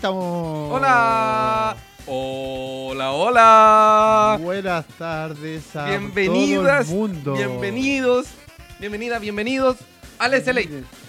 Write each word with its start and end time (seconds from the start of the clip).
Estamos. 0.00 0.72
Hola. 0.72 1.76
Hola, 2.06 3.12
hola. 3.12 4.38
Buenas 4.40 4.86
tardes 4.96 5.76
a 5.76 5.84
Bienvenidas. 5.90 6.86
todo 6.86 6.94
el 6.94 7.00
mundo. 7.12 7.34
Bienvenidos. 7.34 8.28
Bienvenidas, 8.78 9.20
bienvenidos 9.20 9.76
al 10.18 10.42
SLA. 10.42 10.62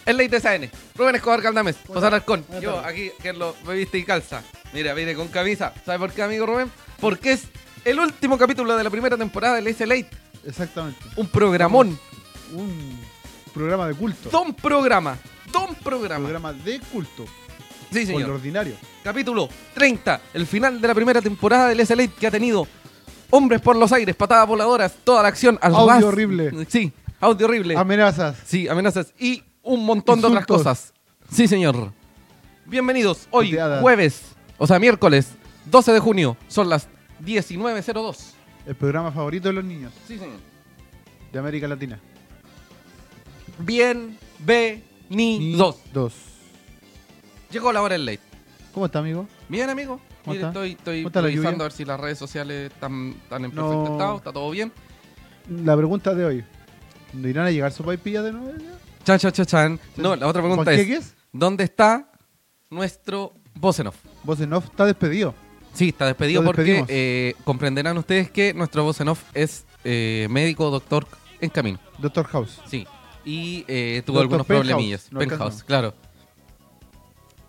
El 0.05 0.17
Late 0.17 0.41
SN. 0.41 0.69
Rubén 0.97 1.15
Escobar 1.15 1.41
Caldames. 1.41 1.77
José 1.87 2.05
Alarcón. 2.05 2.43
Yo 2.59 2.79
aquí, 2.79 3.11
que 3.23 3.31
lo 3.31 3.55
me 3.65 3.75
viste 3.75 3.97
y 3.97 4.03
calza. 4.03 4.43
Mira, 4.73 4.93
viene 4.93 5.15
con 5.15 5.29
camisa. 5.29 5.73
¿Sabe 5.85 5.99
por 5.99 6.11
qué, 6.11 6.23
amigo 6.23 6.45
Rubén? 6.45 6.69
Porque 6.99 7.31
es 7.31 7.43
el 7.85 7.97
último 7.97 8.37
capítulo 8.37 8.75
de 8.75 8.83
la 8.83 8.89
primera 8.89 9.15
temporada 9.15 9.55
del 9.55 9.73
SLA. 9.73 10.05
Exactamente. 10.45 10.99
Un 11.15 11.27
programón. 11.27 11.97
Un 12.51 12.99
programa 13.53 13.87
de 13.87 13.93
culto. 13.93 14.29
Don 14.29 14.53
programa. 14.53 15.17
Don 15.53 15.75
programa. 15.75 16.25
programa 16.25 16.51
de 16.51 16.81
culto. 16.91 17.25
Sí, 17.91 18.05
Por 18.05 18.13
lo 18.13 18.19
señor. 18.19 18.29
ordinario. 18.31 18.73
Capítulo 19.03 19.49
30, 19.73 20.21
el 20.33 20.45
final 20.47 20.79
de 20.79 20.87
la 20.87 20.95
primera 20.95 21.21
temporada 21.21 21.67
del 21.69 21.85
SLA 21.85 22.07
que 22.07 22.27
ha 22.27 22.31
tenido 22.31 22.65
hombres 23.29 23.59
por 23.61 23.75
los 23.75 23.91
aires, 23.91 24.15
patadas 24.15 24.47
voladoras, 24.47 24.93
toda 25.03 25.21
la 25.23 25.27
acción 25.27 25.57
al 25.61 25.75
Audio 25.75 26.07
horrible. 26.07 26.51
Sí, 26.69 26.91
audio 27.19 27.45
horrible. 27.47 27.75
Amenazas. 27.77 28.37
sí, 28.45 28.67
amenazas 28.67 29.13
y 29.19 29.43
un 29.63 29.85
montón 29.85 30.21
de 30.21 30.27
otras 30.27 30.45
cosas. 30.45 30.93
Sí, 31.29 31.47
señor. 31.47 31.91
Bienvenidos 32.65 33.27
hoy, 33.31 33.57
jueves, 33.81 34.21
o 34.57 34.65
sea, 34.65 34.79
miércoles 34.79 35.29
12 35.65 35.91
de 35.91 35.99
junio, 35.99 36.37
son 36.47 36.69
las 36.69 36.87
19.02. 37.25 38.17
El 38.65 38.75
programa 38.75 39.11
favorito 39.11 39.49
de 39.49 39.53
los 39.55 39.65
niños 39.65 39.91
Sí, 40.07 40.17
señor. 40.17 40.37
de 41.33 41.39
América 41.39 41.67
Latina. 41.67 41.99
Bienvenidos. 43.59 45.77
Dos. 45.93 46.13
Llegó 47.51 47.71
la 47.71 47.81
hora 47.81 47.93
del 47.93 48.05
late. 48.05 48.19
¿Cómo 48.73 48.85
está, 48.85 48.99
amigo? 48.99 49.27
Bien, 49.49 49.69
amigo. 49.69 49.99
¿Cómo 50.23 50.33
Mire, 50.35 50.47
está? 50.47 50.47
estoy, 50.49 50.71
estoy 50.71 50.97
¿Cómo 51.01 51.07
está 51.09 51.21
la 51.21 51.27
revisando 51.27 51.51
lluvia? 51.51 51.61
a 51.63 51.67
ver 51.67 51.71
si 51.73 51.85
las 51.85 51.99
redes 51.99 52.17
sociales 52.17 52.71
están, 52.71 53.15
están 53.23 53.45
en 53.45 53.55
No. 53.55 53.67
perfecto 53.69 53.91
estado, 53.93 54.17
está 54.17 54.31
todo 54.33 54.49
bien. 54.51 54.71
La 55.49 55.75
pregunta 55.75 56.13
de 56.15 56.25
hoy. 56.25 56.43
¿No 57.13 57.27
irán 57.27 57.47
a 57.47 57.51
llegar 57.51 57.71
sopaipillas 57.71 58.23
de 58.23 58.31
nuevo? 58.31 58.51
Chan, 59.03 59.19
chan, 59.19 59.31
chan, 59.31 59.45
chan. 59.45 59.79
No, 59.97 60.15
la 60.15 60.27
otra 60.27 60.41
pregunta 60.41 60.71
es, 60.71 60.77
¿Panqueques? 60.79 61.15
¿dónde 61.33 61.63
está 61.65 62.09
nuestro 62.69 63.33
voz 63.55 63.79
en 63.79 63.87
off? 63.87 63.97
Voz 64.23 64.39
en 64.39 64.53
off 64.53 64.65
está 64.65 64.85
despedido. 64.85 65.33
Sí, 65.73 65.89
está 65.89 66.05
despedido 66.05 66.41
Lo 66.41 66.45
porque 66.47 66.61
despedimos. 66.63 66.89
eh, 66.91 67.33
comprenderán 67.43 67.97
ustedes 67.97 68.29
que 68.29 68.53
nuestro 68.53 68.83
voz 68.83 69.01
en 69.01 69.07
off 69.09 69.23
es 69.33 69.65
eh, 69.83 70.27
médico, 70.29 70.69
doctor 70.69 71.07
en 71.41 71.49
camino. 71.49 71.79
Doctor 71.97 72.27
House. 72.27 72.61
Sí. 72.67 72.85
Y 73.25 73.65
eh, 73.67 74.03
tuvo 74.05 74.17
Doctor 74.19 74.21
algunos 74.21 74.47
Penthouse. 74.47 74.67
problemillas. 74.69 75.11
No 75.11 75.19
Penthouse, 75.19 75.63
claro. 75.63 75.93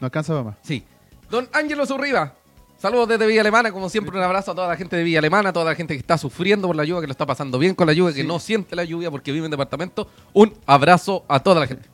No 0.03 0.06
alcanza 0.06 0.33
para 0.33 0.42
más. 0.47 0.56
Sí. 0.62 0.83
Don 1.31 1.48
Ángelo 1.53 1.86
Zurriba. 1.86 2.34
Saludos 2.77 3.06
desde 3.06 3.25
Villa 3.25 3.41
Alemana, 3.42 3.70
como 3.70 3.89
siempre 3.89 4.17
un 4.19 4.25
abrazo 4.25 4.50
a 4.50 4.55
toda 4.56 4.67
la 4.67 4.77
gente 4.77 4.97
de 4.97 5.05
Villa 5.05 5.20
Alemana, 5.20 5.50
a 5.50 5.53
toda 5.53 5.67
la 5.67 5.77
gente 5.77 5.95
que 5.95 6.00
está 6.00 6.19
sufriendo 6.19 6.67
por 6.67 6.75
la 6.75 6.83
lluvia, 6.84 7.03
que 7.03 7.06
lo 7.06 7.12
está 7.12 7.25
pasando 7.25 7.56
bien 7.56 7.77
con 7.77 7.86
la 7.86 7.92
lluvia, 7.92 8.12
que 8.12 8.25
no 8.25 8.41
siente 8.41 8.75
la 8.75 8.83
lluvia 8.83 9.12
porque 9.12 9.30
vive 9.30 9.45
en 9.45 9.53
departamento. 9.53 10.08
Un 10.33 10.53
abrazo 10.67 11.25
a 11.28 11.39
toda 11.39 11.61
la 11.61 11.69
gente. 11.69 11.89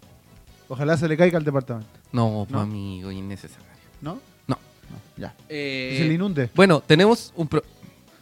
Ojalá 0.70 0.96
se 0.96 1.06
le 1.06 1.18
caiga 1.18 1.36
al 1.36 1.44
departamento. 1.44 1.90
No, 2.12 2.46
No. 2.48 2.60
amigo, 2.60 3.12
innecesario. 3.12 3.66
¿No? 4.00 4.14
No. 4.46 4.56
No, 4.88 4.96
ya. 5.18 5.34
Eh, 5.50 5.88
Que 5.92 5.98
se 6.04 6.08
le 6.08 6.14
inunde. 6.14 6.48
Bueno, 6.54 6.80
tenemos 6.80 7.34
un... 7.36 7.46
pro- 7.46 7.62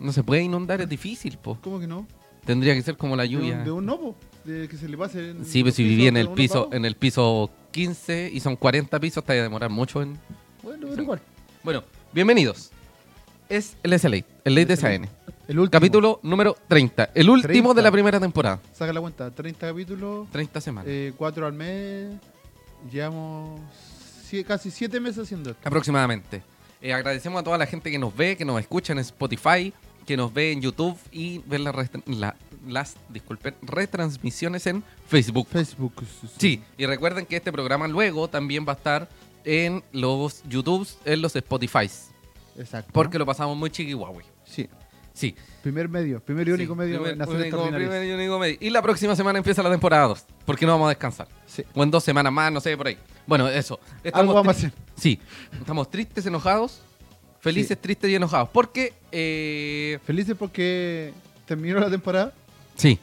No 0.00 0.12
se 0.12 0.24
puede 0.24 0.42
inundar, 0.42 0.80
es 0.80 0.88
difícil, 0.88 1.38
po. 1.38 1.56
¿Cómo 1.62 1.78
que 1.78 1.86
no? 1.86 2.08
Tendría 2.44 2.74
que 2.74 2.82
ser 2.82 2.96
como 2.96 3.14
la 3.14 3.22
De 3.22 3.28
lluvia. 3.28 3.58
un, 3.58 3.64
de 3.64 3.70
un 3.70 3.86
novo. 3.86 4.16
De 4.42 4.66
que 4.68 4.76
se 4.76 4.88
le 4.88 4.96
pase. 4.98 5.30
en 5.30 5.44
Sí, 5.44 5.60
los 5.60 5.66
pues 5.66 5.74
si 5.76 5.82
pisos 5.84 5.88
vivía 5.90 6.08
en 6.08 6.14
de 6.14 6.20
el 6.22 6.26
uno 6.26 6.34
piso 6.36 6.68
en 6.72 6.84
el 6.84 6.94
piso 6.96 7.50
15 7.80 8.30
y 8.32 8.40
son 8.40 8.56
40 8.56 8.98
pisos, 8.98 9.22
te 9.22 9.34
va 9.34 9.40
a 9.40 9.42
demorar 9.42 9.68
mucho 9.68 10.00
en... 10.00 10.18
Bueno, 10.62 10.86
pero 10.88 11.02
igual. 11.02 11.20
Bueno, 11.62 11.84
bienvenidos. 12.10 12.70
Es 13.50 13.76
el 13.82 13.98
SLA, 14.00 14.24
el 14.44 14.54
Late 14.54 14.76
SAN. 14.78 15.06
El 15.46 15.58
último. 15.58 15.70
Capítulo 15.70 16.18
número 16.22 16.56
30. 16.68 17.10
El 17.14 17.28
último 17.28 17.48
30. 17.52 17.74
de 17.74 17.82
la 17.82 17.92
primera 17.92 18.18
temporada. 18.18 18.60
Saca 18.72 18.94
la 18.94 19.00
cuenta. 19.02 19.30
30 19.30 19.68
capítulos. 19.68 20.26
30 20.32 20.60
semanas. 20.62 20.90
4 21.18 21.46
al 21.46 21.52
mes. 21.52 22.16
Llevamos 22.90 23.60
sie- 24.26 24.42
casi 24.42 24.70
7 24.70 24.98
meses 24.98 25.24
haciendo 25.24 25.50
esto. 25.50 25.68
aproximadamente. 25.68 26.40
Eh, 26.80 26.94
agradecemos 26.94 27.38
a 27.42 27.44
toda 27.44 27.58
la 27.58 27.66
gente 27.66 27.90
que 27.90 27.98
nos 27.98 28.16
ve, 28.16 28.38
que 28.38 28.44
nos 28.46 28.58
escucha 28.58 28.94
en 28.94 29.00
Spotify, 29.00 29.70
que 30.06 30.16
nos 30.16 30.32
ve 30.32 30.52
en 30.52 30.60
YouTube 30.62 30.96
y 31.12 31.38
ve 31.46 31.58
las, 31.58 31.74
rest- 31.74 32.02
la- 32.06 32.36
las 32.66 32.96
disculpen, 33.08 33.54
retransmisiones 33.62 34.66
en 34.66 34.82
Facebook. 35.08 35.48
Facebook. 35.50 35.92
Sí, 36.38 36.62
y 36.78 36.86
recuerden 36.86 37.26
que 37.26 37.36
este 37.36 37.52
programa 37.52 37.88
luego 37.88 38.28
también 38.28 38.64
va 38.66 38.72
a 38.72 38.76
estar 38.76 39.08
en 39.44 39.82
los 39.92 40.42
YouTubes, 40.48 40.98
en 41.04 41.22
los 41.22 41.34
Spotifys, 41.36 42.10
Exacto. 42.58 42.90
porque 42.92 43.18
lo 43.18 43.26
pasamos 43.26 43.56
muy 43.56 43.70
chiquihuahua. 43.70 44.22
Sí. 44.44 44.68
Sí. 45.12 45.34
Primer 45.62 45.88
medio. 45.88 46.20
Primer 46.20 46.46
y 46.46 46.52
único 46.52 46.74
Sí, 46.74 46.78
medio 46.78 47.02
primer- 47.02 47.14
único- 47.28 47.64
primer 47.70 48.04
y 48.06 48.12
único 48.12 48.38
medio. 48.38 48.58
Y 48.60 48.68
la 48.70 48.82
próxima 48.82 49.16
semana 49.16 49.38
empieza 49.38 49.62
la 49.62 49.70
temporada 49.70 50.08
2, 50.08 50.26
porque 50.44 50.66
no 50.66 50.72
vamos 50.72 50.86
a 50.86 50.88
descansar. 50.90 51.26
Sí. 51.46 51.62
O 51.74 51.82
en 51.82 51.90
dos 51.90 52.04
semanas 52.04 52.30
más, 52.32 52.52
no 52.52 52.60
sé, 52.60 52.76
por 52.76 52.88
ahí. 52.88 52.98
Bueno, 53.26 53.48
eso. 53.48 53.80
Algo 54.12 54.34
vamos 54.34 54.54
a 54.54 54.58
hacer. 54.58 54.72
Sí, 54.94 55.18
estamos 55.58 55.90
tristes, 55.90 56.26
enojados, 56.26 56.82
felices, 57.54 57.76
Sí. 57.76 57.82
tristes 57.82 58.10
y 58.10 58.14
enojados. 58.14 58.48
Porque, 58.50 58.92
eh, 59.12 59.98
Felices 60.04 60.34
porque 60.38 61.12
terminó 61.46 61.78
la 61.80 61.90
temporada. 61.90 62.32
sí, 62.74 62.98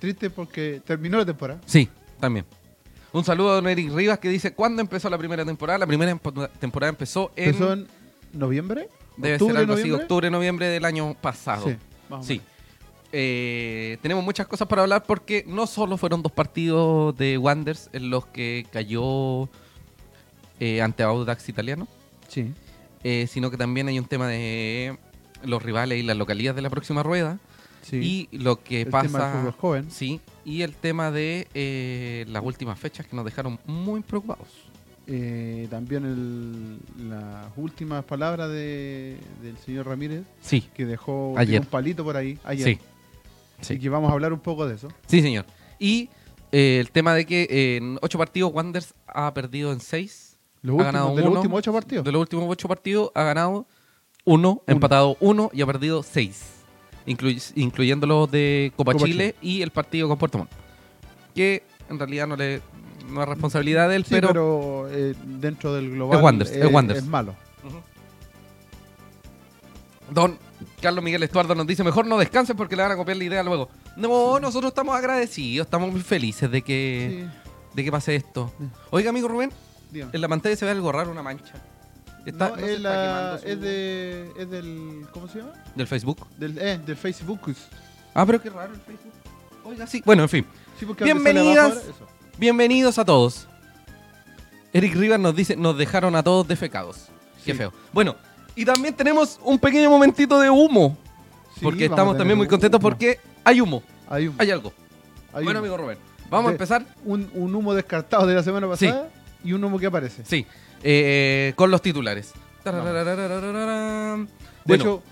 Triste 0.00 0.30
porque 0.30 0.80
terminó 0.84 1.18
la 1.18 1.24
temporada. 1.26 1.60
sí, 1.66 1.88
también. 2.18 2.44
Un 3.12 3.24
saludo 3.24 3.50
a 3.52 3.54
don 3.56 3.68
Eric 3.68 3.92
Rivas 3.92 4.18
que 4.18 4.28
dice, 4.28 4.52
¿cuándo 4.54 4.80
empezó 4.80 5.08
la 5.10 5.18
primera 5.18 5.44
temporada? 5.44 5.78
La 5.78 5.86
primera 5.86 6.10
empo- 6.12 6.48
temporada 6.58 6.88
empezó 6.90 7.30
en... 7.36 7.48
Empezó 7.50 7.72
en 7.74 7.86
noviembre. 8.32 8.88
debe 9.18 9.38
ser 9.38 9.56
algo 9.56 9.74
así, 9.74 9.82
noviembre. 9.82 10.02
octubre, 10.02 10.30
noviembre 10.30 10.66
del 10.68 10.84
año 10.86 11.14
pasado. 11.20 11.68
Sí. 11.68 11.76
más 12.08 12.20
o 12.20 12.22
Sí. 12.26 12.40
Eh, 13.12 13.98
tenemos 14.00 14.24
muchas 14.24 14.46
cosas 14.46 14.66
para 14.66 14.80
hablar 14.82 15.04
porque 15.04 15.44
no 15.46 15.66
solo 15.66 15.98
fueron 15.98 16.22
dos 16.22 16.32
partidos 16.32 17.14
de 17.18 17.36
Wanders 17.36 17.90
en 17.92 18.08
los 18.08 18.24
que 18.26 18.66
cayó 18.72 19.50
eh, 20.60 20.80
ante 20.80 21.02
Audax 21.02 21.46
Italiano, 21.50 21.86
Sí. 22.28 22.50
Eh, 23.04 23.26
sino 23.28 23.50
que 23.50 23.56
también 23.56 23.88
hay 23.88 23.98
un 23.98 24.04
tema 24.06 24.28
de 24.28 24.96
los 25.44 25.62
rivales 25.62 25.98
y 25.98 26.02
las 26.02 26.16
localidades 26.16 26.56
de 26.56 26.62
la 26.62 26.70
próxima 26.70 27.02
rueda 27.02 27.38
Sí. 27.82 28.28
y 28.32 28.36
lo 28.38 28.62
que 28.62 28.82
el 28.82 28.86
tema 28.90 29.02
del 29.02 29.10
pasa 29.12 29.32
fútbol 29.40 29.52
joven. 29.58 29.90
sí 29.90 30.20
y 30.44 30.62
el 30.62 30.72
tema 30.74 31.10
de 31.10 31.48
eh, 31.52 32.24
las 32.28 32.42
últimas 32.44 32.78
fechas 32.78 33.06
que 33.06 33.16
nos 33.16 33.24
dejaron 33.24 33.58
muy 33.66 34.00
preocupados 34.02 34.46
Eh, 35.08 35.66
también 35.68 36.04
el- 36.04 37.08
las 37.08 37.46
últimas 37.56 38.04
palabras 38.04 38.48
de, 38.50 39.16
del 39.42 39.56
señor 39.58 39.86
Ramírez, 39.88 40.22
sí 40.40 40.60
que 40.74 40.86
dejó 40.86 41.34
Ayer. 41.36 41.58
un 41.60 41.66
palito 41.66 42.04
por 42.04 42.16
ahí 42.16 42.38
ayer. 42.44 42.78
sí 43.60 43.78
que 43.80 43.88
vamos 43.88 44.10
a 44.10 44.12
hablar 44.12 44.32
un 44.32 44.38
poco 44.38 44.64
de 44.68 44.76
eso. 44.76 44.88
sí 45.08 45.20
señor 45.20 45.44
y 45.80 46.08
eh, 46.52 46.78
el 46.78 46.92
tema 46.92 47.14
de 47.14 47.26
que 47.26 47.76
en 47.76 47.98
ocho 48.00 48.16
partidos 48.16 48.52
Wanders 48.54 48.94
ha 49.08 49.34
perdido 49.34 49.72
en 49.72 49.80
seis 49.80 50.31
Los 50.62 50.78
ha 50.80 50.84
ganado 50.84 51.10
de 51.16 51.22
los 51.22 51.30
uno. 51.30 51.40
últimos 51.40 51.58
ocho 51.58 51.72
partidos. 51.72 52.04
De 52.04 52.12
los 52.12 52.20
últimos 52.20 52.46
ocho 52.48 52.68
partidos 52.68 53.10
ha 53.14 53.22
ganado 53.24 53.66
uno, 54.24 54.62
empatado 54.66 55.16
uno 55.20 55.50
y 55.52 55.60
ha 55.62 55.66
perdido 55.66 56.02
seis. 56.02 56.44
incluy- 57.06 57.42
incluyendo 57.56 58.06
los 58.06 58.30
de 58.30 58.72
Copa, 58.76 58.92
Copa 58.92 59.04
Chile, 59.06 59.34
y 59.42 59.62
el 59.62 59.72
partido 59.72 60.06
con 60.08 60.18
Puerto 60.18 60.38
Montt. 60.38 60.50
Que 61.34 61.64
en 61.90 61.98
realidad 61.98 62.28
no, 62.28 62.36
le, 62.36 62.60
no 63.10 63.22
es 63.22 63.28
responsabilidad 63.28 63.88
de 63.88 63.96
él, 63.96 64.04
Sí, 64.04 64.10
pero, 64.14 64.28
pero, 64.28 64.88
eh, 64.92 65.14
dentro 65.24 65.74
del 65.74 65.90
global 65.90 66.18
Es 66.18 66.24
Wanderers, 66.24 66.56
es 66.56 66.72
Wanderers. 66.72 67.02
es 67.04 67.08
malo. 67.10 67.34
Don 70.10 70.38
Carlos 70.80 71.02
Miguel 71.02 71.22
Estuardo 71.22 71.54
nos 71.54 71.66
dice, 71.66 71.82
mejor 71.82 72.06
no 72.06 72.18
descansen 72.18 72.56
porque 72.56 72.76
le 72.76 72.82
van 72.82 72.92
a 72.92 72.96
copiar 72.96 73.16
la 73.16 73.24
idea 73.24 73.42
luego. 73.42 73.68
No, 73.96 74.38
nosotros 74.40 74.70
estamos 74.70 74.94
agradecidos, 74.94 75.66
estamos 75.66 75.90
muy 75.90 76.02
felices 76.02 76.50
de 76.50 76.62
que, 76.62 77.26
Sí, 77.30 77.38
de 77.74 77.84
que 77.84 77.90
pase 77.90 78.14
esto. 78.16 78.52
Oiga, 78.90 79.10
amigo 79.10 79.28
Rubén, 79.28 79.50
dígame. 79.92 80.10
en 80.14 80.20
la 80.20 80.28
pantalla 80.28 80.56
se 80.56 80.64
ve 80.64 80.70
algo 80.72 80.90
raro, 80.90 81.10
una 81.12 81.22
mancha. 81.22 81.54
Está- 82.26 82.48
No, 82.50 82.56
es, 82.56 82.62
está 82.76 82.78
la- 82.88 83.02
quemando 83.06 83.38
su- 83.38 83.48
es 83.48 83.60
de, 83.60 84.32
es 84.38 84.50
del. 84.50 85.06
¿Cómo 85.12 85.28
se 85.28 85.38
llama? 85.38 85.52
del 85.74 85.86
Facebook. 85.86 86.26
Del, 86.38 86.58
eh, 86.58 86.80
del 86.84 86.96
Facebook. 86.96 87.40
Ah, 88.14 88.24
pero 88.26 88.40
qué 88.40 88.50
raro 88.50 88.72
el 88.74 88.80
Facebook. 88.80 89.12
Oiga, 89.64 89.86
sí. 89.86 90.02
Bueno, 90.04 90.22
en 90.24 90.28
fin. 90.28 90.46
Sí, 90.78 90.86
Bienvenidas. 91.04 91.72
ahora. 91.72 91.80
Bienvenidos 92.38 92.98
a 92.98 93.04
todos. 93.04 93.48
Eric 94.72 94.94
Rivas 94.94 95.20
nos 95.20 95.34
dice, 95.36 95.54
nos 95.56 95.76
dejaron 95.76 96.16
a 96.16 96.22
todos 96.22 96.48
defecados. 96.48 97.08
Qué 97.44 97.54
feo. 97.54 97.72
Bueno, 97.92 98.16
y 98.56 98.64
también 98.64 98.94
tenemos 98.94 99.38
un 99.42 99.58
pequeño 99.58 99.90
momentito 99.90 100.38
de 100.40 100.48
humo. 100.48 100.96
Sí, 101.54 101.60
porque 101.62 101.84
estamos 101.86 102.16
también 102.16 102.38
muy 102.38 102.46
contentos 102.48 102.80
porque 102.80 103.20
hay 103.44 103.60
humo, 103.60 103.82
Hay 104.08 104.28
un, 104.28 104.36
hay 104.38 104.50
algo. 104.50 104.72
hay 105.34 105.44
bueno, 105.44 105.58
amigo 105.58 105.76
Rubén, 105.76 105.98
vamos 106.30 106.48
a 106.48 106.52
empezar, 106.52 106.84
un, 107.04 107.30
un 107.34 107.54
humo 107.54 107.74
descartado 107.74 108.26
de 108.26 108.34
la 108.34 108.42
semana 108.42 108.74
Sí. 108.76 108.90
Y 109.44 109.52
un 109.52 109.62
humo 109.64 109.78
que 109.78 109.86
aparece. 109.86 110.24
sí, 110.24 110.46
eh, 110.82 111.52
con 111.56 111.70
los 111.70 111.80
titulares. 111.82 112.32
De 112.64 112.70
Bueno, 114.64 114.84
hecho, 114.84 115.02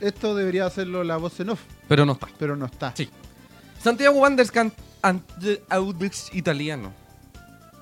esto 0.00 0.34
debería 0.34 0.66
hacerlo 0.66 1.02
la 1.04 1.16
voz 1.16 1.38
en 1.40 1.50
off, 1.50 1.60
pero 1.88 2.04
no 2.04 2.12
está. 2.12 2.28
pero 2.38 2.56
no 2.56 2.66
está. 2.66 2.92
Sí. 2.96 3.08
Santiago 3.82 4.18
Wanderers 4.18 4.50
can- 4.50 4.72
ante 5.02 5.62
Audax 5.68 6.34
Italiano. 6.34 6.92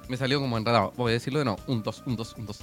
Me 0.08 0.16
salió 0.16 0.40
como 0.40 0.58
enredado. 0.58 0.92
Voy 0.96 1.10
a 1.10 1.14
decirlo 1.14 1.38
de 1.38 1.44
nuevo. 1.46 1.60
Un, 1.68 1.82
dos, 1.82 2.02
un, 2.06 2.16
dos, 2.16 2.34
un, 2.36 2.46
dos. 2.46 2.60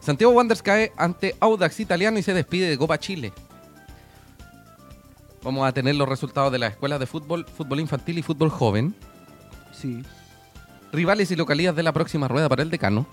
Santiago 0.00 0.32
Wanderers 0.32 0.62
cae 0.62 0.92
ante 0.96 1.34
Audax 1.40 1.80
Italiano 1.80 2.18
y 2.18 2.22
se 2.22 2.32
despide 2.34 2.68
de 2.68 2.78
Copa 2.78 2.98
Chile. 2.98 3.32
Vamos 5.42 5.66
a 5.66 5.72
tener 5.72 5.94
los 5.94 6.08
resultados 6.08 6.52
de 6.52 6.58
las 6.58 6.72
escuelas 6.72 7.00
de 7.00 7.06
fútbol, 7.06 7.46
fútbol 7.46 7.80
infantil 7.80 8.18
y 8.18 8.22
fútbol 8.22 8.50
joven. 8.50 8.94
Sí. 9.72 10.02
Rivales 10.92 11.30
y 11.30 11.36
localidades 11.36 11.76
de 11.76 11.82
la 11.82 11.92
próxima 11.92 12.28
rueda 12.28 12.48
para 12.48 12.62
el 12.62 12.70
decano. 12.70 13.06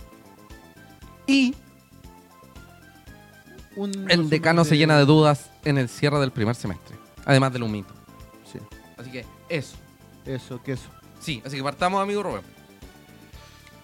Y 1.27 1.53
Un 3.75 4.09
el 4.09 4.29
decano 4.29 4.63
se 4.63 4.77
llena 4.77 4.97
de 4.97 5.05
dudas 5.05 5.51
en 5.65 5.77
el 5.77 5.89
cierre 5.89 6.19
del 6.19 6.31
primer 6.31 6.55
semestre. 6.55 6.95
Además 7.25 7.51
del 7.51 7.63
humito. 7.63 7.93
Sí. 8.51 8.59
Así 8.97 9.11
que 9.11 9.25
eso. 9.49 9.75
Eso, 10.25 10.61
que 10.63 10.73
eso. 10.73 10.89
Sí, 11.19 11.41
así 11.45 11.57
que 11.57 11.63
partamos, 11.63 12.01
amigo 12.01 12.23
Rubén. 12.23 12.41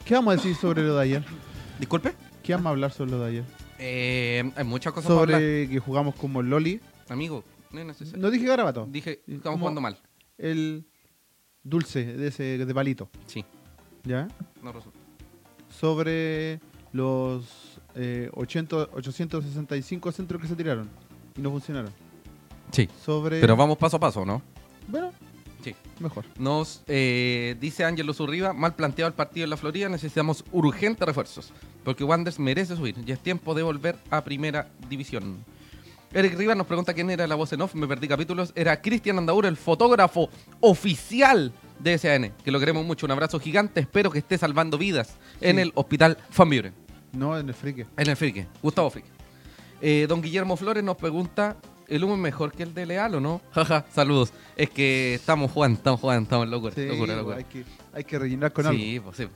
¿Qué 0.05 0.13
vamos 0.13 0.33
a 0.33 0.37
decir 0.37 0.55
sobre 0.55 0.83
lo 0.83 0.95
de 0.95 1.03
ayer? 1.03 1.25
Disculpe. 1.79 2.13
¿Qué 2.43 2.53
vamos 2.53 2.67
a 2.67 2.69
hablar 2.69 2.91
sobre 2.91 3.11
lo 3.11 3.19
de 3.19 3.29
ayer? 3.29 3.43
Eh, 3.79 4.51
hay 4.55 4.63
muchas 4.63 4.93
cosas 4.93 5.09
para 5.09 5.21
hablar. 5.21 5.39
Sobre 5.39 5.69
que 5.69 5.79
jugamos 5.79 6.15
como 6.15 6.41
el 6.41 6.49
Loli. 6.49 6.79
Amigo, 7.09 7.43
no 7.71 7.79
es 7.79 7.85
necesario. 7.85 8.21
No 8.21 8.31
dije 8.31 8.45
garabato. 8.45 8.87
Dije, 8.89 9.21
estamos 9.27 9.59
jugando 9.59 9.81
mal. 9.81 9.97
El 10.37 10.85
dulce 11.63 12.05
de 12.05 12.27
ese 12.27 12.43
de 12.65 12.73
palito. 12.73 13.09
Sí, 13.25 13.43
¿Ya? 14.03 14.27
no 14.61 14.71
resulta. 14.71 14.97
Sobre 15.69 16.59
los 16.93 17.79
eh, 17.95 18.29
80 18.33 18.75
865 18.93 20.11
centros 20.11 20.41
que 20.41 20.47
se 20.47 20.55
tiraron 20.55 20.89
y 21.37 21.41
no 21.41 21.49
funcionaron. 21.51 21.91
Sí. 22.71 22.89
Sobre. 23.03 23.39
Pero 23.41 23.55
vamos 23.55 23.77
paso 23.77 23.97
a 23.97 23.99
paso, 23.99 24.25
¿no? 24.25 24.41
Bueno, 24.87 25.11
Sí. 25.63 25.75
mejor. 25.99 26.25
Nos 26.39 26.81
eh, 26.87 27.55
dice 27.59 27.85
Ángelo 27.85 28.13
Zurriba, 28.13 28.51
mal 28.53 28.73
planteado 28.73 29.07
el 29.09 29.13
partido 29.13 29.43
en 29.43 29.51
la 29.51 29.57
Florida, 29.57 29.89
necesitamos 29.89 30.43
urgentes 30.51 31.05
refuerzos, 31.05 31.53
porque 31.83 32.03
Wanderers 32.03 32.39
merece 32.39 32.75
subir, 32.75 32.95
ya 33.05 33.13
es 33.13 33.19
tiempo 33.19 33.53
de 33.53 33.61
volver 33.61 33.95
a 34.09 34.23
primera 34.23 34.69
división. 34.89 35.45
Eric 36.13 36.35
Rivas 36.35 36.57
nos 36.57 36.65
pregunta 36.67 36.93
quién 36.95 37.09
era 37.11 37.27
la 37.27 37.35
voz 37.35 37.53
en 37.53 37.61
off, 37.61 37.75
me 37.75 37.87
perdí 37.87 38.07
capítulos, 38.07 38.51
era 38.55 38.81
Cristian 38.81 39.19
Andaur, 39.19 39.45
el 39.45 39.55
fotógrafo 39.55 40.29
oficial 40.61 41.53
de 41.83 41.97
SAN, 41.97 42.31
que 42.43 42.51
lo 42.51 42.59
queremos 42.59 42.85
mucho, 42.85 43.05
un 43.05 43.11
abrazo 43.11 43.39
gigante, 43.39 43.79
espero 43.81 44.11
que 44.11 44.19
esté 44.19 44.37
salvando 44.37 44.77
vidas 44.77 45.15
en 45.39 45.59
el 45.59 45.71
hospital 45.75 46.17
Van 46.37 46.49
Buren. 46.49 46.73
No, 47.13 47.37
en 47.37 47.47
el 47.49 47.53
frique. 47.55 47.85
En 47.97 48.09
el 48.09 48.15
Frique, 48.15 48.47
Gustavo 48.61 48.89
Frique. 48.89 49.09
Eh, 49.81 50.05
don 50.07 50.21
Guillermo 50.21 50.55
Flores 50.55 50.83
nos 50.83 50.95
pregunta, 50.95 51.57
¿el 51.87 52.03
humo 52.03 52.13
es 52.13 52.19
mejor 52.19 52.51
que 52.53 52.63
el 52.63 52.73
de 52.73 52.85
Leal 52.85 53.15
o 53.15 53.19
no? 53.19 53.41
Jaja, 53.51 53.85
saludos. 53.93 54.31
Es 54.55 54.69
que 54.69 55.15
estamos 55.15 55.51
jugando, 55.51 55.77
estamos 55.77 55.99
jugando, 55.99 56.23
estamos 56.23 56.47
locura, 56.47 56.73
Sí, 56.75 56.85
locura, 56.85 57.15
locura. 57.15 57.37
Hay, 57.37 57.43
que, 57.45 57.65
hay 57.93 58.03
que 58.03 58.19
rellenar 58.19 58.53
con 58.53 58.65
algo. 58.65 58.79
sí, 58.79 58.99
pues 59.03 59.17
sí. 59.17 59.27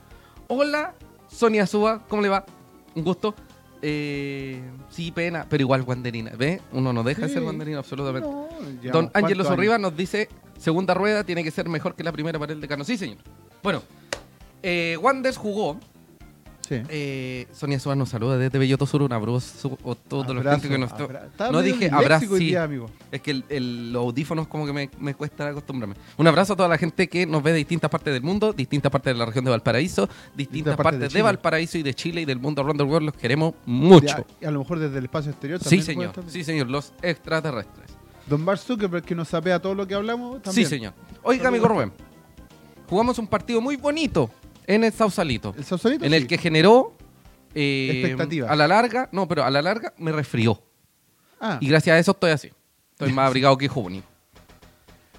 Hola, 0.48 0.94
Sonia 1.28 1.66
Suba, 1.66 2.04
¿cómo 2.08 2.22
le 2.22 2.28
va? 2.28 2.46
Un 2.94 3.04
gusto. 3.04 3.34
Eh, 3.82 4.62
sí, 4.88 5.10
pena, 5.12 5.46
pero 5.48 5.62
igual 5.62 5.82
Wanderina. 5.82 6.30
¿Ve? 6.30 6.62
Uno 6.72 6.92
no 6.92 7.02
deja 7.02 7.22
de 7.22 7.28
ser 7.28 7.40
Sí. 7.40 7.46
Wanderina 7.46 7.78
absolutamente. 7.78 8.28
No, 8.28 8.48
Don 8.92 9.10
Ángelo 9.12 9.46
años. 9.50 9.80
nos 9.80 9.96
dice, 9.96 10.28
segunda 10.58 10.94
rueda 10.94 11.24
tiene 11.24 11.42
que 11.44 11.50
ser 11.50 11.68
mejor 11.68 11.94
que 11.94 12.02
la 12.04 12.12
primera 12.12 12.38
para 12.38 12.52
el 12.52 12.60
decano. 12.60 12.84
Sí, 12.84 12.96
señor. 12.96 13.18
Bueno, 13.62 13.82
eh, 14.62 14.96
Wanders 15.00 15.36
jugó 15.36 15.78
Sí. 16.68 16.82
eh, 16.88 17.46
Sonia 17.52 17.78
Suárez 17.78 17.96
nos 18.00 18.08
saluda 18.08 18.36
desde 18.36 18.58
Belloto 18.58 18.86
Sur, 18.86 19.00
un 19.02 19.12
abrazo 19.12 19.78
a 19.88 19.94
todos 19.94 20.34
los 20.34 20.44
gente 20.44 20.68
que 20.68 20.76
nos 20.78 20.90
No 21.52 21.62
dije 21.62 21.88
abrazo, 21.92 22.36
sí. 22.36 22.56
Es 23.12 23.20
que 23.22 23.30
el, 23.30 23.44
el- 23.48 23.92
los 23.92 24.02
audífonos 24.02 24.48
como 24.48 24.66
que 24.66 24.72
me, 24.72 24.90
me 24.98 25.14
cuesta 25.14 25.46
acostumbrarme. 25.46 25.94
Un 26.16 26.26
abrazo 26.26 26.54
a 26.54 26.56
toda 26.56 26.68
la 26.68 26.76
gente 26.76 27.06
que 27.08 27.24
nos 27.24 27.40
ve 27.44 27.52
de 27.52 27.58
distintas 27.58 27.88
partes 27.88 28.12
del 28.12 28.24
mundo, 28.24 28.52
distintas 28.52 28.90
partes 28.90 29.14
de 29.14 29.18
la 29.20 29.26
región 29.26 29.44
de 29.44 29.52
Valparaíso, 29.52 30.08
distintas 30.34 30.74
partes 30.76 30.92
partes 31.02 31.12
de. 31.12 31.22
Valparaíso 31.22 31.78
y 31.78 31.84
de 31.84 31.94
Chile 31.94 32.22
y 32.22 32.24
del 32.24 32.40
mundo 32.40 32.62
around 32.62 32.78
the 32.80 32.84
world. 32.84 33.06
Los 33.06 33.14
queremos 33.16 33.54
mucho. 33.64 34.04
Ya, 34.06 34.24
y 34.40 34.44
a 34.46 34.50
lo 34.50 34.58
mejor 34.58 34.80
desde 34.80 34.98
el 34.98 35.04
espacio 35.04 35.30
exterior 35.30 35.60
sí, 35.60 35.64
también. 35.66 35.84
señor. 35.84 36.12
puede 36.14 36.26
estar. 36.26 36.32
Sí, 36.32 36.42
señor. 36.42 36.68
Los 36.68 36.92
extraterrestres. 37.00 37.95
Don 38.26 38.42
Mark 38.44 38.58
Zuckerberg, 38.58 39.04
que 39.04 39.14
nos 39.14 39.28
sapea 39.28 39.60
todo 39.60 39.74
lo 39.74 39.86
que 39.86 39.94
hablamos, 39.94 40.36
Sí, 40.38 40.42
también. 40.42 40.68
señor. 40.68 40.92
Oiga, 41.22 41.48
amigo 41.48 41.68
Rubén. 41.68 41.92
Jugamos 42.88 43.18
un 43.18 43.26
partido 43.26 43.60
muy 43.60 43.76
bonito 43.76 44.30
en 44.66 44.84
el 44.84 44.92
Sausalito. 44.92 45.54
El 45.56 45.64
Sausalito, 45.64 46.04
en 46.04 46.12
el 46.14 46.22
sí. 46.22 46.28
que 46.28 46.38
generó 46.38 46.96
eh, 47.54 47.90
Expectativas. 48.02 48.50
a 48.50 48.56
la 48.56 48.66
larga, 48.68 49.08
no, 49.12 49.26
pero 49.28 49.44
a 49.44 49.50
la 49.50 49.62
larga 49.62 49.92
me 49.98 50.12
resfrió. 50.12 50.60
Ah, 51.40 51.58
Y 51.60 51.68
gracias 51.68 51.94
a 51.94 51.98
eso 51.98 52.12
estoy 52.12 52.30
así. 52.32 52.50
Estoy 52.92 53.12
más 53.14 53.26
abrigado 53.28 53.56
que 53.58 53.68
junio. 53.68 54.02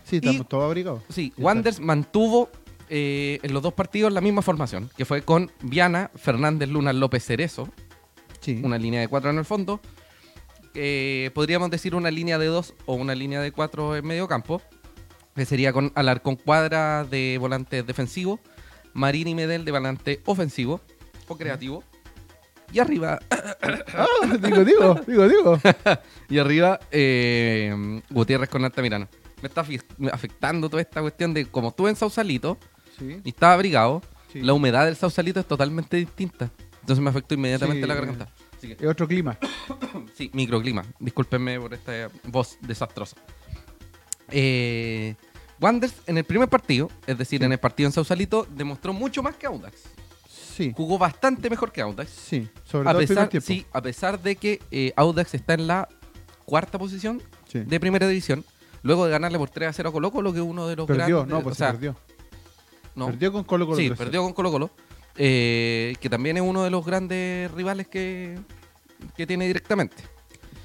sí, 0.03 0.17
estamos 0.17 0.47
todos 0.47 0.65
abrigados. 0.65 1.01
Sí. 1.09 1.33
Wanders 1.37 1.79
mantuvo 1.79 2.49
eh, 2.89 3.39
en 3.43 3.53
los 3.53 3.61
dos 3.63 3.73
partidos 3.73 4.11
la 4.13 4.21
misma 4.21 4.41
formación, 4.41 4.89
que 4.97 5.03
fue 5.05 5.21
con 5.21 5.51
Viana, 5.61 6.09
Fernández 6.15 6.69
Luna, 6.69 6.93
López 6.93 7.23
Cerezo, 7.25 7.69
Sí. 8.39 8.61
una 8.63 8.77
línea 8.77 9.01
de 9.01 9.07
cuatro 9.09 9.29
en 9.29 9.37
el 9.39 9.45
fondo. 9.45 9.81
Eh, 10.79 11.31
podríamos 11.33 11.71
decir 11.71 11.95
una 11.95 12.11
línea 12.11 12.37
de 12.37 12.45
dos 12.45 12.75
o 12.85 12.93
una 12.93 13.15
línea 13.15 13.41
de 13.41 13.51
cuatro 13.51 13.95
en 13.95 14.05
medio 14.05 14.27
campo, 14.27 14.61
que 15.35 15.43
sería 15.43 15.73
con 15.73 15.91
Alarcón 15.95 16.35
Cuadra 16.35 17.03
de 17.03 17.37
volante 17.39 17.81
defensivo, 17.81 18.39
Marín 18.93 19.27
y 19.27 19.33
Medel 19.33 19.65
de 19.65 19.71
volante 19.71 20.21
ofensivo 20.25 20.79
o 21.27 21.35
creativo. 21.35 21.83
Y 22.71 22.77
arriba, 22.79 23.19
Ah, 23.31 24.05
digo, 24.39 24.63
digo, 24.63 24.95
digo, 25.07 25.27
digo. 25.27 25.59
y 26.29 26.37
arriba 26.37 26.79
eh, 26.91 28.01
Gutiérrez 28.11 28.49
con 28.49 28.63
Altamirano. 28.63 29.07
Me 29.41 29.47
está 29.47 29.65
afectando 30.11 30.69
toda 30.69 30.81
esta 30.81 31.01
cuestión 31.01 31.33
de 31.33 31.45
como 31.47 31.69
estuve 31.69 31.89
en 31.89 31.95
Sausalito 31.95 32.57
Sí. 32.99 33.19
y 33.23 33.29
estaba 33.29 33.53
abrigado, 33.53 34.01
Sí. 34.31 34.41
la 34.41 34.53
humedad 34.53 34.85
del 34.85 34.95
Sausalito 34.95 35.39
es 35.39 35.47
totalmente 35.47 35.97
distinta. 35.97 36.51
Entonces 36.81 37.03
me 37.03 37.09
afectó 37.09 37.33
inmediatamente 37.33 37.81
Sí. 37.81 37.87
la 37.87 37.95
garganta. 37.95 38.27
Así 38.57 38.67
que, 38.67 38.83
Es 38.83 38.89
otro 38.89 39.07
clima. 39.07 39.37
sí, 40.15 40.29
microclima. 40.33 40.83
Discúlpenme 40.99 41.59
por 41.59 41.73
esta 41.73 42.09
voz 42.25 42.57
desastrosa. 42.61 43.15
Eh, 44.29 45.15
Wanders 45.59 45.93
en 46.05 46.17
el 46.17 46.23
primer 46.23 46.47
partido, 46.49 46.89
es 47.07 47.17
decir, 47.17 47.43
en 47.43 47.51
el 47.51 47.57
partido 47.59 47.87
en 47.87 47.93
Sausalito, 47.93 48.47
demostró 48.49 48.93
mucho 48.93 49.23
más 49.23 49.35
que 49.35 49.47
Audax. 49.47 49.75
Sí. 50.29 50.73
Jugó 50.75 50.97
bastante 50.97 51.49
mejor 51.49 51.71
que 51.71 51.81
Audax. 51.81 52.09
Sí. 52.09 52.47
Sobre 52.63 52.89
A 52.89 52.91
todo 52.93 53.01
el 53.01 53.07
primer 53.07 53.29
pesar, 53.29 53.29
tiempo. 53.29 53.45
sí, 53.47 53.65
a 53.71 53.81
pesar 53.81 54.21
de 54.21 54.35
que 54.35 54.59
eh, 54.71 54.91
Audax 54.95 55.33
está 55.35 55.53
en 55.53 55.67
la 55.67 55.87
cuarta 56.45 56.77
posición 56.79 57.21
Sí. 57.47 57.59
de 57.59 57.79
primera 57.79 58.07
división, 58.07 58.43
luego 58.83 59.05
de 59.05 59.11
ganarle 59.11 59.37
por 59.37 59.49
3 59.49 59.69
a 59.69 59.73
0 59.73 59.89
a 59.89 59.91
Colo 59.93 60.11
Colo, 60.11 60.33
que 60.33 60.39
es 60.39 60.45
uno 60.45 60.67
de 60.67 60.75
los 60.75 60.85
Perdió, 60.85 61.17
grandes. 61.19 61.33
no, 61.37 61.41
pues 61.43 61.53
o 61.55 61.57
sea, 61.57 61.71
perdió. 61.71 61.95
no, 62.95 63.05
Perdió 63.07 63.31
con 63.31 63.43
Colo 63.45 63.65
Colo. 63.65 63.77
sí, 63.77 63.89
3-0. 63.89 63.95
perdió 63.95 64.21
con 64.23 64.33
Colo 64.33 64.51
Colo, 64.51 64.69
eh, 65.17 65.95
que 65.99 66.09
también 66.09 66.37
es 66.37 66.43
uno 66.43 66.63
de 66.63 66.69
los 66.69 66.85
grandes 66.85 67.51
rivales 67.51 67.87
que, 67.87 68.37
que 69.15 69.25
tiene 69.27 69.47
directamente. 69.47 69.97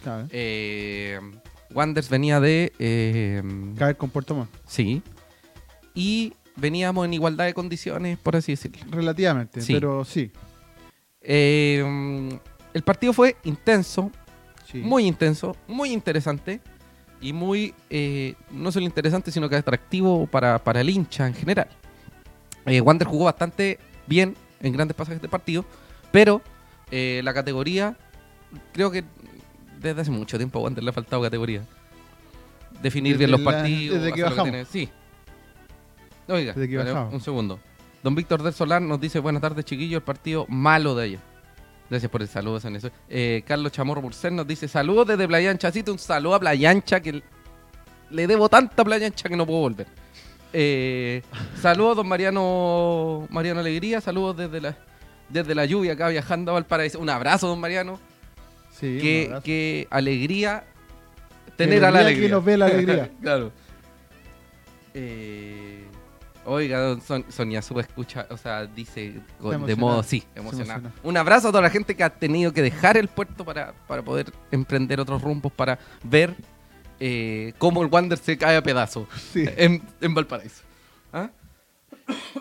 Claro. 0.02 0.26
Eh, 0.30 1.18
Wanders 1.70 2.08
venía 2.10 2.38
de... 2.40 2.72
eh, 2.78 3.42
Caer 3.78 3.96
con 3.96 4.10
Puerto 4.10 4.34
Montt. 4.34 4.50
sí, 4.66 5.02
y 5.94 6.32
veníamos 6.56 7.04
en 7.06 7.14
igualdad 7.14 7.46
de 7.46 7.54
condiciones, 7.54 8.18
por 8.18 8.36
así 8.36 8.52
decirlo. 8.52 8.84
Relativamente, 8.90 9.60
Sí. 9.62 9.72
pero 9.74 10.04
sí. 10.04 10.30
Eh, 11.20 12.38
el 12.74 12.82
partido 12.82 13.12
fue 13.12 13.36
intenso, 13.44 14.10
sí. 14.70 14.78
muy 14.78 15.06
intenso, 15.06 15.56
muy 15.68 15.92
interesante 15.92 16.60
y 17.20 17.32
muy, 17.32 17.74
eh, 17.90 18.34
no 18.50 18.72
solo 18.72 18.84
interesante, 18.84 19.30
sino 19.30 19.48
que 19.48 19.56
atractivo 19.56 20.26
para, 20.26 20.58
para 20.62 20.80
el 20.80 20.90
hincha 20.90 21.26
en 21.26 21.34
general. 21.34 21.68
Eh, 22.66 22.80
Wander 22.80 23.06
jugó 23.06 23.24
bastante 23.26 23.78
bien 24.06 24.34
en 24.60 24.72
grandes 24.72 24.96
pasajes 24.96 25.20
de 25.22 25.28
partido, 25.28 25.64
pero 26.10 26.40
eh, 26.90 27.20
la 27.24 27.32
categoría, 27.34 27.96
creo 28.72 28.90
que 28.90 29.04
desde 29.80 30.00
hace 30.02 30.10
mucho 30.10 30.36
tiempo 30.36 30.58
a 30.58 30.62
Wander 30.62 30.84
le 30.84 30.90
ha 30.90 30.92
faltado 30.92 31.22
categoría. 31.22 31.62
Definir 32.82 33.16
bien 33.18 33.30
los 33.30 33.40
la- 33.40 33.50
partidos. 33.52 33.98
desde 34.00 34.12
que 34.12 34.20
lo 34.22 34.30
bajamos. 34.30 34.68
Sí. 34.68 34.88
Oiga, 36.28 36.52
Desde 36.52 36.68
que 36.68 36.76
espera 36.76 36.92
bajamos. 36.92 37.14
un 37.14 37.20
segundo. 37.20 37.60
Don 38.02 38.14
Víctor 38.14 38.42
del 38.42 38.52
Solar 38.52 38.80
nos 38.82 39.00
dice, 39.00 39.18
buenas 39.18 39.42
tardes 39.42 39.64
chiquillos, 39.64 39.98
el 39.98 40.02
partido 40.02 40.46
malo 40.48 40.94
de 40.94 41.04
ayer. 41.04 41.18
Gracias 41.90 42.10
por 42.10 42.22
el 42.22 42.28
saludo, 42.28 42.58
San 42.58 42.74
Eso. 42.74 42.90
Eh, 43.08 43.42
Carlos 43.46 43.70
Chamorro 43.72 44.00
Burcel 44.00 44.34
nos 44.34 44.46
dice, 44.46 44.66
saludos 44.66 45.06
desde 45.08 45.26
Playa 45.28 45.50
Ancha. 45.50 45.68
Así 45.68 45.84
un 45.88 45.98
saludo 45.98 46.34
a 46.36 46.40
Playa 46.40 46.70
Ancha 46.70 47.00
que 47.00 47.22
le 48.10 48.26
debo 48.26 48.48
tanta 48.48 48.82
Playa 48.84 49.06
Ancha 49.06 49.28
que 49.28 49.36
no 49.36 49.46
puedo 49.46 49.60
volver. 49.60 49.86
Eh, 50.52 51.22
saludos, 51.60 51.96
don 51.96 52.08
Mariano 52.08 53.26
Mariano 53.30 53.60
Alegría. 53.60 54.00
Saludos 54.00 54.36
desde 54.36 54.60
la, 54.60 54.76
desde 55.28 55.54
la 55.54 55.64
lluvia 55.64 55.94
acá 55.94 56.08
viajando 56.08 56.50
a 56.50 56.54
Valparaíso. 56.54 56.98
Un 56.98 57.10
abrazo, 57.10 57.48
don 57.48 57.60
Mariano. 57.60 57.98
Sí, 58.70 58.98
qué, 59.00 59.86
alegría 59.90 60.64
tener 61.56 61.84
a 61.84 61.90
la 61.90 62.00
alegría 62.00 62.28
que 62.28 62.32
nos 62.32 62.44
ve 62.44 62.56
la 62.56 62.66
alegría. 62.66 63.10
claro. 63.20 63.52
Eh, 64.94 65.84
oiga, 66.44 66.80
don 66.80 67.00
Son- 67.00 67.24
Sonia 67.30 67.62
Suba 67.62 67.80
escucha, 67.82 68.26
o 68.30 68.36
sea, 68.36 68.66
dice 68.66 69.12
de 69.12 69.20
modo, 69.40 69.52
emocionada. 69.54 70.02
sí, 70.02 70.24
Se 70.34 70.40
emocionado. 70.40 70.80
emociona. 70.80 71.00
Un 71.02 71.16
abrazo 71.16 71.48
a 71.48 71.50
toda 71.50 71.62
la 71.62 71.70
gente 71.70 71.94
que 71.94 72.04
ha 72.04 72.10
tenido 72.10 72.52
que 72.52 72.62
dejar 72.62 72.96
el 72.96 73.08
puerto 73.08 73.44
para, 73.44 73.72
para 73.86 74.02
poder 74.02 74.32
emprender 74.50 75.00
otros 75.00 75.22
rumbos, 75.22 75.52
para 75.52 75.78
ver 76.02 76.34
eh, 77.04 77.52
cómo 77.58 77.82
el 77.82 77.88
Wander 77.88 78.16
se 78.18 78.38
cae 78.38 78.56
a 78.56 78.62
pedazos 78.62 79.08
Sí. 79.32 79.44
en, 79.56 79.82
en 80.00 80.14
Valparaíso. 80.14 80.62
¿Ah? 81.12 81.30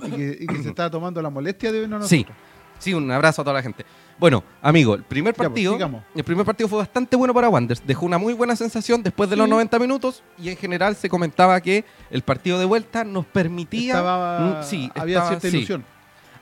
Y 0.06 0.12
que, 0.12 0.38
y 0.42 0.48
que 0.48 0.62
se 0.64 0.70
estaba 0.70 0.90
tomando 0.92 1.20
la 1.22 1.30
molestia 1.32 1.72
de 1.72 1.80
vernos 1.82 2.04
a 2.06 2.08
Sí. 2.08 2.18
nosotros. 2.20 2.38
Sí, 2.80 2.94
un 2.94 3.10
abrazo 3.12 3.42
a 3.42 3.46
toda 3.46 3.56
la 3.56 3.62
gente. 3.64 3.86
Bueno, 4.20 4.44
amigo, 4.62 4.94
el 4.96 5.04
primer 5.04 5.34
Ya, 5.34 5.38
pues, 5.38 5.50
partido, 5.50 6.02
el 6.16 6.24
primer 6.24 6.46
partido 6.46 6.68
fue 6.68 6.80
bastante 6.80 7.16
bueno 7.16 7.34
para 7.34 7.50
Wanderers. 7.50 7.86
Dejó 7.86 8.06
una 8.06 8.18
muy 8.20 8.34
buena 8.34 8.56
sensación 8.56 9.02
después 9.04 9.30
de 9.30 9.36
los 9.36 9.46
Sí. 9.46 9.50
90 9.52 9.80
minutos 9.80 10.24
y 10.38 10.50
en 10.50 10.58
general 10.58 10.96
se 10.96 11.10
comentaba 11.10 11.60
que 11.62 11.86
el 12.12 12.22
partido 12.24 12.60
de 12.60 12.66
vuelta 12.66 13.04
nos 13.04 13.26
permitía, 13.26 13.94
Estaba, 13.96 14.60
Mm, 14.62 14.64
sí, 14.64 14.92
había 14.96 15.18
estaba- 15.18 15.30
cierta 15.30 15.50
sí. 15.50 15.58
ilusión. 15.58 15.86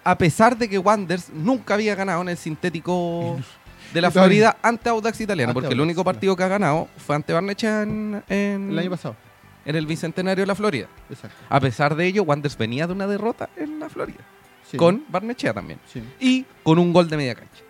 a 0.01 0.17
pesar 0.17 0.57
de 0.57 0.69
que 0.69 0.77
Wanderers 0.79 1.29
nunca 1.33 1.73
había 1.73 1.93
ganado 1.93 2.21
en 2.21 2.29
el 2.29 2.37
sintético 2.37 3.37
de 3.93 4.01
la 4.01 4.11
Florida 4.11 4.57
ante 4.61 4.89
Audax 4.89 5.19
Italiano, 5.21 5.51
Ante 5.51 5.61
porque 5.61 5.73
el 5.73 5.81
único 5.81 6.03
partido 6.03 6.35
que 6.35 6.43
ha 6.43 6.47
ganado 6.47 6.87
fue 6.97 7.15
ante 7.15 7.33
Barnechea 7.33 7.83
en, 7.83 8.23
en- 8.29 8.69
El 8.71 8.79
año 8.79 8.89
pasado. 8.91 9.15
en 9.65 9.75
el 9.75 9.85
Bicentenario 9.85 10.43
de 10.43 10.47
la 10.47 10.55
Florida. 10.55 10.87
Exacto. 11.09 11.35
A 11.49 11.59
pesar 11.59 11.95
de 11.95 12.05
ello, 12.05 12.23
Wanderers 12.23 12.57
venía 12.57 12.87
de 12.87 12.93
una 12.93 13.07
derrota 13.07 13.49
en 13.55 13.79
la 13.79 13.89
Florida, 13.89 14.19
Sí. 14.69 14.77
con 14.77 15.03
Barnechea 15.09 15.53
también, 15.53 15.79
Sí. 15.91 16.03
y 16.19 16.45
con 16.63 16.77
un 16.79 16.93
gol 16.93 17.09
de 17.09 17.17
media 17.17 17.35
cancha. 17.35 17.63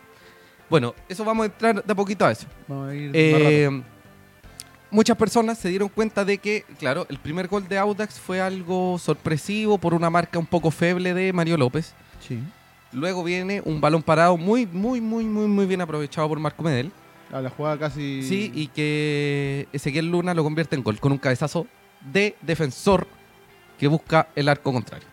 Bueno, 0.70 0.94
eso 1.08 1.24
vamos 1.26 1.44
a 1.44 1.46
entrar 1.48 1.84
de 1.84 1.92
a 1.92 1.96
poquito 1.96 2.26
a 2.26 2.32
eso. 2.32 2.46
Vamos 2.68 2.90
a 2.92 2.96
ir 2.96 3.12
Eh, 3.14 3.82
muchas 4.92 5.18
personas 5.18 5.58
se 5.58 5.70
dieron 5.70 5.90
cuenta 5.90 6.24
de 6.26 6.38
que, 6.38 6.64
claro, 6.78 7.06
el 7.10 7.18
primer 7.18 7.48
gol 7.48 7.68
de 7.68 7.78
Audax 7.78 8.20
fue 8.20 8.40
algo 8.42 8.98
sorpresivo 9.00 9.78
por 9.78 9.94
una 9.94 10.10
marca 10.10 10.38
un 10.38 10.46
poco 10.46 10.70
feble 10.72 11.14
de 11.14 11.34
Mario 11.34 11.58
López. 11.58 11.94
Sí. 12.28 12.40
Luego 12.92 13.24
viene 13.24 13.62
un 13.66 13.80
balón 13.82 14.02
parado 14.02 14.36
muy, 14.38 14.66
muy, 14.66 15.00
muy, 15.02 15.24
muy, 15.26 15.48
muy 15.48 15.66
bien 15.66 15.82
aprovechado 15.82 16.28
por 16.28 16.40
Marco 16.40 16.64
Medel. 16.64 16.92
A 17.32 17.40
la 17.42 17.50
jugada 17.52 17.78
casi. 17.78 18.24
Sí, 18.24 18.52
y 18.56 18.68
que 18.68 19.68
Ezequiel 19.72 20.10
Luna 20.10 20.34
lo 20.34 20.44
convierte 20.44 20.76
en 20.76 20.84
gol 20.84 21.00
con 21.00 21.12
un 21.12 21.20
cabezazo 21.20 21.68
de 22.02 22.36
defensor 22.42 23.08
que 23.78 23.88
busca 23.88 24.30
el 24.36 24.50
arco 24.50 24.74
contrario. 24.74 25.08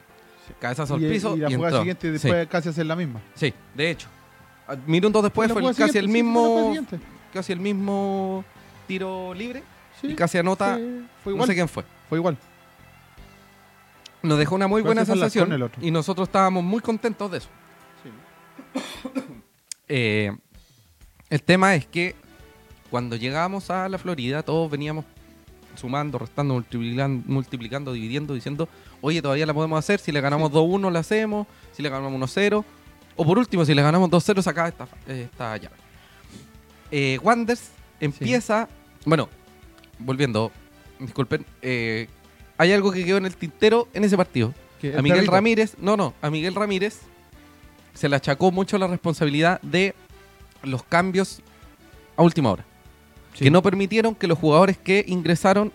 Sí. 0.46 0.54
Cabezazo 0.58 0.94
al 0.94 1.02
Y- 1.04 1.10
piso 1.10 1.34
y 1.36 1.38
y, 1.38 1.42
la 1.42 1.48
jugada 1.48 1.66
entró. 1.66 1.78
siguiente 1.80 2.06
Sí, 2.06 2.12
después 2.12 2.48
casi 2.48 2.68
hacer 2.70 2.86
la 2.86 2.96
misma. 2.96 3.20
sí, 3.34 3.52
de 3.74 3.90
hecho. 3.90 4.08
A- 4.66 4.76
Minutos 4.86 5.22
después 5.22 5.52
fue 5.52 5.74
casi 5.74 5.98
el 5.98 6.08
mismo 6.08 6.74
casi 7.32 7.52
el 7.52 7.60
mismo 7.60 8.44
tiro 8.88 9.34
libre 9.34 9.62
Sí, 10.00 10.08
y 10.08 10.14
casi 10.14 10.38
anota, 10.38 10.78
fue, 11.22 11.34
no 11.34 11.44
sé 11.46 11.54
quién 11.54 11.68
fue. 11.68 11.84
Fue 12.08 12.16
igual. 12.18 12.38
Nos 14.22 14.38
dejó 14.38 14.54
una 14.54 14.66
muy 14.66 14.80
buena 14.82 15.04
sensación 15.04 15.70
y 15.80 15.90
nosotros 15.90 16.28
estábamos 16.28 16.64
muy 16.64 16.80
contentos 16.80 17.30
de 17.30 17.38
eso. 17.38 17.48
Eh, 19.88 20.32
el 21.30 21.42
tema 21.44 21.76
es 21.76 21.86
que 21.86 22.16
cuando 22.90 23.14
llegamos 23.14 23.70
a 23.70 23.88
la 23.88 23.98
Florida, 23.98 24.42
todos 24.42 24.68
veníamos 24.68 25.04
sumando, 25.76 26.18
restando, 26.18 26.54
multiplicando, 26.54 27.22
multiplicando, 27.26 27.92
dividiendo, 27.92 28.34
diciendo, 28.34 28.68
oye, 29.00 29.22
todavía 29.22 29.46
la 29.46 29.54
podemos 29.54 29.78
hacer, 29.78 30.00
si 30.00 30.10
le 30.10 30.20
ganamos 30.20 30.50
2-1 30.50 30.90
la 30.90 30.98
hacemos, 31.00 31.46
si 31.72 31.82
le 31.82 31.88
ganamos 31.88 32.20
1-0, 32.20 32.64
o 33.14 33.24
por 33.24 33.38
último, 33.38 33.64
si 33.64 33.74
le 33.74 33.82
ganamos 33.82 34.10
2-0, 34.10 34.42
se 34.42 34.50
acaba 34.50 34.68
esta, 34.68 34.88
esta 35.06 35.56
llave. 35.56 35.76
Eh, 36.90 37.18
Wanders 37.22 37.70
empieza, 38.00 38.68
bueno, 39.04 39.28
volviendo, 39.98 40.50
disculpen, 40.98 41.44
eh, 41.62 42.08
hay 42.58 42.72
algo 42.72 42.90
que 42.90 43.04
quedó 43.04 43.18
en 43.18 43.26
el 43.26 43.36
tintero 43.36 43.88
en 43.92 44.04
ese 44.04 44.16
partido. 44.16 44.54
A 44.82 44.86
el 44.86 45.02
Miguel. 45.02 45.26
Ramírez, 45.26 45.76
no, 45.78 45.96
no, 45.96 46.14
a 46.22 46.30
Miguel 46.30 46.54
Ramírez 46.54 47.00
se 47.96 48.08
le 48.08 48.16
achacó 48.16 48.50
mucho 48.52 48.78
la 48.78 48.86
responsabilidad 48.86 49.60
de 49.62 49.94
los 50.62 50.82
cambios 50.84 51.40
a 52.16 52.22
última 52.22 52.50
hora. 52.50 52.64
Sí. 53.34 53.44
Que 53.44 53.50
no 53.50 53.62
permitieron 53.62 54.14
que 54.14 54.26
los 54.26 54.38
jugadores 54.38 54.78
que 54.78 55.04
ingresaron 55.06 55.72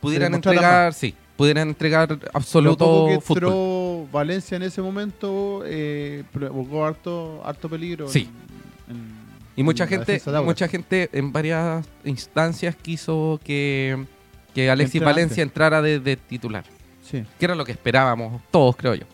pudieran 0.00 0.34
entregar, 0.34 0.92
sí, 0.94 1.14
pudieran 1.36 1.68
entregar 1.68 2.10
Lo 2.10 2.18
poco 2.18 2.30
absoluto 2.34 3.06
que 3.08 3.20
fútbol. 3.20 3.42
entró 3.44 4.08
Valencia 4.12 4.56
en 4.56 4.62
ese 4.62 4.80
momento 4.82 5.62
eh, 5.66 6.24
provocó 6.32 6.84
harto, 6.84 7.42
harto 7.44 7.68
peligro. 7.68 8.08
Sí. 8.08 8.28
en- 8.88 8.94
en- 8.96 9.18
Y 9.56 9.62
mucha 9.62 9.84
en 9.84 9.90
gente, 9.90 10.22
mucha 10.44 10.68
gente 10.68 11.08
en 11.12 11.32
varias 11.32 11.84
instancias 12.04 12.74
quiso 12.76 13.40
que, 13.44 14.04
que 14.54 14.70
Alexis 14.70 15.02
Valencia 15.02 15.42
entrara 15.42 15.82
de, 15.82 15.98
de 16.00 16.16
titular. 16.16 16.64
Sí, 17.02 17.24
Que 17.38 17.44
era 17.46 17.54
lo 17.54 17.64
que 17.64 17.72
esperábamos 17.72 18.40
todos, 18.50 18.76
creo 18.76 18.94
yo. 18.94 19.04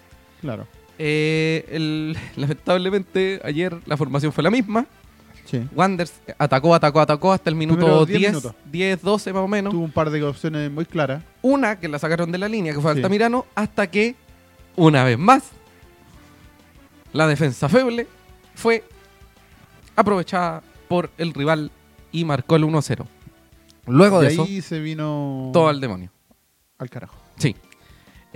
claro. 0.40 0.66
Eh, 0.98 1.66
el- 1.70 2.16
lamentablemente, 2.36 3.40
ayer 3.44 3.76
la 3.86 3.96
formación 3.96 4.32
fue 4.32 4.42
la 4.44 4.50
misma. 4.50 4.86
Sí. 5.44 5.60
Wanders 5.74 6.14
atacó, 6.38 6.74
atacó, 6.74 7.00
atacó 7.00 7.32
hasta 7.32 7.50
el 7.50 7.56
minuto 7.56 7.80
Primeros 7.80 8.06
10 8.08 8.18
10, 8.18 8.30
minutos. 8.32 8.54
10, 8.72 9.02
12 9.02 9.32
más 9.32 9.42
o 9.42 9.48
menos. 9.48 9.72
Tuvo 9.72 9.84
un 9.84 9.90
par 9.92 10.10
de 10.10 10.22
opciones 10.22 10.70
muy 10.70 10.86
claras. 10.86 11.22
Una 11.42 11.78
que 11.78 11.86
la 11.88 11.98
sacaron 11.98 12.32
de 12.32 12.38
la 12.38 12.48
línea, 12.48 12.72
que 12.72 12.80
fue 12.80 12.92
Sí. 12.92 12.98
Altamirano, 12.98 13.44
hasta 13.54 13.86
que, 13.90 14.14
una 14.74 15.04
vez 15.04 15.18
más, 15.18 15.42
la 17.12 17.26
defensa 17.26 17.68
feble 17.68 18.06
fue 18.54 18.84
aprovechada 19.96 20.62
por 20.88 21.10
el 21.18 21.34
rival 21.34 21.70
y 22.10 22.24
marcó 22.24 22.56
el 22.56 22.64
1-0. 22.64 23.06
Luego 23.86 24.20
de 24.22 24.28
eso, 24.28 24.44
ahí 24.44 24.62
se 24.62 24.78
vino 24.80 25.50
todo 25.52 25.68
al 25.68 25.80
demonio. 25.80 26.10
al 26.78 26.88
carajo. 26.90 27.16
Sí. 27.36 27.54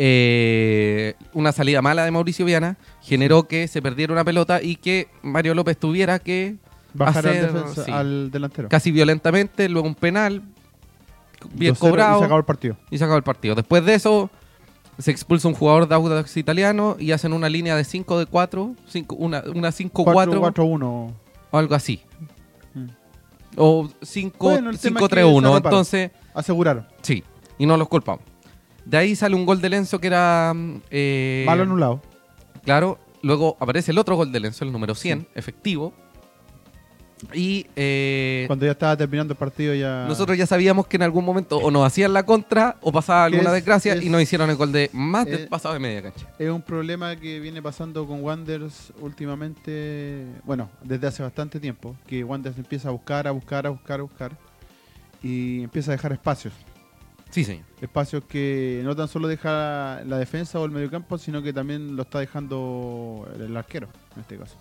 Eh, 0.01 1.15
una 1.33 1.51
salida 1.51 1.83
mala 1.83 2.05
de 2.05 2.11
Mauricio 2.13 2.45
Viana 2.47 2.77
generó 3.03 3.49
que 3.49 3.67
se 3.67 3.83
perdiera 3.83 4.13
una 4.13 4.25
pelota 4.25 4.63
y 4.63 4.77
que 4.77 5.09
Mario 5.23 5.55
López 5.55 5.77
tuviera 5.77 6.21
que 6.21 6.57
Bajar 6.95 7.27
al, 7.27 7.35
Hacer- 7.37 7.53
defensa- 7.53 7.85
sí. 7.85 7.91
al 7.91 8.31
delantero. 8.31 8.69
casi 8.69 8.91
violentamente, 8.93 9.69
luego 9.69 9.87
un 9.89 9.95
penal 9.97 10.43
bien 11.53 11.75
2-0 11.75 11.79
cobrado 11.79 12.17
Y 12.17 12.21
se 12.21 12.25
acabó 12.25 12.39
el 12.39 12.45
partido. 12.45 12.77
y 12.91 12.99
se 12.99 13.05
acabó 13.05 13.17
el 13.19 13.23
partido. 13.25 13.55
Después 13.57 13.85
de 13.85 13.95
eso, 13.95 14.31
se 14.99 15.11
expulsa 15.11 15.49
un 15.49 15.55
jugador 15.55 15.87
de 15.89 15.95
Audax 15.97 16.37
italiano 16.37 16.97
y 16.99 17.11
hacen 17.13 17.33
una 17.33 17.49
línea 17.49 17.77
de 17.77 17.85
5 17.85 18.19
de 18.19 18.27
4, 18.27 18.75
cinco- 18.87 19.17
una, 19.17 19.43
una 19.55 19.71
5-4 19.71 20.41
4-4-1. 20.41 21.13
o 21.51 21.59
algo 21.59 21.75
así. 21.75 22.01
Mm. 22.75 22.87
O 23.57 23.91
5 24.03 24.49
Bueno, 24.51 24.71
el 24.71 24.79
tema 24.79 25.01
es 25.01 25.09
que 25.09 25.15
5-3-1. 25.17 25.41
se 25.51 25.55
repara. 25.57 25.57
Entonces, 25.75 26.11
Aseguraron. 26.35 26.87
sí, 27.03 27.23
y 27.59 27.67
no 27.67 27.77
los 27.77 27.89
culpamos. 27.89 28.23
De 28.89 28.97
ahí 28.97 29.15
sale 29.15 29.35
un 29.35 29.45
gol 29.45 29.61
de 29.61 29.69
Lenzo 29.69 30.01
que 30.01 30.07
era. 30.07 30.53
mm, 30.55 30.81
eh, 30.91 31.43
Malo 31.47 31.63
anulado. 31.65 32.01
Claro, 32.65 32.99
luego 33.23 33.57
aparece 33.61 33.91
el 33.93 33.99
otro 33.99 34.17
gol 34.17 34.33
de 34.33 34.41
Lenzo, 34.41 34.65
el 34.65 34.73
número 34.73 34.95
100, 34.95 35.29
efectivo. 35.35 35.93
Y 37.35 37.67
eh, 37.75 38.45
Cuando 38.47 38.65
ya 38.65 38.71
estaba 38.73 38.97
terminando 38.97 39.33
el 39.33 39.39
partido 39.39 39.75
ya... 39.75 40.05
nosotros 40.07 40.39
ya 40.39 40.47
sabíamos 40.47 40.87
que 40.87 40.95
en 40.99 41.03
algún 41.03 41.25
momento 41.25 41.57
o 41.59 41.69
nos 41.69 41.85
hacían 41.85 42.13
la 42.13 42.23
contra 42.25 42.77
o 42.81 42.93
pasaba 42.93 43.25
alguna 43.25 43.49
es- 43.49 43.55
desgracia 43.55 43.95
es- 43.95 44.05
y 44.05 44.09
nos 44.09 44.23
hicieron 44.23 44.49
el 44.51 44.55
gol 44.57 44.71
de 44.71 44.89
más 44.93 45.27
eh, 45.27 45.31
de 45.31 45.39
pasado 45.49 45.75
de 45.75 45.81
media 45.81 46.01
cancha. 46.01 46.29
Es 46.39 46.49
un 46.49 46.63
problema 46.63 47.17
que 47.17 47.41
viene 47.41 47.61
pasando 47.61 48.07
con 48.07 48.23
Wanders 48.23 48.93
últimamente, 49.01 50.27
bueno, 50.45 50.71
desde 50.85 51.09
hace 51.09 51.23
bastante 51.25 51.59
tiempo, 51.59 51.97
que 52.07 52.23
Wanders 52.23 52.57
empieza 52.57 52.89
a 52.89 52.93
buscar, 52.93 53.27
a 53.27 53.33
buscar, 53.33 53.67
a 53.67 53.71
buscar, 53.71 53.99
a 53.99 54.03
buscar 54.05 54.33
y 55.21 55.63
empieza 55.65 55.91
a 55.91 55.97
dejar 55.97 56.13
espacios. 56.13 56.55
Sí, 57.31 57.45
señor. 57.45 57.65
Espacios 57.81 58.25
que 58.25 58.81
no 58.85 58.97
tan 58.97 59.07
solo 59.09 59.29
deja 59.29 60.01
la 60.07 60.19
defensa 60.19 60.59
o 60.59 60.65
el 60.65 60.71
mediocampo, 60.71 61.19
sino 61.19 61.43
que 61.43 61.53
también 61.53 61.95
lo 61.95 62.03
está 62.03 62.21
dejando 62.21 63.29
el 63.39 63.57
arquero, 63.57 63.89
en 64.15 64.23
este 64.23 64.37
caso. 64.39 64.57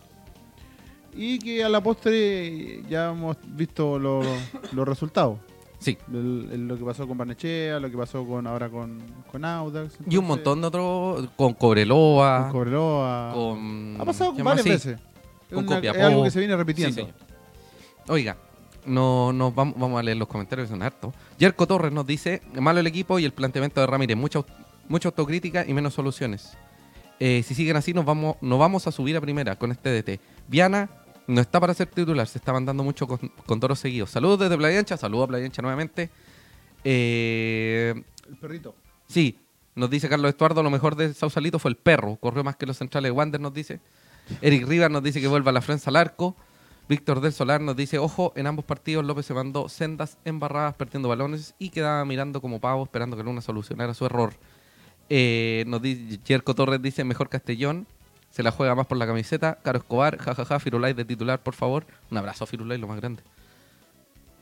Y 1.14 1.40
que 1.40 1.64
a 1.64 1.70
la 1.70 1.82
postre 1.82 2.84
ya 2.90 3.10
hemos 3.12 3.38
visto 3.48 3.98
lo- 3.98 4.22
los 4.74 4.88
resultados. 4.88 5.40
Sí. 5.80 5.98
El- 6.12 6.50
el- 6.52 6.68
lo 6.68 6.78
que 6.78 6.84
pasó 6.84 7.08
con 7.08 7.18
Barnechea, 7.18 7.80
lo 7.80 7.90
que 7.90 7.98
pasó 7.98 8.26
con 8.26 8.46
ahora 8.48 8.70
con, 8.70 9.00
con 9.32 9.46
Audax. 9.46 9.98
Y 10.10 10.18
un 10.18 10.26
montón 10.26 10.62
de 10.62 10.68
otros, 10.68 11.30
con 11.36 11.54
Cobreloa, 11.54 12.44
Con 12.44 12.52
Cobreloa. 12.52 13.32
con... 13.34 13.98
Ha 14.00 14.06
pasado 14.06 14.34
varias 14.44 14.64
Sí, 14.64 14.70
veces. 14.72 15.00
Es, 15.50 15.56
Con 15.56 15.66
una- 15.66 15.76
Copiapó. 15.78 15.98
es 16.00 16.04
algo 16.06 16.24
que 16.24 16.32
se 16.32 16.40
viene 16.40 16.54
sí, 16.54 16.58
repitiendo. 16.58 16.96
señor. 16.96 17.14
Oiga, 18.10 18.38
no, 18.88 19.34
nos 19.34 19.54
vamos, 19.54 19.76
vamos 19.78 20.00
a 20.00 20.04
leer 20.04 20.18
los 20.18 20.28
comentarios, 20.28 20.70
son 20.70 20.82
hartos. 20.82 21.14
Yerko 21.38 21.68
Torres 21.68 21.92
nos 21.92 22.08
dice, 22.08 22.42
malo 22.60 22.80
el 22.80 22.88
equipo 22.88 23.20
y 23.20 23.26
el 23.26 23.34
planteamiento 23.34 23.82
de 23.82 23.88
Ramírez, 23.88 24.18
mucha, 24.18 24.44
mucha 24.88 25.10
autocrítica 25.10 25.66
y 25.68 25.74
menos 25.74 25.94
soluciones. 25.94 26.58
Eh, 27.20 27.44
si 27.46 27.56
siguen 27.56 27.76
así, 27.76 27.94
nos 27.94 28.06
vamos, 28.06 28.38
nos 28.42 28.60
vamos 28.60 28.88
a 28.88 28.92
subir 28.92 29.18
a 29.18 29.22
primera 29.22 29.56
con 29.56 29.72
este 29.72 29.90
DT. 29.90 30.20
Viana 30.48 30.90
no 31.28 31.42
está 31.42 31.60
para 31.60 31.74
ser 31.74 31.88
titular, 31.88 32.28
se 32.28 32.38
está 32.38 32.54
mandando 32.54 32.84
mucho 32.84 33.08
con, 33.08 33.20
con 33.46 33.60
toros 33.60 33.80
seguidos. 33.80 34.12
Saludos 34.12 34.40
desde 34.40 34.58
Playa 34.58 34.80
Ancha, 34.80 34.98
saludos 34.98 35.26
a 35.26 35.28
Playa 35.28 35.46
Ancha 35.46 35.62
nuevamente. 35.62 36.10
Eh, 36.84 37.94
El 38.28 38.38
perrito. 38.38 38.76
Sí, 39.08 39.40
nos 39.76 39.90
dice 39.90 40.10
Carlos 40.10 40.30
Estuardo, 40.30 40.64
lo 40.64 40.70
mejor 40.70 40.96
de 40.96 41.14
Sausalito 41.14 41.60
fue 41.60 41.70
el 41.70 41.78
perro. 41.78 42.16
Corrió 42.16 42.44
más 42.44 42.56
que 42.56 42.66
los 42.66 42.78
centrales 42.78 43.10
de 43.10 43.12
Wander, 43.12 43.42
nos 43.42 43.54
dice. 43.54 43.80
Eric 44.42 44.68
Rivas 44.68 44.92
nos 44.92 45.04
dice 45.04 45.22
que 45.22 45.28
vuelva 45.28 45.52
la 45.52 45.62
Frenza 45.62 45.90
al 45.90 45.96
arco. 45.96 46.36
Víctor 46.90 47.20
del 47.20 47.34
Solar 47.34 47.60
nos 47.60 47.76
dice, 47.76 47.98
ojo, 47.98 48.32
en 48.36 48.48
ambos 48.48 48.64
partidos 48.64 49.04
López 49.04 49.26
se 49.26 49.34
mandó 49.34 49.68
sendas 49.68 50.18
embarradas 50.24 50.74
perdiendo 50.76 51.10
balones 51.10 51.54
y 51.60 51.70
quedaba 51.70 52.06
mirando 52.06 52.42
como 52.42 52.62
pavo 52.62 52.84
esperando 52.84 53.18
que 53.18 53.24
Luna 53.24 53.42
solucionara 53.42 53.94
su 53.94 54.06
error. 54.06 54.34
Eh, 55.10 55.66
nos 55.68 55.82
dice, 55.82 56.20
Jerko 56.26 56.56
Torres 56.56 56.82
dice, 56.82 57.04
mejor 57.04 57.30
Castellón, 57.30 57.88
se 58.30 58.44
la 58.44 58.52
juega 58.52 58.76
más 58.76 58.88
por 58.88 58.98
la 58.98 59.06
camiseta. 59.06 59.60
Caro 59.64 59.80
Escobar, 59.80 60.18
jajaja, 60.18 60.60
Firulais 60.60 60.96
de 60.96 61.04
titular, 61.04 61.42
por 61.44 61.56
favor. 61.56 61.86
Un 62.10 62.18
abrazo 62.18 62.48
a 62.50 62.56
lo 62.56 62.88
más 62.88 63.00
grande. 63.00 63.24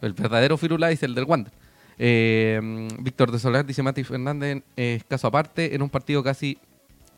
El 0.02 0.14
verdadero 0.14 0.58
Firulais, 0.58 1.02
el 1.02 1.16
del 1.16 1.26
Wander. 1.26 1.52
Eh, 1.98 2.90
Víctor 3.00 3.32
de 3.32 3.40
Solar 3.40 3.66
dice 3.66 3.82
Mati 3.82 4.04
Fernández, 4.04 4.64
eh, 4.76 5.02
caso 5.08 5.28
aparte, 5.28 5.76
en 5.76 5.82
un 5.82 5.90
partido 5.90 6.22
casi 6.22 6.58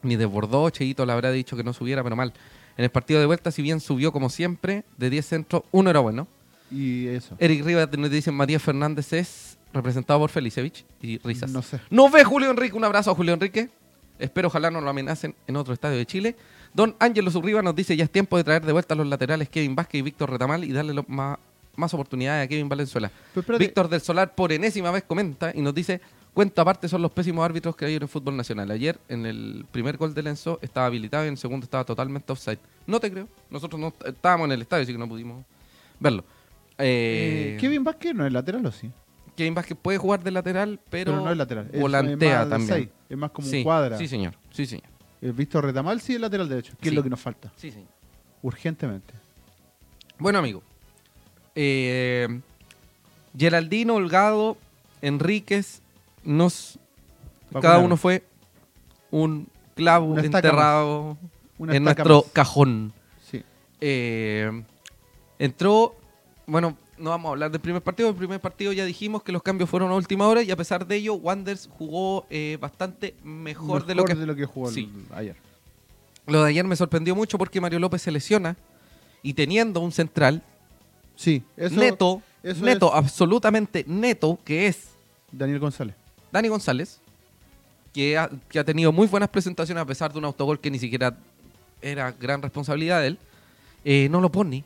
ni 0.04 0.16
desbordó, 0.16 0.70
Cheito 0.70 1.06
le 1.06 1.14
habrá 1.14 1.32
dicho 1.32 1.58
que 1.58 1.64
no 1.64 1.74
subiera, 1.74 2.04
pero 2.04 2.16
mal. 2.16 2.34
En 2.78 2.84
el 2.84 2.90
partido 2.92 3.20
de 3.20 3.26
vuelta, 3.26 3.52
si 3.52 3.62
bien 3.62 3.80
subió 3.80 4.12
como 4.12 4.30
siempre, 4.30 4.84
de 4.98 5.10
10 5.10 5.26
centros, 5.26 5.64
uno 5.72 5.90
era 5.90 6.00
bueno. 6.00 6.28
Y 6.70 7.08
eso. 7.08 7.36
Eric 7.40 7.66
Rivas 7.66 7.90
nos 7.98 8.12
dice 8.12 8.32
Matías 8.32 8.62
Fernández 8.62 9.14
es 9.14 9.58
representado 9.74 10.20
por 10.20 10.30
Felicevich 10.30 10.86
y 11.02 11.18
risas. 11.20 11.52
No 11.52 11.62
sé. 11.62 11.80
Nos 11.90 12.12
ve 12.12 12.24
Julio 12.24 12.52
Enrique, 12.52 12.76
un 12.76 12.84
abrazo 12.84 13.12
a 13.12 13.16
Julio 13.16 13.34
Enrique. 13.34 13.70
Espero 14.20 14.48
ojalá 14.48 14.72
no 14.72 14.82
lo 14.82 14.90
amenacen 14.90 15.36
en 15.46 15.56
otro 15.56 15.74
estadio 15.74 15.98
de 15.98 16.06
Chile. 16.06 16.36
Don 16.74 16.96
Ángelo 17.00 17.32
Zurriba 17.32 17.62
nos 17.62 17.76
dice 17.76 17.96
ya 17.96 18.04
es 18.04 18.12
tiempo 18.12 18.38
de 18.38 18.44
traer 18.44 18.66
de 18.66 18.72
vuelta 18.72 18.94
a 18.94 18.98
los 18.98 19.08
laterales 19.08 19.50
Kevin 19.50 19.76
Vázquez 19.76 20.00
y 20.00 20.02
Víctor 20.02 20.32
Retamal 20.32 20.64
y 20.64 20.72
darle 20.72 21.04
más, 21.08 21.38
más 21.76 21.94
oportunidades 21.94 22.46
a 22.46 22.48
Kevin 22.48 22.70
Valenzuela. 22.70 23.12
Víctor 23.58 23.90
del 23.90 24.02
Solar 24.02 24.34
por 24.36 24.52
enésima 24.52 24.92
vez 24.92 25.04
comenta 25.04 25.52
y 25.54 25.62
nos 25.62 25.74
dice, 25.74 26.02
cuenta 26.38 26.62
aparte 26.62 26.88
son 26.88 27.02
los 27.02 27.12
pésimos 27.12 27.44
árbitros 27.44 27.76
que 27.76 27.86
hay 27.86 27.96
en 27.96 28.04
el 28.04 28.08
fútbol 28.08 28.38
nacional. 28.38 28.70
Ayer 28.70 29.00
en 29.10 29.26
el 29.26 29.66
primer 29.72 29.98
gol 29.98 30.14
de 30.14 30.22
Lenzo 30.22 30.60
estaba 30.62 30.86
habilitado 30.86 31.24
y 31.24 31.30
en 31.30 31.34
el 31.34 31.38
segundo 31.40 31.64
estaba 31.64 31.84
totalmente 31.84 32.32
offside. 32.32 32.60
No 32.86 33.00
te 33.00 33.10
creo, 33.12 33.28
nosotros 33.50 33.82
no 33.82 33.92
estábamos 34.06 34.46
en 34.46 34.52
el 34.52 34.62
estadio 34.62 34.84
así 34.84 34.92
que 34.92 35.00
no 35.00 35.08
pudimos 35.10 35.44
verlo. 36.00 36.24
Eh, 36.78 37.56
eh, 37.56 37.58
Kevin 37.60 37.84
Vázquez 37.84 38.14
no 38.14 38.24
es 38.24 38.32
lateral 38.32 38.64
o 38.68 38.72
sí. 38.72 38.92
Kevin 39.36 39.56
Vázquez 39.56 39.76
puede 39.82 39.98
jugar 39.98 40.24
de 40.24 40.30
lateral, 40.30 40.80
pero, 40.92 41.12
Pero, 41.14 41.24
no 41.26 41.32
es 41.32 41.38
lateral. 41.38 41.72
volantea 41.74 42.44
es 42.44 42.50
también. 42.50 42.72
seis, 42.72 42.90
Es 43.10 43.18
más 43.18 43.32
como 43.32 43.48
sí, 43.48 43.58
un 43.58 43.64
cuadra. 43.64 43.98
Sí, 43.98 44.08
señor. 44.08 44.36
Sí, 44.52 44.68
señor. 44.68 44.86
El 45.22 45.34
Víctor 45.34 45.66
Retamal 45.66 46.00
sí 46.02 46.14
es 46.14 46.22
lateral 46.22 46.48
derecho. 46.48 46.74
¿Qué 46.80 46.84
Sí. 46.84 46.90
es 46.90 46.94
lo 46.96 47.02
que 47.02 47.10
nos 47.10 47.20
falta? 47.20 47.52
Sí, 47.56 47.72
señor. 47.72 47.90
Urgentemente. 48.44 49.16
Bueno, 50.20 50.38
amigo. 50.38 50.62
Eh, 51.56 52.40
Geraldino, 53.36 53.96
Holgado, 53.96 54.56
Enríquez, 55.02 55.82
nos, 56.28 56.78
cada 57.62 57.80
uno 57.80 57.98
fue 57.98 58.24
un 59.12 59.48
clavo 59.76 60.08
Una 60.08 60.22
estaca 60.22 60.48
enterrado 60.50 61.18
Una 61.58 61.76
en 61.76 61.84
estaca 61.84 62.04
nuestro 62.04 62.24
más. 62.28 62.34
cajón. 62.34 62.94
Sí. 63.30 63.44
Eh, 63.82 64.64
entró, 65.40 65.96
bueno, 66.46 66.76
no 66.98 67.12
vamos 67.12 67.30
a 67.30 67.32
hablar 67.32 67.52
del 67.52 67.62
primer 67.62 67.82
partido. 67.82 68.10
El 68.10 68.16
primer 68.16 68.40
partido 68.40 68.74
ya 68.74 68.84
dijimos 68.86 69.24
que 69.24 69.32
los 69.32 69.42
cambios 69.44 69.70
fueron 69.70 69.92
a 69.92 69.96
última 69.96 70.28
hora 70.28 70.42
y 70.44 70.52
a 70.52 70.56
pesar 70.56 70.86
de 70.86 70.96
ello, 70.98 71.14
Wanders 71.16 71.70
jugó 71.78 72.26
eh, 72.30 72.58
bastante 72.60 73.16
mejor, 73.24 73.86
de 73.86 73.96
lo 73.96 74.04
que 74.36 74.46
jugó 74.46 74.68
el- 74.70 74.74
Sí. 74.76 74.92
ayer. 75.14 75.36
Lo 76.26 76.44
de 76.44 76.50
ayer 76.50 76.66
me 76.66 76.76
sorprendió 76.76 77.16
mucho 77.16 77.38
porque 77.38 77.62
Mario 77.62 77.80
López 77.80 78.02
se 78.02 78.12
lesiona 78.12 78.58
y 79.24 79.34
teniendo 79.34 79.80
un 79.80 79.92
central 79.94 80.42
Sí, 81.16 81.42
eso 81.56 81.76
neto, 81.76 82.22
eso 82.44 82.64
neto, 82.66 82.88
es- 82.90 82.94
absolutamente 82.96 83.84
neto, 83.88 84.38
que 84.44 84.68
es 84.68 84.90
Daniel 85.32 85.60
González. 85.60 85.96
Dani 86.32 86.48
González, 86.48 87.00
que 87.94 88.18
ha, 88.18 88.30
que 88.50 88.60
ha 88.60 88.64
tenido 88.64 88.92
muy 88.92 89.08
buenas 89.08 89.30
presentaciones 89.30 89.82
a 89.82 89.86
pesar 89.86 90.12
de 90.14 90.20
un 90.20 90.26
autogol 90.26 90.60
que 90.60 90.70
ni 90.72 90.80
siquiera 90.80 91.16
era 91.82 92.12
gran 92.12 92.42
responsabilidad 92.42 93.02
de 93.02 93.08
él, 93.08 93.18
eh, 93.86 94.08
no 94.10 94.22
lo 94.22 94.32
pone, 94.32 94.64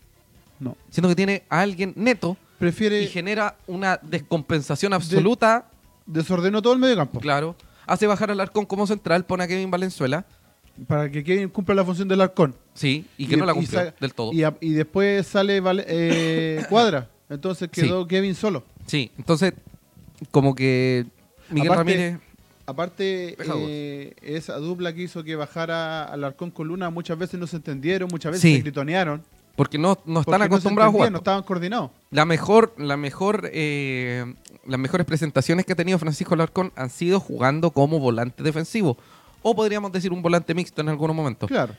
No. 0.59 0.75
siendo 0.89 1.09
que 1.09 1.15
tiene 1.15 1.43
a 1.49 1.61
alguien 1.61 1.93
neto 1.95 2.37
Prefiere 2.59 3.01
y 3.01 3.07
genera 3.07 3.55
una 3.67 3.99
descompensación 4.03 4.93
absoluta, 4.93 5.65
desordenó 6.05 6.61
todo 6.61 6.73
el 6.73 6.79
medio 6.79 6.95
campo 6.95 7.19
claro, 7.19 7.55
hace 7.87 8.05
bajar 8.05 8.29
al 8.31 8.39
arcón 8.39 8.65
como 8.65 8.85
central, 8.85 9.25
pone 9.25 9.43
a 9.43 9.47
Kevin 9.47 9.71
Valenzuela, 9.71 10.25
para 10.87 11.09
que 11.09 11.23
Kevin 11.23 11.49
cumpla 11.49 11.73
la 11.75 11.83
función 11.83 12.07
del 12.07 12.21
arcón. 12.21 12.55
sí, 12.73 13.05
y 13.17 13.27
que 13.27 13.35
no 13.37 13.45
la 13.45 13.53
cumplió 13.53 13.79
sa- 13.79 13.93
del 13.99 14.13
todo. 14.13 14.31
Y, 14.31 14.43
a- 14.43 14.55
y 14.61 14.71
después 14.73 15.25
sale 15.27 15.59
Vale- 15.59 15.85
eh, 15.87 16.63
Cuadra. 16.69 17.09
Entonces 17.29 17.69
Sí. 17.73 17.81
quedó 17.81 18.07
Kevin 18.07 18.35
solo. 18.35 18.63
Sí, 18.85 19.09
entonces, 19.17 19.53
como 20.31 20.53
que 20.53 21.05
Miguel 21.51 21.71
Aparte- 21.71 21.93
Ramírez... 21.93 22.19
Aparte, 22.65 23.35
eh, 23.57 24.13
esa 24.21 24.55
dupla 24.57 24.93
que 24.93 25.01
hizo 25.01 25.23
que 25.23 25.35
bajara 25.35 26.03
al 26.05 26.23
arcón 26.23 26.51
con 26.51 26.67
Luna, 26.67 26.89
muchas 26.89 27.17
veces 27.17 27.39
no 27.39 27.47
se 27.47 27.57
entendieron, 27.57 28.07
muchas 28.09 28.31
veces 28.33 28.41
Sí. 28.43 28.55
se 28.57 28.61
gritonearon. 28.61 29.23
Porque 29.55 29.77
no, 29.77 29.89
no 30.05 30.21
porque 30.23 30.31
están 30.31 30.39
no 30.39 30.45
acostumbrados 30.45 30.87
a 30.87 30.91
entendían, 30.91 30.91
jugar. 30.91 31.11
No 31.11 31.17
estaban 31.17 31.43
coordinados. 31.43 31.91
La 32.11 32.23
mejor, 32.25 32.73
la 32.77 32.95
mejor, 32.97 33.49
eh, 33.51 34.33
las 34.65 34.79
mejores 34.79 35.05
presentaciones 35.05 35.65
que 35.65 35.73
ha 35.73 35.75
tenido 35.75 35.99
Francisco 35.99 36.33
Alarcón 36.35 36.71
han 36.75 36.89
sido 36.89 37.19
jugando 37.19 37.71
como 37.71 37.99
volante 37.99 38.41
defensivo. 38.43 38.95
O 39.41 39.53
podríamos 39.55 39.91
decir 39.91 40.13
un 40.13 40.21
volante 40.21 40.53
mixto 40.53 40.81
en 40.81 40.89
algunos 40.89 41.15
momentos. 41.15 41.49
Claro. 41.49 41.75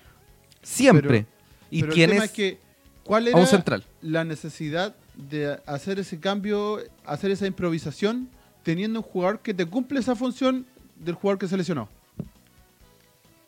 Siempre. 0.62 1.26
y 1.70 1.80
Pero 1.80 1.92
el 1.92 1.94
tienes 1.96 2.14
tema 2.16 2.24
es 2.26 2.30
que, 2.32 2.58
¿cuál 3.04 3.26
a 3.26 3.30
era 3.30 3.38
un 3.38 3.46
central. 3.46 3.84
la 4.02 4.24
necesidad 4.24 4.94
de 5.14 5.58
hacer 5.64 5.98
ese 5.98 6.20
cambio, 6.20 6.78
hacer 7.06 7.30
esa 7.30 7.46
improvisación, 7.46 8.28
teniendo 8.62 9.00
un 9.00 9.04
jugador 9.04 9.40
que 9.40 9.52
te 9.54 9.66
cumple 9.66 10.00
esa 10.00 10.14
función 10.14 10.66
del 10.96 11.14
jugador 11.14 11.38
que 11.38 11.48
se 11.48 11.56
lesionó? 11.56 11.88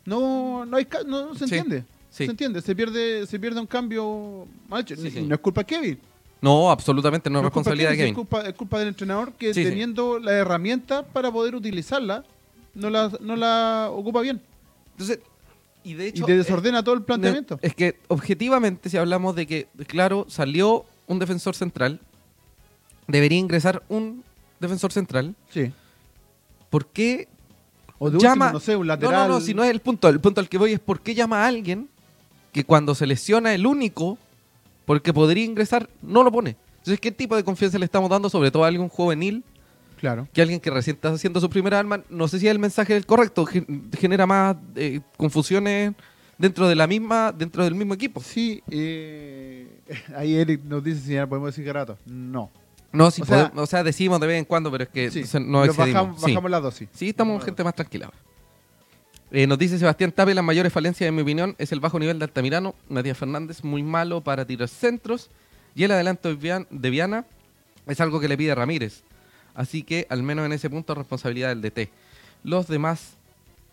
No, 0.05 0.65
no 0.67 0.77
hay, 0.77 0.87
no 1.07 1.35
se 1.35 1.45
entiende. 1.45 1.85
sí. 2.11 2.25
Se 2.27 2.31
entiende, 2.31 2.61
se 2.61 2.75
pierde, 2.77 3.27
se 3.27 3.39
pierde 3.39 3.61
un 3.61 3.67
cambio 3.67 4.47
mal 4.69 4.83
hecho. 4.83 4.97
Sí, 4.97 5.09
Y 5.09 5.11
sí. 5.11 5.23
no 5.23 5.35
es 5.35 5.41
culpa 5.41 5.63
de 5.63 5.67
Kevin. 5.67 5.99
No, 6.41 6.71
absolutamente 6.71 7.31
no 7.31 7.39
es 7.39 7.43
No 7.43 7.49
es 7.49 7.53
culpa 7.55 7.71
responsabilidad 7.71 7.91
de 7.91 7.97
Kevin. 7.97 8.13
Es 8.13 8.17
culpa, 8.17 8.41
es 8.43 8.55
culpa 8.55 8.79
del 8.79 8.89
entrenador 8.89 9.33
que 9.33 9.53
teniendo 9.55 10.19
la 10.19 10.33
herramienta 10.33 11.05
para 11.05 11.33
poder 11.33 11.55
utilizarla, 11.55 12.23
no 12.75 12.91
la, 12.91 13.11
no 13.21 13.35
la 13.37 13.89
ocupa 13.91 14.21
bien. 14.21 14.43
Entonces, 14.93 15.21
y 15.83 15.95
de 15.95 16.05
Y 16.05 16.09
hecho. 16.09 16.27
te 16.27 16.33
eh, 16.35 16.37
desordena 16.37 16.83
todo 16.83 16.95
el 16.95 17.03
planteamiento. 17.03 17.59
Es 17.63 17.75
que 17.75 17.99
objetivamente, 18.09 18.91
si 18.91 18.97
hablamos 18.99 19.35
de 19.37 19.47
que, 19.47 19.69
claro, 19.87 20.27
salió 20.29 20.85
un 21.07 21.19
defensor 21.19 21.55
central, 21.55 22.01
debería 23.07 23.39
ingresar 23.39 23.83
un 23.89 24.23
defensor 24.65 24.93
central. 24.93 25.35
sí. 25.51 25.73
¿Por 26.71 26.87
qué 26.89 27.29
O 27.99 28.11
de 28.11 28.19
llama, 28.19 28.47
último, 28.47 28.53
no 28.55 28.61
sé, 28.61 28.75
un 28.75 28.81
No, 28.87 28.95
lateral. 28.95 29.29
no, 29.29 29.35
no, 29.35 29.41
si 29.41 29.55
no 29.55 29.63
es 29.63 29.71
el 29.71 29.79
punto. 29.81 30.09
El 30.09 30.19
punto 30.21 30.41
al 30.41 30.49
que 30.49 30.59
voy 30.59 30.73
es 30.73 30.81
por 30.81 31.01
qué 31.01 31.15
llama 31.15 31.45
a 31.45 31.47
alguien 31.47 31.89
que 32.53 32.65
cuando 32.65 32.95
se 32.97 33.07
lesiona 33.07 33.55
el 33.55 33.65
único, 33.67 34.19
porque 34.85 35.13
podría 35.13 35.45
ingresar, 35.45 35.89
no 36.03 36.25
lo 36.25 36.33
pone. 36.33 36.57
Entonces, 36.79 36.99
¿qué 37.01 37.13
tipo 37.13 37.37
de 37.37 37.45
confianza 37.45 37.79
le 37.79 37.85
estamos 37.85 38.11
dando? 38.11 38.29
Sobre 38.29 38.51
todo 38.51 38.65
a 38.65 38.67
alguien 38.67 38.89
juvenil, 38.89 39.45
Claro. 40.01 40.27
que 40.33 40.43
alguien 40.43 40.59
que 40.61 40.69
recién 40.71 40.97
está 40.97 41.11
haciendo 41.11 41.41
su 41.41 41.49
primera 41.49 41.79
arma. 41.79 42.03
No 42.11 42.27
sé 42.27 42.41
si 42.41 42.49
el 42.49 42.59
mensaje 42.59 42.93
es 42.95 42.99
el 42.99 43.07
correcto, 43.07 43.47
gen- 43.47 43.89
genera 43.97 44.27
más 44.27 44.57
eh, 44.75 45.01
confusiones 45.17 45.95
dentro 46.37 46.67
de 46.69 46.75
la 46.75 46.89
misma, 46.89 47.31
dentro 47.33 47.63
del 47.63 47.77
mismo 47.77 47.95
equipo. 47.95 48.21
Sí, 48.21 48.63
eh, 48.69 49.69
ahí 50.17 50.35
Eric 50.35 50.63
nos 50.65 50.83
dice 50.83 51.01
si 51.01 51.13
ya 51.15 51.27
podemos 51.29 51.55
decir 51.55 51.73
rato. 51.73 51.97
No. 52.05 52.51
No, 52.95 53.11
si 53.11 53.23
O 53.23 53.25
sea- 53.27 53.49
podemos- 53.49 53.63
o 53.65 53.67
sea, 53.67 53.83
decimos 53.85 54.21
de 54.21 54.27
vez 54.27 54.39
en 54.39 54.45
cuando, 54.45 54.71
pero 54.71 54.85
es 54.85 54.91
que 54.91 55.11
Sí, 55.11 55.21
no 55.41 55.65
excedimos. 55.65 55.77
bajamos, 55.95 56.21
Sí. 56.21 56.31
bajamos 56.33 56.51
la 56.51 56.61
dosis. 56.61 56.89
Sí, 56.93 57.09
estamos 57.11 57.45
gente 57.45 57.63
más 57.65 57.75
tranquila. 57.75 58.11
Eh, 59.31 59.47
nos 59.47 59.59
dice 59.59 59.79
Sebastián 59.79 60.13
Tape, 60.13 60.35
las 60.35 60.45
mayores 60.45 60.73
falencias, 60.73 61.09
en 61.09 61.15
mi 61.15 61.23
opinión, 61.23 61.57
es 61.59 61.73
el 61.73 61.81
bajo 61.81 61.99
nivel 61.99 62.19
de 62.19 62.25
Altamirano. 62.27 62.75
Matías 62.89 63.19
Fernández, 63.19 63.65
muy 63.65 63.83
malo 63.83 64.21
para 64.21 64.45
tirar 64.45 64.69
centros. 64.69 65.29
Y 65.75 65.83
el 65.83 65.91
adelanto 65.91 66.29
de 66.29 66.37
Vian- 66.37 66.67
de 66.71 66.91
Viana 66.91 67.25
es 67.87 68.01
algo 68.01 68.21
que 68.21 68.29
le 68.29 68.37
pide 68.37 68.55
Ramírez. 68.55 69.03
Así 69.55 69.83
que, 69.83 70.07
al 70.09 70.23
menos 70.23 70.47
en 70.47 70.53
ese 70.53 70.71
punto, 70.71 70.95
responsabilidad 70.95 71.49
del 71.49 71.63
DT. 71.63 71.91
Los 72.45 72.69
demás 72.69 73.17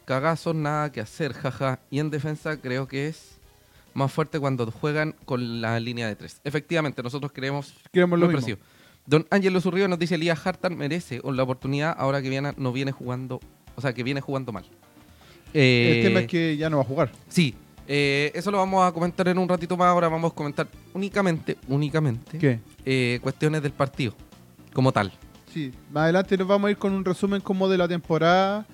cagazos, 0.06 0.56
nada 0.56 0.92
que 0.92 1.02
hacer, 1.02 1.34
jaja. 1.34 1.80
Y 1.92 2.00
en 2.00 2.10
defensa, 2.10 2.58
creo 2.58 2.88
que 2.88 3.08
es 3.08 3.38
más 3.94 4.12
fuerte 4.12 4.40
cuando 4.40 4.70
juegan 4.72 5.14
con 5.26 5.62
la 5.62 5.80
línea 5.80 6.08
de 6.08 6.16
tres. 6.16 6.40
Efectivamente, 6.44 7.04
nosotros 7.04 7.32
creemos 7.34 7.74
Queremos 7.92 8.18
lo 8.18 8.28
mismo. 8.30 8.58
Don 9.06 9.26
Ángelo 9.30 9.60
Zurrío 9.62 9.88
nos 9.88 10.00
dice 10.00 10.16
Elías 10.16 10.46
Hartan 10.46 10.78
merece 10.78 11.22
la 11.24 11.44
oportunidad 11.44 11.96
ahora 11.98 12.22
que 12.22 12.30
Viana 12.30 12.54
no 12.58 12.72
viene 12.72 12.92
jugando, 12.92 13.40
o 13.76 13.82
sea, 13.82 13.94
que 13.94 14.04
viene 14.04 14.22
jugando 14.22 14.52
mal. 14.52 14.66
Eh, 15.54 15.96
El 15.98 16.04
tema 16.08 16.20
es 16.22 16.28
que 16.28 16.56
ya 16.58 16.70
no 16.70 16.78
va 16.78 16.84
a 16.84 16.86
jugar. 16.86 17.12
Sí, 17.28 17.56
eh, 17.88 18.32
eso 18.36 18.52
lo 18.52 18.58
vamos 18.60 18.88
a 18.88 18.92
comentar 18.92 19.28
en 19.28 19.38
un 19.38 19.50
ratito 19.50 19.76
más. 19.76 19.88
Ahora 19.88 20.08
vamos 20.08 20.32
a 20.32 20.36
comentar 20.36 20.68
únicamente, 20.94 21.58
únicamente, 21.68 22.38
¿Qué? 22.38 22.60
eh, 22.86 23.20
cuestiones 23.22 23.62
del 23.62 23.72
partido, 23.74 24.14
como 24.74 24.92
tal. 24.92 25.12
Sí, 25.54 25.72
más 25.92 26.04
adelante 26.04 26.38
nos 26.38 26.48
vamos 26.48 26.70
a 26.70 26.72
ir 26.72 26.78
con 26.78 26.94
un 26.94 27.04
resumen 27.04 27.42
como 27.42 27.68
de 27.68 27.78
la 27.78 27.88
temporada 27.88 28.66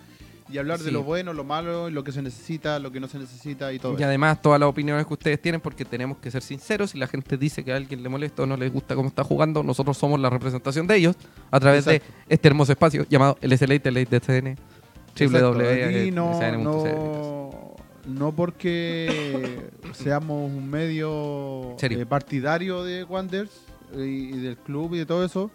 y 0.49 0.57
hablar 0.57 0.79
Sí. 0.79 0.85
de 0.85 0.91
lo 0.91 1.03
bueno, 1.03 1.33
lo 1.33 1.43
malo, 1.43 1.89
lo 1.89 2.03
que 2.03 2.11
se 2.11 2.21
necesita, 2.21 2.79
lo 2.79 2.91
que 2.91 2.99
no 2.99 3.07
se 3.07 3.19
necesita 3.19 3.71
y 3.73 3.79
todo 3.79 3.93
Y 3.93 3.95
eso. 3.97 4.05
además 4.05 4.41
todas 4.41 4.59
las 4.59 4.69
opiniones 4.69 5.05
que 5.05 5.13
ustedes 5.13 5.41
tienen, 5.41 5.61
porque 5.61 5.85
tenemos 5.85 6.17
que 6.19 6.31
ser 6.31 6.41
sinceros, 6.41 6.91
si 6.91 6.97
la 6.97 7.07
gente 7.07 7.37
dice 7.37 7.63
que 7.63 7.73
a 7.73 7.75
alguien 7.75 8.01
le 8.01 8.09
molesta 8.09 8.43
o 8.43 8.45
no 8.45 8.55
les 8.57 8.71
gusta 8.71 8.95
cómo 8.95 9.09
está 9.09 9.23
jugando, 9.23 9.63
nosotros 9.63 9.97
somos 9.97 10.19
la 10.19 10.29
representación 10.29 10.87
de 10.87 10.95
ellos 10.97 11.15
a 11.51 11.59
través 11.59 11.85
Exacto. 11.87 12.13
de 12.27 12.35
este 12.35 12.47
hermoso 12.47 12.71
espacio 12.71 13.05
llamado 13.09 13.35
TN, 13.41 13.51
Exacto, 13.51 15.53
www.sn.cl. 15.53 15.95
aquí 15.97 16.11
no, 16.11 16.39
no, 16.63 17.75
no 18.05 18.31
porque 18.35 19.69
seamos 19.93 20.49
un 20.51 20.69
medio 20.69 21.75
eh, 21.81 22.05
partidario 22.05 22.83
de 22.83 23.03
Wanderers 23.03 23.61
y, 23.95 23.99
y 23.99 24.37
del 24.39 24.57
club 24.57 24.95
y 24.95 24.99
de 24.99 25.05
todo 25.05 25.23
eso, 25.25 25.49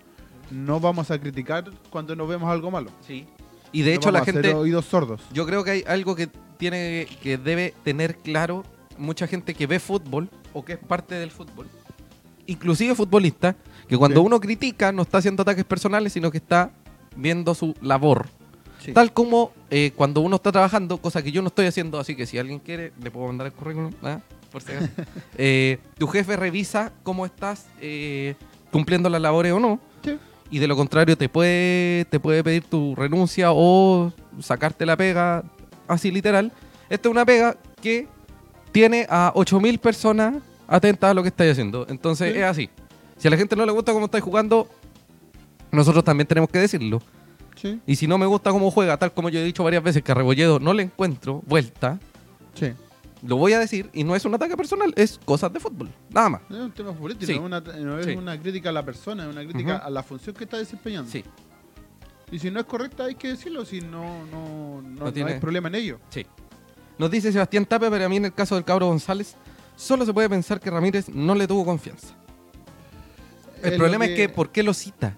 no 0.50 0.80
vamos 0.80 1.10
a 1.10 1.18
criticar 1.18 1.64
cuando 1.90 2.14
nos 2.16 2.28
vemos 2.28 2.50
algo 2.50 2.70
malo. 2.70 2.90
Sí. 3.06 3.26
Y 3.72 3.82
de 3.82 3.92
No 3.92 3.96
hecho 3.96 4.10
la 4.10 4.24
gente, 4.24 4.54
oídos 4.54 4.84
sordos. 4.84 5.22
yo 5.32 5.46
creo 5.46 5.64
que 5.64 5.70
hay 5.70 5.84
algo 5.86 6.14
que 6.14 6.28
tiene 6.58 7.06
que 7.22 7.38
debe 7.38 7.74
tener 7.82 8.16
claro 8.16 8.64
mucha 8.98 9.26
gente 9.26 9.54
que 9.54 9.66
ve 9.66 9.80
fútbol 9.80 10.28
o 10.52 10.64
que 10.64 10.74
es 10.74 10.78
parte 10.78 11.14
del 11.14 11.30
fútbol, 11.30 11.66
inclusive 12.46 12.94
futbolista, 12.94 13.56
que 13.88 13.96
cuando 13.96 14.20
Sí. 14.20 14.26
uno 14.26 14.40
critica 14.40 14.92
no 14.92 15.02
está 15.02 15.18
haciendo 15.18 15.42
ataques 15.42 15.64
personales, 15.64 16.12
sino 16.12 16.30
que 16.30 16.38
está 16.38 16.70
viendo 17.16 17.54
su 17.54 17.74
labor. 17.80 18.28
Sí. 18.80 18.92
Tal 18.92 19.12
como 19.12 19.52
eh, 19.70 19.92
cuando 19.96 20.20
uno 20.20 20.36
está 20.36 20.50
trabajando, 20.52 20.98
cosa 20.98 21.22
que 21.22 21.32
yo 21.32 21.40
no 21.40 21.48
estoy 21.48 21.66
haciendo, 21.66 21.98
así 21.98 22.14
que 22.16 22.26
si 22.26 22.36
alguien 22.38 22.58
quiere, 22.58 22.92
le 23.02 23.10
puedo 23.10 23.26
mandar 23.28 23.46
el 23.46 23.52
currículum. 23.52 23.92
¿ah? 24.02 24.20
por. 24.50 24.62
Eh, 25.38 25.78
tu 25.98 26.06
jefe 26.08 26.36
revisa 26.36 26.92
cómo 27.02 27.24
estás 27.24 27.66
eh, 27.80 28.34
cumpliendo 28.70 29.08
las 29.08 29.20
labores 29.22 29.52
o 29.52 29.60
no. 29.60 29.80
Y 30.52 30.58
de 30.58 30.68
lo 30.68 30.76
contrario 30.76 31.16
te 31.16 31.28
puede, 31.28 32.04
te 32.04 32.20
puede 32.20 32.44
pedir 32.44 32.62
tu 32.64 32.94
renuncia 32.94 33.48
o 33.52 34.12
sacarte 34.38 34.84
la 34.86 34.96
pega, 34.96 35.42
así 35.88 36.10
literal. 36.12 36.52
Esta 36.90 37.08
es 37.08 37.10
una 37.10 37.24
pega 37.24 37.56
que 37.80 38.06
tiene 38.70 39.06
a 39.08 39.32
8.000 39.34 39.78
personas 39.80 40.34
atentas 40.68 41.10
a 41.10 41.14
lo 41.14 41.22
que 41.22 41.28
estáis 41.30 41.52
haciendo. 41.52 41.86
Entonces 41.88 42.32
Sí. 42.32 42.38
es 42.38 42.44
así. 42.44 42.70
Si 43.16 43.28
a 43.28 43.30
la 43.30 43.36
gente 43.38 43.56
no 43.56 43.64
le 43.66 43.72
gusta 43.72 43.92
cómo 43.94 44.04
estáis 44.04 44.22
jugando, 44.22 44.68
nosotros 45.70 46.04
también 46.04 46.26
tenemos 46.26 46.50
que 46.50 46.58
decirlo. 46.58 47.00
Sí, 47.56 47.80
Y 47.86 47.96
si 47.96 48.06
no 48.06 48.18
me 48.18 48.26
gusta 48.26 48.50
cómo 48.50 48.70
juega, 48.70 48.96
tal 48.98 49.12
como 49.12 49.28
yo 49.30 49.38
he 49.40 49.44
dicho 49.44 49.62
varias 49.64 49.82
veces 49.82 50.02
que 50.02 50.12
a 50.12 50.14
Rebolledo 50.14 50.58
no 50.58 50.74
le 50.74 50.82
encuentro 50.82 51.42
vuelta, 51.46 51.98
sí. 52.54 52.72
Lo 53.22 53.36
voy 53.36 53.52
a 53.52 53.58
decir 53.58 53.88
y 53.92 54.04
no 54.04 54.14
es 54.16 54.24
un 54.24 54.34
ataque 54.34 54.56
personal, 54.56 54.92
es 54.96 55.18
cosas 55.24 55.52
de 55.52 55.60
fútbol. 55.60 55.88
Nada 56.10 56.28
más. 56.28 56.42
No 56.48 56.56
es 56.56 56.62
un 56.62 56.72
tema 56.72 56.92
político, 56.92 57.26
Sí. 57.26 57.32
es 57.32 57.38
una, 57.38 57.60
no 57.60 57.98
es 57.98 58.06
Sí. 58.06 58.12
una 58.12 58.38
crítica 58.40 58.70
a 58.70 58.72
la 58.72 58.84
persona, 58.84 59.24
es 59.24 59.30
una 59.30 59.42
crítica 59.44 59.76
a 59.78 59.90
la 59.90 60.02
función 60.02 60.34
que 60.34 60.44
está 60.44 60.58
desempeñando. 60.58 61.10
Sí, 61.10 61.24
Y 62.30 62.38
si 62.38 62.50
no 62.50 62.60
es 62.60 62.66
correcta, 62.66 63.04
hay 63.04 63.14
que 63.14 63.28
decirlo, 63.28 63.64
si 63.66 63.82
no, 63.82 64.24
no, 64.26 64.80
no, 64.80 65.04
no 65.04 65.12
tiene- 65.12 65.34
hay 65.34 65.40
problema 65.40 65.68
en 65.68 65.74
ello. 65.76 66.00
sí. 66.10 66.26
Nos 66.98 67.10
dice 67.10 67.32
Sebastián 67.32 67.64
Tapia, 67.66 67.90
pero 67.90 68.04
a 68.04 68.08
mí 68.08 68.16
en 68.16 68.26
el 68.26 68.34
caso 68.34 68.54
del 68.54 68.64
cabro 68.64 68.86
González, 68.86 69.34
solo 69.76 70.04
se 70.06 70.12
puede 70.14 70.28
pensar 70.28 70.60
que 70.60 70.70
Ramírez 70.70 71.08
no 71.08 71.34
le 71.34 71.46
tuvo 71.48 71.64
confianza. 71.64 72.08
El 73.62 73.72
Es 73.72 73.78
problema 73.78 74.04
es 74.06 74.14
que, 74.16 74.28
¿por 74.28 74.50
qué 74.50 74.62
lo 74.62 74.72
cita? 74.74 75.16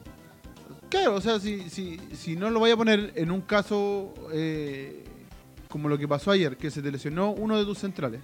Claro, 0.89 1.15
o 1.17 1.21
sea, 1.21 1.41
si, 1.41 1.69
si, 1.71 1.99
si 2.15 2.37
no 2.37 2.51
lo 2.51 2.59
voy 2.61 2.71
a 2.71 2.77
poner 2.77 3.13
en 3.17 3.31
un 3.31 3.41
caso 3.41 4.15
eh, 4.33 5.05
como 5.75 5.89
lo 5.89 5.99
que 5.99 6.07
pasó 6.07 6.31
ayer, 6.31 6.57
que 6.57 6.71
se 6.71 6.81
te 6.81 6.93
lesionó 6.93 7.33
uno 7.33 7.59
de 7.59 7.65
tus 7.65 7.79
centrales. 7.81 8.21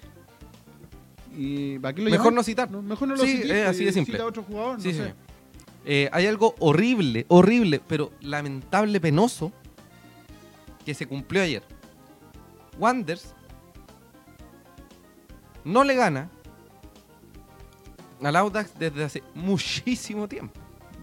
¿Y 1.37 1.81
para 1.81 1.93
qué 1.93 2.03
lo 2.03 2.09
Mejor 2.09 2.33
no 2.33 2.45
citar. 2.45 2.71
No, 2.71 2.81
mejor 2.81 3.09
no 3.09 3.17
lo 3.17 3.25
Sí, 3.25 3.39
cites, 3.39 3.51
es 3.51 3.67
así 3.67 3.83
de 3.83 3.91
eh, 3.91 3.93
simple. 3.93 4.13
cita 4.13 4.23
a 4.23 4.27
otro 4.29 4.45
jugador, 4.45 4.81
Sí, 4.81 4.93
no 4.93 4.95
sí. 4.95 5.01
sé. 5.01 5.15
Eh, 5.85 6.09
hay 6.13 6.27
algo 6.29 6.55
horrible, 6.61 7.27
horrible, 7.27 7.81
pero 7.89 8.13
lamentable, 8.21 9.01
penoso, 9.01 9.51
que 10.87 10.95
se 10.95 11.09
cumplió 11.09 11.43
ayer. 11.43 11.65
Wanders 12.79 13.35
no 15.65 15.83
le 15.83 15.97
gana 15.97 16.31
al 18.23 18.37
Audax 18.37 18.79
desde 18.79 19.03
hace 19.03 19.25
muchísimo 19.35 20.29
tiempo. 20.29 20.55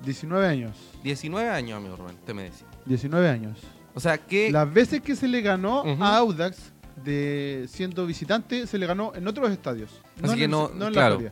19 0.05 0.47
años. 0.47 0.77
19 1.03 1.49
años, 1.49 1.75
amigo 1.77 1.97
Rubén, 1.97 2.15
te 2.25 2.33
me 2.33 2.43
decía. 2.43 2.67
19 2.85 3.27
años. 3.27 3.59
O 3.97 3.99
sea 3.99 4.19
que... 4.19 4.51
Las 4.51 4.71
veces 4.71 5.01
que 5.01 5.15
se 5.15 5.27
le 5.27 5.41
ganó 5.41 5.83
a 5.99 6.17
Audax 6.17 6.71
de 7.03 7.65
siendo 7.67 8.05
visitante, 8.05 8.67
se 8.67 8.77
le 8.77 8.85
ganó 8.85 9.11
en 9.15 9.27
otros 9.27 9.49
estadios. 9.49 9.89
Así 10.21 10.33
en 10.33 10.37
que 10.37 10.43
el- 10.45 10.51
no- 10.51 10.69
en 10.71 10.79
la. 10.93 11.07
Florida. 11.07 11.31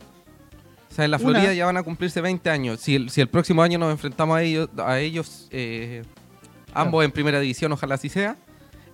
O 0.90 0.94
sea, 0.96 1.06
en 1.06 1.12
la 1.12 1.18
Una- 1.18 1.30
Florida 1.30 1.54
ya 1.54 1.66
van 1.68 1.78
a 1.78 1.84
cumplirse 1.84 2.22
20 2.22 2.50
años. 2.50 2.80
Si 2.80 2.96
el, 2.96 3.10
si 3.12 3.22
el 3.22 3.28
próximo 3.28 3.62
año 3.62 3.78
nos 3.78 3.92
enfrentamos 3.92 4.36
a 4.38 4.42
ellos, 4.42 4.68
a 4.78 5.00
ellos 5.00 5.48
eh, 5.52 6.02
ambos 6.74 7.06
en 7.06 7.12
primera 7.12 7.40
división, 7.40 7.72
ojalá 7.72 7.96
así 7.96 8.10
sea, 8.10 8.36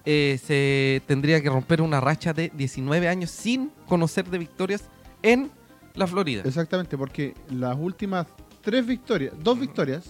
eh, 0.04 0.38
se 0.44 1.02
tendría 1.08 1.42
que 1.42 1.50
romper 1.50 1.82
una 1.82 2.02
racha 2.02 2.34
de 2.34 2.52
19 2.54 3.08
años 3.08 3.30
sin 3.32 3.70
conocer 3.88 4.26
de 4.30 4.38
victorias 4.38 4.84
en 5.24 5.50
la 5.94 6.08
Florida. 6.08 6.42
Exactamente, 6.46 6.98
porque 6.98 7.36
las 7.50 7.78
últimas 7.78 8.28
tres 8.62 8.86
victorias, 8.86 9.34
dos 9.42 9.58
victorias 9.60 10.06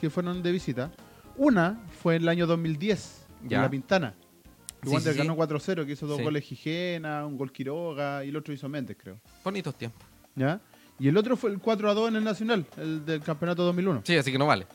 que 0.00 0.10
fueron 0.10 0.42
de 0.42 0.52
visita, 0.52 0.90
una 1.40 1.80
fue 2.02 2.16
en 2.16 2.22
el 2.22 2.28
año 2.28 2.46
2010, 2.46 3.26
Ya. 3.48 3.56
en 3.56 3.62
La 3.62 3.70
Pintana. 3.70 4.14
Sí, 4.82 4.90
Wander 4.90 5.12
sí, 5.14 5.18
ganó 5.18 5.36
4-0, 5.36 5.86
que 5.86 5.92
hizo 5.92 6.06
dos 6.06 6.20
goles 6.22 6.44
Gijena, 6.44 7.26
un 7.26 7.36
gol 7.38 7.50
Quiroga 7.50 8.24
y 8.24 8.28
el 8.28 8.36
otro 8.36 8.52
hizo 8.52 8.68
Méndez, 8.68 8.96
creo. 9.00 9.18
Bonitos 9.42 9.74
tiempos. 9.74 10.02
¿Ya? 10.36 10.60
Y 10.98 11.08
el 11.08 11.16
otro 11.16 11.36
fue 11.36 11.50
el 11.50 11.58
4-2 11.60 12.08
en 12.08 12.16
el 12.16 12.24
Nacional, 12.24 12.66
el 12.76 13.04
del 13.06 13.20
campeonato 13.22 13.62
2001. 13.64 14.02
Sí, 14.04 14.16
así 14.16 14.30
que 14.30 14.38
no 14.38 14.46
vale. 14.46 14.66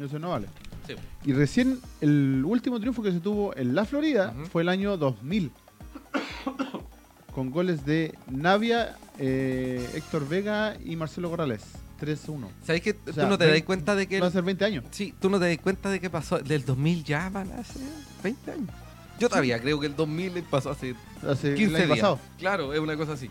Eso 0.00 0.18
no 0.18 0.30
vale. 0.30 0.46
Sí. 0.86 0.94
Y 1.24 1.32
recién 1.32 1.80
el 2.00 2.44
último 2.44 2.78
triunfo 2.78 3.02
que 3.02 3.10
se 3.10 3.18
tuvo 3.20 3.56
en 3.56 3.74
la 3.74 3.84
Florida 3.84 4.32
fue 4.52 4.62
el 4.62 4.68
año 4.68 4.96
2000. 4.96 5.50
con 7.34 7.50
goles 7.50 7.84
de 7.84 8.14
Navia, 8.30 8.96
eh, 9.18 9.86
Héctor 9.94 10.28
Vega 10.28 10.76
y 10.84 10.94
Marcelo 10.96 11.28
Corrales. 11.30 11.64
3-1. 12.00 12.46
¿Sabes 12.66 12.82
que 12.82 12.90
O 13.08 13.12
sea, 13.12 13.24
tú 13.24 13.30
no 13.30 13.38
te 13.38 13.46
das 13.46 13.62
cuenta 13.62 13.94
de 13.94 14.06
que... 14.06 14.20
Va 14.20 14.26
a 14.26 14.30
ser 14.30 14.42
20 14.42 14.64
años. 14.64 14.84
Sí, 14.90 15.14
tú 15.20 15.28
no 15.30 15.38
te 15.40 15.48
das 15.48 15.58
cuenta 15.58 15.90
de 15.90 16.00
que 16.00 16.10
pasó 16.10 16.38
del 16.38 16.64
2000 16.64 17.04
ya 17.04 17.28
van 17.30 17.50
a 17.52 17.64
ser 17.64 17.82
20 18.22 18.50
años. 18.52 18.68
Yo 19.18 19.28
todavía 19.28 19.58
creo 19.60 19.80
que 19.80 19.86
el 19.86 19.96
2000 19.96 20.42
pasó 20.44 20.70
hace 20.70 20.94
Hace 21.26 21.54
15 21.54 21.64
el 21.64 21.76
año 21.76 21.84
días. 21.86 21.98
pasado. 21.98 22.20
Claro, 22.38 22.74
es 22.74 22.80
una 22.80 22.96
cosa 22.96 23.12
así. 23.12 23.30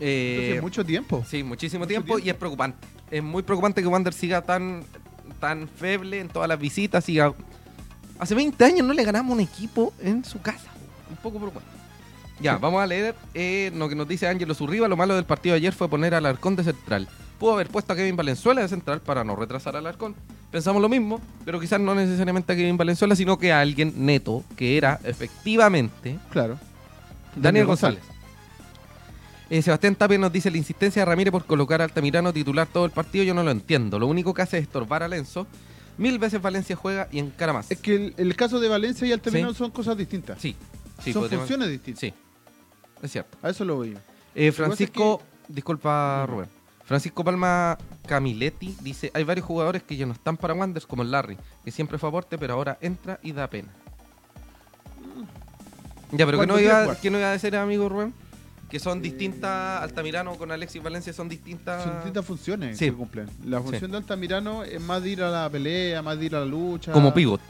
Eh, 0.00 0.36
Entonces, 0.40 0.62
mucho 0.62 0.84
tiempo. 0.84 1.24
Sí, 1.28 1.42
muchísimo 1.42 1.80
Mucho 1.80 1.88
tiempo, 1.88 2.18
y 2.18 2.28
es 2.30 2.34
preocupante. 2.36 2.78
Es 3.10 3.22
muy 3.22 3.42
preocupante 3.42 3.82
que 3.82 3.86
Wander 3.88 4.12
siga 4.14 4.42
tan, 4.42 4.84
tan 5.40 5.68
feble 5.68 6.20
en 6.20 6.28
todas 6.28 6.48
las 6.48 6.58
visitas. 6.58 7.04
Siga... 7.04 7.32
Hace 8.18 8.34
20 8.34 8.64
años 8.64 8.86
no 8.86 8.92
le 8.94 9.04
ganamos 9.04 9.32
un 9.32 9.40
equipo 9.40 9.92
en 10.00 10.24
su 10.24 10.40
casa. 10.40 10.70
Un 11.10 11.16
poco 11.16 11.38
preocupante. 11.38 11.68
Ya, 12.40 12.54
Sí. 12.54 12.58
vamos 12.62 12.80
a 12.80 12.86
leer 12.86 13.14
eh, 13.34 13.72
lo 13.74 13.88
que 13.88 13.94
nos 13.96 14.06
dice 14.06 14.28
Ángelo 14.28 14.54
Zurriba. 14.54 14.86
Lo 14.88 14.96
malo 14.96 15.16
del 15.16 15.24
partido 15.24 15.54
de 15.54 15.58
ayer 15.58 15.72
fue 15.72 15.88
poner 15.88 16.14
al 16.14 16.24
Arcón 16.26 16.54
de 16.56 16.64
central. 16.64 17.08
Pudo 17.38 17.52
haber 17.54 17.68
puesto 17.68 17.92
a 17.92 17.96
Kevin 17.96 18.16
Valenzuela 18.16 18.60
de 18.62 18.68
central 18.68 19.00
para 19.00 19.22
no 19.24 19.36
retrasar 19.36 19.76
al 19.76 19.86
Arcón. 19.86 20.14
Pensamos 20.50 20.82
lo 20.82 20.88
mismo, 20.88 21.20
pero 21.44 21.60
quizás 21.60 21.80
no 21.80 21.94
necesariamente 21.94 22.52
a 22.52 22.56
Kevin 22.56 22.76
Valenzuela, 22.76 23.14
sino 23.14 23.38
que 23.38 23.52
a 23.52 23.60
alguien 23.60 23.92
neto, 23.96 24.42
que 24.56 24.76
era 24.76 24.98
efectivamente 25.04 26.18
Claro. 26.30 26.58
Daniel 27.36 27.66
González. 27.66 28.02
Eh, 29.50 29.62
Sebastián 29.62 29.94
Tapia 29.94 30.18
nos 30.18 30.32
dice 30.32 30.50
la 30.50 30.58
insistencia 30.58 31.00
de 31.02 31.06
Ramírez 31.06 31.32
por 31.32 31.44
colocar 31.46 31.80
a 31.80 31.84
Altamirano 31.84 32.32
titular 32.32 32.66
todo 32.66 32.84
el 32.84 32.90
partido, 32.90 33.24
yo 33.24 33.34
no 33.34 33.42
lo 33.42 33.50
entiendo. 33.50 33.98
Lo 33.98 34.06
único 34.06 34.34
que 34.34 34.42
hace 34.42 34.58
es 34.58 34.64
estorbar 34.64 35.02
a 35.02 35.08
Lenzo. 35.08 35.46
Mil 35.96 36.18
veces 36.18 36.40
Valencia 36.42 36.76
juega 36.76 37.08
y 37.10 37.18
encara 37.18 37.52
más. 37.52 37.70
Es 37.70 37.78
que 37.78 37.94
el, 37.94 38.14
el 38.18 38.36
caso 38.36 38.60
de 38.60 38.68
Valencia 38.68 39.06
y 39.06 39.12
Altamirano 39.12 39.52
Sí. 39.52 39.58
son 39.58 39.70
cosas 39.70 39.96
distintas. 39.96 40.40
Sí, 40.40 40.54
sí, 41.02 41.12
son 41.12 41.22
podríamos- 41.22 41.46
funciones 41.48 41.70
distintas. 41.70 42.00
Sí, 42.00 42.14
es 43.02 43.10
cierto. 43.12 43.38
A 43.42 43.48
eso 43.50 43.64
lo 43.64 43.76
voy. 43.76 43.96
Eh, 44.34 44.52
Francisco, 44.52 45.22
disculpa 45.48 46.26
Rubén. 46.26 46.48
Francisco 46.88 47.22
Palma 47.22 47.76
Camiletti 48.06 48.74
dice, 48.80 49.10
hay 49.12 49.22
varios 49.22 49.46
jugadores 49.46 49.82
que 49.82 49.94
ya 49.94 50.06
no 50.06 50.14
están 50.14 50.38
para 50.38 50.54
Wanderers, 50.54 50.86
como 50.86 51.02
el 51.02 51.10
Larry, 51.10 51.36
que 51.62 51.70
siempre 51.70 51.98
fue 51.98 52.08
aporte, 52.08 52.38
pero 52.38 52.54
ahora 52.54 52.78
entra 52.80 53.20
y 53.22 53.32
da 53.32 53.46
pena. 53.46 53.68
Ya, 56.12 56.24
pero 56.24 56.30
que 56.30 56.36
¿Cuándo 56.36 56.54
no, 56.54 56.60
iba, 56.60 56.82
jugar? 56.84 56.96
que 56.96 57.10
no 57.10 57.18
iba 57.18 57.28
a 57.28 57.32
decir, 57.32 57.54
amigo 57.56 57.90
Rubén? 57.90 58.14
Que 58.70 58.78
son 58.80 59.02
distintas, 59.02 59.82
Altamirano 59.82 60.34
con 60.36 60.50
Alexis 60.50 60.82
Valencia 60.82 61.12
son 61.12 61.28
distintas... 61.28 61.84
Son 61.84 61.94
distintas 61.96 62.24
funciones 62.24 62.78
Sí. 62.78 62.86
que 62.86 62.94
cumplen. 62.94 63.28
La 63.44 63.60
función 63.60 63.90
de 63.90 63.98
Altamirano 63.98 64.64
es 64.64 64.80
más 64.80 65.02
de 65.02 65.10
ir 65.10 65.22
a 65.22 65.28
la 65.30 65.50
pelea, 65.50 66.00
más 66.00 66.18
de 66.18 66.24
ir 66.24 66.36
a 66.36 66.40
la 66.40 66.46
lucha. 66.46 66.92
Como 66.92 67.12
pivot. 67.12 67.40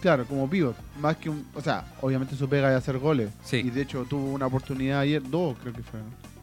Claro, 0.00 0.24
como 0.24 0.48
pivot. 0.48 0.76
Más 1.00 1.16
que 1.16 1.30
un. 1.30 1.44
O 1.54 1.60
sea, 1.60 1.84
obviamente 2.00 2.36
su 2.36 2.48
pega 2.48 2.70
es 2.70 2.76
hacer 2.76 2.98
goles. 2.98 3.30
Sí. 3.42 3.56
Y 3.56 3.70
de 3.70 3.82
hecho 3.82 4.04
tuvo 4.08 4.32
una 4.32 4.46
oportunidad 4.46 5.00
ayer, 5.00 5.20
dos 5.28 5.56
creo 5.60 5.72
que 5.72 5.82
fue. 5.82 5.98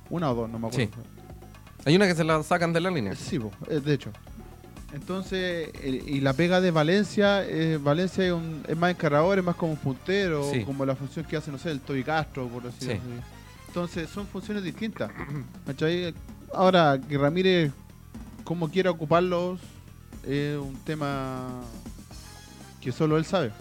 Una 0.09 0.31
o 0.31 0.35
dos, 0.35 0.49
no 0.49 0.59
me 0.59 0.67
acuerdo. 0.67 0.85
Sí. 0.93 1.20
Hay 1.85 1.95
una 1.95 2.07
que 2.07 2.15
se 2.15 2.23
la 2.23 2.41
sacan 2.43 2.73
de 2.73 2.79
la 2.81 2.91
línea. 2.91 3.15
Sí, 3.15 3.39
po, 3.39 3.51
eh, 3.67 3.79
de 3.79 3.93
hecho. 3.93 4.11
Entonces, 4.93 5.69
y 5.83 6.19
la 6.19 6.33
pega 6.33 6.59
de 6.59 6.69
Valencia, 6.71 7.45
eh, 7.47 7.79
Valencia 7.81 8.25
es, 8.25 8.33
un- 8.33 8.63
es 8.67 8.75
más 8.77 8.91
encargador, 8.91 9.39
es 9.39 9.43
más 9.45 9.55
como 9.55 9.71
un 9.71 9.77
puntero, 9.77 10.49
Sí. 10.51 10.63
como 10.65 10.85
la 10.85 10.95
función 10.95 11.25
que 11.25 11.37
hace, 11.37 11.49
no 11.51 11.57
sé, 11.57 11.71
el 11.71 11.79
Toby 11.79 12.03
Castro, 12.03 12.47
por 12.49 12.63
Sí. 12.63 12.67
decirlo 12.87 12.93
así. 12.95 13.23
Entonces, 13.69 14.09
son 14.09 14.27
funciones 14.27 14.63
distintas. 14.63 15.09
Ahora, 16.53 16.99
que 17.07 17.17
Ramírez, 17.17 17.71
como 18.43 18.69
quiera 18.69 18.91
ocuparlos, 18.91 19.61
es 20.27 20.57
un 20.57 20.75
tema 20.83 21.61
que 22.81 22.91
solo 22.91 23.17
él 23.17 23.23
sabe. 23.25 23.51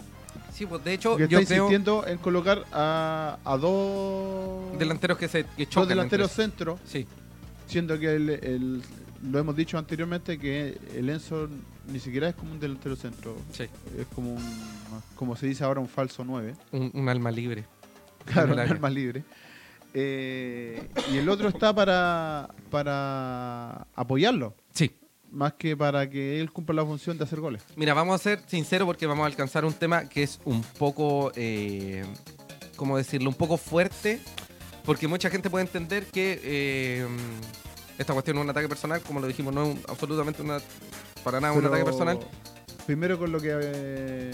Sí, 0.53 0.65
pues 0.65 0.83
de 0.83 0.93
hecho, 0.93 1.17
yo 1.17 1.23
está 1.23 1.27
creo 1.29 1.41
insistiendo 1.41 2.05
en 2.05 2.17
colocar 2.17 2.65
a, 2.73 3.37
a 3.45 3.57
dos 3.57 4.77
delanteros 4.77 5.17
que 5.17 5.29
se 5.29 5.45
que 5.45 5.63
dos 5.65 5.69
chocan. 5.69 5.89
delanteros 5.89 6.29
entre 6.31 6.43
centro, 6.43 6.79
sí. 6.85 7.07
Siendo 7.71 7.97
que 7.99 8.15
el, 8.15 8.29
el- 8.29 8.81
lo 9.31 9.37
hemos 9.39 9.55
dicho 9.55 9.77
anteriormente 9.77 10.37
que 10.39 10.77
el 10.95 11.09
Enzo 11.09 11.47
ni 11.87 11.99
siquiera 11.99 12.29
es 12.29 12.35
como 12.35 12.51
un 12.53 12.59
delantero 12.59 12.95
centro, 12.95 13.35
sí, 13.51 13.63
es 13.99 14.07
como 14.15 14.33
un, 14.33 14.43
como 15.15 15.35
se 15.35 15.45
dice 15.47 15.63
ahora, 15.63 15.79
un 15.79 15.87
falso 15.87 16.23
9, 16.25 16.55
un, 16.71 16.91
un 16.93 17.07
alma 17.09 17.29
libre. 17.31 17.65
claro, 18.25 18.53
un 18.53 18.59
arma 18.59 18.89
libre. 18.89 19.23
Eh, 19.93 20.87
y 21.11 21.17
el 21.17 21.27
otro 21.29 21.49
está 21.49 21.73
para, 21.73 22.49
para 22.69 23.85
apoyarlo, 23.95 24.55
Sí. 24.73 24.91
más 25.31 25.53
que 25.53 25.75
para 25.77 26.09
que 26.09 26.39
él 26.39 26.51
cumpla 26.51 26.75
la 26.75 26.85
función 26.85 27.17
de 27.17 27.23
hacer 27.25 27.39
goles. 27.41 27.61
Mira, 27.75 27.93
vamos 27.93 28.15
a 28.15 28.23
ser 28.23 28.41
sinceros 28.47 28.85
porque 28.85 29.05
vamos 29.05 29.23
a 29.23 29.27
alcanzar 29.27 29.65
un 29.65 29.73
tema 29.73 30.07
que 30.07 30.23
es 30.23 30.39
un 30.45 30.61
poco, 30.79 31.31
eh, 31.35 32.03
¿cómo 32.75 32.97
decirlo? 32.97 33.29
Un 33.29 33.35
poco 33.35 33.57
fuerte, 33.57 34.19
porque 34.85 35.07
mucha 35.07 35.29
gente 35.29 35.49
puede 35.49 35.65
entender 35.65 36.05
que 36.05 36.39
eh, 36.43 37.07
esta 38.01 38.13
cuestión 38.13 38.37
es 38.37 38.43
un 38.43 38.49
ataque 38.49 38.67
personal, 38.69 39.01
como 39.01 39.19
lo 39.19 39.27
dijimos, 39.27 39.53
no 39.53 39.63
es 39.63 39.75
un- 39.75 39.81
absolutamente 39.87 40.41
una, 40.41 40.57
para 41.23 41.39
nada 41.39 41.53
un 41.53 41.59
Pero 41.61 41.69
ataque 41.73 41.85
personal. 41.85 42.19
Primero 42.85 43.17
con 43.17 43.31
lo 43.31 43.39
que... 43.39 43.49
eh, 43.53 44.31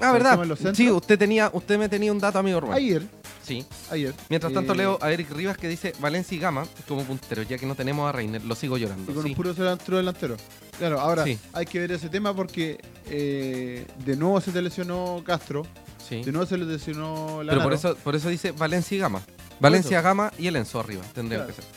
Ah, 0.00 0.12
¿verdad? 0.12 0.38
Sí, 0.74 0.90
usted 0.90 1.18
tenía, 1.18 1.50
usted 1.52 1.78
me 1.78 1.88
tenía 1.88 2.10
un 2.12 2.18
dato, 2.18 2.38
amigo 2.38 2.60
Rubén. 2.60 2.74
ayer 2.76 3.02
Sí. 3.46 3.64
ayer. 3.90 4.12
Mientras 4.28 4.52
tanto 4.52 4.72
Eh, 4.72 4.76
leo 4.76 4.98
a 5.00 5.12
Eric 5.12 5.30
Rivas 5.30 5.56
que 5.56 5.68
dice 5.68 5.92
Valencia 6.00 6.34
y 6.36 6.40
Gama 6.40 6.66
como 6.88 7.04
punteros, 7.04 7.46
ya 7.46 7.58
que 7.58 7.64
no 7.66 7.74
tenemos 7.74 8.08
a 8.08 8.12
Reiner, 8.12 8.42
lo 8.44 8.54
sigo 8.54 8.76
llorando. 8.76 9.10
Y 9.12 9.14
con 9.14 9.22
Sí. 9.22 9.30
un 9.30 9.34
puro 9.36 9.54
centro 9.54 9.96
delantero. 9.98 10.36
Claro, 10.78 10.98
ahora 11.00 11.24
Sí. 11.24 11.38
hay 11.52 11.64
que 11.66 11.78
ver 11.78 11.92
ese 11.92 12.08
tema 12.08 12.34
porque 12.34 12.78
eh, 13.06 13.86
de 14.04 14.16
nuevo 14.16 14.40
se 14.40 14.50
te 14.50 14.60
lesionó 14.62 15.22
Castro, 15.24 15.64
Sí. 16.08 16.22
de 16.24 16.32
nuevo 16.32 16.46
se 16.46 16.56
le 16.58 16.64
lesionó 16.64 17.26
Pero 17.38 17.42
Lanaro. 17.44 17.62
por 17.64 17.72
eso, 17.74 17.94
por 17.96 18.16
eso 18.16 18.28
dice 18.30 18.50
Valencia 18.52 18.96
y 18.96 18.98
Gama. 18.98 19.22
Valencia. 19.60 20.00
Gama 20.00 20.32
y 20.38 20.46
el 20.48 20.56
Enzo 20.56 20.80
arriba, 20.80 21.02
tendrían 21.14 21.42
Claro. 21.44 21.54
que 21.54 21.62
ser. 21.62 21.70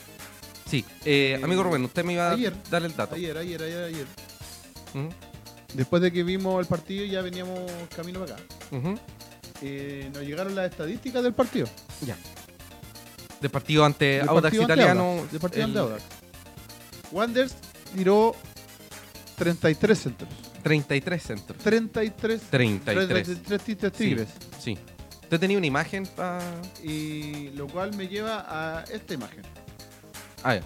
Sí, 0.69 0.85
eh, 1.05 1.37
Eh, 1.39 1.43
amigo 1.43 1.63
Rubén, 1.63 1.83
usted 1.85 2.03
me 2.03 2.13
iba 2.13 2.31
a 2.31 2.37
dar 2.69 2.83
el 2.83 2.95
dato. 2.95 3.15
Ayer, 3.15 3.37
ayer, 3.37 3.61
ayer, 3.61 3.83
ayer. 3.83 4.07
Después 5.73 6.01
de 6.01 6.11
que 6.11 6.23
vimos 6.23 6.59
el 6.59 6.65
partido 6.65 7.05
ya 7.05 7.21
veníamos 7.21 7.59
camino 7.95 8.19
para 8.19 8.35
acá. 8.35 8.43
Eh, 9.61 10.09
nos 10.13 10.23
llegaron 10.23 10.55
las 10.55 10.69
estadísticas 10.71 11.23
del 11.23 11.33
partido. 11.33 11.67
Ya. 12.05 12.17
De 13.41 13.49
partido 13.49 13.85
ante 13.85 14.05
Del 14.19 14.29
Audax 14.29 14.43
partido 14.43 14.63
ante 14.63 14.73
Italiano. 14.73 15.03
Audax, 15.03 15.31
del 15.31 15.41
partido 15.41 15.63
el 15.63 15.69
ante 15.69 15.79
Audax. 15.79 16.03
Wanders 17.11 17.55
tiró 17.95 18.35
33 19.37 19.99
centros. 19.99 20.29
33 20.63 21.23
centros. 21.23 21.57
33 21.63 22.41
33. 22.49 23.07
33 23.07 23.61
tistes 23.61 23.91
tigres. 23.93 24.27
Sí. 24.59 24.77
¿Usted 25.23 25.39
tenía 25.39 25.57
una 25.57 25.67
imagen 25.67 26.05
para.? 26.15 26.41
Y 26.83 27.49
lo 27.51 27.67
cual 27.67 27.95
me 27.95 28.07
lleva 28.07 28.45
a 28.47 28.83
esta 28.85 29.13
imagen. 29.13 29.43
Ah, 30.47 30.55
ya. 30.55 30.61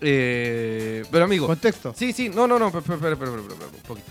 Eh, 0.00 1.04
pero 1.10 1.24
amigo. 1.24 1.46
Contexto. 1.46 1.94
Sí, 1.96 2.12
sí, 2.12 2.28
no, 2.28 2.46
no, 2.46 2.58
no, 2.58 2.68
espera, 2.68 2.94
espera, 2.94 3.12
espera, 3.12 3.30
un 3.32 3.46
poquito. 3.86 4.06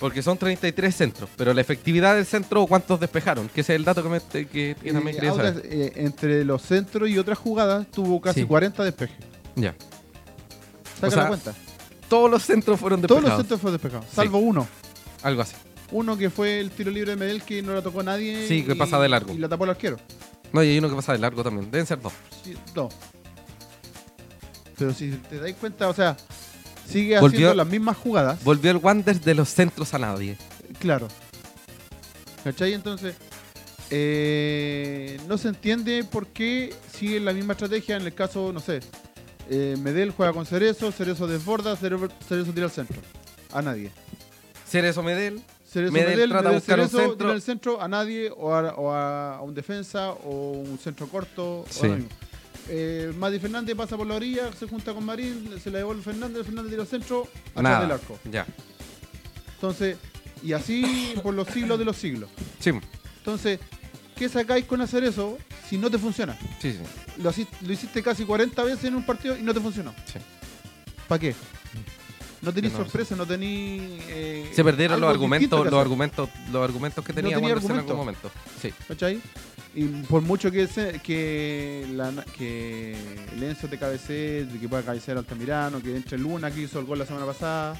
Porque 0.00 0.20
son 0.22 0.36
33 0.36 0.94
centros, 0.94 1.30
pero 1.36 1.54
la 1.54 1.60
efectividad 1.62 2.14
del 2.16 2.26
centro, 2.26 2.66
¿cuántos 2.66 3.00
despejaron? 3.00 3.48
Que 3.48 3.62
ese 3.62 3.72
es 3.74 3.76
el 3.78 3.84
dato 3.84 4.02
que, 4.02 4.08
me, 4.10 4.20
que, 4.46 4.70
Eh, 4.72 4.76
quería 4.82 5.32
saber. 5.34 5.62
eh, 5.64 5.92
entre 5.96 6.44
los 6.44 6.60
centros 6.62 7.08
y 7.08 7.16
otras 7.18 7.38
jugadas 7.38 7.86
tuvo 7.90 8.20
casi 8.20 8.40
Sí. 8.40 8.46
40 8.46 8.84
despejes. 8.84 9.16
Ya. 9.54 9.74
Saca 10.96 11.06
O 11.06 11.10
sea, 11.10 11.22
la 11.22 11.28
cuenta. 11.28 11.54
Todos 12.10 12.30
los 12.30 12.42
centros 12.42 12.78
fueron 12.78 13.00
Todos 13.00 13.22
despejados. 13.22 13.38
los 13.38 13.42
centros 13.46 13.60
fueron 13.60 13.74
despejados, 13.80 14.06
salvo 14.14 14.38
uno. 14.38 14.68
Algo 15.22 15.42
así. 15.42 15.54
Uno 15.92 16.16
que 16.18 16.28
fue 16.30 16.60
el 16.60 16.70
tiro 16.72 16.90
libre 16.90 17.12
de 17.12 17.16
Medel 17.16 17.42
que 17.42 17.62
no 17.62 17.72
la 17.72 17.80
tocó 17.80 18.00
a 18.00 18.02
nadie. 18.04 18.46
Sí, 18.48 18.64
que 18.64 18.72
y- 18.72 18.74
pasa 18.74 18.98
de 19.00 19.08
largo. 19.08 19.32
Y 19.32 19.38
la 19.38 19.48
tapó 19.48 19.64
el 19.64 19.70
arquero. 19.70 19.96
No, 20.56 20.64
y 20.64 20.70
hay 20.70 20.78
uno 20.78 20.88
que 20.88 20.96
pasa 20.96 21.12
de 21.12 21.18
largo 21.18 21.44
también. 21.44 21.70
Deben 21.70 21.86
ser 21.86 22.00
dos. 22.00 22.12
Sí, 22.42 22.54
no. 22.74 22.88
Pero 24.78 24.92
si 24.94 25.10
te 25.10 25.38
das 25.38 25.52
cuenta, 25.54 25.88
o 25.88 25.94
sea, 25.94 26.16
sigue 26.88 27.18
Volvió- 27.20 27.36
haciendo 27.48 27.54
las 27.54 27.66
mismas 27.66 27.96
jugadas. 27.96 28.42
Volvió 28.42 28.70
el 28.70 28.78
Wander 28.78 29.20
de 29.20 29.34
los 29.34 29.48
centros 29.48 29.92
a 29.94 29.98
nadie. 29.98 30.36
Claro. 30.78 31.08
¿Cachai? 32.44 32.74
Entonces, 32.74 33.14
eh, 33.90 35.18
no 35.28 35.38
se 35.38 35.48
entiende 35.48 36.04
por 36.04 36.26
qué 36.28 36.74
sigue 36.92 37.20
la 37.20 37.32
misma 37.32 37.52
estrategia 37.54 37.96
en 37.96 38.02
el 38.02 38.14
caso, 38.14 38.52
no 38.52 38.60
sé, 38.60 38.80
eh, 39.48 39.76
Medel 39.80 40.10
juega 40.10 40.32
con 40.32 40.44
Cerezo, 40.46 40.90
Cerezo 40.92 41.26
desborda, 41.26 41.76
Cere- 41.76 42.10
Cerezo 42.28 42.52
tira 42.52 42.66
al 42.66 42.72
centro. 42.72 43.00
A 43.52 43.62
nadie. 43.62 43.90
Cerezo 44.68 45.02
Medel. 45.02 45.42
Cerezo 45.76 45.92
Medel 45.92 46.08
Medel, 46.16 46.30
trata 46.30 46.42
de 46.42 46.48
Medel 46.48 46.60
buscar 46.60 46.80
un 46.80 46.88
Cerezo 46.88 47.40
centro. 47.40 47.82
a 47.82 47.86
nadie 47.88 48.30
o 48.34 48.54
a, 48.54 49.38
o 49.40 49.44
un 49.44 49.54
defensa 49.54 50.12
o 50.12 50.52
un 50.52 50.78
centro 50.78 51.06
corto. 51.06 51.60
o 51.60 51.66
Sí. 51.68 51.86
mismo. 51.88 52.08
Eh, 52.68 53.12
Mati 53.16 53.38
Fernández 53.38 53.76
pasa 53.76 53.96
por 53.96 54.06
la 54.06 54.14
orilla, 54.14 54.50
se 54.58 54.66
junta 54.66 54.94
con 54.94 55.04
Marín, 55.04 55.50
se 55.62 55.70
la 55.70 55.78
devuelve 55.78 56.02
Fernández, 56.02 56.44
Fernández 56.46 56.70
tira 56.70 56.82
al 56.82 56.88
centro, 56.88 57.28
atrás 57.54 57.82
del 57.82 57.90
arco. 57.92 58.18
Ya. 58.30 58.46
Entonces, 59.54 59.96
y 60.42 60.52
así 60.52 61.14
por 61.22 61.34
los 61.34 61.46
siglos 61.48 61.78
de 61.78 61.84
los 61.84 61.96
siglos. 61.96 62.28
Sí, 62.58 62.70
Entonces, 63.18 63.60
¿qué 64.16 64.28
sacáis 64.28 64.64
con 64.64 64.80
hacer 64.80 65.04
eso 65.04 65.36
si 65.68 65.76
no 65.78 65.90
te 65.90 65.98
funciona? 65.98 66.36
sí, 66.60 66.72
sí. 66.72 66.78
Lo, 67.22 67.30
lo 67.66 67.72
hiciste 67.72 68.02
casi 68.02 68.24
40 68.24 68.62
veces 68.64 68.84
en 68.84 68.94
un 68.96 69.04
partido 69.04 69.36
y 69.38 69.42
no 69.42 69.52
te 69.54 69.60
funcionó. 69.60 69.94
Sí. 70.06 70.18
¿Para 71.06 71.18
qué? 71.20 71.34
No 72.46 72.52
tenéis 72.52 72.72
no- 72.72 72.78
sorpresa, 72.78 73.14
no 73.16 73.26
tenéis... 73.26 73.82
eh, 74.08 74.50
Se 74.54 74.62
perdieron 74.64 75.00
los 75.00 75.10
argumentos, 75.10 75.64
los 75.64 75.74
argumentos, 75.80 76.30
los 76.50 76.62
argumentos 76.64 77.04
que 77.04 77.12
No 77.12 77.16
tenía 77.16 77.34
tenía 77.36 77.54
Wanderers 77.54 77.70
en 77.70 77.78
algún 77.80 77.96
momento. 77.96 78.30
Sí. 78.62 78.72
¿Cachai? 78.88 79.20
Y 79.74 79.84
por 80.08 80.22
mucho 80.22 80.50
que, 80.50 80.66
se- 80.68 81.00
que, 81.00 81.86
la, 81.92 82.24
que 82.38 82.96
Lenzo 83.38 83.68
te 83.68 83.76
cabecee, 83.78 84.46
que 84.60 84.68
pueda 84.68 84.82
cabecear 84.82 85.18
Altamirano, 85.18 85.82
que 85.82 85.94
entre 85.94 86.16
Luna, 86.18 86.50
que 86.50 86.62
hizo 86.62 86.78
el 86.78 86.86
gol 86.86 87.00
la 87.00 87.04
semana 87.06 87.26
pasada. 87.26 87.74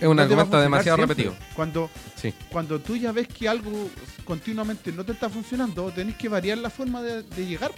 Es 0.00 0.08
un 0.08 0.16
no 0.16 0.22
argumento 0.22 0.60
demasiado 0.60 0.96
siempre. 0.96 1.14
repetido. 1.24 1.36
Cuando, 1.54 1.88
Sí. 2.16 2.34
cuando 2.50 2.80
tú 2.80 2.96
ya 2.96 3.12
ves 3.12 3.28
que 3.28 3.48
algo 3.48 3.88
continuamente 4.24 4.90
no 4.90 5.04
te 5.04 5.12
está 5.12 5.28
funcionando, 5.28 5.90
tenés 5.92 6.16
que 6.16 6.28
variar 6.28 6.58
la 6.58 6.70
forma 6.70 7.00
de, 7.02 7.22
de 7.22 7.46
llegar. 7.46 7.70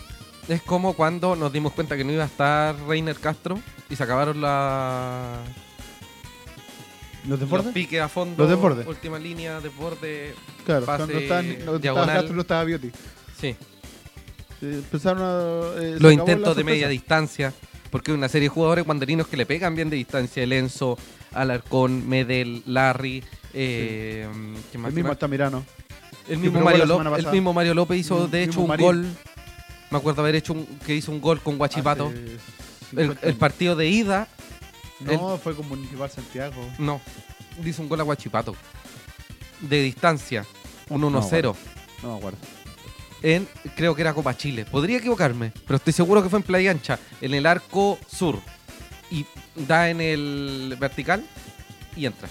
Es 0.49 0.63
como 0.63 0.93
cuando 0.95 1.35
nos 1.35 1.53
dimos 1.53 1.73
cuenta 1.73 1.97
que 1.97 2.05
no 2.05 2.13
iba 2.13 2.23
a 2.23 2.27
estar 2.27 2.77
Reiner 2.87 3.17
Castro 3.17 3.59
y 3.91 3.97
se 3.97 4.03
acabaron 4.03 4.41
la, 4.41 5.41
¿Los 7.27 7.41
los 7.41 7.67
piques 7.67 8.01
a 8.01 8.09
fondo. 8.09 8.37
Los 8.45 8.51
desbordes. 8.51 8.87
Última 8.87 9.19
línea, 9.19 9.61
desborde. 9.61 10.35
Claro, 10.65 10.87
pase 10.87 10.99
cuando 10.99 11.15
no 11.15 11.21
estaba. 11.77 12.07
Castro, 12.07 12.35
no 12.35 12.41
estaba 12.43 12.65
Bioti. 12.65 12.91
Sí. 13.41 13.49
Eh, 13.49 13.57
Empezaron 14.63 15.23
a. 15.23 15.83
eh, 15.83 15.97
Los 15.99 16.13
intentos 16.13 16.57
de 16.57 16.65
media 16.65 16.89
distancia. 16.89 17.53
Porque 17.91 18.13
una 18.13 18.29
serie 18.29 18.49
de 18.49 18.55
jugadores 18.55 18.85
guanderinos 18.85 19.27
que 19.27 19.37
le 19.37 19.47
pegan 19.47 19.75
bien 19.75 19.91
de 19.91 19.97
distancia. 19.97 20.43
El 20.43 20.53
Enzo, 20.53 20.99
Alarcón, 21.33 22.09
Medel, 22.09 22.63
Larry. 22.67 23.25
Eh, 23.55 24.29
¿qué 24.71 24.79
más? 24.79 24.89
El 24.91 24.95
¿Qué 24.95 24.97
mismo? 24.97 25.11
Altamirano. 25.11 25.65
El 26.29 26.39
mismo, 26.39 26.61
Mario 26.61 26.87
López, 26.87 27.25
el 27.25 27.31
mismo 27.33 27.53
Mario 27.53 27.75
López 27.75 27.99
hizo 28.01 28.25
El 28.25 28.31
de 28.33 28.43
hecho 28.45 28.61
un 28.61 28.69
Marín. 28.69 28.87
gol. 28.87 29.07
Me 29.91 29.99
acuerdo 29.99 30.23
haber 30.23 30.35
hecho 30.35 30.53
un, 30.53 30.67
que 30.85 30.95
hizo 30.95 31.13
un 31.13 31.21
gol 31.21 31.41
con 31.41 31.57
Guachipato. 31.59 32.09
Hace 32.09 32.19
El, 32.93 33.09
50 33.09 33.27
el 33.27 33.35
partido 33.37 33.77
de 33.77 33.89
ida, 33.89 34.29
No, 35.01 35.39
fue 35.39 35.55
con 35.55 35.69
Municipal 35.69 36.11
Santiago. 36.11 36.57
no. 36.79 37.01
Hizo 37.65 37.81
un 37.83 37.89
gol 37.89 38.01
a 38.01 38.05
Guachipato. 38.05 38.55
De 39.61 39.81
distancia. 39.83 40.45
Un 40.91 41.01
No, 41.01 41.11
1-0. 41.11 41.55
No 42.03 42.13
me 42.13 42.19
acuerdo. 42.19 42.39
en, 43.23 43.49
creo 43.75 43.95
que 43.95 44.03
era 44.03 44.13
Copa 44.13 44.37
Chile. 44.37 44.65
Podría 44.67 44.99
equivocarme, 44.99 45.53
pero 45.67 45.77
estoy 45.79 45.93
seguro 45.95 46.23
que 46.23 46.29
fue 46.29 46.39
en 46.41 46.43
Playa 46.43 46.71
Ancha, 46.71 46.99
en 47.21 47.33
el 47.33 47.47
arco 47.47 47.99
sur. 48.07 48.39
Y 49.11 49.25
da 49.55 49.89
en 49.89 50.01
el 50.03 50.77
vertical 50.79 51.25
y 51.97 52.05
entra. 52.07 52.29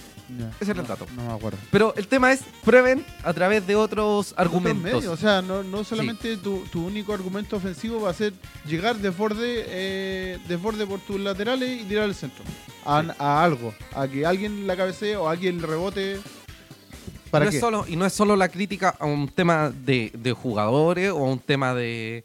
Ese 0.60 0.72
era 0.72 0.82
el 0.82 0.88
dato. 0.88 1.06
No 1.16 1.26
me 1.28 1.34
acuerdo. 1.34 1.58
Pero 1.72 1.94
el 1.96 2.08
tema 2.08 2.32
es, 2.34 2.42
prueben 2.64 3.06
a 3.24 3.34
través 3.34 3.66
de 3.68 3.76
otros 3.76 4.34
argumentos. 4.38 4.84
medios, 4.84 5.06
O 5.06 5.18
sea, 5.18 5.42
no, 5.42 5.64
no 5.64 5.84
solamente 5.84 6.38
tu, 6.38 6.60
tu 6.72 6.86
único 6.86 7.14
argumento 7.14 7.56
ofensivo 7.58 8.02
va 8.02 8.10
a 8.10 8.14
ser 8.14 8.34
llegar 8.68 8.96
desborde, 8.98 9.66
eh, 9.68 10.40
desborde 10.48 10.86
por 10.88 11.00
tus 11.02 11.20
laterales 11.20 11.82
y 11.82 11.86
tirar 11.86 12.06
al 12.06 12.16
centro. 12.16 12.44
A, 12.86 13.02
Sí. 13.04 13.10
a 13.20 13.44
algo. 13.44 13.74
A 13.96 14.08
que 14.08 14.26
alguien 14.26 14.68
la 14.68 14.76
cabecee 14.76 15.16
o 15.16 15.28
alguien 15.30 15.60
le 15.62 15.68
rebote. 15.68 16.20
¿Para 17.32 17.46
no 17.46 17.52
qué? 17.52 17.58
Es 17.58 17.62
solo, 17.62 17.86
y 17.88 17.96
no 17.96 18.06
es 18.06 18.14
solo 18.14 18.36
la 18.36 18.48
crítica 18.50 18.96
a 19.00 19.06
un 19.06 19.28
tema 19.28 19.70
de, 19.72 20.12
de 20.14 20.32
jugadores 20.34 21.12
o 21.12 21.18
a 21.18 21.30
un 21.32 21.40
tema 21.40 21.74
de, 21.74 22.24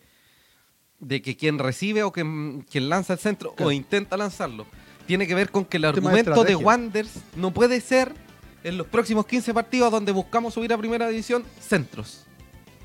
de 1.00 1.22
que 1.22 1.36
quien 1.36 1.58
recibe 1.58 2.02
o 2.02 2.12
quien, 2.12 2.62
quien 2.70 2.88
lanza 2.88 3.14
el 3.14 3.18
centro 3.18 3.52
Claro. 3.54 3.68
o 3.68 3.72
intenta 3.72 4.16
lanzarlo. 4.16 4.66
Tiene 5.10 5.26
que 5.26 5.34
ver 5.34 5.50
con 5.50 5.64
que 5.64 5.78
el 5.78 5.82
de 5.82 5.88
argumento 5.88 6.30
de 6.30 6.36
estrategia. 6.36 6.64
Wanders 6.64 7.10
no 7.34 7.52
puede 7.52 7.80
ser 7.80 8.14
en 8.62 8.78
los 8.78 8.86
próximos 8.86 9.26
15 9.26 9.52
partidos 9.52 9.90
donde 9.90 10.12
buscamos 10.12 10.54
subir 10.54 10.72
a 10.72 10.78
primera 10.78 11.08
división 11.08 11.42
centros. 11.60 12.26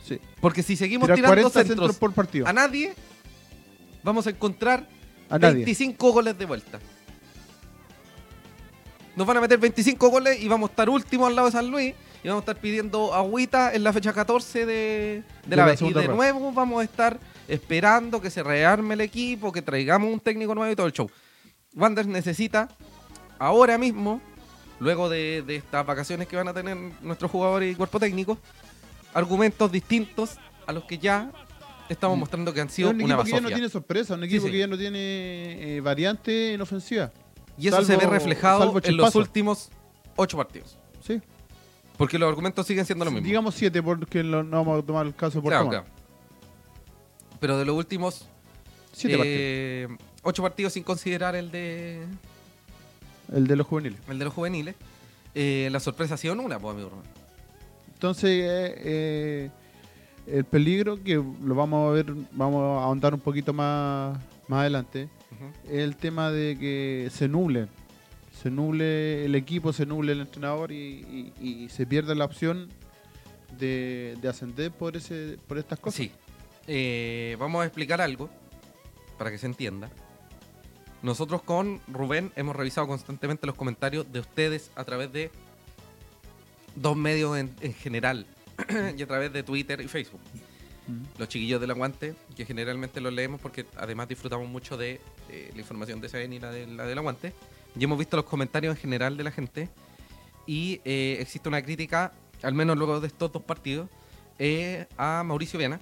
Sí. 0.03 0.19
Porque 0.41 0.63
si 0.63 0.75
seguimos 0.75 1.05
tirando 1.05 1.27
40 1.27 1.49
centros, 1.51 1.67
centros 1.67 1.97
por 1.97 2.13
partido. 2.13 2.47
a 2.47 2.51
nadie, 2.51 2.95
vamos 4.01 4.25
a 4.25 4.31
encontrar 4.31 4.89
A 5.29 5.37
nadie. 5.37 5.57
25 5.57 6.11
goles 6.11 6.35
de 6.35 6.45
vuelta. 6.45 6.79
Nos 9.15 9.27
van 9.27 9.37
a 9.37 9.41
meter 9.41 9.59
25 9.59 10.09
goles 10.09 10.41
y 10.41 10.47
vamos 10.47 10.71
a 10.71 10.71
estar 10.71 10.89
últimos 10.89 11.27
al 11.27 11.35
lado 11.35 11.49
de 11.49 11.51
San 11.51 11.69
Luis 11.69 11.93
y 12.23 12.27
vamos 12.27 12.41
a 12.41 12.45
estar 12.49 12.59
pidiendo 12.59 13.13
agüita 13.13 13.71
en 13.71 13.83
la 13.83 13.93
fecha 13.93 14.11
14 14.13 14.65
de, 14.65 14.73
de 14.73 15.23
De 15.45 15.55
la 15.55 15.65
vez. 15.67 15.79
Y 15.79 15.93
de 15.93 16.07
nuevo 16.07 16.51
vamos 16.51 16.81
a 16.81 16.85
estar 16.85 17.19
esperando 17.47 18.19
que 18.19 18.31
se 18.31 18.41
rearme 18.41 18.95
el 18.95 19.01
equipo, 19.01 19.51
que 19.51 19.61
traigamos 19.61 20.11
un 20.11 20.19
técnico 20.19 20.55
nuevo 20.55 20.71
y 20.71 20.75
todo 20.75 20.87
el 20.87 20.93
show. 20.93 21.07
Wanderers 21.75 22.07
necesita 22.09 22.69
ahora 23.39 23.77
mismo, 23.77 24.21
luego 24.79 25.09
de, 25.09 25.43
de 25.45 25.55
estas 25.57 25.85
vacaciones 25.85 26.27
que 26.27 26.35
van 26.35 26.47
a 26.47 26.53
tener 26.53 26.77
nuestros 27.01 27.29
jugadores 27.31 27.71
y 27.73 27.75
cuerpo 27.75 27.99
técnico, 27.99 28.37
argumentos 29.13 29.71
distintos 29.71 30.37
a 30.67 30.71
los 30.73 30.83
que 30.85 30.97
ya 30.97 31.31
estamos 31.89 32.17
Mm. 32.17 32.19
mostrando 32.19 32.53
que 32.53 32.61
han 32.61 32.69
sido 32.69 32.89
un 32.89 32.95
una 33.01 33.13
equipo 33.15 33.23
que 33.23 33.29
ya 33.31 33.35
no 33.37 33.41
basofia. 33.43 33.55
tiene 33.57 33.69
sorpresa, 33.69 34.13
un 34.15 34.23
equipo 34.23 34.45
sí. 34.45 34.51
que 34.51 34.59
ya 34.59 34.67
no 34.67 34.77
tiene 34.77 34.97
eh, 35.77 35.81
variante 35.81 36.53
en 36.53 36.61
ofensiva. 36.61 37.11
Y 37.57 37.67
eso 37.67 37.77
Salvo- 37.77 37.85
se 37.85 37.97
ve 37.97 38.07
reflejado 38.07 38.73
en 38.83 38.97
los 38.97 39.15
últimos 39.15 39.69
ocho 40.15 40.35
partidos. 40.37 40.77
Sí. 41.05 41.21
Porque 41.97 42.17
los 42.19 42.27
argumentos 42.27 42.65
siguen 42.67 42.85
siendo 42.85 43.05
los 43.05 43.13
mismos. 43.13 43.27
Digamos 43.27 43.55
siete 43.55 43.81
porque 43.81 44.23
no 44.23 44.43
vamos 44.43 44.83
a 44.83 44.85
tomar 44.85 45.05
el 45.05 45.15
caso 45.15 45.41
por 45.41 45.51
Claro, 45.51 45.69
claro. 45.69 45.85
Pero 47.39 47.57
de 47.57 47.65
los 47.65 47.75
últimos 47.75 48.27
Siete 48.91 49.17
eh, 49.23 49.87
ocho 50.25 50.43
partidos 50.43 50.73
sin 50.73 50.83
considerar 50.83 51.35
el 51.35 51.51
de. 51.51 52.03
El 53.33 53.47
de 53.47 53.55
los 53.55 53.65
juveniles. 53.65 53.99
el 54.09 54.19
de 54.19 54.25
los 54.25 54.33
juveniles, 54.33 54.75
eh, 55.33 55.69
la 55.71 55.79
sorpresa 55.79 56.13
ha 56.15 56.17
sido 56.17 56.33
en 56.33 56.41
una, 56.41 56.59
pues, 56.59 56.75
amigo. 56.75 56.91
Entonces, 57.93 58.29
eh, 58.29 58.75
eh, 58.83 59.49
el 60.27 60.43
peligro 60.43 61.01
que 61.01 61.15
lo 61.15 61.55
vamos 61.55 61.89
a 61.89 61.93
ver, 61.93 62.13
vamos 62.33 62.61
a 62.81 62.83
ahondar 62.85 63.13
un 63.13 63.19
poquito 63.21 63.51
más, 63.53 64.17
más 64.47 64.59
adelante, 64.61 65.09
es 65.65 65.71
el 65.79 65.95
tema 65.95 66.29
de 66.31 66.57
que 66.59 67.09
se 67.11 67.27
nuble. 67.27 67.67
Se 68.41 68.51
nuble 68.51 69.25
el 69.25 69.33
equipo, 69.33 69.73
se 69.73 69.85
nuble 69.85 70.11
el 70.11 70.21
entrenador 70.21 70.71
y, 70.71 71.31
y- 71.41 71.63
y 71.65 71.69
se 71.69 71.85
pierde 71.87 72.13
la 72.15 72.25
opción 72.25 72.69
de, 73.57 74.17
de 74.21 74.27
ascender 74.27 74.71
por, 74.71 74.95
ese, 74.97 75.37
por 75.47 75.57
estas 75.57 75.79
cosas. 75.79 75.97
Sí. 75.97 76.11
Eh, 76.67 77.37
vamos 77.39 77.63
a 77.63 77.65
explicar 77.65 78.01
algo 78.01 78.29
para 79.17 79.31
que 79.31 79.37
se 79.37 79.45
entienda. 79.47 79.89
Nosotros 81.05 81.43
con 81.43 81.81
Rubén 81.87 82.31
hemos 82.35 82.55
revisado 82.55 82.87
constantemente 82.87 83.45
los 83.45 83.55
comentarios 83.55 84.11
de 84.11 84.21
ustedes 84.21 84.71
a 84.75 84.83
través 84.85 85.13
de 85.13 85.29
dos 86.75 86.97
medios 86.97 87.37
en, 87.37 87.55
en 87.61 87.75
general 87.75 88.25
y 88.97 89.03
a 89.03 89.05
través 89.05 89.31
de 89.31 89.43
Twitter 89.43 89.79
y 89.81 89.87
Facebook. 89.87 90.19
Mm. 90.87 91.19
Los 91.19 91.29
chiquillos 91.29 91.61
del 91.61 91.69
aguante, 91.69 92.15
que 92.35 92.43
generalmente 92.43 93.01
los 93.01 93.13
leemos 93.13 93.39
porque 93.39 93.67
además 93.77 94.07
disfrutamos 94.07 94.49
mucho 94.49 94.77
de 94.77 94.99
eh, 95.29 95.51
la 95.53 95.59
información 95.59 96.01
de 96.01 96.09
SAN 96.09 96.33
y 96.33 96.39
la, 96.39 96.49
de, 96.49 96.65
la 96.65 96.87
del 96.87 96.97
aguante. 96.97 97.33
Y 97.79 97.83
hemos 97.83 97.99
visto 97.99 98.17
los 98.17 98.25
comentarios 98.25 98.75
en 98.75 98.81
general 98.81 99.15
de 99.15 99.23
la 99.25 99.31
gente. 99.31 99.69
Y 100.47 100.81
eh, 100.85 101.17
existe 101.19 101.47
una 101.47 101.61
crítica, 101.61 102.13
al 102.41 102.55
menos 102.55 102.79
luego 102.79 102.99
de 102.99 103.05
estos 103.05 103.31
dos 103.31 103.43
partidos, 103.43 103.91
eh, 104.39 104.87
a 104.97 105.21
Mauricio 105.23 105.59
Viana, 105.59 105.79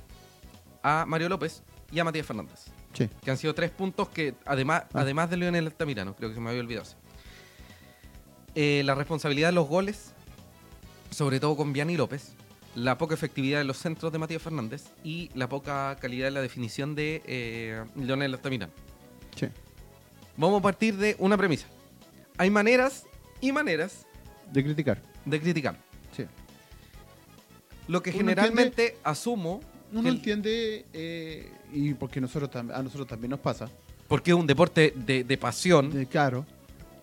a 0.81 1.05
Mario 1.07 1.29
López 1.29 1.63
y 1.93 1.99
a 1.99 2.03
Matías 2.03 2.25
Fernández. 2.25 2.73
Sí. 2.93 3.10
Que 3.23 3.32
han 3.32 3.38
sido 3.38 3.53
tres 3.56 3.71
puntos 3.71 4.10
que, 4.10 4.36
además, 4.45 4.84
Ah. 4.93 5.01
además 5.01 5.29
de 5.29 5.38
Leonel 5.38 5.65
Altamirano, 5.67 6.15
creo 6.15 6.29
que 6.29 6.36
se 6.36 6.41
me 6.41 6.49
había 6.49 6.62
olvidado. 6.62 6.86
Eh, 8.56 8.84
la 8.86 8.93
responsabilidad 8.95 9.47
de 9.49 9.53
los 9.53 9.67
goles, 9.67 10.12
sobre 11.10 11.39
todo 11.39 11.56
con 11.58 11.73
Viana 11.73 11.91
y 11.91 11.97
López, 11.97 12.34
la 12.75 12.97
poca 12.97 13.13
efectividad 13.15 13.60
de 13.60 13.63
los 13.65 13.77
centros 13.77 14.12
de 14.12 14.19
Matías 14.19 14.41
Fernández 14.41 14.84
y 15.03 15.29
la 15.36 15.49
poca 15.49 15.95
calidad 15.99 16.27
de 16.27 16.32
la 16.32 16.41
definición 16.41 16.95
de 16.95 17.21
eh, 17.25 17.84
Leonel 17.95 18.34
Altamirano. 18.34 18.71
Sí. 19.36 19.47
Vamos 20.38 20.60
a 20.60 20.63
partir 20.63 20.97
de 20.97 21.15
una 21.19 21.38
premisa. 21.38 21.67
Hay 22.38 22.49
maneras 22.49 23.06
y 23.41 23.51
maneras 23.51 24.06
De 24.51 24.63
criticar. 24.63 25.01
de 25.25 25.39
criticar. 25.41 25.77
Sí. 26.15 26.25
Lo 27.88 28.01
que 28.01 28.12
generalmente 28.12 28.97
asumo, 29.03 29.62
Uno 29.93 30.10
el- 30.10 30.15
entiende, 30.15 30.86
eh, 30.93 31.51
y 31.71 31.93
porque 31.93 32.19
nosotros 32.19 32.49
a 32.56 32.84
nosotros 32.84 33.08
también 33.08 33.32
nos 33.32 33.39
pasa, 33.39 33.69
porque 34.08 34.32
es 34.32 34.38
un 34.38 34.47
deporte 34.47 34.93
de, 34.95 35.23
de 35.23 35.38
pasión, 35.38 35.89
de 35.91 36.06
claro, 36.08 36.45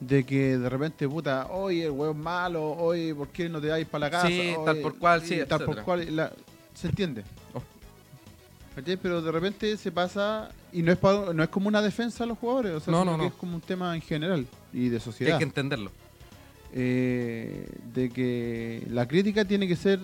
de 0.00 0.24
que 0.24 0.56
de 0.58 0.68
repente, 0.68 1.08
puta, 1.08 1.46
oye, 1.48 1.84
el 1.84 1.90
huevo 1.90 2.12
es 2.12 2.16
malo, 2.18 2.70
oye, 2.72 3.14
¿por 3.14 3.28
qué 3.28 3.48
no 3.48 3.60
te 3.60 3.68
vais 3.68 3.86
para 3.86 4.06
la 4.06 4.10
casa? 4.10 4.28
Sí, 4.28 4.40
Oye, 4.40 4.58
tal 4.64 4.78
por 4.78 4.98
cual, 4.98 5.22
sí, 5.22 5.38
tal 5.48 5.64
por 5.64 5.82
cual, 5.82 6.16
la- 6.16 6.32
se 6.74 6.88
entiende. 6.88 7.22
Oh. 7.54 7.62
Pero 9.02 9.20
de 9.20 9.30
repente 9.32 9.76
se 9.76 9.92
pasa, 9.92 10.50
y 10.72 10.82
no 10.82 10.90
es, 10.92 10.96
pa- 10.98 11.32
no 11.34 11.42
es 11.42 11.48
como 11.50 11.68
una 11.68 11.82
defensa 11.82 12.24
a 12.24 12.26
los 12.26 12.38
jugadores, 12.38 12.72
o 12.72 12.80
sea, 12.80 12.90
No, 12.92 13.04
no, 13.04 13.16
no. 13.16 13.24
es 13.24 13.32
como 13.34 13.54
un 13.56 13.60
tema 13.60 13.94
en 13.94 14.00
general 14.00 14.46
y 14.72 14.88
de 14.88 15.00
sociedad. 15.00 15.34
hay 15.34 15.38
que 15.38 15.44
entenderlo. 15.44 15.90
eh, 16.72 17.66
de 17.92 18.10
que 18.10 18.86
la 18.90 19.06
crítica 19.08 19.44
tiene 19.44 19.66
que 19.66 19.74
ser 19.74 19.98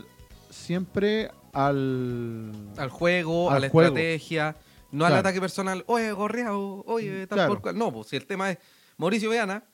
siempre 0.51 1.31
al... 1.53 2.53
Al 2.77 2.91
juego, 2.91 3.51
a 3.51 3.57
Al 3.57 3.63
la 3.63 3.69
juego. 3.69 3.89
estrategia, 3.97 4.57
no 4.93 5.05
al 5.07 5.15
ataque 5.15 5.41
personal. 5.41 5.85
Oye, 5.87 6.13
gorreado, 6.13 6.83
oye, 6.87 7.27
tal 7.27 7.37
Claro. 7.37 7.53
por 7.55 7.63
cual. 7.63 7.79
No, 7.79 7.93
pues 7.93 8.09
si 8.09 8.17
el 8.17 8.27
tema 8.27 8.51
es 8.51 8.59
Mauricio 8.97 9.31
Veana, 9.31 9.65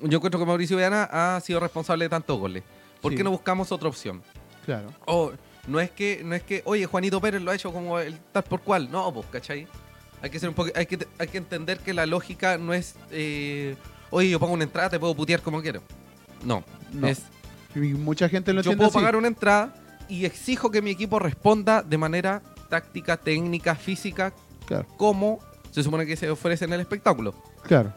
yo 0.00 0.16
encuentro 0.18 0.38
que 0.38 0.46
Mauricio 0.46 0.76
Veana 0.76 1.08
ha 1.10 1.40
sido 1.40 1.60
responsable 1.60 2.04
de 2.04 2.08
tantos 2.10 2.38
goles. 2.38 2.62
¿Por 3.00 3.12
Sí. 3.12 3.18
qué 3.18 3.24
no 3.24 3.30
buscamos 3.30 3.72
otra 3.72 3.88
opción? 3.88 4.22
Claro. 4.64 4.92
O 5.06 5.32
no 5.68 5.80
es 5.80 5.90
que, 5.90 6.22
no 6.24 6.34
es 6.34 6.42
que, 6.42 6.62
oye, 6.64 6.86
Juanito 6.86 7.20
Pérez 7.20 7.42
lo 7.42 7.50
ha 7.50 7.54
hecho 7.54 7.72
como 7.72 7.98
el 7.98 8.18
tal 8.32 8.42
por 8.44 8.60
cual. 8.60 8.90
No, 8.90 9.12
pues, 9.12 9.26
¿cachai? 9.30 9.66
Hay 10.22 10.30
que 10.30 10.38
ser 10.40 10.48
un 10.48 10.54
poco, 10.54 10.70
hay 10.74 10.86
que, 10.86 11.06
hay 11.18 11.28
que 11.28 11.38
entender 11.38 11.78
que 11.78 11.92
la 11.94 12.06
lógica 12.06 12.56
no 12.58 12.72
es, 12.74 12.94
eh, 13.10 13.76
oye, 14.10 14.30
yo 14.30 14.40
pongo 14.40 14.54
una 14.54 14.64
entrada, 14.64 14.90
te 14.90 14.98
puedo 14.98 15.14
putear 15.14 15.40
como 15.42 15.60
quiero. 15.62 15.82
No, 16.44 16.64
No. 16.92 17.06
es 17.06 17.22
Y 17.74 17.78
mucha 17.80 18.28
gente 18.28 18.52
lo 18.52 18.62
yo 18.62 18.72
puedo 18.76 18.88
así. 18.88 18.94
pagar 18.94 19.16
una 19.16 19.28
entrada 19.28 19.74
y 20.08 20.24
exijo 20.24 20.70
que 20.70 20.82
mi 20.82 20.90
equipo 20.90 21.18
responda 21.18 21.82
de 21.82 21.98
manera 21.98 22.42
táctica, 22.68 23.16
técnica, 23.16 23.74
física, 23.74 24.32
Claro, 24.66 24.86
como 24.96 25.38
se 25.70 25.82
supone 25.82 26.06
que 26.06 26.16
se 26.16 26.28
ofrece 26.30 26.64
en 26.64 26.72
el 26.72 26.80
espectáculo. 26.80 27.34
claro. 27.62 27.92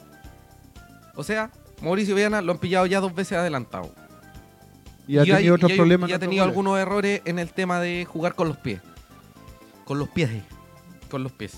O 1.16 1.24
sea, 1.24 1.52
Mauricio 1.82 2.16
Viana 2.16 2.42
lo 2.42 2.52
han 2.54 2.60
pillado 2.60 2.86
ya 2.86 3.00
dos 3.02 3.14
veces 3.14 3.38
adelantado. 3.38 3.94
Y 5.08 5.18
ha 5.18 5.24
tenido 5.24 5.56
otros 5.56 5.72
y 5.72 5.76
problemas. 5.76 6.10
y 6.10 6.14
ha 6.14 6.20
tenido 6.20 6.44
algunos 6.46 6.78
errores 6.80 7.22
en 7.26 7.40
el 7.40 7.52
tema 7.52 7.80
de 7.82 8.06
jugar 8.06 8.36
con 8.36 8.48
los 8.48 8.58
pies. 8.58 8.80
Con 9.86 10.00
los 10.00 10.08
pies. 10.08 10.30
Con 11.10 11.24
los 11.24 11.32
pies. 11.34 11.58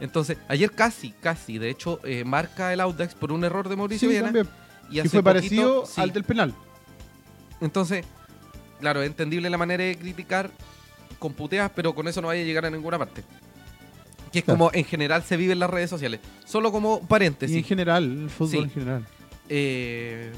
Entonces, 0.00 0.38
ayer 0.48 0.70
casi, 0.70 1.10
casi, 1.10 1.58
de 1.58 1.68
hecho, 1.68 2.00
eh, 2.04 2.24
marca 2.24 2.72
el 2.72 2.80
Audax 2.80 3.14
por 3.14 3.32
un 3.32 3.44
error 3.44 3.68
de 3.68 3.76
Mauricio 3.76 4.08
Sí, 4.08 4.12
Viana. 4.12 4.26
también. 4.28 4.48
Y 4.90 5.00
hace 5.00 5.08
fue 5.10 5.22
poquito- 5.22 5.24
parecido 5.24 5.86
sí. 5.86 6.00
al 6.00 6.12
del 6.12 6.24
penal. 6.24 6.54
Entonces, 7.60 8.04
claro, 8.80 9.02
es 9.02 9.06
entendible 9.08 9.48
la 9.50 9.58
manera 9.58 9.84
de 9.84 9.96
criticar 9.96 10.50
con 11.18 11.32
puteas, 11.32 11.70
pero 11.74 11.94
con 11.94 12.06
eso 12.08 12.20
no 12.20 12.28
vaya 12.28 12.42
a 12.42 12.44
llegar 12.44 12.66
a 12.66 12.70
ninguna 12.70 12.98
parte. 12.98 13.22
Que 14.32 14.40
es 14.40 14.44
Claro. 14.44 14.58
como 14.58 14.70
en 14.74 14.84
general 14.84 15.22
se 15.22 15.36
vive 15.36 15.52
en 15.54 15.58
las 15.60 15.70
redes 15.70 15.88
sociales. 15.90 16.20
Solo 16.44 16.70
como 16.72 16.96
Y 16.96 17.00
en 17.00 17.06
paréntesis. 17.06 17.66
general, 17.66 18.04
el 18.04 18.30
fútbol 18.30 18.50
Sí. 18.50 18.58
en 18.58 18.70
general. 18.70 19.06
eh, 19.48 20.32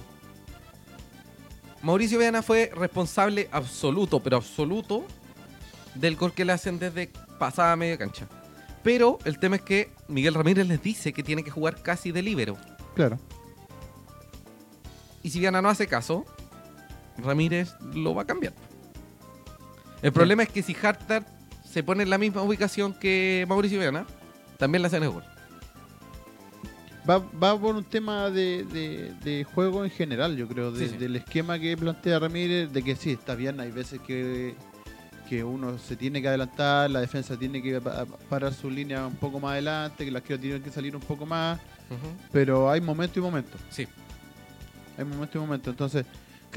Mauricio 1.82 2.18
Viana 2.18 2.42
fue 2.42 2.70
responsable 2.74 3.48
absoluto, 3.52 4.20
pero 4.20 4.36
absoluto, 4.36 5.04
del 5.94 6.16
gol 6.16 6.32
que 6.32 6.44
le 6.44 6.52
hacen 6.52 6.78
desde 6.78 7.10
pasada 7.38 7.74
media 7.76 7.96
cancha. 7.96 8.26
Pero 8.82 9.18
el 9.24 9.38
tema 9.38 9.56
es 9.56 9.62
que 9.62 9.90
Miguel 10.08 10.34
Ramírez 10.34 10.66
les 10.66 10.82
dice 10.82 11.12
que 11.12 11.22
tiene 11.22 11.42
que 11.44 11.50
jugar 11.50 11.82
casi 11.82 12.10
de 12.12 12.22
líbero. 12.22 12.56
Claro. 12.94 13.18
Y 15.22 15.30
si 15.30 15.38
Viana 15.40 15.60
no 15.62 15.68
hace 15.68 15.86
caso, 15.86 16.24
Ramírez 17.22 17.74
lo 17.94 18.14
va 18.14 18.22
a 18.22 18.24
cambiar. 18.26 18.52
El 20.02 20.12
problema 20.12 20.42
es 20.44 20.48
que 20.48 20.62
si 20.62 20.76
Hartar 20.80 21.26
se 21.68 21.82
pone 21.82 22.02
en 22.04 22.10
la 22.10 22.18
misma 22.18 22.42
ubicación 22.42 22.94
que 22.94 23.44
Mauricio 23.48 23.78
Viana, 23.80 24.06
también 24.56 24.82
le 24.82 24.86
hacen 24.88 25.02
el 25.02 25.10
gol. 25.10 25.24
Va, 27.08 27.18
va 27.42 27.58
por 27.58 27.74
un 27.74 27.84
tema 27.84 28.28
de, 28.30 28.64
de- 28.64 29.12
de 29.24 29.44
juego 29.44 29.84
en 29.84 29.90
general, 29.90 30.36
yo 30.36 30.46
creo, 30.46 30.70
de- 30.70 30.86
Sí, 30.86 30.92
sí. 30.92 30.96
del 30.98 31.16
esquema 31.16 31.58
que 31.58 31.76
plantea 31.76 32.18
Ramírez, 32.18 32.70
de 32.72 32.82
que 32.82 32.96
sí, 32.96 33.12
está 33.12 33.34
bien, 33.34 33.58
hay 33.60 33.70
veces 33.70 33.98
que, 34.06 34.54
que 35.28 35.42
uno 35.42 35.78
se 35.78 35.96
tiene 35.96 36.20
que 36.20 36.28
adelantar, 36.28 36.90
la 36.90 37.00
defensa 37.00 37.36
tiene 37.38 37.62
que 37.62 37.80
pa- 37.80 38.04
parar 38.28 38.52
su 38.52 38.70
línea 38.70 39.06
un 39.06 39.14
poco 39.16 39.40
más 39.40 39.52
adelante, 39.52 40.04
que 40.04 40.10
las 40.10 40.22
que 40.22 40.36
tienen 40.36 40.62
que 40.62 40.70
salir 40.70 40.94
un 40.94 41.02
poco 41.02 41.24
más, 41.24 41.58
pero 42.30 42.70
hay 42.70 42.80
momento 42.82 43.18
y 43.18 43.22
momento, 43.22 43.56
Sí. 43.70 43.88
hay 44.98 45.04
momento 45.06 45.38
y 45.38 45.40
momento. 45.40 45.70
Entonces, 45.70 46.04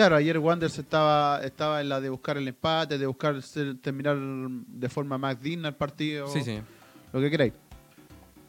claro, 0.01 0.15
ayer 0.15 0.37
Wanderers 0.39 0.79
estaba, 0.79 1.41
estaba 1.43 1.79
en 1.81 1.89
la 1.89 2.01
de 2.01 2.09
buscar 2.09 2.37
el 2.37 2.47
empate, 2.47 2.97
de 2.97 3.05
buscar 3.05 3.41
ser- 3.41 3.77
terminar 3.77 4.17
de 4.19 4.89
forma 4.89 5.17
más 5.17 5.39
digna 5.41 5.67
el 5.69 5.75
partido, 5.75 6.27
Sí, 6.27 6.41
sí. 6.41 6.59
lo 7.13 7.19
que 7.21 7.29
queráis. 7.29 7.53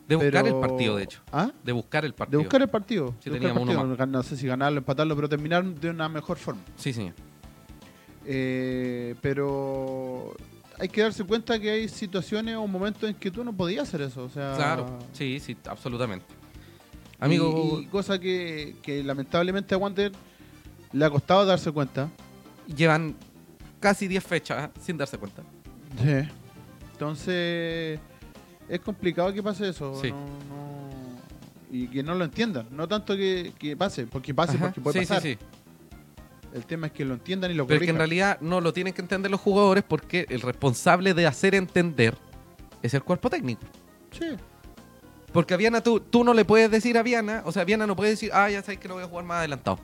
De 0.09 0.17
buscar 0.17 0.45
Pero- 0.45 0.57
el 0.57 0.61
partido, 0.69 0.97
de 0.97 1.05
hecho. 1.05 1.21
¿Ah? 1.33 1.51
De 1.63 1.73
buscar 1.73 2.05
el 2.05 2.11
De 2.13 2.17
partido. 2.17 2.41
buscar 2.41 2.63
el 2.63 2.69
partido. 2.69 3.15
Sí, 3.21 3.31
de 3.31 3.31
buscar 3.31 3.35
el 3.35 3.41
teníamos 3.41 3.63
uno 3.87 3.97
partido. 3.97 4.07
No 4.07 4.23
sé 4.23 4.37
si 4.37 4.47
ganarlo, 4.47 4.79
empatarlo, 4.79 5.15
pero 5.15 5.29
terminar 5.29 5.65
de 5.65 5.91
una 5.91 6.09
mejor 6.09 6.37
forma. 6.39 6.61
Sí, 6.77 6.93
señor. 6.93 7.15
Eh, 8.25 9.15
pero 9.21 10.35
hay 10.79 10.89
que 10.89 11.03
darse 11.03 11.25
cuenta 11.25 11.59
que 11.59 11.71
hay 11.71 11.89
situaciones 11.89 12.57
o 12.57 12.67
momentos 12.67 13.09
en 13.09 13.15
que 13.17 13.31
tú 13.31 13.45
no 13.45 13.53
podías 13.53 13.89
hacer 13.89 14.03
eso. 14.03 14.25
O 14.25 14.29
sea, 14.29 14.55
Claro. 14.57 14.99
Sí, 15.13 15.39
sí, 15.41 15.57
absolutamente. 15.69 16.27
Amigo, 17.19 17.79
Y, 17.81 17.85
y 17.85 17.87
cosa 17.87 18.19
que, 18.19 18.77
que 18.83 19.03
lamentablemente 19.05 19.75
a 19.75 19.79
Wander 19.79 20.11
le 20.93 21.05
ha 21.05 21.11
costado 21.11 21.45
darse 21.47 21.71
cuenta. 21.73 22.09
llevan 22.75 23.15
casi 23.81 24.07
10 24.09 24.23
fechas 24.25 24.65
¿eh? 24.67 24.71
sin 24.81 24.97
darse 24.97 25.19
cuenta. 25.19 25.43
Entonces 26.93 27.99
es 28.69 28.81
complicado 28.81 29.33
que 29.33 29.43
pase 29.43 29.69
eso. 29.69 30.01
Sí. 30.01 30.11
no- 30.11 30.17
no- 30.19 30.83
y 31.71 31.89
que 31.89 32.03
no 32.03 32.15
lo 32.15 32.25
entiendan. 32.25 32.67
No 32.71 32.87
tanto 32.87 33.17
que, 33.17 33.53
que 33.59 33.75
pase, 33.77 34.07
porque 34.07 34.35
pase, 34.35 34.57
Ajá. 34.57 34.67
porque 34.67 34.81
puede 34.83 35.01
sí, 35.01 35.07
pasar. 35.07 35.23
sí, 35.23 35.33
sí. 35.33 35.39
El 36.55 36.67
tema 36.67 36.89
es 36.89 36.93
que 36.93 37.03
lo 37.07 37.15
entiendan 37.15 37.51
y 37.51 37.55
lo 37.55 37.67
Pero 37.67 37.77
es 37.77 37.87
que 37.87 37.91
en 37.91 37.97
corrijan. 37.97 37.99
realidad 37.99 38.39
no 38.43 38.61
lo 38.61 38.75
tienen 38.75 38.93
que 38.93 39.01
entender 39.01 39.31
los 39.31 39.41
jugadores 39.41 39.83
porque 39.83 40.27
el 40.29 40.43
responsable 40.43 41.15
de 41.15 41.27
hacer 41.27 41.55
entender 41.55 42.15
es 42.83 42.93
el 42.93 43.03
cuerpo 43.03 43.31
técnico. 43.31 43.63
Sí. 44.11 44.27
Porque 45.33 45.55
a 45.55 45.57
Viana 45.57 45.83
tú, 45.83 45.99
tú 46.01 46.25
no 46.25 46.35
le 46.35 46.45
puedes 46.45 46.71
decir 46.71 46.99
a 46.99 47.03
Viana, 47.03 47.41
o 47.47 47.53
sea, 47.53 47.65
Viana 47.65 47.87
no 47.87 47.97
puede 47.97 48.11
decir, 48.11 48.31
ah, 48.35 48.51
ya 48.51 48.61
sabes 48.61 48.79
que 48.79 48.87
no 48.87 48.95
voy 48.95 49.05
a 49.05 49.07
jugar 49.07 49.25
más 49.25 49.39
adelantado. 49.39 49.79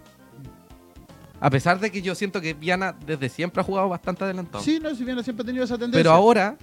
A 1.41 1.51
pesar 1.51 1.78
de 1.78 1.91
que 1.91 2.03
yo 2.03 2.14
siento 2.14 2.41
que 2.41 2.55
Viana 2.55 2.97
desde 3.07 3.28
siempre 3.28 3.61
ha 3.61 3.64
jugado 3.64 3.89
bastante 3.89 4.24
adelantado. 4.24 4.62
Sí, 4.62 4.80
no, 4.82 4.95
si 4.95 5.05
bien 5.05 5.22
siempre 5.22 5.43
ha 5.43 5.47
tenido 5.47 5.64
esa 5.64 5.74
tendencia. 5.74 5.99
Pero 5.99 6.11
ahora 6.11 6.57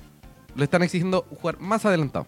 lo 0.55 0.63
están 0.63 0.83
exigiendo 0.83 1.25
jugar 1.29 1.59
más 1.59 1.85
adelantado. 1.85 2.25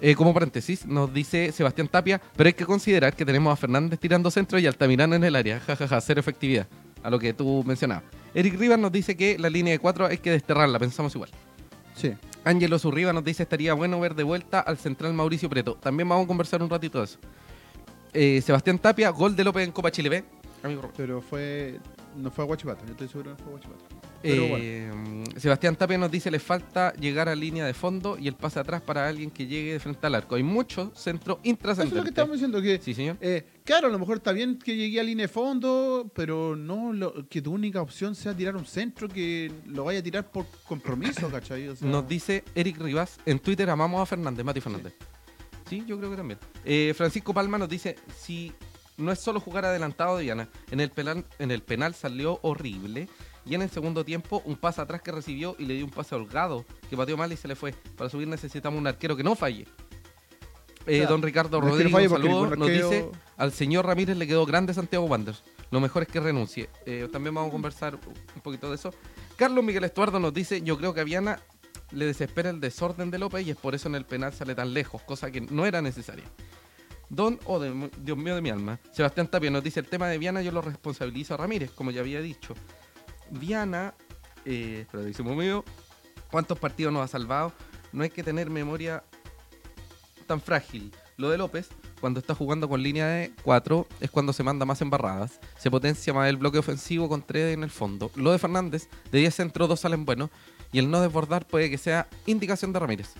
Eh, 0.00 0.14
como 0.14 0.32
paréntesis, 0.32 0.86
nos 0.86 1.12
dice 1.12 1.50
Sebastián 1.50 1.88
Tapia, 1.88 2.20
pero 2.36 2.46
hay 2.48 2.52
que 2.52 2.64
considerar 2.64 3.14
que 3.14 3.24
tenemos 3.24 3.52
a 3.52 3.56
Fernández 3.56 3.98
tirando 3.98 4.30
centro 4.30 4.58
y 4.58 4.66
Altamirano 4.66 5.16
en 5.16 5.24
el 5.24 5.34
área. 5.34 5.58
Jajaja, 5.58 6.00
cero 6.00 6.20
efectividad. 6.20 6.68
A 7.02 7.10
lo 7.10 7.18
que 7.18 7.32
tú 7.32 7.64
mencionabas. 7.66 8.04
Eric 8.34 8.58
Rivas 8.58 8.78
nos 8.78 8.92
dice 8.92 9.16
que 9.16 9.38
la 9.38 9.48
línea 9.48 9.72
de 9.72 9.78
cuatro 9.78 10.06
hay 10.06 10.18
que 10.18 10.30
desterrarla, 10.30 10.78
pensamos 10.78 11.14
igual. 11.14 11.30
Sí. 11.94 12.12
Ángelo 12.44 12.78
Zurriba 12.78 13.12
nos 13.12 13.24
dice 13.24 13.42
estaría 13.42 13.74
bueno 13.74 13.98
ver 14.00 14.14
de 14.14 14.22
vuelta 14.22 14.60
al 14.60 14.78
central 14.78 15.12
Mauricio 15.14 15.48
Preto. 15.48 15.74
También 15.74 16.08
vamos 16.08 16.24
a 16.24 16.28
conversar 16.28 16.62
un 16.62 16.70
ratito 16.70 16.98
de 16.98 17.04
eso. 17.04 17.18
Eh, 18.12 18.40
Sebastián 18.44 18.78
Tapia, 18.78 19.10
gol 19.10 19.36
de 19.36 19.44
López 19.44 19.66
en 19.66 19.72
Copa 19.72 19.90
Chile 19.90 20.08
B. 20.08 20.24
Amigo. 20.62 20.90
Pero 20.96 21.20
fue. 21.20 21.78
No 22.16 22.30
fue 22.30 22.42
a 22.44 22.46
Guachipato, 22.46 22.84
yo 22.84 22.92
estoy 22.92 23.06
seguro 23.08 23.36
que 23.36 23.42
no 23.42 23.44
fue 23.44 23.46
a 23.46 23.50
Guachipato. 23.66 23.84
Pero 24.20 24.42
Eh, 24.58 24.90
Sebastián 25.36 25.76
Tapia 25.76 25.96
nos 25.96 26.10
dice 26.10 26.28
le 26.32 26.40
falta 26.40 26.92
llegar 26.94 27.28
a 27.28 27.34
línea 27.36 27.64
de 27.64 27.72
fondo 27.74 28.18
y 28.18 28.26
el 28.26 28.34
pase 28.34 28.58
atrás 28.58 28.82
para 28.82 29.06
alguien 29.06 29.30
que 29.30 29.46
llegue 29.46 29.74
de 29.74 29.78
frente 29.78 30.04
al 30.04 30.16
arco. 30.16 30.34
Hay 30.34 30.42
muchos 30.42 30.90
centros 30.98 31.38
Eso 31.44 31.82
es 31.82 31.92
lo 31.92 32.02
que 32.02 32.08
estábamos 32.08 32.34
diciendo, 32.36 32.60
que 32.60 32.80
Sí, 32.82 32.94
señor. 32.94 33.16
eh, 33.20 33.46
claro, 33.62 33.86
a 33.86 33.90
lo 33.90 33.98
mejor 34.00 34.16
está 34.16 34.32
bien 34.32 34.58
que 34.58 34.74
llegue 34.74 34.98
a 34.98 35.04
línea 35.04 35.26
de 35.26 35.32
fondo, 35.32 36.10
pero 36.12 36.56
no 36.56 36.92
lo- 36.92 37.28
que 37.28 37.40
tu 37.40 37.52
única 37.52 37.80
opción 37.80 38.16
sea 38.16 38.34
tirar 38.34 38.56
un 38.56 38.64
centro 38.66 39.08
que 39.08 39.52
lo 39.66 39.84
vaya 39.84 40.00
a 40.00 40.02
tirar 40.02 40.28
por 40.28 40.46
compromiso, 40.66 41.28
¿cachai? 41.30 41.68
O 41.68 41.76
sea, 41.76 41.88
Nos 41.88 42.08
dice 42.08 42.42
Eric 42.56 42.78
Rivas, 42.80 43.18
en 43.24 43.38
Twitter 43.38 43.70
amamos 43.70 44.00
a 44.02 44.06
Fernández, 44.06 44.44
Mati 44.44 44.60
Fernández. 44.60 44.94
Sí, 45.68 45.84
yo 45.86 45.96
creo 45.98 46.10
que 46.10 46.16
también. 46.16 46.40
Eh, 46.64 46.92
Francisco 46.96 47.32
Palma 47.32 47.58
nos 47.58 47.68
dice, 47.68 47.94
si 48.16 48.52
no 48.98 49.10
es 49.12 49.18
solo 49.18 49.40
jugar 49.40 49.64
adelantado 49.64 50.18
de 50.18 50.24
Diana, 50.24 50.48
en 50.70 50.80
el 50.80 50.90
penal, 50.90 51.24
en 51.38 51.50
el 51.50 51.62
penal 51.62 51.94
salió 51.94 52.38
horrible 52.42 53.08
y 53.46 53.54
en 53.54 53.62
el 53.62 53.70
segundo 53.70 54.04
tiempo 54.04 54.42
un 54.44 54.56
pase 54.56 54.80
atrás 54.82 55.00
que 55.00 55.10
recibió 55.12 55.56
y 55.58 55.64
le 55.64 55.74
dio 55.74 55.84
un 55.84 55.90
pase 55.90 56.14
holgado 56.14 56.64
que 56.90 56.96
pateó 56.96 57.16
mal 57.16 57.32
y 57.32 57.36
se 57.36 57.48
le 57.48 57.56
fue. 57.56 57.72
Para 57.96 58.10
subir 58.10 58.28
necesitamos 58.28 58.78
un 58.78 58.86
arquero 58.86 59.16
que 59.16 59.24
no 59.24 59.34
falle. 59.34 59.66
Eh, 60.86 60.98
Claro, 60.98 61.12
don 61.12 61.22
Ricardo 61.22 61.60
Rodríguez, 61.60 62.10
un 62.10 62.16
saludo, 62.18 62.56
nos 62.56 62.68
dice, 62.68 63.10
al 63.36 63.52
señor 63.52 63.86
Ramírez 63.86 64.16
le 64.16 64.26
quedó 64.26 64.46
grande 64.46 64.72
Santiago 64.74 65.04
Wanderers. 65.06 65.42
Lo 65.70 65.80
mejor 65.80 66.02
es 66.02 66.08
que 66.08 66.18
renuncie. 66.18 66.70
Eh, 66.86 67.08
también 67.12 67.34
vamos 67.34 67.48
a 67.50 67.52
conversar 67.52 67.98
un 68.34 68.40
poquito 68.40 68.70
de 68.70 68.76
eso. 68.76 68.92
Carlos 69.36 69.62
Miguel 69.62 69.84
Estuardo 69.84 70.18
nos 70.18 70.32
dice, 70.32 70.62
yo 70.62 70.78
creo 70.78 70.94
que 70.94 71.00
a 71.00 71.04
Viana 71.04 71.40
le 71.90 72.06
desespera 72.06 72.50
el 72.50 72.60
desorden 72.60 73.10
de 73.10 73.18
López 73.18 73.46
y 73.46 73.50
es 73.50 73.56
por 73.56 73.74
eso 73.74 73.88
en 73.88 73.94
el 73.94 74.04
penal 74.04 74.32
sale 74.32 74.54
tan 74.54 74.72
lejos, 74.72 75.02
cosa 75.02 75.30
que 75.30 75.42
no 75.42 75.66
era 75.66 75.82
necesaria. 75.82 76.24
Don, 77.10 77.38
oh 77.46 77.58
de- 77.58 77.90
Dios 78.02 78.18
mío 78.18 78.34
de 78.34 78.42
mi 78.42 78.50
alma, 78.50 78.78
Sebastián 78.92 79.28
Tapia 79.28 79.50
nos 79.50 79.64
dice, 79.64 79.80
el 79.80 79.86
tema 79.86 80.08
de 80.08 80.18
Viana 80.18 80.42
yo 80.42 80.52
lo 80.52 80.60
responsabilizo 80.60 81.34
a 81.34 81.36
Ramírez, 81.38 81.70
como 81.70 81.90
ya 81.90 82.00
había 82.00 82.20
dicho. 82.20 82.54
Viana, 83.30 83.94
eh, 84.44 84.86
dice 85.06 85.22
un 85.22 85.36
mío, 85.36 85.64
¿cuántos 86.30 86.58
partidos 86.58 86.92
nos 86.92 87.02
ha 87.02 87.08
salvado? 87.08 87.52
No 87.92 88.02
hay 88.02 88.10
que 88.10 88.22
tener 88.22 88.50
memoria 88.50 89.02
tan 90.26 90.40
frágil. 90.40 90.92
Lo 91.16 91.30
de 91.30 91.38
López, 91.38 91.68
cuando 92.00 92.20
está 92.20 92.34
jugando 92.34 92.68
con 92.68 92.80
línea 92.82 93.06
de 93.08 93.32
4, 93.42 93.88
es 94.00 94.10
cuando 94.10 94.32
se 94.32 94.44
manda 94.44 94.64
más 94.64 94.80
embarradas. 94.82 95.40
Se 95.58 95.68
potencia 95.70 96.12
más 96.12 96.28
el 96.28 96.36
bloque 96.36 96.58
ofensivo 96.58 97.08
con 97.08 97.22
3 97.22 97.54
en 97.54 97.64
el 97.64 97.70
fondo. 97.70 98.12
Lo 98.14 98.30
de 98.30 98.38
Fernández, 98.38 98.88
de 99.10 99.18
10 99.18 99.34
centros, 99.34 99.68
2 99.68 99.80
salen 99.80 100.04
buenos. 100.04 100.30
Y 100.70 100.78
el 100.78 100.90
no 100.90 101.00
desbordar 101.00 101.46
puede 101.46 101.70
que 101.70 101.78
sea 101.78 102.06
indicación 102.26 102.72
de 102.72 102.78
Ramírez. 102.78 103.14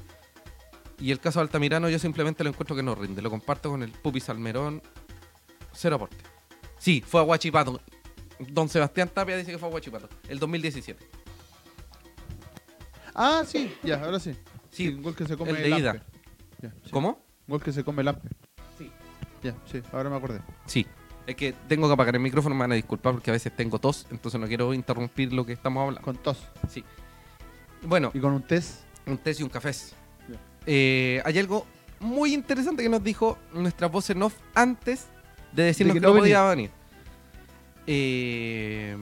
Y 1.00 1.12
el 1.12 1.20
caso 1.20 1.38
de 1.38 1.44
Altamirano, 1.44 1.88
yo 1.88 1.98
simplemente 1.98 2.42
lo 2.42 2.50
encuentro 2.50 2.74
que 2.74 2.82
no 2.82 2.94
rinde. 2.94 3.22
Lo 3.22 3.30
comparto 3.30 3.70
con 3.70 3.82
el 3.82 3.90
Pupi 3.92 4.20
Salmerón. 4.20 4.82
Cero 5.72 5.96
aporte. 5.96 6.16
Sí, 6.78 7.02
fue 7.06 7.20
a 7.20 7.24
Huachipato. 7.24 7.80
Don 8.40 8.68
Sebastián 8.68 9.08
Tapia 9.12 9.36
dice 9.36 9.52
que 9.52 9.58
fue 9.58 9.68
a 9.68 9.72
Huachipato. 9.72 10.08
El 10.28 10.38
2017. 10.38 11.04
Ah, 13.14 13.42
sí, 13.46 13.74
ya, 13.82 14.02
ahora 14.04 14.20
sí. 14.20 14.36
Sí, 14.70 14.88
un 14.88 15.02
gol 15.02 15.14
que 15.16 15.26
se 15.26 15.36
come 15.36 15.50
el 15.50 15.56
de 15.62 15.68
ida. 15.78 16.02
Ya, 16.60 16.70
sí. 16.84 16.90
¿Cómo? 16.90 17.10
Un 17.46 17.52
gol 17.52 17.62
que 17.62 17.72
se 17.72 17.82
come 17.84 18.02
el. 18.02 18.14
Sí. 18.78 18.90
Ya, 19.42 19.54
sí, 19.70 19.82
ahora 19.92 20.10
me 20.10 20.16
acordé. 20.16 20.40
Sí. 20.66 20.86
Es 21.26 21.36
que 21.36 21.52
tengo 21.68 21.88
que 21.88 21.94
apagar 21.94 22.14
el 22.14 22.22
micrófono, 22.22 22.54
me 22.54 22.62
van 22.62 22.72
a 22.72 22.74
disculpar 22.76 23.12
porque 23.12 23.30
a 23.30 23.34
veces 23.34 23.54
tengo 23.54 23.78
tos, 23.78 24.06
entonces 24.10 24.40
no 24.40 24.46
quiero 24.46 24.72
interrumpir 24.72 25.32
lo 25.32 25.44
que 25.44 25.52
estamos 25.52 25.82
hablando. 25.82 26.00
Con 26.02 26.16
tos. 26.16 26.38
Sí. 26.70 26.84
Bueno, 27.82 28.10
Y 28.14 28.20
con 28.20 28.32
un 28.32 28.42
test. 28.42 28.80
un 29.06 29.18
té 29.18 29.34
y 29.38 29.42
un 29.42 29.48
café. 29.48 29.72
Eh, 30.70 31.22
hay 31.24 31.38
algo 31.38 31.66
muy 31.98 32.34
interesante 32.34 32.82
que 32.82 32.90
nos 32.90 33.02
dijo 33.02 33.38
nuestra 33.54 33.88
voz 33.88 34.10
en 34.10 34.22
off 34.22 34.34
antes 34.54 35.06
de 35.52 35.62
decirnos 35.62 35.94
De 35.94 36.00
que, 36.00 36.04
que 36.04 36.06
no 36.06 36.12
no 36.12 36.20
podía 36.20 36.44
venir. 36.44 36.70
Eh, 37.86 38.94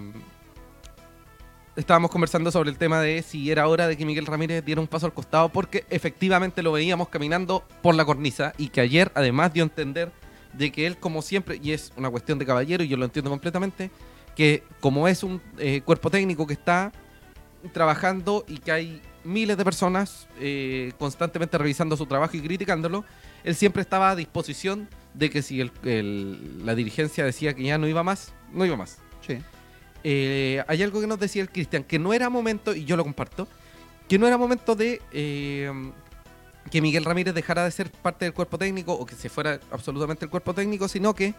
estábamos 1.74 2.12
conversando 2.12 2.52
sobre 2.52 2.70
el 2.70 2.78
tema 2.78 3.00
de 3.00 3.20
si 3.20 3.50
era 3.50 3.66
hora 3.66 3.88
de 3.88 3.96
que 3.96 4.06
Miguel 4.06 4.26
Ramírez 4.26 4.64
diera 4.64 4.80
un 4.80 4.86
paso 4.86 5.06
al 5.06 5.12
costado 5.12 5.48
porque 5.48 5.84
efectivamente 5.90 6.62
lo 6.62 6.70
veíamos 6.70 7.08
caminando 7.08 7.64
por 7.82 7.96
la 7.96 8.04
cornisa 8.04 8.52
y 8.58 8.68
que 8.68 8.80
ayer 8.80 9.10
además 9.16 9.52
dio 9.52 9.64
a 9.64 9.66
entender 9.66 10.12
de 10.52 10.70
que 10.70 10.86
él 10.86 10.96
como 10.98 11.20
siempre, 11.20 11.58
y 11.60 11.72
es 11.72 11.92
una 11.96 12.10
cuestión 12.10 12.38
de 12.38 12.46
caballero 12.46 12.84
y 12.84 12.88
yo 12.88 12.96
lo 12.96 13.04
entiendo 13.04 13.28
completamente, 13.28 13.90
que 14.36 14.62
como 14.80 15.08
es 15.08 15.24
un 15.24 15.42
eh, 15.58 15.80
cuerpo 15.80 16.10
técnico 16.10 16.46
que 16.46 16.52
está 16.52 16.92
trabajando 17.72 18.44
y 18.46 18.58
que 18.58 18.70
hay 18.70 19.02
miles 19.26 19.56
de 19.56 19.64
personas 19.64 20.28
eh, 20.40 20.92
constantemente 20.98 21.58
revisando 21.58 21.96
su 21.96 22.06
trabajo 22.06 22.36
y 22.36 22.40
criticándolo, 22.40 23.04
él 23.44 23.54
siempre 23.54 23.82
estaba 23.82 24.10
a 24.10 24.16
disposición 24.16 24.88
de 25.14 25.30
que 25.30 25.42
si 25.42 25.60
el- 25.60 25.72
el- 25.84 26.64
la 26.64 26.74
dirigencia 26.74 27.24
decía 27.24 27.54
que 27.54 27.62
ya 27.64 27.78
no 27.78 27.86
iba 27.88 28.02
más, 28.02 28.32
no 28.52 28.64
iba 28.64 28.76
más. 28.76 28.98
Sí. 29.26 29.38
Eh, 30.04 30.62
hay 30.68 30.82
algo 30.82 31.00
que 31.00 31.06
nos 31.06 31.18
decía 31.18 31.42
el 31.42 31.50
Cristian, 31.50 31.82
que 31.84 31.98
no 31.98 32.12
era 32.12 32.30
momento, 32.30 32.74
y 32.74 32.84
yo 32.84 32.96
lo 32.96 33.02
comparto, 33.04 33.48
que 34.08 34.18
no 34.18 34.26
era 34.26 34.38
momento 34.38 34.76
de 34.76 35.02
eh, 35.12 35.70
que 36.70 36.80
Miguel 36.80 37.04
Ramírez 37.04 37.34
dejara 37.34 37.64
de 37.64 37.70
ser 37.70 37.90
parte 37.90 38.24
del 38.24 38.34
cuerpo 38.34 38.56
técnico 38.58 38.92
o 38.92 39.04
que 39.06 39.14
se 39.14 39.28
fuera 39.28 39.58
absolutamente 39.70 40.24
el 40.24 40.30
cuerpo 40.30 40.54
técnico, 40.54 40.86
sino 40.88 41.14
que 41.14 41.34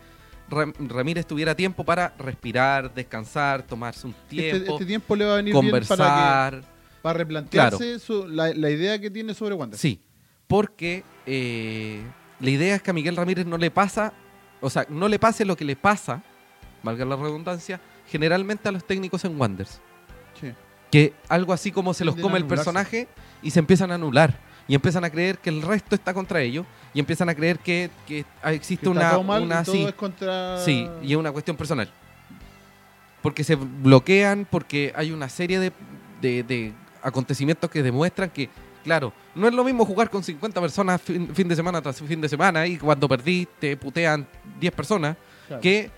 Ram- 0.50 0.74
Ramírez 0.88 1.26
tuviera 1.26 1.56
tiempo 1.56 1.84
para 1.84 2.14
respirar, 2.18 2.94
descansar, 2.94 3.64
tomarse 3.64 4.08
un 4.08 4.14
Este, 4.14 4.30
tiempo, 4.52 4.72
este 4.74 4.86
tiempo 4.86 5.16
le 5.16 5.26
va 5.26 5.34
a 5.34 5.36
venir 5.38 5.54
bien 5.54 5.70
para, 5.70 5.80
que, 5.80 5.88
conversar. 5.88 6.64
Para 7.08 7.18
replantearse 7.20 8.00
su- 8.00 8.28
la, 8.28 8.50
la 8.54 8.70
idea 8.70 9.00
que 9.00 9.10
tiene 9.10 9.34
sobre 9.34 9.56
Wander. 9.56 9.78
Sí, 9.80 10.00
porque 10.48 11.04
eh, 11.26 12.02
la 12.40 12.50
idea 12.50 12.76
es 12.76 12.82
que 12.82 12.92
a 12.92 12.94
Miguel 12.94 13.16
Ramírez 13.16 13.46
no 13.46 13.58
le 13.58 13.72
pasa, 13.72 14.14
o 14.62 14.70
sea, 14.70 14.86
no 14.90 15.08
le 15.08 15.20
pase 15.20 15.46
lo 15.46 15.56
que 15.56 15.66
le 15.66 15.76
pasa, 15.76 16.24
valga 16.84 17.06
la 17.06 17.16
redundancia, 17.16 17.80
generalmente 18.08 18.70
a 18.70 18.72
los 18.72 18.86
técnicos 18.86 19.26
en 19.26 19.40
Wonders. 19.40 19.80
Sí. 20.40 20.54
Que 20.92 21.14
algo 21.28 21.52
así 21.54 21.72
como 21.72 21.94
se 21.94 22.06
los 22.06 22.16
Tienden 22.16 22.32
come 22.32 22.40
el 22.40 22.46
personaje 22.46 23.08
y 23.42 23.52
se 23.52 23.60
empiezan 23.60 23.92
a 23.92 23.96
anular. 23.96 24.40
Y 24.70 24.76
empiezan 24.76 25.04
a 25.06 25.10
creer 25.10 25.38
que 25.38 25.50
el 25.50 25.62
resto 25.62 25.96
está 25.96 26.14
contra 26.14 26.42
ellos. 26.42 26.66
Y 26.94 27.00
empiezan 27.00 27.30
a 27.30 27.36
creer 27.36 27.58
que, 27.60 27.90
que 28.06 28.26
existe 28.46 28.86
Que 28.86 28.92
está 28.92 29.18
una, 29.18 29.26
mal 29.28 29.44
una 29.44 29.62
y 29.62 29.64
todo 29.64 29.76
sí, 29.76 29.84
es 29.84 29.94
contra... 29.94 30.58
Sí, 30.60 30.90
y 31.02 31.12
es 31.12 31.18
una 31.18 31.32
cuestión 31.32 31.56
personal. 31.56 31.90
Porque 33.22 33.44
se 33.44 33.56
bloquean, 33.56 34.46
porque 34.50 34.92
hay 34.96 35.12
una 35.12 35.30
serie 35.30 35.60
de, 35.60 35.72
de- 36.22 36.44
de 36.44 36.74
acontecimientos 37.02 37.70
que 37.70 37.82
demuestran 37.84 38.30
que, 38.30 38.50
claro, 38.84 39.14
no 39.36 39.48
es 39.48 39.54
lo 39.54 39.64
mismo 39.64 39.86
jugar 39.86 40.10
con 40.10 40.24
50 40.24 40.60
personas 40.62 41.02
fin, 41.02 41.34
fin 41.34 41.48
de 41.48 41.56
semana 41.56 41.82
tras 41.82 42.02
fin 42.02 42.20
de 42.22 42.30
semana 42.30 42.66
y 42.68 42.78
cuando 42.78 43.08
perdís 43.08 43.48
te 43.60 43.76
putean 43.78 44.28
10 44.60 44.74
personas, 44.74 45.16
Claro. 45.48 45.62
que 45.62 45.90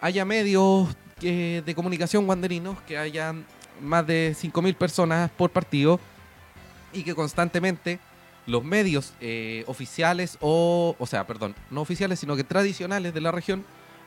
haya 0.00 0.24
medios 0.24 0.88
que- 1.18 1.62
de 1.64 1.74
comunicación 1.74 2.28
wanderinos, 2.28 2.80
que 2.82 2.98
hayan 2.98 3.44
más 3.80 4.06
de 4.06 4.34
5.000 4.38 4.74
personas 4.74 5.30
por 5.30 5.50
partido 5.50 5.98
y 6.92 7.02
que 7.02 7.14
constantemente 7.14 7.98
los 8.46 8.62
medios 8.62 9.14
eh, 9.20 9.64
oficiales 9.66 10.36
o, 10.40 10.94
o 10.98 11.06
sea, 11.06 11.26
perdón, 11.26 11.54
no 11.70 11.80
oficiales, 11.80 12.20
sino 12.20 12.36
que 12.36 12.44
tradicionales 12.44 13.14
de 13.14 13.20
la 13.22 13.32
región 13.32 13.64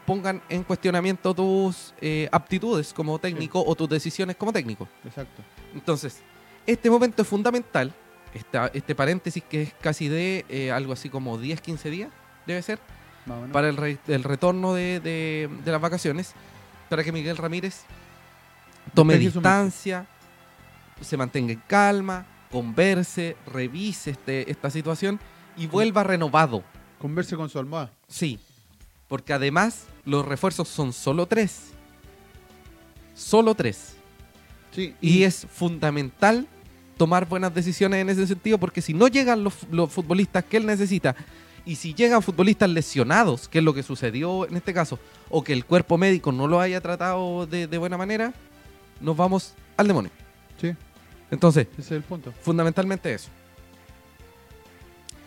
pongan 0.08 0.42
en 0.48 0.64
cuestionamiento 0.64 1.34
tus 1.34 1.94
eh, 2.00 2.30
aptitudes 2.32 2.94
como 2.94 3.20
técnico 3.20 3.62
o 3.64 3.76
tus 3.76 3.90
decisiones 3.90 4.38
como 4.38 4.54
técnico. 4.54 4.88
Exacto. 5.06 5.44
Entonces, 5.76 6.22
este 6.66 6.90
momento 6.90 7.22
es 7.24 7.28
fundamental, 7.28 7.94
esta- 8.34 8.72
este 8.74 8.96
paréntesis 8.96 9.44
que 9.44 9.64
es 9.64 9.74
casi 9.82 10.08
de 10.08 10.46
eh, 10.48 10.72
algo 10.72 10.94
así 10.94 11.10
como 11.10 11.38
10, 11.38 11.60
15 11.60 11.90
días, 11.90 12.10
debe 12.46 12.62
ser, 12.62 12.80
para 13.52 13.68
el, 13.68 13.76
re- 13.76 14.00
el 14.08 14.24
retorno 14.24 14.74
de, 14.74 15.02
de- 15.02 15.50
de 15.66 15.72
las 15.74 15.82
vacaciones, 15.82 16.34
para 16.90 17.04
que 17.04 17.12
Miguel 17.12 17.36
Ramírez 17.36 17.84
tome 18.94 19.16
distancia, 19.42 20.08
se 21.02 21.18
mantenga 21.18 21.52
en 21.52 21.62
calma, 21.68 22.26
converse, 22.50 23.36
revise 23.46 24.12
este, 24.12 24.50
esta 24.50 24.70
situación 24.70 25.20
y 25.58 25.68
vuelva 25.68 26.04
renovado. 26.06 26.64
Converse 26.98 27.36
con 27.36 27.50
su 27.50 27.60
almohada. 27.60 27.92
Sí, 28.08 28.40
porque 29.08 29.34
además 29.34 29.84
los 30.06 30.26
refuerzos 30.26 30.68
son 30.68 30.94
solo 30.94 31.26
tres. 31.26 31.72
Solo 33.16 33.56
tres. 33.56 33.96
Sí. 34.72 34.94
Y 35.02 35.24
es 35.24 35.48
fundamental 35.52 36.48
tomar 36.98 37.28
buenas 37.28 37.54
decisiones 37.54 38.02
en 38.02 38.10
ese 38.10 38.28
sentido, 38.28 38.58
porque 38.58 38.82
si 38.82 38.94
no 38.94 39.08
llegan 39.08 39.44
los, 39.44 39.54
los 39.72 39.92
futbolistas 39.92 40.44
que 40.44 40.58
él 40.58 40.66
necesita, 40.66 41.16
y 41.66 41.76
si 41.76 41.94
llegan 41.94 42.22
futbolistas 42.22 42.70
lesionados, 42.70 43.48
que 43.48 43.58
es 43.60 43.64
lo 43.64 43.74
que 43.74 43.84
sucedió 43.84 44.48
en 44.48 44.56
este 44.56 44.74
caso, 44.74 45.00
o 45.30 45.44
que 45.44 45.54
el 45.54 45.66
cuerpo 45.66 45.98
médico 45.98 46.32
no 46.32 46.48
lo 46.48 46.60
haya 46.60 46.80
tratado 46.82 47.46
de, 47.46 47.68
de 47.68 47.78
buena 47.78 47.98
manera, 47.98 48.34
nos 49.02 49.18
vamos 49.18 49.54
al 49.76 49.88
demonio. 49.88 50.12
Sí, 50.62 50.74
Entonces, 51.30 51.68
ese 51.74 51.82
es 51.82 51.92
el 51.92 52.04
punto. 52.04 52.34
fundamentalmente 52.42 53.14
eso. 53.14 53.30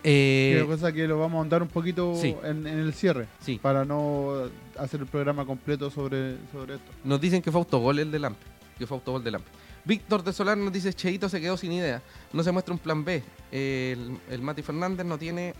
Eh, 0.03 0.65
cosa 0.67 0.93
que 0.93 1.07
lo 1.07 1.19
vamos 1.19 1.35
a 1.35 1.39
ahondar 1.39 1.63
un 1.63 1.69
poquito 1.69 2.15
sí. 2.17 2.35
en, 2.45 2.67
en 2.67 2.79
el 2.79 2.95
cierre, 2.95 3.27
sí, 3.41 3.59
para 3.61 3.85
no 3.85 4.49
hacer 4.79 5.01
el 5.01 5.07
programa 5.07 5.45
completo 5.45 5.91
sobre, 5.91 6.37
sobre 6.53 6.75
esto. 6.77 6.91
nos 7.05 7.21
dicen 7.21 7.43
que 7.43 7.51
fue 7.53 7.61
autogol 7.61 7.99
el 7.99 8.11
de 8.11 8.19
Lampe. 8.19 8.45
que 8.79 8.87
fue 8.87 8.97
autogol 8.97 9.23
Lampe. 9.31 9.49
Víctor 9.85 10.23
de 10.23 10.33
Solar 10.33 10.59
nos 10.59 10.73
dice, 10.73 10.93
Cheito 10.93 11.29
se 11.29 11.41
quedó 11.41 11.57
sin 11.57 11.73
idea. 11.73 12.03
No 12.35 12.43
se 12.43 12.53
muestra 12.53 12.75
un 12.75 12.79
plan 12.79 13.03
B. 13.03 13.23
El, 13.51 14.19
el 14.31 14.43
Mati 14.43 14.63
Fernández 14.63 15.07
no 15.07 15.17
tiene 15.17 15.55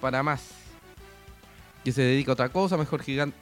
para 0.00 0.24
más. 0.24 0.50
Que 1.84 1.92
se 1.92 2.02
dedica 2.02 2.32
a 2.32 2.34
otra 2.34 2.48
cosa, 2.48 2.76
mejor 2.76 3.00
gigante. 3.02 3.36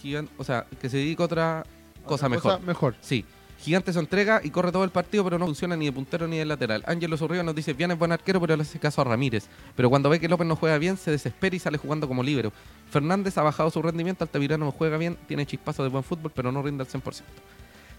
gigante 0.00 0.32
o 0.38 0.44
sea, 0.44 0.66
que 0.80 0.88
se 0.88 0.96
dedica 0.96 1.22
a 1.24 1.26
otra 1.26 1.66
cosa 2.06 2.26
Otra 2.26 2.28
mejor. 2.30 2.60
mejor. 2.62 2.94
Sí. 3.02 3.24
Gigante 3.64 3.94
se 3.94 3.98
entrega 3.98 4.42
y 4.44 4.50
corre 4.50 4.70
todo 4.70 4.84
el 4.84 4.90
partido, 4.90 5.24
pero 5.24 5.38
no 5.38 5.46
funciona 5.46 5.74
ni 5.74 5.86
de 5.86 5.92
puntero 5.92 6.28
ni 6.28 6.36
de 6.36 6.44
lateral. 6.44 6.84
Ángelo 6.86 7.16
Zurriba 7.16 7.42
nos 7.42 7.54
dice, 7.54 7.72
bien 7.72 7.90
es 7.90 7.98
buen 7.98 8.12
arquero, 8.12 8.38
pero 8.38 8.54
le 8.56 8.62
hace 8.62 8.78
caso 8.78 9.00
a 9.00 9.04
Ramírez. 9.04 9.46
Pero 9.74 9.88
cuando 9.88 10.10
ve 10.10 10.20
que 10.20 10.28
López 10.28 10.46
no 10.46 10.54
juega 10.54 10.76
bien, 10.76 10.98
se 10.98 11.10
desespera 11.10 11.56
y 11.56 11.58
sale 11.58 11.78
jugando 11.78 12.06
como 12.06 12.22
líbero. 12.22 12.52
Fernández 12.90 13.38
ha 13.38 13.42
bajado 13.42 13.70
su 13.70 13.80
rendimiento, 13.80 14.22
Altamirano 14.22 14.66
no 14.66 14.70
juega 14.70 14.98
bien, 14.98 15.16
tiene 15.26 15.46
chispazo 15.46 15.82
de 15.82 15.88
buen 15.88 16.04
fútbol, 16.04 16.30
pero 16.34 16.52
no 16.52 16.60
rinde 16.60 16.82
al 16.82 16.90
100%. 16.90 17.22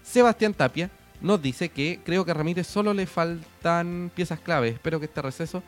Sebastián 0.04 0.54
Tapia 0.54 0.88
nos 1.20 1.42
dice 1.42 1.68
que 1.68 1.98
creo 2.04 2.24
que 2.24 2.30
a 2.30 2.34
Ramírez 2.34 2.68
solo 2.68 2.94
le 2.94 3.06
faltan 3.06 4.12
piezas 4.14 4.38
clave. 4.38 4.68
Espero 4.68 5.00
que 5.00 5.06
este 5.06 5.20
receso 5.20 5.64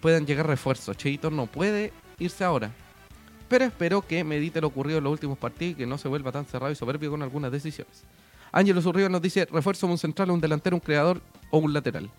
puedan 0.00 0.26
llegar 0.26 0.48
refuerzos. 0.48 0.96
Cheito 0.96 1.30
no 1.30 1.46
puede 1.46 1.92
irse 2.18 2.42
ahora. 2.42 2.72
Pero 3.48 3.64
espero 3.64 4.02
que 4.02 4.24
medite 4.24 4.60
lo 4.60 4.66
ocurrido 4.66 4.98
en 4.98 5.04
los 5.04 5.12
últimos 5.12 5.38
partidos 5.38 5.74
y 5.74 5.76
que 5.76 5.86
no 5.86 5.98
se 5.98 6.08
vuelva 6.08 6.32
tan 6.32 6.46
cerrado 6.46 6.72
y 6.72 6.74
soberbio 6.74 7.12
con 7.12 7.22
algunas 7.22 7.52
decisiones. 7.52 8.02
Ángelo 8.52 8.80
Zurriba 8.82 9.08
nos 9.08 9.22
dice, 9.22 9.46
refuerzo 9.46 9.86
un 9.86 9.98
central, 9.98 10.30
un 10.30 10.40
delantero, 10.40 10.76
un 10.76 10.80
creador 10.80 11.20
o 11.50 11.58
un 11.58 11.72
lateral. 11.72 12.10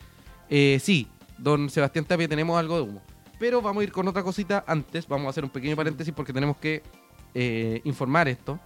Eh, 0.50 0.80
sí, 0.82 1.08
don 1.38 1.70
Sebastián 1.70 2.06
Tapia, 2.06 2.28
tenemos 2.28 2.58
algo 2.58 2.76
de 2.76 2.82
humo. 2.84 3.02
Pero 3.40 3.62
vamos 3.62 3.82
a 3.82 3.84
ir 3.84 3.92
con 3.92 4.08
otra 4.08 4.24
cosita 4.24 4.64
antes. 4.68 5.08
Vamos 5.08 5.28
a 5.28 5.30
hacer 5.32 5.44
un 5.44 5.50
pequeño 5.50 5.76
paréntesis 5.76 6.14
porque 6.14 6.32
tenemos 6.32 6.58
que 6.58 6.84
eh, 7.34 7.82
informar 7.84 8.28
esto. 8.28 8.60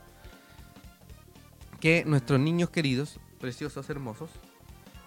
Que 1.80 2.04
nuestros 2.06 2.40
niños 2.40 2.70
queridos, 2.70 3.20
preciosos, 3.40 3.90
hermosos, 3.90 4.30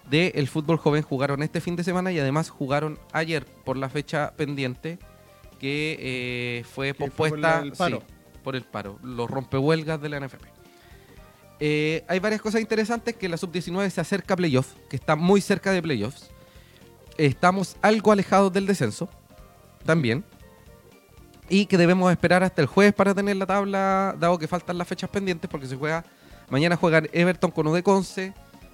del 0.08 0.48
fútbol 0.48 0.78
joven 0.78 1.02
jugaron 1.02 1.42
este 1.42 1.60
fin 1.60 1.76
de 1.76 1.84
semana 1.84 2.10
y 2.12 2.18
además 2.18 2.48
jugaron 2.48 2.98
ayer 3.12 3.44
por 3.44 3.76
la 3.76 3.88
fecha 3.88 4.32
pendiente 4.36 4.98
que 5.58 5.96
eh, 6.00 6.64
fue 6.64 6.94
por 6.94 7.10
pospuesta 7.10 7.60
el 7.60 7.72
paro. 7.72 8.00
sí, 8.00 8.14
por 8.42 8.56
el 8.56 8.62
paro, 8.62 8.98
los 9.02 9.28
rompehuelgas 9.28 10.00
de 10.00 10.08
la 10.08 10.20
NFP. 10.20 10.57
Eh, 11.60 12.04
hay 12.08 12.18
varias 12.20 12.40
cosas 12.40 12.60
interesantes 12.60 13.16
que 13.16 13.28
la 13.28 13.36
sub-19 13.36 13.90
se 13.90 14.00
acerca 14.00 14.34
a 14.34 14.36
playoff, 14.36 14.74
que 14.88 14.96
está 14.96 15.16
muy 15.16 15.40
cerca 15.40 15.72
de 15.72 15.82
playoffs. 15.82 16.30
Estamos 17.16 17.76
algo 17.82 18.12
alejados 18.12 18.52
del 18.52 18.66
descenso, 18.66 19.08
también. 19.84 20.24
Y 21.48 21.66
que 21.66 21.78
debemos 21.78 22.10
esperar 22.12 22.42
hasta 22.44 22.60
el 22.62 22.68
jueves 22.68 22.92
para 22.94 23.14
tener 23.14 23.36
la 23.36 23.46
tabla, 23.46 24.14
dado 24.20 24.38
que 24.38 24.46
faltan 24.46 24.78
las 24.78 24.86
fechas 24.86 25.10
pendientes, 25.10 25.50
porque 25.50 25.66
se 25.66 25.76
juega. 25.76 26.04
Mañana 26.50 26.76
juegan 26.76 27.08
Everton 27.12 27.50
con 27.50 27.66
UD 27.66 27.82
Conce 27.82 28.32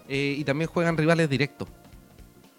eh, 0.08 0.34
y 0.38 0.44
también 0.44 0.68
juegan 0.68 0.96
rivales 0.96 1.28
directos. 1.30 1.68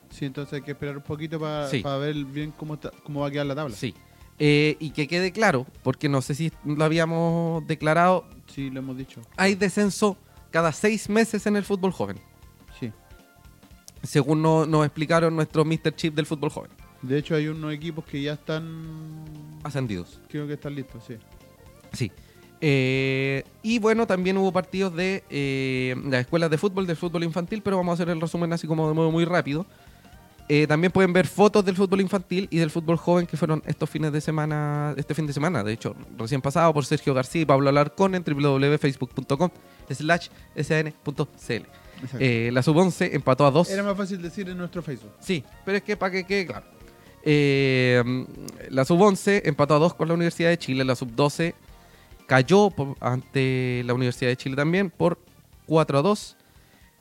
Sí, 0.10 0.26
entonces 0.26 0.54
hay 0.54 0.62
que 0.62 0.72
esperar 0.72 0.96
un 0.98 1.04
poquito 1.04 1.40
para 1.40 1.68
Sí. 1.70 1.84
ver 1.84 2.16
bien 2.26 2.52
cómo, 2.52 2.76
está- 2.76 2.92
cómo 3.04 3.22
va 3.22 3.28
a 3.28 3.32
quedar 3.32 3.46
la 3.46 3.56
tabla. 3.56 3.76
Sí. 3.76 3.94
Eh, 4.38 4.76
y 4.80 4.90
que 4.92 5.08
quede 5.08 5.32
claro, 5.32 5.66
porque 5.82 6.10
no 6.10 6.22
sé 6.22 6.36
si 6.36 6.52
lo 6.66 6.84
habíamos 6.84 7.66
declarado, 7.68 8.26
Sí, 8.48 8.70
lo 8.70 8.80
hemos 8.80 8.98
dicho. 8.98 9.22
hay 9.38 9.56
descenso 9.56 10.18
cada 10.52 10.72
seis 10.74 11.08
meses 11.10 11.46
en 11.48 11.56
el 11.56 11.64
fútbol 11.64 11.92
joven, 11.94 12.18
Sí. 12.80 12.92
según 14.04 14.42
no- 14.42 14.66
nos 14.66 14.86
explicaron 14.86 15.36
nuestros 15.36 15.66
Mr. 15.66 15.96
Chip 15.96 16.14
del 16.16 16.26
fútbol 16.26 16.50
joven. 16.50 16.72
De 17.02 17.18
hecho, 17.18 17.36
hay 17.36 17.48
unos 17.48 17.74
equipos 17.74 18.04
que 18.04 18.22
ya 18.22 18.34
están. 18.34 19.60
Ascendidos. 19.64 20.20
Creo 20.28 20.48
que 20.48 20.54
están 20.54 20.76
listos, 20.76 21.04
sí. 21.08 21.16
Sí. 21.94 22.12
Eh, 22.62 23.44
y 23.64 23.80
bueno, 23.80 24.08
también 24.08 24.38
hubo 24.38 24.52
partidos 24.52 24.96
de 24.96 25.24
eh, 25.30 25.96
las 26.06 26.22
escuelas 26.22 26.50
de 26.50 26.58
fútbol, 26.58 26.88
del 26.88 26.96
fútbol 26.98 27.24
infantil, 27.24 27.62
pero 27.62 27.78
vamos 27.78 27.92
a 27.92 27.94
hacer 28.04 28.10
el 28.10 28.20
resumen 28.20 28.52
así 28.54 28.66
como 28.68 28.88
de 28.88 28.94
modo 28.94 29.12
muy 29.12 29.24
rápido. 29.26 29.66
Eh, 30.48 30.68
también 30.68 30.92
pueden 30.92 31.12
ver 31.12 31.26
fotos 31.26 31.66
del 31.66 31.76
fútbol 31.76 32.02
infantil 32.02 32.48
y 32.52 32.58
del 32.60 32.70
fútbol 32.70 32.98
joven 32.98 33.26
que 33.26 33.36
fueron 33.36 33.64
estos 33.66 33.90
fines 33.90 34.12
de 34.12 34.22
semana, 34.22 34.94
este 34.96 35.16
fin 35.16 35.26
de 35.26 35.34
semana, 35.34 35.64
de 35.64 35.74
hecho, 35.74 35.96
recién 36.18 36.40
pasado 36.40 36.72
por 36.72 36.86
Sergio 36.86 37.16
García 37.16 37.42
y 37.42 37.46
Pablo 37.46 37.68
Alarcón 37.70 38.14
en 38.14 38.24
www.facebook.com 38.24 39.50
slash 39.90 40.28
sn.cl. 40.56 41.64
Eh, 42.20 42.50
la 42.54 42.62
sub-11 42.62 43.10
empató 43.14 43.46
a 43.48 43.52
2. 43.52 43.70
Era 43.72 43.82
más 43.84 43.98
fácil 43.98 44.22
decir 44.22 44.48
en 44.50 44.58
nuestro 44.58 44.82
Facebook. 44.84 45.12
Sí, 45.20 45.44
pero 45.64 45.78
es 45.78 45.84
que 45.84 45.98
para 45.98 46.12
que 46.12 46.24
quede 46.26 46.46
claro. 46.46 46.66
Eh, 47.24 48.04
la 48.70 48.86
sub-11 48.86 49.42
empató 49.46 49.76
a 49.76 49.80
2 49.80 49.94
con 49.96 50.08
la 50.08 50.14
Universidad 50.14 50.50
de 50.50 50.60
Chile. 50.60 50.84
La 50.86 50.96
sub-12 50.96 51.56
cayó 52.28 52.70
por- 52.70 52.96
ante 53.00 53.82
la 53.86 53.94
Universidad 53.96 54.30
de 54.30 54.38
Chile 54.38 54.56
también 54.56 54.92
por 54.92 55.18
4 55.66 55.98
a 55.98 56.02
2. 56.04 56.38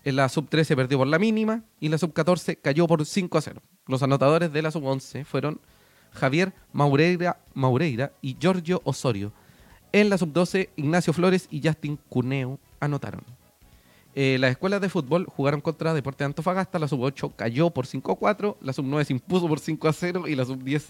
En 0.05 0.17
la 0.17 0.29
sub-13 0.29 0.77
perdió 0.77 0.99
por 0.99 1.07
la 1.07 1.19
mínima. 1.19 1.63
Y 1.81 1.89
la 1.89 1.99
sub-14 1.99 2.59
cayó 2.61 2.87
por 2.87 3.05
5 3.05 3.39
a 3.39 3.41
0. 3.41 3.63
Los 3.87 4.03
anotadores 4.03 4.53
de 4.53 4.63
la 4.63 4.71
sub-11 4.71 5.25
fueron 5.25 5.61
Javier 6.13 6.53
Maureira, 6.73 7.39
Maureira 7.55 8.13
y 8.23 8.37
Giorgio 8.39 8.81
Osorio. 8.85 9.33
En 9.93 10.11
la 10.11 10.19
sub-12, 10.19 10.71
Ignacio 10.77 11.13
Flores 11.13 11.47
y 11.51 11.61
Justin 11.67 11.99
Cuneo 12.09 12.59
anotaron. 12.81 13.23
Eh, 14.17 14.37
las 14.39 14.53
escuelas 14.53 14.81
de 14.81 14.89
fútbol 14.89 15.27
jugaron 15.27 15.61
contra 15.61 15.93
Deporte 15.93 16.23
de 16.23 16.27
Antofagasta, 16.27 16.79
la 16.79 16.87
sub-8 16.87 17.33
cayó 17.35 17.71
por 17.71 17.85
5 17.87 18.13
a 18.13 18.17
4, 18.17 18.59
la 18.61 18.73
sub-9 18.73 19.05
se 19.05 19.13
impuso 19.13 19.49
por 19.49 19.59
5 19.59 19.89
a 19.89 19.93
0 19.93 20.29
y 20.29 20.37
la 20.37 20.45
sub-10 20.45 20.83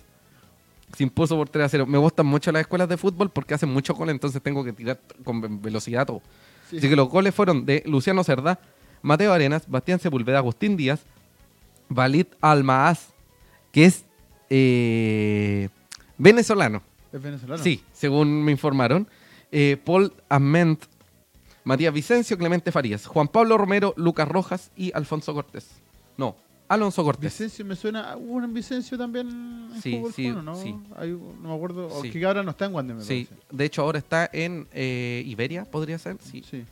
se 0.94 1.02
impuso 1.02 1.34
por 1.36 1.48
3 1.48 1.64
a 1.64 1.68
0. 1.70 1.86
Me 1.86 1.96
gustan 1.96 2.26
mucho 2.26 2.52
las 2.52 2.60
escuelas 2.60 2.86
de 2.88 2.98
fútbol 2.98 3.30
porque 3.30 3.54
hacen 3.54 3.70
mucho 3.70 3.94
gol, 3.94 4.10
entonces 4.10 4.42
tengo 4.42 4.62
que 4.62 4.74
tirar 4.74 5.00
con 5.24 5.40
ve- 5.40 5.48
velocidad 5.50 6.06
todo. 6.06 6.20
Sí. 6.68 6.76
Así 6.78 6.88
que 6.88 6.96
los 6.96 7.08
goles 7.08 7.34
fueron 7.34 7.64
de 7.64 7.82
Luciano 7.86 8.22
Cerda, 8.24 8.58
Mateo 9.04 9.32
Arenas, 9.34 9.68
Bastián 9.68 10.00
Sepúlveda, 10.00 10.38
Agustín 10.38 10.76
Díaz, 10.78 11.02
Valid 11.90 12.26
Almaaz, 12.40 13.10
que 13.70 13.84
es 13.84 14.04
eh, 14.48 15.68
venezolano. 16.18 16.82
¿Es 17.12 17.22
venezolano? 17.22 17.62
Sí, 17.62 17.82
según 17.92 18.42
me 18.42 18.50
informaron. 18.50 19.06
Eh, 19.52 19.76
Paul 19.84 20.10
Ament, 20.30 20.84
Matías 21.64 21.92
Vicencio, 21.92 22.38
Clemente 22.38 22.72
Farías, 22.72 23.06
Juan 23.06 23.28
Pablo 23.28 23.58
Romero, 23.58 23.92
Lucas 23.98 24.26
Rojas 24.26 24.70
y 24.74 24.90
Alfonso 24.94 25.34
Cortés. 25.34 25.68
No, 26.16 26.34
Alonso 26.68 27.04
Cortés. 27.04 27.30
Vicencio 27.32 27.64
me 27.66 27.76
suena. 27.76 28.16
¿Hubo 28.16 28.36
un 28.36 28.54
Vicencio 28.54 28.96
también 28.96 29.28
en 29.74 29.82
Sí, 29.82 29.96
fútbol 29.98 30.12
sí, 30.14 30.28
¿no? 30.30 30.54
sí. 30.56 30.74
Hay 30.96 31.10
un- 31.12 31.42
no 31.42 31.50
me 31.50 31.54
acuerdo. 31.54 31.90
Sí. 32.02 32.10
que 32.10 32.24
ahora 32.24 32.42
no 32.42 32.52
está 32.52 32.64
en 32.64 32.74
Wander, 32.74 32.96
me 32.96 33.02
Sí, 33.04 33.28
parece. 33.30 33.46
de 33.54 33.64
hecho 33.66 33.82
ahora 33.82 33.98
está 33.98 34.30
en 34.32 34.66
eh, 34.72 35.22
Iberia, 35.26 35.66
podría 35.66 35.98
ser. 35.98 36.16
Sí. 36.22 36.42
Sí. 36.50 36.64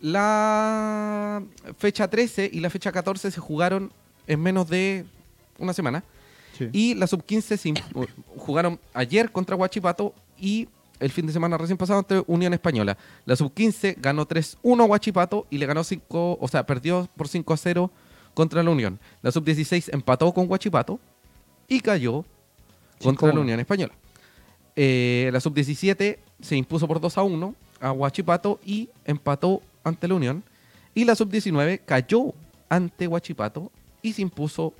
La 0.00 1.42
fecha 1.78 2.08
13 2.08 2.50
y 2.52 2.60
la 2.60 2.70
fecha 2.70 2.92
14 2.92 3.30
se 3.30 3.40
jugaron 3.40 3.90
en 4.26 4.40
menos 4.40 4.68
de 4.68 5.04
una 5.58 5.72
semana. 5.72 6.02
sí. 6.58 6.68
Y 6.72 6.94
la 6.94 7.06
sub-15 7.06 7.56
se 7.56 7.68
imp- 7.70 8.08
jugaron 8.36 8.78
ayer 8.94 9.30
contra 9.30 9.56
Huachipato 9.56 10.14
y 10.38 10.68
el 11.00 11.10
fin 11.10 11.26
de 11.26 11.32
semana 11.32 11.58
recién 11.58 11.76
pasado 11.76 11.98
ante 11.98 12.22
Unión 12.26 12.52
Española. 12.54 12.96
La 13.26 13.36
sub-15 13.36 13.96
ganó 13.98 14.26
3-1 14.26 14.80
a 14.82 14.84
Huachipato 14.84 15.46
y 15.50 15.58
le 15.58 15.66
ganó 15.66 15.84
5, 15.84 16.38
o 16.40 16.48
sea, 16.48 16.64
perdió 16.66 17.08
por 17.16 17.28
5 17.28 17.52
a 17.52 17.56
0 17.56 17.90
contra 18.34 18.62
la 18.62 18.70
Unión. 18.70 18.98
La 19.22 19.30
sub-16 19.30 19.90
empató 19.92 20.32
con 20.32 20.50
Huachipato 20.50 20.98
y 21.68 21.80
cayó 21.80 22.24
contra 23.02 23.28
la 23.28 23.34
5-1. 23.34 23.40
Unión 23.40 23.60
Española. 23.60 23.92
Eh, 24.74 25.30
la 25.32 25.40
sub-17 25.40 26.18
se 26.40 26.56
impuso 26.56 26.86
por 26.88 27.00
2 27.00 27.16
a 27.18 27.22
1 27.22 27.54
a 27.80 27.92
Huachipato 27.92 28.58
y 28.64 28.88
empató 29.04 29.60
ante 29.86 30.08
la 30.08 30.14
Unión. 30.14 30.42
Y 30.94 31.04
la 31.04 31.14
sub-19 31.14 31.80
cayó 31.84 32.34
ante 32.68 33.06
Huachipato 33.06 33.70
y 34.02 34.12
se 34.12 34.22
impuso 34.22 34.74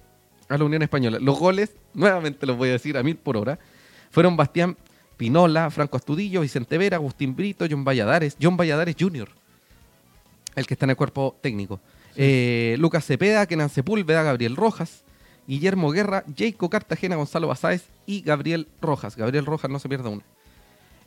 a 0.49 0.59
la 0.59 0.65
Unión 0.65 0.83
Española. 0.83 1.19
Los 1.21 1.39
goles, 1.39 1.75
nuevamente 1.95 2.47
los 2.47 2.57
voy 2.57 2.71
a 2.71 2.73
decir 2.73 2.97
a 2.97 3.03
mil 3.03 3.17
por 3.17 3.37
hora, 3.37 3.59
fueron 4.11 4.37
Bastián 4.37 4.77
Pinola, 5.17 5.71
Franco 5.71 5.97
Astudillo, 5.97 6.41
Vicente 6.41 6.79
Vera, 6.79 6.97
Agustín 6.97 7.35
Brito, 7.35 7.67
John 7.71 7.85
Valladares, 7.85 8.37
John 8.41 8.57
Valladares 8.57 8.97
Jr., 8.99 9.29
el 10.55 10.67
que 10.67 10.75
está 10.75 10.87
en 10.87 10.91
el 10.91 10.97
cuerpo 10.97 11.37
técnico. 11.41 11.81
Eh, 12.17 12.77
Lucas 12.79 13.05
Cepeda, 13.05 13.47
Kenan 13.47 13.69
Sepúlveda, 13.69 14.23
Gabriel 14.23 14.57
Rojas, 14.57 15.05
Guillermo 15.47 15.91
Guerra, 15.91 16.25
Jacob 16.37 16.71
Cartagena, 16.71 17.17
Gonzalo 17.17 17.47
Basáez 17.47 17.85
y 18.07 18.23
Gabriel 18.23 18.69
Rojas. 18.81 19.17
Gabriel 19.17 19.47
Rojas 19.47 19.71
no 19.71 19.79
se 19.79 19.89
pierda 19.89 20.09
una. 20.09 20.25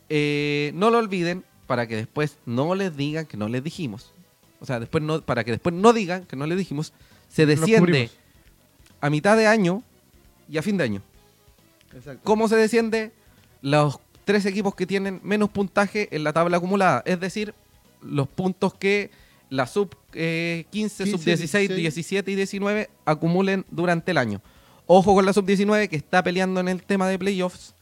Eh, 0.08 0.72
no 0.74 0.90
lo 0.90 0.98
olviden 0.98 1.44
para 1.70 1.86
que 1.86 1.94
después 1.94 2.36
no 2.46 2.74
les 2.74 2.96
digan 2.96 3.26
que 3.26 3.36
no 3.36 3.48
les 3.48 3.62
dijimos. 3.62 4.10
O 4.58 4.66
sea, 4.66 4.80
después 4.80 5.04
no, 5.04 5.20
para 5.20 5.44
que 5.44 5.52
después 5.52 5.72
no 5.72 5.92
digan 5.92 6.24
que 6.24 6.34
no 6.34 6.44
les 6.44 6.58
dijimos. 6.58 6.92
Se 7.28 7.46
desciende 7.46 8.10
a 9.00 9.08
mitad 9.08 9.36
de 9.36 9.46
año 9.46 9.84
y 10.48 10.58
a 10.58 10.62
fin 10.62 10.76
de 10.76 10.82
año. 10.82 11.00
Exacto. 11.94 12.22
¿Cómo 12.24 12.48
se 12.48 12.56
desciende? 12.56 13.12
Los 13.62 14.00
tres 14.24 14.46
equipos 14.46 14.74
que 14.74 14.84
tienen 14.84 15.20
menos 15.22 15.48
puntaje 15.48 16.08
en 16.10 16.24
la 16.24 16.32
tabla 16.32 16.56
acumulada. 16.56 17.04
Es 17.06 17.20
decir, 17.20 17.54
los 18.02 18.26
puntos 18.26 18.74
que 18.74 19.12
la 19.48 19.68
sub 19.68 19.94
eh, 20.12 20.64
15, 20.70 21.04
15, 21.04 21.18
sub 21.18 21.24
16, 21.24 21.68
16. 21.68 21.94
17 21.94 22.30
y 22.32 22.34
19 22.34 22.90
acumulen 23.04 23.64
durante 23.70 24.10
el 24.10 24.18
año. 24.18 24.42
Ojo 24.86 25.14
con 25.14 25.24
la 25.24 25.32
sub 25.32 25.46
19 25.46 25.88
que 25.88 25.94
está 25.94 26.20
peleando 26.24 26.58
en 26.58 26.66
el 26.66 26.82
tema 26.82 27.06
de 27.06 27.16
playoffs. 27.16 27.76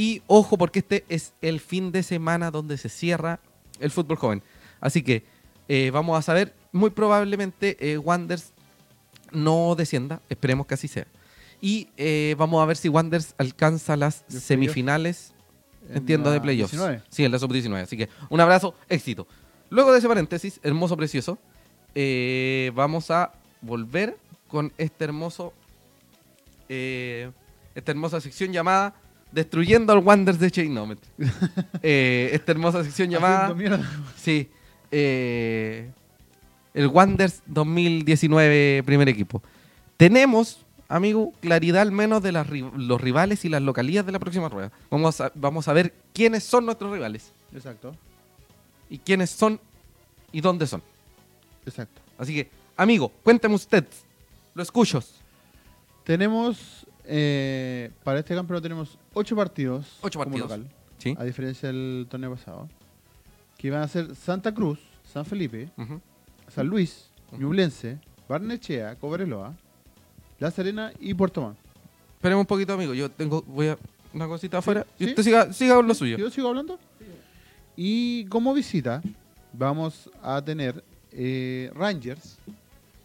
Y 0.00 0.22
ojo 0.28 0.56
porque 0.56 0.78
este 0.78 1.04
es 1.10 1.34
el 1.42 1.60
fin 1.60 1.92
de 1.92 2.02
semana 2.02 2.50
donde 2.50 2.78
se 2.78 2.88
cierra 2.88 3.38
el 3.80 3.90
fútbol 3.90 4.16
joven. 4.16 4.42
Así 4.80 5.02
que 5.02 5.26
eh, 5.68 5.90
vamos 5.92 6.18
a 6.18 6.22
saber, 6.22 6.54
muy 6.72 6.88
probablemente 6.88 7.76
eh, 7.78 7.98
Wanders 7.98 8.54
no 9.30 9.74
descienda, 9.76 10.22
esperemos 10.30 10.66
que 10.66 10.72
así 10.72 10.88
sea. 10.88 11.06
Y 11.60 11.88
eh, 11.98 12.34
vamos 12.38 12.62
a 12.62 12.64
ver 12.64 12.78
si 12.78 12.88
Wanders 12.88 13.34
alcanza 13.36 13.94
las 13.94 14.24
¿Los 14.32 14.42
semifinales, 14.42 15.34
En 15.90 15.98
entiendo, 15.98 16.30
la 16.30 16.34
de 16.36 16.40
playoffs. 16.40 16.72
19. 16.72 17.02
Sí, 17.10 17.24
en 17.26 17.32
la 17.32 17.38
sub-19. 17.38 17.82
Así 17.82 17.98
que 17.98 18.08
un 18.30 18.40
abrazo, 18.40 18.74
éxito. 18.88 19.26
Luego 19.68 19.92
de 19.92 19.98
ese 19.98 20.08
paréntesis, 20.08 20.60
hermoso, 20.62 20.96
precioso, 20.96 21.36
eh, 21.94 22.72
vamos 22.74 23.10
a 23.10 23.34
volver 23.60 24.16
con 24.48 24.72
este 24.78 25.04
hermoso, 25.04 25.52
esta 26.70 27.92
hermosa 27.92 28.18
sección 28.22 28.50
llamada 28.50 28.94
Destruyendo 29.32 29.92
al 29.92 29.98
Wanders 30.00 30.38
de 30.38 30.50
Chain. 30.50 30.72
No, 30.74 30.86
mentira. 30.86 31.12
Eh, 31.82 32.30
esta 32.32 32.52
hermosa 32.52 32.82
sección 32.84 33.08
llamada... 33.10 33.54
Sí. 34.16 34.48
eh, 34.90 35.90
el 36.74 36.86
Wanders 36.86 37.42
2019 37.46 38.82
primer 38.86 39.08
equipo. 39.08 39.42
Tenemos, 39.96 40.64
amigo, 40.88 41.32
claridad 41.40 41.82
al 41.82 41.90
menos 41.92 42.22
de 42.22 42.32
las 42.32 42.48
los 42.48 43.00
rivales 43.00 43.44
y 43.44 43.48
las 43.48 43.62
localías 43.62 44.06
de 44.06 44.12
la 44.12 44.18
próxima 44.18 44.48
rueda. 44.48 44.70
Vamos 44.90 45.20
a, 45.20 45.32
vamos 45.34 45.66
a 45.68 45.72
ver 45.72 45.92
quiénes 46.12 46.44
son 46.44 46.66
nuestros 46.66 46.92
rivales. 46.92 47.32
Exacto, 47.54 47.94
Y 48.88 48.98
quiénes 48.98 49.30
son 49.30 49.58
y 50.32 50.40
dónde 50.40 50.66
son. 50.66 50.82
exacto. 51.66 52.00
Así 52.18 52.34
que, 52.34 52.48
amigo, 52.76 53.10
cuénteme 53.24 53.54
usted. 53.54 53.84
Lo 54.54 54.62
escucho. 54.62 55.02
Tenemos, 56.04 56.86
eh, 57.12 57.90
para 58.04 58.20
este 58.20 58.34
campeonato 58.34 58.62
tenemos 58.62 58.96
ocho 59.14 59.34
partidos. 59.34 59.98
Ocho 60.00 60.18
como 60.18 60.30
partidos. 60.30 60.50
local, 60.50 60.70
Sí. 60.98 61.16
a 61.18 61.24
diferencia 61.24 61.68
del 61.68 62.06
torneo 62.08 62.30
pasado. 62.34 62.68
Que 63.58 63.70
van 63.70 63.82
a 63.82 63.88
ser 63.88 64.14
Santa 64.14 64.54
Cruz, 64.54 64.78
San 65.12 65.24
Felipe. 65.26 65.68
San 66.48 66.66
Luis. 66.68 67.08
Ñublense, 67.32 67.98
Barnechea, 68.28 68.96
Cobreloa, 68.96 69.54
La 70.38 70.50
Serena 70.50 70.92
y 70.98 71.14
Puerto 71.14 71.40
Montt. 71.42 71.56
Esperemos 72.16 72.42
un 72.42 72.46
poquito, 72.46 72.72
amigo. 72.74 72.92
Yo 72.94 73.08
tengo, 73.10 73.42
voy 73.42 73.68
a 73.68 73.78
una 74.12 74.26
cosita 74.26 74.58
afuera. 74.58 74.86
Y 74.98 75.06
usted 75.06 75.22
siga, 75.22 75.52
siga 75.52 75.76
con 75.76 75.86
lo 75.86 75.94
suyo. 75.94 76.16
¿Yo 76.16 76.30
sigo 76.30 76.48
hablando? 76.48 76.78
Y 77.76 78.24
como 78.26 78.52
visita, 78.52 79.00
vamos 79.52 80.10
a 80.22 80.42
tener 80.42 80.84
eh, 81.12 81.70
Rangers, 81.74 82.36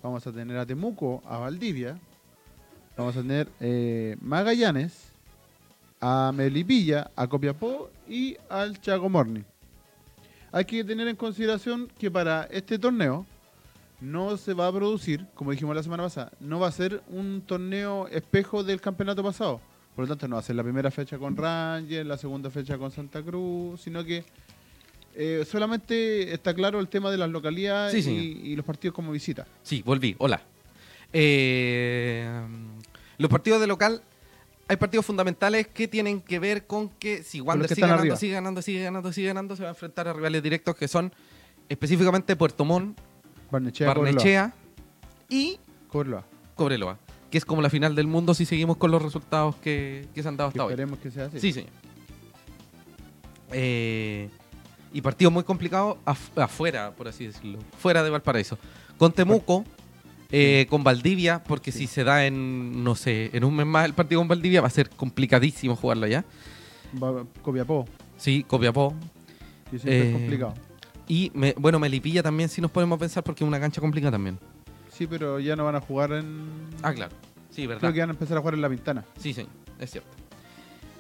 vamos 0.01 0.25
a 0.27 0.31
tener 0.31 0.57
a 0.57 0.65
Temuco, 0.65 1.21
a 1.25 1.37
Valdivia, 1.37 1.97
vamos 2.97 3.15
a 3.17 3.21
tener 3.21 3.47
eh, 3.59 4.15
Magallanes, 4.21 5.09
a 6.01 6.31
Melipilla, 6.33 7.09
a 7.15 7.27
Copiapó 7.27 7.89
y 8.07 8.37
al 8.49 8.79
Chaco 8.81 9.09
Morning. 9.09 9.43
Hay 10.51 10.65
que 10.65 10.83
tener 10.83 11.07
en 11.07 11.15
consideración 11.15 11.89
que 11.97 12.09
para 12.09 12.43
este 12.51 12.79
torneo 12.79 13.25
no 13.99 14.37
se 14.37 14.53
va 14.53 14.67
a 14.67 14.71
producir, 14.71 15.25
como 15.33 15.51
dijimos 15.51 15.75
la 15.75 15.83
semana 15.83 16.03
pasada, 16.03 16.31
no 16.39 16.59
va 16.59 16.67
a 16.67 16.71
ser 16.71 17.01
un 17.09 17.41
torneo 17.45 18.07
espejo 18.07 18.63
del 18.63 18.79
campeonato 18.81 19.23
pasado. 19.23 19.59
Por 19.95 20.03
lo 20.03 20.09
tanto, 20.09 20.27
no 20.27 20.35
va 20.35 20.41
a 20.41 20.43
ser 20.43 20.55
la 20.57 20.63
primera 20.63 20.91
fecha 20.91 21.17
con 21.17 21.35
Rangers, 21.37 22.05
la 22.05 22.17
segunda 22.17 22.49
fecha 22.49 22.77
con 22.77 22.91
Santa 22.91 23.21
Cruz, 23.23 23.81
sino 23.81 24.03
que 24.03 24.25
eh, 25.15 25.45
solamente 25.49 26.33
está 26.33 26.53
claro 26.53 26.81
el 26.81 26.89
tema 26.89 27.09
de 27.09 27.17
las 27.17 27.29
localidades 27.29 28.03
Sí, 28.03 28.11
y, 28.43 28.51
y 28.51 28.55
los 28.57 28.65
partidos 28.65 28.93
como 28.93 29.11
visita. 29.13 29.47
Sí, 29.63 29.81
volví. 29.85 30.13
Hola. 30.19 30.41
Eh, 31.13 32.14
los 33.18 33.30
partidos 33.30 33.59
de 33.61 33.68
local, 33.68 34.01
hay 34.68 34.78
partidos 34.78 35.05
fundamentales 35.05 35.68
que 35.68 35.88
tienen 35.88 36.22
que 36.22 36.39
ver 36.39 36.66
con 36.66 36.89
que 36.89 37.22
si 37.24 37.39
Wander 37.41 37.70
sigue 37.70 37.82
ganando, 37.82 38.01
arriba. 38.01 38.16
sigue 38.16 38.34
ganando, 38.34 38.61
sigue 38.61 38.84
ganando, 38.84 39.13
sigue 39.13 39.28
ganando, 39.28 39.55
se 39.55 39.63
va 39.63 39.70
a 39.70 39.72
enfrentar 39.74 40.07
a 40.07 40.13
rivales 40.13 40.41
directos 40.41 40.76
que 40.76 40.88
son 40.88 41.13
específicamente 41.70 42.36
Puerto 42.36 42.66
Montt, 42.66 42.97
Barnechea, 43.51 43.93
Cobreloa. 43.93 44.53
Y 45.30 45.59
Cobreloa. 45.88 46.26
Cobreloa, 46.55 46.97
que 47.30 47.38
es 47.38 47.45
como 47.45 47.61
la 47.61 47.70
final 47.70 47.95
del 47.95 48.07
mundo 48.07 48.34
si 48.34 48.45
seguimos 48.45 48.78
con 48.78 48.89
los 48.91 49.01
resultados 49.01 49.55
que, 49.57 50.07
que 50.16 50.22
se 50.24 50.30
han 50.30 50.38
dado 50.38 50.47
hasta 50.49 50.63
hoy. 50.66 50.72
esperemos 50.74 50.99
que 50.99 51.11
sea 51.11 51.26
así. 51.26 51.39
Sí, 51.39 51.53
señor. 51.53 51.70
Eh, 53.51 54.30
y 54.93 55.01
partido 55.01 55.30
muy 55.32 55.43
complicado 55.43 55.97
af- 56.05 56.41
afuera, 56.41 56.91
por 56.95 57.07
así 57.07 57.28
decirlo. 57.28 57.59
Fuera 57.78 58.03
de 58.03 58.09
Valparaíso. 58.09 58.57
Con 58.97 59.11
Temuco, 59.11 59.66
eh, 60.32 60.65
con 60.69 60.84
Valdivia, 60.84 61.43
porque 61.43 61.71
Sí. 61.71 61.80
si 61.80 61.88
se 61.88 62.03
da 62.03 62.26
en, 62.26 62.84
no 62.84 62.95
sé, 62.95 63.30
en 63.34 63.43
un 63.43 63.55
mes 63.55 63.65
más 63.65 63.86
el 63.86 63.93
partido 63.93 64.19
con 64.21 64.28
Valdivia, 64.28 64.61
va 64.61 64.67
a 64.67 64.71
ser 64.71 64.89
complicadísimo 64.89 65.76
jugarlo 65.76 66.05
allá. 66.05 66.26
Va- 67.01 67.26
Copiapó, 67.41 67.86
Sí, 68.17 68.43
Copiapó. 68.47 68.93
que 69.69 69.80
siempre 69.80 69.97
Eh, 70.01 70.07
es 70.07 70.13
complicado. 70.13 70.53
Y, 71.07 71.32
me- 71.36 71.53
bueno, 71.57 71.80
Melipilla 71.80 72.23
también, 72.23 72.49
si 72.49 72.61
nos 72.61 72.71
podemos 72.71 72.97
pensar, 72.99 73.23
porque 73.23 73.43
es 73.43 73.47
una 73.47 73.59
cancha 73.59 73.80
complicada 73.82 74.11
también. 74.13 74.39
Sí, 74.91 75.05
pero 75.07 75.39
ya 75.39 75.55
no 75.55 75.65
van 75.65 75.76
a 75.76 75.82
jugar 75.82 76.11
en... 76.13 76.45
Ah, 76.82 76.93
claro. 76.93 77.13
Sí, 77.51 77.67
verdad. 77.67 77.82
Creo 77.82 77.93
que 77.93 77.99
van 77.99 78.09
a 78.09 78.13
empezar 78.13 78.38
a 78.38 78.39
jugar 78.39 78.53
en 78.55 78.61
La 78.61 78.69
Pintana. 78.69 79.05
Sí, 79.19 79.34
sí, 79.34 79.45
es 79.80 79.91
cierto. 79.91 80.09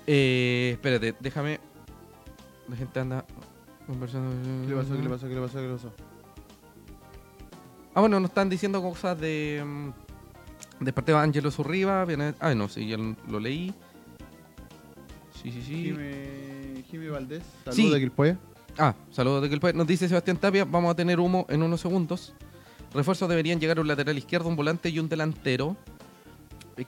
Eh, 0.07 0.71
espérate, 0.73 1.15
déjame. 1.19 1.59
La 2.69 2.75
gente 2.75 2.99
anda 2.99 3.25
conversando. 3.87 4.31
¿Qué 4.63 4.69
le 4.69 4.75
pasó? 4.75 4.95
¿Qué 4.95 5.01
le 5.03 5.09
pasó? 5.09 5.27
¿Qué 5.27 5.33
le 5.35 5.41
pasó? 5.41 5.57
¿Qué 5.59 5.67
le 5.67 5.73
pasó? 5.73 5.93
Ah, 7.95 8.01
bueno, 8.01 8.19
nos 8.19 8.29
están 8.29 8.49
diciendo 8.49 8.81
cosas 8.81 9.19
de. 9.19 9.63
mm, 9.65 10.83
De 10.83 10.91
partido 10.93 11.17
de 11.17 11.23
Angelo 11.23 11.49
Zurriba. 11.51 12.03
Viene, 12.05 12.33
ah, 12.39 12.53
no, 12.53 12.67
sí, 12.67 12.87
ya 12.87 12.97
lo 12.97 13.39
leí. 13.39 13.73
Sí, 15.41 15.51
sí, 15.51 15.61
sí. 15.61 15.83
Jimmy, 15.85 16.83
Jimmy 16.89 17.07
Valdés, 17.07 17.43
saludos 17.63 17.75
Sí. 17.75 17.89
de 17.89 17.99
Quilpué. 17.99 18.37
Ah, 18.77 18.93
saludos 19.11 19.43
de 19.43 19.49
que 19.59 19.73
Nos 19.73 19.87
dice 19.87 20.07
Sebastián 20.09 20.37
Tapia, 20.37 20.65
vamos 20.65 20.91
a 20.91 20.95
tener 20.95 21.19
humo 21.19 21.45
en 21.49 21.63
unos 21.63 21.79
segundos. 21.81 22.33
Refuerzos 22.93 23.29
deberían 23.29 23.59
llegar 23.59 23.79
un 23.79 23.87
lateral 23.87 24.17
izquierdo, 24.17 24.49
un 24.49 24.55
volante 24.55 24.89
y 24.89 24.99
un 24.99 25.07
delantero. 25.07 25.77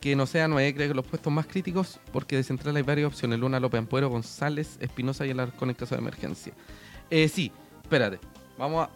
Que 0.02 0.18
no 0.18 0.26
sean 0.26 0.52
nueve, 0.52 0.74
creo 0.76 0.90
que 0.90 0.94
los 0.94 1.06
puestos 1.06 1.32
más 1.32 1.46
críticos, 1.48 1.98
porque 2.12 2.36
de 2.36 2.44
central 2.44 2.76
hay 2.76 2.82
varias 2.84 3.08
opciones. 3.08 3.40
Luna, 3.40 3.58
López 3.62 3.80
Ampuero, 3.80 4.10
González, 4.10 4.78
Espinosa 4.82 5.26
y 5.26 5.32
Alarcón 5.32 5.70
en 5.70 5.76
caso 5.76 5.96
de 5.96 6.02
emergencia. 6.02 6.52
Eh, 7.10 7.30
sí, 7.30 7.54
espérate. 7.84 8.20
Vamos 8.58 8.86
a, 8.86 8.90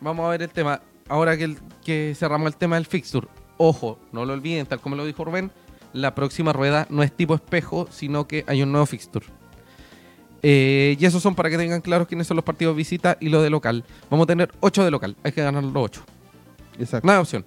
vamos 0.00 0.24
a 0.24 0.28
ver 0.28 0.42
el 0.42 0.50
tema. 0.50 0.80
Ahora 1.08 1.36
que, 1.36 1.44
el- 1.44 1.58
que 1.84 2.14
cerramos 2.16 2.46
el 2.48 2.56
tema 2.56 2.76
del 2.76 2.86
fixture. 2.86 3.28
Ojo, 3.56 3.98
no 4.12 4.24
lo 4.24 4.32
olviden, 4.32 4.66
tal 4.66 4.80
como 4.80 4.96
lo 4.96 5.04
dijo 5.04 5.24
Rubén, 5.24 5.50
la 5.92 6.14
próxima 6.14 6.52
rueda 6.52 6.86
no 6.90 7.02
es 7.02 7.12
tipo 7.12 7.34
espejo, 7.34 7.86
sino 7.90 8.26
que 8.26 8.44
hay 8.48 8.62
un 8.62 8.72
nuevo 8.72 8.86
fixture. 8.86 9.26
Eh, 10.42 10.96
y 10.98 11.04
esos 11.06 11.22
son 11.22 11.34
para 11.34 11.48
que 11.48 11.56
tengan 11.56 11.80
claros 11.80 12.06
quiénes 12.08 12.26
son 12.26 12.36
los 12.36 12.44
partidos 12.44 12.74
de 12.74 12.78
visita 12.78 13.16
y 13.20 13.28
los 13.28 13.42
de 13.42 13.50
local. 13.50 13.84
Vamos 14.10 14.24
a 14.24 14.26
tener 14.26 14.52
8 14.60 14.84
de 14.84 14.90
local, 14.90 15.16
hay 15.22 15.32
que 15.32 15.42
ganar 15.42 15.62
los 15.64 15.72
8. 15.76 16.02
Exacto. 16.78 17.06
No 17.06 17.12
hay 17.12 17.18
opción. 17.20 17.44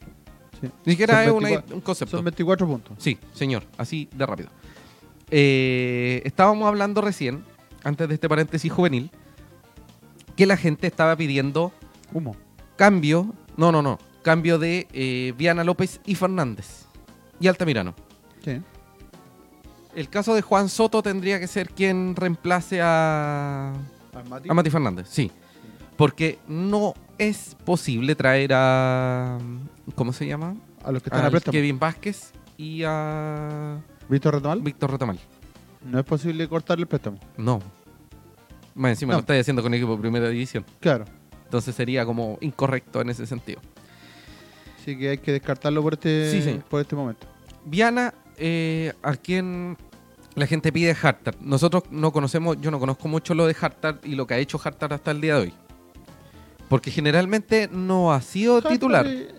Sí. 0.61 0.67
Ni 0.85 0.93
siquiera 0.93 1.23
es 1.23 1.29
una- 1.31 1.49
24 1.49 1.75
un 1.75 1.81
concepto. 1.81 2.17
Son 2.17 2.25
24 2.25 2.65
puntos. 2.67 2.95
Sí, 2.99 3.17
señor, 3.33 3.63
así 3.77 4.09
de 4.15 4.25
rápido. 4.25 4.49
Eh, 5.29 6.21
estábamos 6.25 6.67
hablando 6.67 7.01
recién, 7.01 7.43
antes 7.83 8.07
de 8.07 8.13
este 8.15 8.29
paréntesis 8.29 8.71
juvenil, 8.71 9.11
que 10.35 10.45
la 10.45 10.57
gente 10.57 10.87
estaba 10.87 11.15
pidiendo 11.15 11.71
Humo. 12.13 12.35
cambio, 12.77 13.33
no, 13.57 13.71
no, 13.71 13.81
no, 13.81 13.99
cambio 14.21 14.57
de 14.59 14.87
eh, 14.93 15.33
Viana 15.37 15.63
López 15.63 15.99
y 16.05 16.15
Fernández 16.15 16.85
y 17.39 17.47
Altamirano. 17.47 17.93
Sí. 18.43 18.61
El 19.95 20.09
caso 20.09 20.35
de 20.35 20.41
Juan 20.41 20.69
Soto 20.69 21.01
tendría 21.01 21.39
que 21.39 21.47
ser 21.47 21.69
quien 21.69 22.15
reemplace 22.15 22.79
a, 22.81 23.73
Mati. 24.29 24.49
a 24.49 24.53
Mati 24.53 24.69
Fernández, 24.69 25.07
sí. 25.09 25.31
Porque 25.95 26.37
no 26.47 26.93
es 27.17 27.55
posible 27.65 28.13
traer 28.15 28.51
a. 28.53 29.39
¿Cómo 29.95 30.13
se 30.13 30.27
llama? 30.27 30.55
A 30.83 30.91
los 30.91 31.01
que 31.01 31.09
están 31.09 31.25
a 31.25 31.31
préstamo. 31.31 31.51
Kevin 31.53 31.79
Vázquez 31.79 32.31
y 32.57 32.83
a 32.85 33.79
¿Víctor 34.07 34.35
Retomal? 34.35 34.61
Víctor 34.61 34.91
Retamal. 34.91 35.19
No 35.83 35.99
es 35.99 36.05
posible 36.05 36.47
cortarle 36.47 36.83
el 36.83 36.87
préstamo. 36.87 37.17
No. 37.37 37.59
Más 38.75 38.91
encima 38.91 39.13
No. 39.13 39.17
lo 39.17 39.21
estáis 39.21 39.41
haciendo 39.41 39.63
con 39.63 39.73
equipo 39.73 39.95
de 39.95 40.01
primera 40.01 40.29
división. 40.29 40.63
Claro. 40.79 41.05
Entonces 41.47 41.73
sería 41.75 42.05
como 42.05 42.37
incorrecto 42.41 42.99
en 42.99 43.09
ese 43.09 43.25
sentido. 43.25 43.61
Así 44.81 44.97
que 44.97 45.09
hay 45.11 45.17
que 45.17 45.31
descartarlo 45.31 45.81
por 45.81 45.93
este, 45.93 46.29
Sí, 46.29 46.41
sí. 46.41 46.59
por 46.69 46.81
este 46.81 46.93
momento. 46.95 47.25
Viana, 47.65 48.13
eh, 48.37 48.91
a 49.01 49.15
quien 49.15 49.77
la 50.35 50.45
gente 50.45 50.71
pide 50.73 50.95
Hartar. 51.01 51.35
Nosotros 51.39 51.83
no 51.89 52.11
conocemos, 52.11 52.57
yo 52.59 52.69
no 52.69 52.79
conozco 52.79 53.07
mucho 53.07 53.33
lo 53.33 53.47
de 53.47 53.55
Hartar 53.59 53.99
y 54.03 54.15
lo 54.15 54.27
que 54.27 54.33
ha 54.33 54.37
hecho 54.39 54.59
Hartar 54.63 54.93
hasta 54.93 55.11
el 55.11 55.21
día 55.21 55.35
de 55.35 55.41
hoy. 55.41 55.53
Porque 56.69 56.91
generalmente 56.91 57.69
no 57.71 58.11
ha 58.11 58.21
sido 58.21 58.57
Harper, 58.57 58.71
titular. 58.73 59.07
eh, 59.07 59.29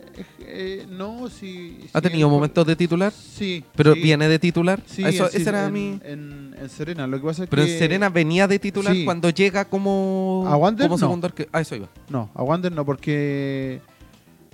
eh, 0.41 0.87
no, 0.89 1.29
sí. 1.29 1.79
Ha 1.93 1.99
sí, 2.01 2.09
tenido 2.09 2.29
momentos 2.29 2.66
de 2.66 2.77
titular, 2.77 3.12
Sí. 3.12 3.64
pero 3.77 3.95
sí, 3.95 4.01
viene 4.03 4.29
de 4.29 4.39
titular. 4.39 4.81
Sí, 4.87 5.05
Eso, 5.05 5.25
en- 5.27 5.31
sí, 5.31 5.37
ese 5.39 5.49
era 5.51 5.66
en, 5.66 5.73
mi. 5.73 6.01
En, 6.05 6.55
en 6.61 6.69
Serena. 6.69 7.07
Lo 7.07 7.19
que 7.21 7.27
pasa 7.27 7.45
es 7.45 7.51
Pero 7.51 7.64
que. 7.64 7.73
en 7.73 7.79
Serena 7.79 8.09
venía 8.09 8.47
de 8.49 8.59
titular 8.59 8.95
cuando 9.05 9.31
llega 9.31 9.64
como. 9.66 10.45
¿A 10.47 10.57
Wander? 10.57 10.87
como 10.87 10.97
No. 10.97 10.99
segundo 10.99 11.27
arquero. 11.27 11.49
Ah, 11.53 11.61
eso 11.61 11.77
iba. 11.77 11.89
No, 12.09 12.31
a 12.35 12.43
Wander 12.43 12.73
no, 12.73 12.85
porque 12.85 13.81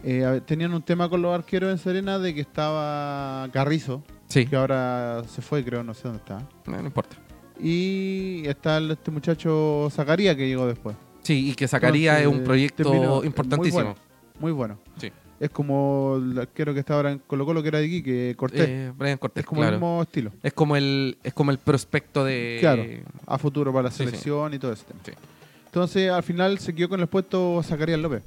eh, 0.03 0.19
ver, 0.21 0.41
tenían 0.43 0.75
un 0.75 0.83
tema 0.83 1.09
con 1.09 1.23
los 1.23 1.35
arqueros 1.35 1.71
en 1.71 1.79
Serena 1.79 2.19
de 2.19 2.35
que 2.35 2.41
estaba 2.43 3.49
Carrizo, 3.53 4.03
Sí. 4.29 4.47
que 4.47 4.57
ahora 4.57 5.23
se 5.29 5.41
fue, 5.43 5.65
creo, 5.65 5.83
no 5.83 5.95
sé 5.95 6.03
dónde 6.05 6.19
está. 6.19 6.39
No, 6.67 6.77
no 6.77 6.87
importa. 6.87 7.17
Y 7.61 8.43
está 8.47 8.79
este 8.79 9.11
muchacho 9.11 9.89
Zacarías 9.91 10.37
que 10.37 10.47
llegó 10.49 10.67
después. 10.67 10.97
Sí, 11.23 11.51
y 11.51 11.55
que 11.55 11.67
sacaría 11.69 12.21
es 12.21 12.27
un 12.27 12.45
proyecto 12.45 12.93
muy 12.93 13.27
importantísimo. 13.27 13.83
bueno. 13.83 13.95
Muy 14.41 14.53
bueno. 14.53 14.79
Sí. 14.99 15.11
Es 15.41 15.51
como 15.51 16.17
el 16.17 16.39
arquero 16.39 16.73
que 16.73 16.81
está 16.81 16.95
ahora 16.95 17.11
en 17.13 17.19
Colo 17.27 17.45
Colo, 17.45 17.61
que 17.63 17.69
era 17.69 17.79
de 17.81 17.87
aquí, 17.87 18.03
que 18.03 18.35
Cortés. 18.37 18.67
Eh, 18.69 18.93
Brian 18.97 19.19
Cortés, 19.19 19.43
es 19.43 19.47
como 19.47 19.65
el 19.65 19.73
mismo 19.73 20.03
estilo. 20.03 20.31
Es 20.43 20.53
como 20.53 20.77
el 20.77 21.19
es 21.25 21.35
como 21.35 21.51
el 21.51 21.59
prospecto 21.59 22.25
de 22.25 22.59
Claro. 22.61 22.85
A 23.27 23.37
futuro 23.39 23.73
para 23.73 23.85
la 23.85 23.91
Sí, 23.91 23.99
sí. 23.99 24.05
selección 24.05 24.55
y 24.55 24.59
todo 24.59 24.73
eso. 24.73 24.85
Sí. 25.05 25.13
Entonces, 25.67 26.11
al 26.11 26.23
final 26.23 26.59
se 26.61 26.73
quedó 26.75 26.89
con 26.89 27.01
el 27.01 27.09
puesto 27.09 27.61
Zacarías 27.65 27.99
López. 27.99 28.23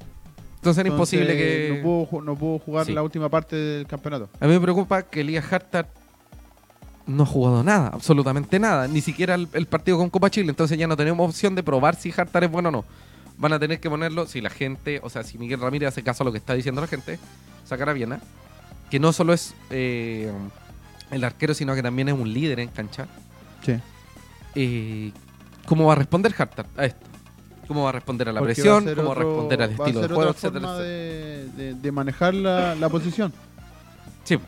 Entonces 0.56 0.80
era 0.80 0.90
Entonces, 0.90 1.14
imposible 1.20 1.36
que 1.36 1.76
No 1.76 1.82
pudo, 1.82 2.06
ju- 2.06 2.24
no 2.24 2.36
pudo 2.36 2.58
jugar 2.58 2.84
Sí. 2.86 2.92
la 2.92 3.02
última 3.02 3.28
parte 3.28 3.56
del 3.56 3.86
campeonato. 3.86 4.28
A 4.38 4.46
mí 4.46 4.52
me 4.52 4.60
preocupa 4.60 5.02
que 5.02 5.20
Elías 5.22 5.50
Hartar 5.50 5.88
no 7.06 7.22
ha 7.22 7.26
jugado 7.26 7.64
nada, 7.64 7.88
absolutamente 7.88 8.58
nada, 8.58 8.86
ni 8.86 9.00
siquiera 9.00 9.34
el, 9.34 9.48
el 9.54 9.64
partido 9.66 9.96
con 9.96 10.10
Copa 10.10 10.28
Chile, 10.28 10.50
entonces 10.50 10.76
ya 10.76 10.86
no 10.86 10.94
tenemos 10.96 11.26
opción 11.26 11.54
de 11.54 11.62
probar 11.62 11.94
si 11.96 12.12
Hartar 12.14 12.44
es 12.44 12.50
bueno 12.50 12.68
o 12.68 12.72
no. 12.72 12.84
Van 13.38 13.52
a 13.52 13.58
tener 13.58 13.78
que 13.80 13.88
ponerlo, 13.88 14.26
si 14.26 14.40
la 14.40 14.50
gente, 14.50 15.00
o 15.02 15.08
sea, 15.10 15.22
si 15.22 15.38
Miguel 15.38 15.60
Ramírez 15.60 15.88
hace 15.88 16.02
caso 16.02 16.22
a 16.22 16.26
lo 16.26 16.32
que 16.32 16.38
está 16.38 16.54
diciendo 16.54 16.80
la 16.80 16.86
gente, 16.88 17.18
sacar 17.64 17.88
a 17.88 17.92
Viena, 17.92 18.20
que 18.90 18.98
no 18.98 19.12
solo 19.12 19.32
es 19.32 19.54
eh, 19.70 20.32
el 21.10 21.22
arquero, 21.24 21.54
sino 21.54 21.74
que 21.74 21.82
también 21.82 22.08
es 22.08 22.14
un 22.14 22.32
líder 22.32 22.58
en 22.60 22.68
cancha. 22.68 23.06
Sí. 23.64 23.74
Eh, 24.54 25.12
¿Cómo 25.66 25.86
va 25.86 25.92
a 25.92 25.96
responder 25.96 26.34
Hartar 26.36 26.66
a 26.76 26.86
esto? 26.86 27.06
¿Cómo 27.68 27.82
va 27.84 27.90
a 27.90 27.92
responder 27.92 28.28
a 28.28 28.32
la 28.32 28.40
Porque 28.40 28.54
presión? 28.54 28.76
va 28.76 28.78
a 28.78 28.82
ser 28.84 28.96
¿Cómo 28.96 29.08
va 29.08 29.14
a 29.14 29.18
responder 29.18 29.62
al 29.62 29.70
estilo 29.70 30.00
de 30.00 30.08
juego? 30.08 30.30
etcétera, 30.30 30.60
forma 30.68 30.76
etcétera? 30.78 30.88
de, 30.88 31.48
de- 31.56 31.74
de 31.74 31.92
manejar 31.92 32.34
la, 32.34 32.74
la 32.74 32.88
posición. 32.88 33.32
Sí, 34.24 34.38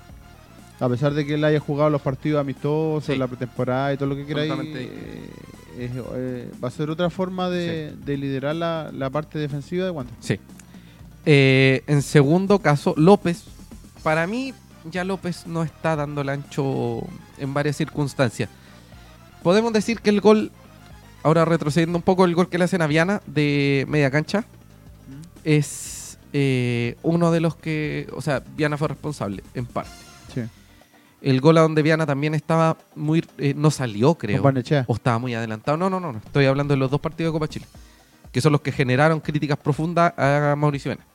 A 0.81 0.89
pesar 0.89 1.13
de 1.13 1.27
que 1.27 1.35
él 1.35 1.45
haya 1.45 1.61
jugado 1.61 1.91
los 1.91 2.01
partidos 2.01 2.41
amistosos, 2.41 3.05
Sí. 3.05 3.17
la 3.17 3.29
pretemporada 3.29 3.93
y 3.93 3.97
todo 3.99 4.09
lo 4.09 4.17
que 4.17 4.25
queráis, 4.27 4.51
eh, 4.75 5.29
es, 5.85 5.91
eh, 6.15 6.51
va 6.63 6.69
a 6.69 6.71
ser 6.71 6.91
otra 6.91 7.11
forma 7.11 7.49
de, 7.49 7.95
de 8.05 8.17
liderar 8.17 8.55
la, 8.55 8.91
la 8.93 9.11
parte 9.11 9.39
defensiva 9.39 9.85
de 9.85 9.91
Wander. 9.91 10.15
Sí. 10.21 10.39
Eh, 11.27 11.83
en 11.87 12.03
segundo 12.03 12.59
caso, 12.59 12.95
López. 12.97 13.45
Para 14.03 14.27
mí, 14.27 14.55
ya 14.91 15.05
López 15.05 15.47
no 15.47 15.63
está 15.63 15.97
dando 15.97 16.23
el 16.23 16.29
ancho 16.29 17.01
en 17.39 17.53
varias 17.53 17.77
circunstancias. 17.77 18.49
Podemos 19.43 19.73
decir 19.73 20.01
que 20.01 20.11
el 20.11 20.21
gol, 20.21 20.51
ahora 21.23 21.45
retrocediendo 21.45 21.99
un 21.99 22.03
poco, 22.03 22.25
el 22.25 22.35
gol 22.35 22.49
que 22.49 22.59
le 22.59 22.65
hacen 22.65 22.83
a 22.83 22.87
Viana 22.87 23.21
de 23.27 23.85
media 23.89 24.11
cancha, 24.11 24.45
es 25.45 26.19
eh, 26.33 26.97
uno 27.03 27.31
de 27.31 27.41
los 27.41 27.57
que, 27.57 28.07
o 28.15 28.23
sea, 28.23 28.43
Viana 28.57 28.77
fue 28.77 28.89
responsable, 28.89 29.43
en 29.55 29.67
parte. 29.67 30.10
El 31.23 31.41
gol 31.41 31.59
a 31.59 31.61
donde 31.63 31.83
Viana 31.83 32.07
también 32.07 32.35
estaba 32.35 32.77
muy, 32.95 33.25
eh, 33.39 33.53
no 33.57 33.71
salió, 33.71 34.15
creo. 34.15 34.43
O 34.87 34.95
estaba 34.95 35.19
muy 35.19 35.35
adelantado. 35.35 35.77
No, 35.77 35.91
no, 35.91 36.01
no, 36.01 36.13
no. 36.13 36.19
Estoy 36.19 36.47
hablando 36.47 36.73
de 36.75 36.79
los 36.79 36.91
dos 36.91 37.01
partidos 37.01 37.33
de 37.33 37.39
Copa 37.39 37.49
Chile. 37.49 37.67
Que 38.33 38.41
son 38.41 38.53
los 38.53 38.61
que 38.61 38.73
generaron 38.73 39.21
críticas 39.21 39.59
profundas 39.59 40.13
a 40.17 40.55
Mauricio 40.57 40.91
Viana. 40.93 41.07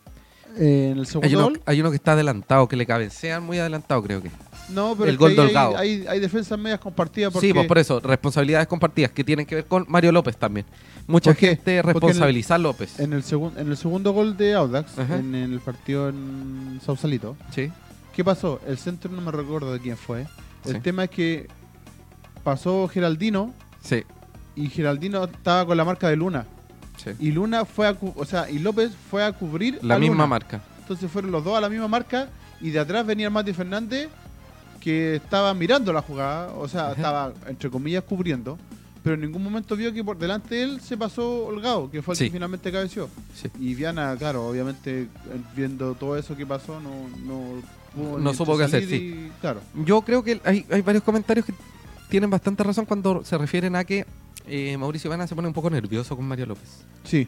Eh, 0.57 0.89
en 0.91 0.99
el 0.99 1.05
segundo 1.07 1.27
Hay 1.27 1.35
uno, 1.35 1.43
gol. 1.45 1.61
hay 1.65 1.81
uno 1.81 1.89
que 1.89 1.95
está 1.97 2.11
adelantado, 2.13 2.67
que 2.67 2.75
le 2.75 2.85
cabecean 2.85 3.43
muy 3.43 3.57
adelantado, 3.59 4.01
creo 4.03 4.21
que. 4.21 4.29
No, 4.69 4.95
pero 4.97 5.09
el 5.09 5.17
gol 5.17 5.35
hay-. 5.37 5.75
Hay, 5.75 6.05
hay 6.07 6.19
defensas 6.19 6.57
medias 6.57 6.79
compartidas 6.79 7.31
porque 7.33 7.47
Sí, 7.47 7.53
pues 7.53 7.67
por 7.67 7.77
eso, 7.77 7.99
responsabilidades 7.99 8.67
compartidas 8.67 9.11
que 9.11 9.23
tienen 9.23 9.45
que 9.45 9.55
ver 9.55 9.65
con 9.65 9.85
Mario 9.89 10.11
López 10.11 10.37
también. 10.37 10.65
Mucha 11.07 11.33
gente 11.35 11.81
responsabiliza 11.81 12.55
a 12.55 12.57
López. 12.57 12.99
en 12.99 13.13
el, 13.13 13.23
segun- 13.23 13.57
en 13.57 13.67
el 13.69 13.77
segundo 13.77 14.11
gol 14.13 14.37
de 14.37 14.53
Audax, 14.55 14.97
Ajá. 14.97 15.17
en 15.17 15.35
el 15.35 15.59
partido 15.59 16.09
en 16.09 16.79
Sausalito, 16.85 17.35
Sí, 17.53 17.71
¿qué 18.15 18.23
pasó? 18.23 18.59
El 18.67 18.77
centro 18.77 19.11
no 19.11 19.21
me 19.21 19.31
recuerdo 19.31 19.73
de 19.73 19.79
quién 19.79 19.97
fue. 19.97 20.25
El 20.65 20.73
Sí. 20.75 20.79
tema 20.81 21.03
es 21.05 21.09
que 21.11 21.47
pasó 22.43 22.87
Geraldino 22.87 23.53
sí, 23.81 24.03
y 24.55 24.69
Geraldino 24.69 25.23
estaba 25.25 25.65
con 25.65 25.77
la 25.77 25.85
marca 25.85 26.09
de 26.09 26.15
Luna. 26.15 26.45
sí. 26.97 27.11
Y 27.19 27.31
Luna 27.31 27.65
fue 27.65 27.87
a 27.87 27.95
o 28.15 28.25
sea, 28.25 28.49
y 28.49 28.59
López 28.59 28.91
fue 29.11 29.23
a 29.23 29.31
cubrir 29.33 29.79
La 29.83 29.95
a 29.95 29.99
misma 29.99 30.15
Luna. 30.15 30.27
marca. 30.27 30.61
Entonces 30.79 31.09
fueron 31.11 31.31
los 31.31 31.43
dos 31.43 31.57
a 31.57 31.61
la 31.61 31.69
misma 31.69 31.87
marca 31.87 32.29
y 32.61 32.69
de 32.69 32.79
atrás 32.79 33.05
venía 33.05 33.29
Mati 33.29 33.53
Fernández 33.53 34.07
que 34.79 35.15
estaba 35.15 35.53
mirando 35.53 35.91
la 35.91 36.01
jugada, 36.01 36.53
o 36.53 36.67
sea, 36.67 36.91
estaba 36.91 37.33
entre 37.47 37.71
comillas 37.71 38.03
cubriendo, 38.03 38.57
pero 39.03 39.15
en 39.15 39.21
ningún 39.21 39.43
momento 39.43 39.75
vio 39.75 39.91
que 39.91 40.03
por 40.03 40.15
delante 40.17 40.55
de 40.55 40.63
él 40.63 40.79
se 40.81 40.95
pasó 40.95 41.45
Holgado, 41.47 41.89
que 41.89 42.03
fue 42.03 42.13
el 42.13 42.17
Sí. 42.19 42.25
que 42.25 42.31
finalmente 42.31 42.71
cabeció. 42.71 43.09
Sí. 43.33 43.49
Y 43.59 43.73
Viana, 43.73 44.15
claro, 44.17 44.47
obviamente 44.47 45.01
eh, 45.03 45.07
viendo 45.55 45.95
todo 45.95 46.15
eso 46.17 46.37
que 46.37 46.45
pasó 46.45 46.79
no 46.79 46.91
no 47.25 47.61
No 47.95 48.33
supo 48.33 48.57
qué 48.57 48.63
hacer, 48.65 48.83
y- 48.83 49.31
claro. 49.41 49.61
Yo 49.85 50.01
creo 50.01 50.23
que 50.23 50.41
hay, 50.43 50.65
hay 50.69 50.81
varios 50.81 51.03
comentarios 51.03 51.45
que 51.45 51.53
tienen 52.09 52.29
bastante 52.29 52.63
razón 52.63 52.85
cuando 52.85 53.23
se 53.23 53.37
refieren 53.37 53.75
a 53.75 53.83
que 53.83 54.05
eh, 54.47 54.77
Mauricio 54.77 55.09
Viana 55.09 55.27
se 55.27 55.35
pone 55.35 55.47
un 55.47 55.53
poco 55.53 55.69
nervioso 55.69 56.15
con 56.15 56.27
Mario 56.27 56.45
López. 56.47 56.85
Sí. 57.03 57.27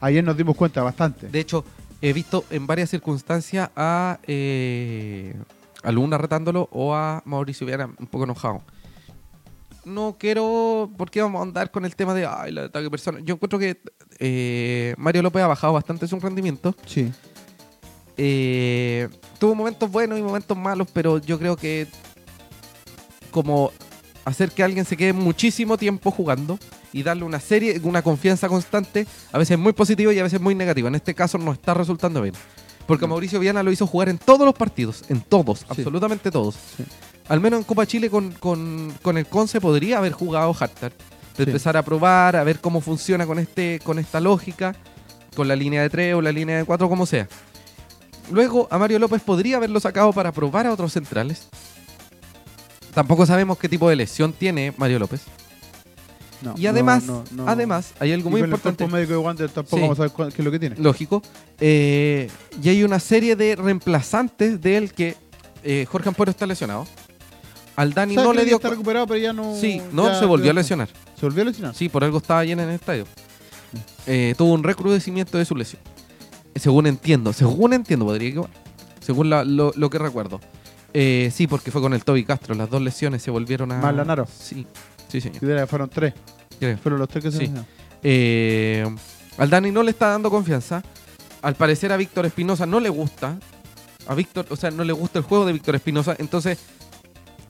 Ayer 0.00 0.22
nos 0.22 0.36
dimos 0.36 0.54
cuenta 0.56 0.82
bastante. 0.82 1.28
De 1.28 1.40
hecho, 1.40 1.64
he 2.02 2.12
visto 2.12 2.44
en 2.50 2.66
varias 2.66 2.90
circunstancias 2.90 3.70
a, 3.74 4.18
eh, 4.26 5.34
a 5.82 5.90
Luna 5.92 6.18
retándolo 6.18 6.68
o 6.70 6.94
a 6.94 7.22
Mauricio 7.24 7.66
Viana 7.66 7.90
un 7.98 8.06
poco 8.06 8.24
enojado. 8.24 8.62
No 9.84 10.16
quiero, 10.18 10.90
porque 10.98 11.22
vamos 11.22 11.38
a 11.38 11.42
andar 11.42 11.70
con 11.70 11.84
el 11.84 11.94
tema 11.94 12.12
de 12.12 12.26
ay, 12.26 12.50
el 12.50 12.58
ataque 12.58 12.90
personal. 12.90 13.24
Yo 13.24 13.34
encuentro 13.34 13.58
que 13.58 13.80
eh, 14.18 14.94
Mario 14.98 15.22
López 15.22 15.42
ha 15.42 15.46
bajado 15.46 15.72
bastante 15.72 16.08
su 16.08 16.18
rendimiento. 16.18 16.74
Sí. 16.86 17.12
Eh, 18.16 19.08
tuvo 19.38 19.54
momentos 19.54 19.90
buenos 19.90 20.18
y 20.18 20.22
momentos 20.22 20.56
malos, 20.56 20.88
pero 20.92 21.18
yo 21.18 21.38
creo 21.38 21.56
que 21.56 21.86
como 23.30 23.72
hacer 24.24 24.50
que 24.50 24.62
alguien 24.62 24.84
se 24.84 24.96
quede 24.96 25.12
muchísimo 25.12 25.76
tiempo 25.76 26.10
jugando 26.10 26.58
y 26.92 27.02
darle 27.02 27.24
una 27.24 27.40
serie, 27.40 27.78
una 27.84 28.02
confianza 28.02 28.48
constante, 28.48 29.06
a 29.32 29.38
veces 29.38 29.58
muy 29.58 29.72
positiva 29.72 30.12
y 30.12 30.18
a 30.18 30.22
veces 30.22 30.40
muy 30.40 30.54
negativa. 30.54 30.88
En 30.88 30.94
este 30.94 31.14
caso 31.14 31.36
no 31.38 31.52
está 31.52 31.74
resultando 31.74 32.22
bien. 32.22 32.34
Porque 32.86 33.02
No. 33.04 33.08
Mauricio 33.08 33.38
Viana 33.40 33.62
lo 33.62 33.70
hizo 33.72 33.86
jugar 33.86 34.08
en 34.08 34.16
todos 34.18 34.46
los 34.46 34.54
partidos, 34.54 35.02
en 35.08 35.20
todos, 35.20 35.60
Sí. 35.60 35.66
absolutamente 35.68 36.30
todos. 36.30 36.54
Sí. 36.76 36.84
Al 37.28 37.40
menos 37.40 37.58
en 37.58 37.64
Copa 37.64 37.84
Chile 37.86 38.08
con, 38.08 38.32
con- 38.32 38.94
con 39.02 39.18
el 39.18 39.26
Conce 39.26 39.60
podría 39.60 39.98
haber 39.98 40.12
jugado 40.12 40.54
Hartar. 40.58 40.92
De 41.36 41.42
empezar 41.44 41.76
a 41.76 41.82
probar, 41.82 42.34
a 42.36 42.44
ver 42.44 42.60
cómo 42.60 42.80
funciona 42.80 43.26
con, 43.26 43.38
este, 43.38 43.78
con 43.84 43.98
esta 43.98 44.20
lógica, 44.20 44.74
con 45.34 45.46
la 45.48 45.54
línea 45.56 45.82
de 45.82 45.90
3 45.90 46.14
o 46.14 46.22
la 46.22 46.32
línea 46.32 46.56
de 46.56 46.64
4, 46.64 46.88
como 46.88 47.04
sea. 47.04 47.28
Luego 48.30 48.66
a 48.70 48.78
Mario 48.78 48.98
López 48.98 49.22
podría 49.22 49.56
haberlo 49.56 49.78
sacado 49.80 50.12
para 50.12 50.32
probar 50.32 50.66
a 50.66 50.72
otros 50.72 50.92
centrales. 50.92 51.48
Tampoco 52.94 53.26
sabemos 53.26 53.58
qué 53.58 53.68
tipo 53.68 53.88
de 53.88 53.96
lesión 53.96 54.32
tiene 54.32 54.72
Mario 54.76 54.98
López. 54.98 55.22
No, 56.42 56.54
Y 56.56 56.66
además, 56.66 57.04
no, 57.04 57.24
no, 57.30 57.44
no. 57.44 57.48
además, 57.50 57.92
hay 57.98 58.12
algo 58.12 58.28
muy 58.30 58.40
importante. 58.42 58.84
El 58.84 58.90
médico 58.90 59.12
de 59.12 59.18
Wander 59.18 59.48
tampoco 59.50 59.76
Sí. 59.76 59.82
vamos 59.82 59.94
a 59.94 59.98
saber 59.98 60.12
cuál- 60.12 60.32
qué 60.32 60.42
es 60.42 60.44
lo 60.44 60.50
que 60.50 60.58
tiene. 60.58 60.76
lógico. 60.76 61.22
eh, 61.60 62.28
y 62.62 62.68
hay 62.68 62.84
una 62.84 63.00
serie 63.00 63.36
de 63.36 63.56
reemplazantes 63.56 64.60
de 64.60 64.76
él 64.76 64.92
que 64.92 65.16
eh, 65.64 65.86
Jorge 65.90 66.08
Ampuero 66.10 66.30
está 66.30 66.46
lesionado. 66.46 66.86
Al 67.74 67.92
Dani 67.92 68.14
¿Sabes 68.14 68.28
no 68.28 68.34
le 68.34 68.44
dio. 68.44 68.56
está 68.56 68.68
recuperado, 68.70 69.06
pero 69.06 69.18
ya 69.18 69.32
no. 69.32 69.56
Sí, 69.58 69.80
no, 69.92 70.06
ya- 70.08 70.18
se 70.18 70.24
volvió 70.26 70.50
a 70.50 70.54
lesionar. 70.54 70.88
¿Se 71.18 71.26
volvió 71.26 71.42
a 71.42 71.46
lesionar? 71.46 71.74
Sí, 71.74 71.88
por 71.88 72.04
algo 72.04 72.18
estaba 72.18 72.44
lleno 72.44 72.62
en 72.62 72.68
el 72.68 72.74
estadio. 72.76 73.06
Eh, 74.06 74.34
tuvo 74.38 74.52
un 74.52 74.62
recrudecimiento 74.62 75.36
de 75.38 75.44
su 75.44 75.56
lesión. 75.56 75.82
Según 76.58 76.86
entiendo, 76.86 77.32
según 77.32 77.72
entiendo, 77.72 78.04
podría 78.06 78.32
que 78.34 78.42
Según 79.00 79.30
la- 79.30 79.44
lo, 79.44 79.72
lo 79.76 79.90
que 79.90 79.98
recuerdo. 79.98 80.40
Eh, 80.94 81.30
sí, 81.34 81.46
porque 81.46 81.70
fue 81.70 81.80
con 81.82 81.92
el 81.94 82.02
Toby 82.04 82.24
Castro. 82.24 82.54
Las 82.54 82.70
dos 82.70 82.80
lesiones 82.82 83.22
se 83.22 83.30
volvieron 83.30 83.70
a. 83.72 83.80
Más 83.80 83.94
Lanaro. 83.94 84.26
Sí, 84.38 84.66
sí, 85.08 85.20
señor. 85.20 85.44
Era- 85.44 85.66
Fueron 85.66 85.88
tres. 85.90 86.14
Fueron 86.82 86.98
los 87.00 87.08
tres 87.08 87.22
que 87.24 87.30
se 87.30 87.46
Sí. 87.46 87.52
Eh, 88.02 88.84
al 89.38 89.50
Dani 89.50 89.70
no 89.70 89.82
le 89.82 89.90
está 89.90 90.08
dando 90.08 90.30
confianza. 90.30 90.82
Al 91.42 91.54
parecer 91.54 91.92
a 91.92 91.96
Víctor 91.96 92.24
Espinosa 92.26 92.64
no 92.66 92.80
le 92.80 92.88
gusta. 92.88 93.38
A 94.08 94.14
Víctor, 94.14 94.46
o 94.50 94.56
sea, 94.56 94.70
no 94.70 94.84
le 94.84 94.92
gusta 94.92 95.18
el 95.18 95.24
juego 95.24 95.44
de 95.44 95.52
Víctor 95.52 95.74
Espinosa. 95.74 96.16
Entonces, 96.18 96.58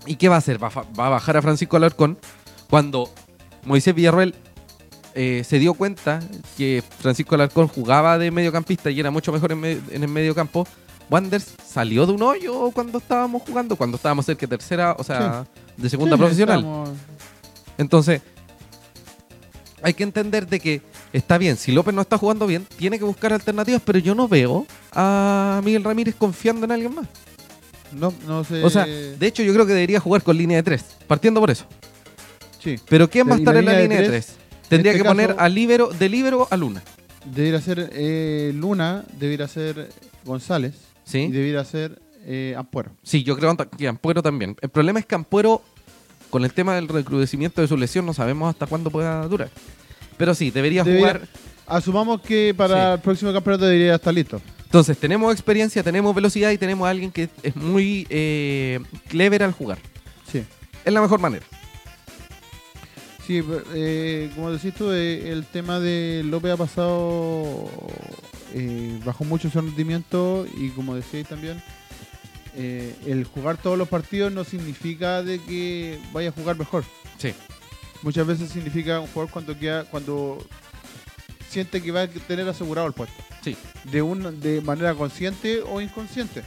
¿y 0.07 0.17
qué 0.17 0.29
va 0.29 0.35
a 0.37 0.39
hacer? 0.39 0.63
Va 0.63 0.69
va 0.69 1.07
a 1.07 1.11
bajar 1.11 1.37
a 1.37 1.43
Francisco 1.43 1.77
Alarcón 1.77 2.19
cuando 2.69 3.11
Moisés 3.65 3.95
Villarroel 3.95 4.35
eh, 5.17 5.43
se 5.45 5.59
dio 5.59 5.75
cuenta 5.75 6.21
que 6.57 6.83
Francisco 7.01 7.35
Alarcón 7.35 7.67
jugaba 7.69 8.19
de 8.19 8.31
mediocampista 8.31 8.91
y 8.91 9.01
era 9.01 9.11
mucho 9.11 9.33
mejor 9.33 9.51
en, 9.53 9.59
me- 9.61 9.81
en 9.91 10.03
el 10.05 10.09
mediocampo. 10.09 10.67
Wanders 11.11 11.47
salió 11.67 12.05
de 12.07 12.13
un 12.13 12.23
hoyo 12.23 12.71
cuando 12.73 12.99
estábamos 12.99 13.43
jugando, 13.43 13.77
cuando 13.77 13.97
estábamos 13.97 14.27
cerca 14.27 14.41
de 14.43 14.49
tercera, 14.57 14.95
o 14.99 15.03
sea, 15.05 15.47
de 15.77 15.89
segunda 15.91 16.17
Sí, 16.17 16.21
profesional. 16.21 16.59
estamos- 16.59 16.91
Entonces, 17.79 18.21
hay 19.83 19.95
que 19.95 20.03
entender 20.03 20.47
de 20.47 20.59
que 20.59 20.83
está 21.13 21.39
bien, 21.39 21.57
si 21.57 21.71
López 21.73 21.95
no 21.95 22.03
está 22.03 22.19
jugando 22.19 22.47
bien, 22.47 22.67
tiene 22.77 22.99
que 22.99 23.05
buscar 23.05 23.33
alternativas, 23.33 23.83
pero 23.85 23.99
yo 23.99 24.15
no 24.15 24.27
veo 24.27 24.67
a 24.93 25.61
Miguel 25.65 25.85
Ramírez 25.85 26.15
confiando 26.17 26.65
en 26.65 26.73
alguien 26.73 26.95
más. 26.95 27.07
No, 27.93 28.13
no 28.27 28.43
sé. 28.43 28.65
O 28.65 28.71
sea, 28.71 28.85
de 28.85 29.27
hecho 29.27 29.43
yo 29.45 29.53
creo 29.55 29.65
que 29.67 29.75
debería 29.75 30.01
jugar 30.01 30.23
con 30.23 30.37
línea 30.37 30.57
de 30.57 30.63
tres, 30.65 30.85
partiendo 31.07 31.41
por 31.41 31.51
eso. 31.51 31.67
sí. 32.59 32.77
Pero 32.89 33.09
¿quién 33.09 33.29
va 33.31 33.35
a 33.35 33.39
estar 33.39 33.57
en 33.57 33.65
la 33.65 33.79
línea 33.81 34.01
de 34.01 34.09
tres? 34.09 34.33
Tendría 34.69 34.93
este 34.93 35.03
que 35.03 35.09
poner 35.09 35.29
caso- 35.31 35.41
a 35.41 35.49
libero, 35.49 35.89
de 35.89 36.09
libero 36.09 36.49
a 36.51 36.57
Luna. 36.57 36.83
Debería 37.25 37.61
ser 37.61 37.91
eh, 37.93 38.53
Luna, 38.55 39.05
debería 39.19 39.49
ser 39.49 39.89
González. 40.25 40.75
Y 41.07 41.11
¿Sí? 41.11 41.29
debería 41.29 41.65
ser 41.65 42.01
eh, 42.25 42.55
Ampuero. 42.57 42.91
Sí, 43.03 43.23
yo 43.23 43.37
creo 43.37 43.57
que 43.77 43.87
Ampuero 43.89 44.23
también. 44.23 44.57
El 44.61 44.69
problema 44.71 44.99
es 44.99 45.07
que 45.07 45.15
Ampuero, 45.15 45.63
con 46.31 46.45
el 46.45 46.53
tema 46.53 46.75
del 46.75 46.89
recrudecimiento 46.89 47.61
de 47.63 47.69
su 47.69 47.77
lesión, 47.77 48.05
no 48.07 48.13
sabemos 48.15 48.51
hasta 48.51 48.67
cuándo 48.67 48.91
pueda 48.91 49.27
durar. 49.29 49.51
Pero 50.17 50.35
sí, 50.35 50.51
debería 50.51 50.83
Debería- 50.85 51.07
jugar 51.13 51.29
Asumamos 51.69 52.21
que 52.21 52.55
para 52.57 52.91
Sí. 52.91 52.93
el 52.95 53.01
próximo 53.01 53.33
campeonato 53.33 53.65
debería 53.65 53.97
estar 53.97 54.15
listo. 54.15 54.41
Entonces, 54.67 54.97
tenemos 54.99 55.33
experiencia, 55.33 55.83
tenemos 55.83 56.15
velocidad 56.15 56.53
y 56.53 56.59
tenemos 56.59 56.87
a 56.87 56.91
alguien 56.91 57.11
que 57.11 57.29
es 57.43 57.57
muy 57.57 58.07
eh, 58.09 58.79
clever 59.09 59.43
al 59.43 59.51
jugar. 59.51 59.79
Sí. 60.31 60.45
Es 60.85 60.93
la 60.93 61.01
mejor 61.01 61.19
manera. 61.19 61.45
Sí, 63.27 63.43
eh, 63.75 64.31
como 64.35 64.53
decís 64.53 64.73
tú, 64.75 64.93
eh, 64.93 65.33
el 65.33 65.45
tema 65.47 65.81
de 65.81 66.23
López 66.25 66.53
ha 66.53 66.57
pasado 66.57 67.69
eh, 68.55 69.01
bajó 69.05 69.25
mucho 69.25 69.51
su 69.51 69.61
rendimiento 69.61 70.47
y 70.57 70.71
como 70.71 70.95
decíais 70.95 71.29
también, 71.29 71.61
eh, 72.55 72.95
el 73.05 73.25
jugar 73.25 73.57
todos 73.57 73.77
los 73.77 73.89
partidos 73.89 74.33
no 74.33 74.45
significa 74.45 75.23
de 75.23 75.41
que 75.41 75.99
vaya 76.13 76.29
a 76.29 76.33
jugar 76.33 76.57
mejor. 76.57 76.85
Sí. 77.19 77.35
Muchas 78.03 78.27
veces 78.27 78.51
significa 78.51 79.01
un 79.01 79.09
jugador 79.09 79.31
cuando 79.33 79.59
queda, 79.59 79.85
cuando 79.85 80.39
siente 81.49 81.83
que 81.83 81.91
va 81.91 82.03
a 82.03 82.09
tener 82.09 82.49
asegurado 82.49 82.87
el 82.87 82.95
puesto. 82.95 83.23
Sí. 83.43 83.57
De 83.85 84.03
un, 84.03 84.41
de 84.41 84.61
manera 84.61 84.95
consciente 84.95 85.63
o 85.63 85.81
inconsciente. 85.81 86.43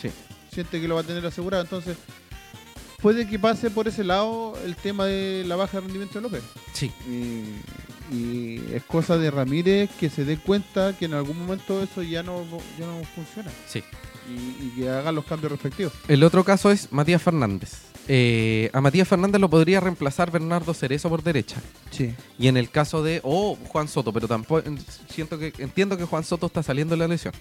Sí. 0.00 0.10
Siente 0.50 0.80
que 0.80 0.88
lo 0.88 0.94
va 0.94 1.02
a 1.02 1.04
tener 1.04 1.24
asegurado. 1.26 1.62
Entonces, 1.62 1.98
puede 3.04 3.28
que 3.28 3.38
pase 3.38 3.70
por 3.70 3.86
ese 3.86 4.02
lado 4.02 4.54
el 4.64 4.76
tema 4.76 5.04
de 5.04 5.44
la 5.46 5.56
baja 5.56 5.76
de 5.76 5.82
rendimiento 5.82 6.14
de 6.14 6.22
López. 6.22 6.42
Sí. 6.72 6.90
Y, 7.06 8.16
y 8.16 8.64
es 8.72 8.82
cosa 8.84 9.18
de 9.18 9.30
Ramírez 9.30 9.90
que 10.00 10.08
se 10.08 10.24
dé 10.24 10.38
cuenta 10.38 10.96
que 10.96 11.04
en 11.04 11.12
algún 11.12 11.38
momento 11.38 11.82
eso 11.82 12.00
ya 12.00 12.22
no, 12.22 12.46
ya 12.78 12.86
no 12.86 13.02
funciona. 13.14 13.50
Sí. 13.68 13.84
Y, 14.26 14.64
y 14.64 14.72
que 14.74 14.88
haga 14.88 15.12
los 15.12 15.26
cambios 15.26 15.52
respectivos. 15.52 15.92
El 16.08 16.22
otro 16.22 16.44
caso 16.44 16.70
es 16.70 16.90
Matías 16.92 17.20
Fernández. 17.20 17.74
Eh, 18.08 18.70
a 18.72 18.80
Matías 18.80 19.06
Fernández 19.06 19.38
lo 19.38 19.50
podría 19.50 19.80
reemplazar 19.80 20.30
Bernardo 20.30 20.72
Cerezo 20.72 21.10
por 21.10 21.22
derecha. 21.22 21.56
Sí. 21.90 22.14
Y 22.38 22.48
en 22.48 22.56
el 22.56 22.70
caso 22.70 23.02
de. 23.02 23.20
O 23.22 23.58
Juan 23.68 23.86
Soto, 23.86 24.14
pero 24.14 24.28
tampoco. 24.28 24.62
Siento 25.10 25.38
que, 25.38 25.52
entiendo 25.58 25.98
que 25.98 26.04
Juan 26.04 26.24
Soto 26.24 26.46
está 26.46 26.62
saliendo 26.62 26.94
de 26.94 27.00
la 27.00 27.08
lesión. 27.08 27.34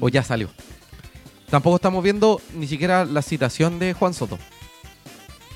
O 0.00 0.08
ya 0.08 0.22
salió. 0.22 0.48
Tampoco 1.50 1.76
estamos 1.76 2.02
viendo 2.02 2.40
ni 2.54 2.66
siquiera 2.66 3.04
la 3.04 3.20
citación 3.20 3.78
de 3.78 3.92
Juan 3.92 4.14
Soto. 4.14 4.38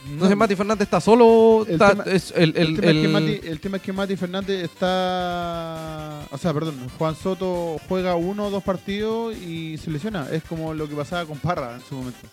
Entonces 0.08 0.36
Mati 0.36 0.56
Fernández 0.56 0.86
está 0.86 1.00
solo. 1.00 1.64
El 1.66 1.74
está- 1.74 1.90
tema- 1.90 2.04
es 2.04 2.32
el, 2.34 2.54
El, 2.56 2.68
el- 2.68 2.76
tema 2.80 2.88
es 2.90 2.94
que 3.02 3.08
Mati, 3.08 3.48
el 3.48 3.60
tema 3.60 3.76
es 3.76 3.82
que 3.82 3.92
Mati 3.92 4.16
Fernández 4.16 4.64
está. 4.64 6.22
O 6.30 6.38
sea, 6.38 6.54
perdón, 6.54 6.74
Juan 6.98 7.14
Soto 7.14 7.76
juega 7.88 8.14
uno 8.16 8.46
o 8.46 8.50
dos 8.50 8.62
partidos 8.62 9.36
y 9.36 9.76
se 9.78 9.90
lesiona. 9.90 10.26
Es 10.32 10.42
como 10.44 10.72
lo 10.72 10.88
que 10.88 10.94
pasaba 10.94 11.26
con 11.26 11.38
Parra 11.38 11.74
en 11.74 11.82
su 11.86 11.94
momento. 11.96 12.26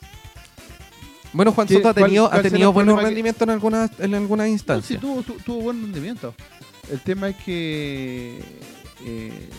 Bueno, 1.33 1.51
Juan 1.51 1.67
¿Qué- 1.67 1.73
Soto 1.75 1.89
ha 1.89 1.93
tenido, 1.93 2.29
cuál 2.29 2.39
ha 2.39 2.43
tenido 2.49 2.71
buenos 2.71 2.97
que- 2.99 3.05
rendimientos 3.05 3.41
en 3.43 3.49
algunas 3.49 3.91
en 3.99 4.15
algunas 4.15 4.47
No, 4.47 4.53
instancias. 4.53 4.99
sí, 5.01 5.05
tuvo, 5.05 5.21
tu- 5.23 5.37
tuvo 5.45 5.61
buen 5.63 5.81
rendimiento. 5.81 6.33
El 6.89 7.01
tema 7.01 7.27
es 7.29 7.35
que 7.35 8.41
eh, 9.05 9.49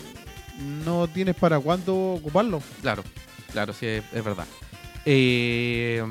no 0.84 1.06
tienes 1.08 1.36
para 1.36 1.60
cuándo 1.60 1.94
ocuparlo. 2.14 2.62
Claro, 2.80 3.04
claro, 3.52 3.74
sí, 3.74 3.84
es, 3.86 4.02
es 4.14 4.24
verdad. 4.24 4.46
Eh, 5.04 6.02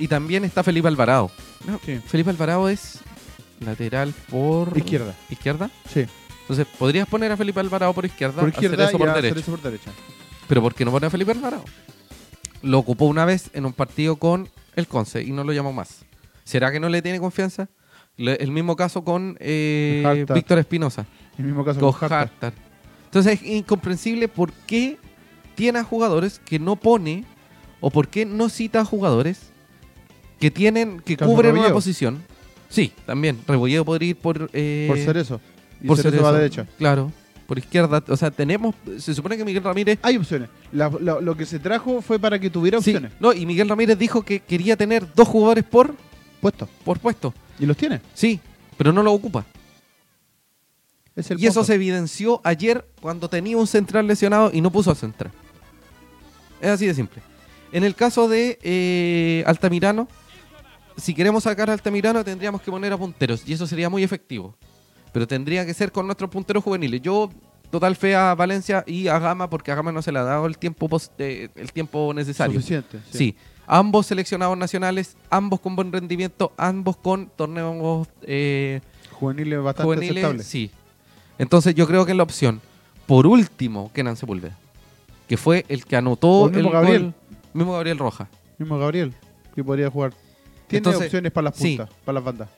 y 0.00 0.08
también 0.08 0.44
está 0.44 0.62
Felipe 0.64 0.88
Alvarado. 0.88 1.30
No, 1.66 1.78
Sí. 1.86 2.00
Felipe 2.06 2.30
Alvarado 2.30 2.68
es 2.68 2.98
lateral 3.60 4.12
por 4.30 4.76
Izquierda. 4.76 5.14
izquierda. 5.28 5.70
Sí. 5.92 6.06
Entonces, 6.42 6.66
podrías 6.78 7.06
poner 7.06 7.30
a 7.30 7.36
Felipe 7.36 7.60
Alvarado 7.60 7.92
por 7.92 8.04
izquierda, 8.04 8.40
Por 8.40 8.48
hacer 8.48 8.64
izquierda 8.64 8.88
eso 8.88 8.96
y 8.96 8.98
por 8.98 9.14
derecha. 9.14 9.40
Por 9.50 9.62
derecha. 9.62 9.90
Pero 10.48 10.62
¿por 10.62 10.74
qué 10.74 10.84
no 10.84 10.90
pone 10.90 11.06
a 11.06 11.10
Felipe 11.10 11.30
Alvarado? 11.30 11.64
Lo 12.62 12.78
ocupó 12.78 13.04
una 13.06 13.24
vez 13.24 13.50
en 13.52 13.66
un 13.66 13.72
partido 13.72 14.16
con 14.16 14.48
el 14.74 14.88
Conce 14.88 15.22
y 15.22 15.30
no 15.30 15.44
lo 15.44 15.52
llamó 15.52 15.72
más. 15.72 16.04
¿Será 16.44 16.72
que 16.72 16.80
no 16.80 16.88
le 16.88 17.02
tiene 17.02 17.20
confianza? 17.20 17.68
Le- 18.16 18.34
el 18.42 18.50
mismo 18.50 18.74
caso 18.76 19.04
con 19.04 19.36
eh. 19.40 20.26
Víctor 20.34 20.58
Espinosa. 20.58 21.06
El 21.38 21.44
mismo 21.44 21.64
caso 21.64 21.78
con 21.80 21.92
con. 21.92 22.12
Hartar. 22.12 22.52
Entonces 23.04 23.40
es 23.40 23.46
incomprensible 23.46 24.28
por 24.28 24.52
qué 24.52 24.98
tiene 25.54 25.78
a 25.78 25.84
jugadores 25.84 26.40
que 26.44 26.58
no 26.58 26.76
pone 26.76 27.24
o 27.80 27.90
por 27.90 28.08
qué 28.08 28.26
no 28.26 28.48
cita 28.48 28.80
a 28.80 28.84
jugadores 28.84 29.52
que 30.40 30.50
tienen 30.50 31.00
que 31.00 31.16
cubren 31.16 31.56
una 31.56 31.72
posición. 31.72 32.22
Sí, 32.68 32.92
también. 33.06 33.38
Rebolledo 33.46 33.84
podría 33.84 34.10
ir 34.10 34.16
por 34.16 34.50
eh, 34.52 34.86
Por 34.88 34.98
Cerezo. 34.98 35.40
Y 35.82 35.86
por 35.86 35.98
va 36.22 36.28
a 36.28 36.32
derecha. 36.32 36.66
Claro, 36.78 37.12
por 37.46 37.58
izquierda. 37.58 38.02
O 38.08 38.16
sea, 38.16 38.30
tenemos. 38.30 38.74
Se 38.98 39.14
supone 39.14 39.36
que 39.36 39.44
Miguel 39.44 39.62
Ramírez. 39.62 39.98
Hay 40.02 40.16
opciones. 40.16 40.48
La- 40.72 40.90
la- 41.00 41.20
lo 41.20 41.36
que 41.36 41.46
se 41.46 41.58
trajo 41.58 42.00
fue 42.02 42.18
para 42.18 42.38
que 42.38 42.48
tuviera 42.50 42.80
Sí, 42.80 42.90
opciones. 42.90 43.12
no, 43.20 43.32
y 43.32 43.44
Miguel 43.46 43.68
Ramírez 43.68 43.98
dijo 43.98 44.22
que 44.22 44.40
quería 44.40 44.76
tener 44.76 45.06
dos 45.14 45.26
jugadores 45.28 45.64
por, 45.64 45.94
Puesto. 46.40 46.68
por 46.84 46.98
puesto. 47.00 47.34
Y 47.58 47.66
los 47.66 47.76
tiene. 47.76 48.00
Sí, 48.14 48.40
pero 48.76 48.92
no 48.92 49.02
lo 49.02 49.12
ocupa. 49.12 49.44
Es 51.16 51.30
el 51.30 51.40
y 51.40 51.46
eso 51.46 51.64
se 51.64 51.74
evidenció 51.74 52.40
ayer 52.44 52.86
cuando 53.00 53.28
tenía 53.28 53.56
un 53.56 53.66
central 53.66 54.06
lesionado 54.06 54.50
y 54.54 54.60
no 54.60 54.70
puso 54.70 54.90
al 54.90 54.96
central. 54.96 55.32
Es 56.60 56.68
así 56.70 56.86
de 56.86 56.94
simple. 56.94 57.20
En 57.72 57.84
el 57.84 57.94
caso 57.94 58.28
de 58.28 58.58
eh, 58.62 59.42
Altamirano, 59.46 60.08
si 61.00 61.14
queremos 61.14 61.42
sacar 61.44 61.70
a 61.70 61.72
Altamirano 61.72 62.22
tendríamos 62.24 62.60
que 62.62 62.70
poner 62.70 62.92
a 62.92 62.96
punteros 62.98 63.42
y 63.46 63.52
eso 63.52 63.66
sería 63.66 63.88
muy 63.90 64.02
efectivo. 64.02 64.54
Pero 65.12 65.26
tendría 65.26 65.66
que 65.66 65.74
ser 65.74 65.90
con 65.90 66.06
nuestros 66.06 66.30
punteros 66.30 66.62
juveniles. 66.62 67.02
Yo 67.02 67.30
total 67.70 67.96
fe 67.96 68.14
a 68.14 68.34
Valencia 68.34 68.84
y 68.86 69.08
a 69.08 69.18
Gama 69.18 69.50
porque 69.50 69.72
a 69.72 69.74
Gama 69.74 69.90
no 69.92 70.02
se 70.02 70.12
le 70.12 70.18
ha 70.20 70.22
dado 70.22 70.46
el 70.46 70.56
tiempo, 70.58 70.88
eh, 71.18 71.48
el 71.56 71.72
tiempo 71.72 72.12
necesario. 72.14 72.54
Suficiente. 72.54 73.00
Sí. 73.10 73.34
ambos 73.66 74.06
seleccionados 74.06 74.56
nacionales, 74.58 75.16
ambos 75.30 75.60
con 75.60 75.74
buen 75.76 75.92
rendimiento, 75.92 76.52
ambos 76.56 76.96
con 76.96 77.26
torneos 77.36 78.08
eh, 78.22 78.80
Juveniles 79.12 79.62
bastante 79.62 79.84
juveniles. 79.84 80.10
aceptables. 80.24 80.46
Sí. 80.46 80.70
Entonces 81.38 81.74
yo 81.74 81.86
creo 81.86 82.04
que 82.04 82.12
es 82.12 82.16
la 82.16 82.22
opción. 82.24 82.60
Por 83.06 83.26
último, 83.26 83.90
Kenan 83.92 84.16
Sepúlveda, 84.16 84.56
que 85.28 85.36
fue 85.36 85.64
el 85.68 85.84
que 85.84 85.96
anotó 85.96 86.28
O 86.28 86.48
el 86.48 86.54
el 86.54 86.56
mismo 86.62 86.70
Gabriel. 86.70 87.02
gol- 87.02 87.14
mismo 87.52 87.72
Gabriel 87.72 87.98
Roja. 87.98 88.28
Mismo 88.58 88.78
Gabriel, 88.78 89.14
que 89.54 89.64
podría 89.64 89.90
jugar. 89.90 90.12
Tiene 90.70 90.78
Entonces, 90.78 91.06
opciones 91.06 91.32
para 91.32 91.46
las 91.46 91.56
sí. 91.56 91.76
puntas, 91.76 91.96
para 92.04 92.14
las 92.14 92.24
bandas. 92.24 92.48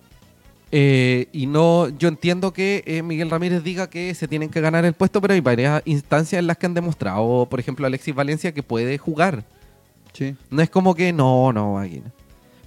Eh, 0.70 1.28
y 1.32 1.46
no, 1.46 1.88
yo 1.88 2.08
entiendo 2.08 2.52
que 2.52 2.82
eh, 2.86 3.02
Miguel 3.02 3.30
Ramírez 3.30 3.64
diga 3.64 3.88
que 3.88 4.14
se 4.14 4.28
tienen 4.28 4.50
que 4.50 4.60
ganar 4.60 4.84
el 4.84 4.92
puesto, 4.92 5.20
pero 5.22 5.32
hay 5.32 5.40
varias 5.40 5.82
instancias 5.86 6.38
en 6.38 6.46
las 6.46 6.58
que 6.58 6.66
han 6.66 6.74
demostrado, 6.74 7.46
por 7.48 7.58
ejemplo, 7.58 7.86
Alexis 7.86 8.14
Valencia 8.14 8.52
que 8.52 8.62
puede 8.62 8.98
jugar. 8.98 9.44
Sí. 10.12 10.36
No 10.50 10.60
es 10.60 10.68
como 10.68 10.94
que 10.94 11.10
no, 11.10 11.54
no, 11.54 11.78
aquí 11.78 12.00
no. 12.00 12.12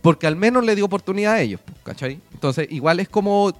Porque 0.02 0.26
al 0.26 0.36
menos 0.36 0.66
le 0.66 0.76
dio 0.76 0.86
oportunidad 0.86 1.34
a 1.34 1.42
ellos, 1.42 1.62
pues, 1.64 1.78
¿cachai? 1.84 2.20
Entonces, 2.34 2.68
igual 2.72 3.00
es 3.00 3.08
como. 3.08 3.54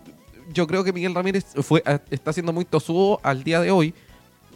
Yo 0.54 0.66
creo 0.66 0.84
que 0.84 0.94
Miguel 0.94 1.14
Ramírez 1.14 1.46
fue, 1.62 1.84
está 2.10 2.34
siendo 2.34 2.54
muy 2.54 2.66
tosudo 2.66 3.20
al 3.24 3.44
día 3.44 3.62
de 3.62 3.72
hoy, 3.72 3.94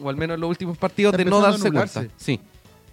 o 0.01 0.09
al 0.09 0.15
menos 0.15 0.35
en 0.35 0.41
los 0.41 0.49
últimos 0.49 0.77
partidos, 0.77 1.13
Está 1.13 1.23
de 1.23 1.29
no 1.29 1.41
darse 1.41 1.71
cuenta. 1.71 2.07
Sí, 2.17 2.39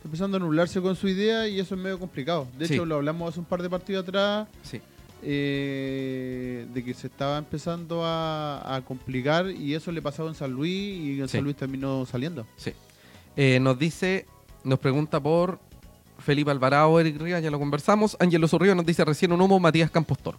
empezando 0.07 0.37
a 0.37 0.41
nublarse 0.41 0.81
con 0.81 0.97
su 0.97 1.09
idea 1.09 1.47
y 1.49 1.61
eso 1.61 1.75
es 1.75 1.81
medio 1.81 1.99
complicado. 1.99 2.47
De 2.59 2.67
Sí. 2.67 2.75
hecho, 2.75 2.87
lo 2.87 2.97
hablamos 2.97 3.29
hace 3.31 3.39
un 3.41 3.47
par 3.47 3.63
de 3.63 3.69
partidos 3.71 4.03
atrás, 4.09 4.49
sí. 4.63 4.81
eh, 5.23 6.67
de 6.73 6.85
que 6.85 6.95
se 6.95 7.07
estaba 7.09 7.39
empezando 7.39 8.05
a, 8.05 8.77
a 8.77 8.81
complicar 8.83 9.51
y 9.51 9.75
eso 9.75 9.93
le 9.93 10.01
pasaba 10.03 10.29
en 10.29 10.35
San 10.35 10.51
Luis 10.53 10.73
y 10.73 11.21
en 11.21 11.29
Sí. 11.29 11.37
San 11.39 11.45
Luis 11.45 11.57
terminó 11.57 12.07
saliendo. 12.07 12.47
Sí. 12.57 12.73
Eh, 13.37 13.59
nos 13.61 13.79
dice, 13.79 14.27
nos 14.65 14.79
pregunta 14.79 15.21
por 15.21 15.59
Felipe 16.19 16.51
Alvarado, 16.51 16.99
Eric 16.99 17.21
Rivas, 17.21 17.43
ya 17.43 17.51
lo 17.51 17.59
conversamos. 17.59 18.17
Ángelo 18.19 18.49
Zurriba 18.49 18.75
nos 18.75 18.87
dice 18.87 19.05
recién 19.05 19.33
un 19.33 19.41
humo, 19.41 19.61
Matías 19.61 19.91
Campos 19.91 20.19
Toro. 20.19 20.39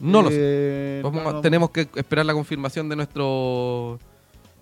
No 0.00 0.22
lo 0.22 0.28
sé. 0.28 0.36
Eh, 0.38 1.00
no, 1.02 1.10
no, 1.10 1.40
tenemos 1.40 1.70
que 1.70 1.88
esperar 1.94 2.26
la 2.26 2.32
confirmación 2.32 2.88
de 2.88 2.96
nuestro 2.96 3.98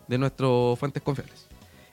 de 0.08 0.18
nuestros 0.18 0.78
fuentes 0.78 1.02
confiables. 1.02 1.46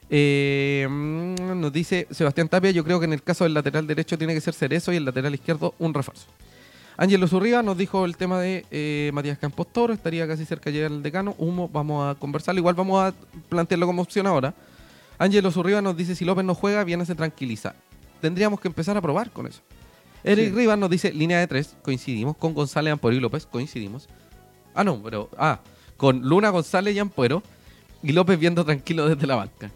Eh, 0.09 0.87
mm, 0.89 1.59
nos 1.59 1.71
dice 1.71 2.07
Sebastián 2.09 2.49
Tapia, 2.49 2.71
yo 2.71 2.83
creo 2.83 2.99
que 2.99 3.05
en 3.05 3.13
el 3.13 3.21
caso 3.21 3.43
del 3.43 3.53
lateral 3.53 3.85
derecho 3.85 4.17
tiene 4.17 4.33
que 4.33 4.41
ser 4.41 4.53
Cerezo 4.53 4.91
y 4.91 4.95
el 4.97 5.05
lateral 5.05 5.33
izquierdo 5.33 5.75
un 5.79 5.93
refuerzo. 5.93 6.25
Ángelo 6.97 7.27
Zurriba 7.27 7.63
nos 7.63 7.77
dijo 7.77 8.03
el 8.03 8.17
tema 8.17 8.41
de 8.41 8.65
eh, 8.71 9.11
Matías 9.13 9.37
Campos 9.37 9.67
Toro, 9.71 9.93
estaría 9.93 10.27
casi 10.27 10.45
cerca 10.45 10.69
llegar 10.69 10.91
al 10.91 11.01
decano. 11.01 11.33
Humo, 11.37 11.69
vamos 11.69 12.09
a 12.13 12.19
conversarlo, 12.19 12.59
igual 12.59 12.75
vamos 12.75 13.01
a 13.01 13.13
plantearlo 13.47 13.85
como 13.85 14.01
opción 14.01 14.27
ahora. 14.27 14.53
Ángelo 15.17 15.51
Zurriba 15.51 15.81
nos 15.81 15.95
dice 15.95 16.15
si 16.15 16.25
López 16.25 16.43
no 16.43 16.55
juega, 16.55 16.83
viene 16.83 17.05
se 17.05 17.15
tranquiliza. 17.15 17.73
Tendríamos 18.19 18.59
que 18.59 18.67
empezar 18.67 18.97
a 18.97 19.01
probar 19.01 19.31
con 19.31 19.47
eso. 19.47 19.61
Eric 20.23 20.49
Sí. 20.49 20.55
Rivas 20.55 20.77
nos 20.77 20.89
dice 20.89 21.13
línea 21.13 21.39
de 21.39 21.47
tres, 21.47 21.75
coincidimos. 21.81 22.35
Con 22.35 22.53
González, 22.53 22.91
Ampuero 22.91 23.15
y 23.15 23.19
López, 23.21 23.45
coincidimos. 23.45 24.09
Ah, 24.73 24.83
no, 24.83 25.01
pero. 25.01 25.29
Ah, 25.37 25.59
con 25.95 26.21
Luna, 26.21 26.49
González 26.49 26.95
y 26.95 26.99
Ampuero. 26.99 27.41
Y 28.03 28.11
López 28.11 28.37
viendo 28.39 28.65
tranquilo 28.65 29.07
desde 29.07 29.27
la 29.27 29.35
banca. 29.35 29.71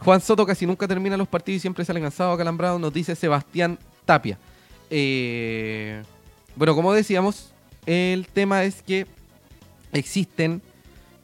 Juan 0.00 0.20
Soto 0.20 0.44
casi 0.46 0.66
nunca 0.66 0.86
termina 0.88 1.16
los 1.16 1.28
partidos 1.28 1.56
y 1.56 1.60
siempre 1.60 1.84
sale 1.84 2.00
cansado, 2.00 2.32
acalambrado, 2.32 2.78
nos 2.78 2.92
dice 2.92 3.14
Sebastián 3.16 3.78
Tapia. 4.04 4.38
Eh, 4.90 6.02
bueno, 6.56 6.74
como 6.74 6.92
decíamos, 6.92 7.52
el 7.86 8.26
tema 8.28 8.64
es 8.64 8.82
que 8.82 9.06
existen 9.92 10.62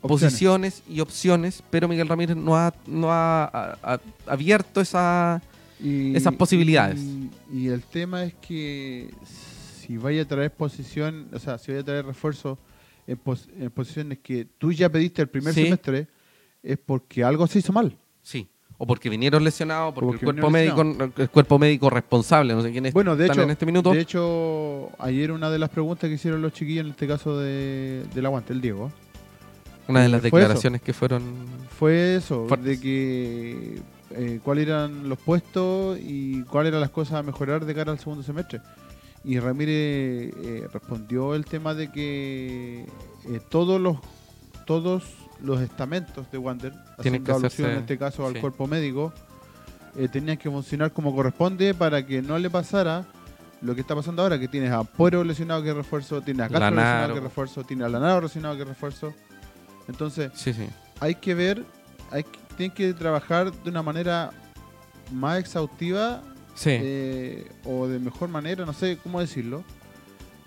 Opciones. 0.02 0.22
posiciones 0.24 0.82
y 0.88 1.00
opciones, 1.00 1.62
pero 1.70 1.86
Miguel 1.88 2.08
Ramírez 2.08 2.36
no 2.36 2.56
ha, 2.56 2.72
no 2.86 3.12
ha, 3.12 3.44
ha- 3.44 3.78
ha 3.82 4.00
abierto 4.26 4.80
esa... 4.80 5.42
Y- 5.82 6.14
esas 6.14 6.34
posibilidades. 6.34 7.00
Y, 7.00 7.30
y 7.52 7.68
el 7.68 7.82
tema 7.82 8.24
es 8.24 8.34
que 8.34 9.10
si 9.84 9.96
vaya 9.96 10.22
a 10.22 10.24
traer 10.26 10.50
posición, 10.52 11.28
o 11.32 11.38
sea, 11.38 11.56
si 11.58 11.70
vaya 11.72 11.80
a 11.82 11.84
traer 11.84 12.06
refuerzo 12.06 12.58
en, 13.06 13.16
pos- 13.16 13.48
en 13.58 13.70
posiciones 13.70 14.18
que 14.18 14.46
tú 14.58 14.72
ya 14.72 14.88
pediste 14.90 15.22
el 15.22 15.28
primer 15.28 15.54
Sí. 15.54 15.64
semestre, 15.64 16.06
es 16.62 16.78
porque 16.78 17.24
algo 17.24 17.46
se 17.46 17.60
hizo 17.60 17.72
mal. 17.72 17.96
Sí. 18.30 18.48
O 18.78 18.86
porque 18.86 19.10
vinieron 19.10 19.44
lesionados, 19.44 19.92
porque, 19.92 20.06
Porque 20.06 20.24
el, 20.24 20.32
cuerpo 20.32 20.50
médico, 20.50 20.82
el 21.16 21.28
cuerpo 21.28 21.58
médico 21.58 21.90
responsable, 21.90 22.54
no 22.54 22.62
sé 22.62 22.70
quién 22.70 22.86
es 22.86 22.94
Bueno, 22.94 23.14
de 23.16 23.26
hecho, 23.26 23.42
en 23.42 23.50
este 23.50 23.66
minuto. 23.66 23.90
de 23.90 24.00
hecho, 24.00 24.88
ayer 24.98 25.32
una 25.32 25.50
de 25.50 25.58
las 25.58 25.68
preguntas 25.68 26.08
que 26.08 26.14
hicieron 26.14 26.40
los 26.40 26.52
chiquillos, 26.52 26.86
en 26.86 26.92
este 26.92 27.06
caso 27.06 27.38
de, 27.38 28.04
del 28.14 28.24
aguante, 28.24 28.52
el 28.52 28.60
Diego, 28.60 28.90
una 29.88 30.02
de 30.02 30.08
las 30.08 30.20
eso. 30.24 30.36
declaraciones 30.36 30.80
que 30.80 30.92
fueron. 30.92 31.22
fue 31.78 32.14
eso, 32.16 32.46
Fuertes. 32.46 32.66
de 32.66 32.80
que 32.80 33.82
eh, 34.12 34.40
cuáles 34.42 34.66
eran 34.68 35.08
los 35.08 35.18
puestos 35.18 35.98
y 36.00 36.42
cuáles 36.44 36.70
eran 36.70 36.80
las 36.80 36.90
cosas 36.90 37.14
a 37.14 37.22
mejorar 37.22 37.66
de 37.66 37.74
cara 37.74 37.92
al 37.92 37.98
segundo 37.98 38.22
semestre. 38.22 38.60
Y 39.24 39.38
Ramírez 39.40 40.32
eh, 40.42 40.68
respondió 40.72 41.34
el 41.34 41.44
tema 41.44 41.74
de 41.74 41.92
que 41.92 42.86
eh, 43.28 43.40
todos 43.50 43.80
los 43.80 43.98
todos 44.64 45.02
los 45.42 45.60
estamentos 45.60 46.30
de 46.30 46.38
Wander, 46.38 46.72
Tienen 46.72 46.94
haciendo 46.98 47.24
que 47.24 47.32
alusión 47.32 47.68
hacerse- 47.68 47.72
en 47.74 47.78
este 47.80 47.98
caso 47.98 48.26
al 48.26 48.34
sí. 48.34 48.40
cuerpo 48.40 48.66
médico, 48.66 49.12
eh, 49.96 50.08
tenían 50.08 50.36
que 50.36 50.50
funcionar 50.50 50.92
como 50.92 51.14
corresponde 51.14 51.74
para 51.74 52.04
que 52.06 52.22
no 52.22 52.38
le 52.38 52.48
pasara 52.50 53.04
lo 53.62 53.74
que 53.74 53.80
está 53.82 53.94
pasando 53.94 54.22
ahora, 54.22 54.38
que 54.38 54.48
tienes 54.48 54.70
a 54.72 54.84
Puero 54.84 55.22
lesionado 55.24 55.62
que 55.62 55.74
refuerzo, 55.74 56.20
tienes 56.22 56.46
a 56.46 56.48
Castro 56.48 56.60
Lanaro. 56.70 56.76
lesionado 56.80 57.14
que 57.14 57.20
refuerzo, 57.20 57.64
tienes 57.64 57.86
a 57.86 57.88
Lanaro 57.90 58.20
lesionado 58.22 58.56
que 58.56 58.64
refuerzo. 58.64 59.12
Entonces, 59.88 60.30
Sí, 60.34 60.52
sí. 60.52 60.66
hay 61.00 61.14
que 61.16 61.34
ver, 61.34 61.64
hay 62.10 62.22
que, 62.24 62.38
tienen 62.56 62.74
que 62.74 62.92
trabajar 62.94 63.52
de 63.52 63.70
una 63.70 63.82
manera 63.82 64.30
más 65.12 65.38
exhaustiva 65.40 66.22
Sí. 66.54 66.70
eh, 66.72 67.50
o 67.64 67.86
de 67.86 67.98
mejor 67.98 68.28
manera, 68.28 68.64
no 68.64 68.72
sé 68.72 68.98
cómo 69.02 69.20
decirlo, 69.20 69.64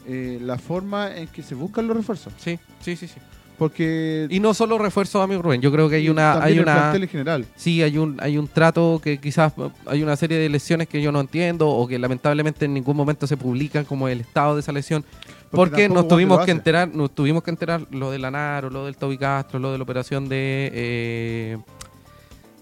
eh, 0.08 0.40
la 0.42 0.58
forma 0.58 1.16
en 1.16 1.28
que 1.28 1.44
se 1.44 1.56
buscan 1.56 1.88
los 1.88 1.96
refuerzos. 1.98 2.34
sí, 2.38 2.60
sí, 2.82 2.96
sí, 2.96 3.08
sí. 3.08 3.20
Porque 3.58 4.28
Y 4.30 4.40
no 4.40 4.54
solo 4.54 4.78
refuerzos, 4.78 5.24
amigo 5.24 5.42
Rubén. 5.42 5.62
Yo 5.62 5.72
creo 5.72 5.90
que 5.90 5.98
hay 5.98 6.10
una. 6.10 6.44
Hay 6.44 6.60
una 6.60 6.96
en 6.96 7.08
general. 7.08 7.46
Sí, 7.56 7.82
hay 7.82 7.98
un, 7.98 8.18
hay 8.20 8.38
un 8.38 8.48
trato 8.48 9.00
que 9.04 9.20
quizás 9.20 9.54
hay 9.86 10.04
una 10.04 10.16
serie 10.16 10.38
de 10.38 10.50
lesiones 10.50 10.88
que 10.88 11.02
yo 11.02 11.12
no 11.12 11.20
entiendo 11.20 11.70
o 11.70 11.88
que 11.88 12.00
lamentablemente 12.00 12.66
en 12.66 12.74
ningún 12.74 12.98
momento 12.98 13.28
se 13.28 13.38
publican 13.38 13.86
como 13.86 14.08
el 14.08 14.22
estado 14.22 14.56
de 14.56 14.62
esa 14.62 14.72
lesión. 14.72 15.06
Porque, 15.52 15.88
nos 15.88 16.08
tuvimos 16.08 16.44
que 16.46 16.52
enterar, 16.52 16.90
nos 16.90 17.12
tuvimos 17.12 17.44
que 17.44 17.52
enterar 17.52 17.86
lo 17.92 18.10
de 18.10 18.18
Lanaro, 18.18 18.72
lo 18.72 18.86
del 18.86 18.98
Toby 18.98 19.20
Castro, 19.20 19.60
lo 19.60 19.72
de 19.72 19.78
la 19.78 19.84
operación 19.84 20.28
de 20.28 20.72
eh, 20.74 21.58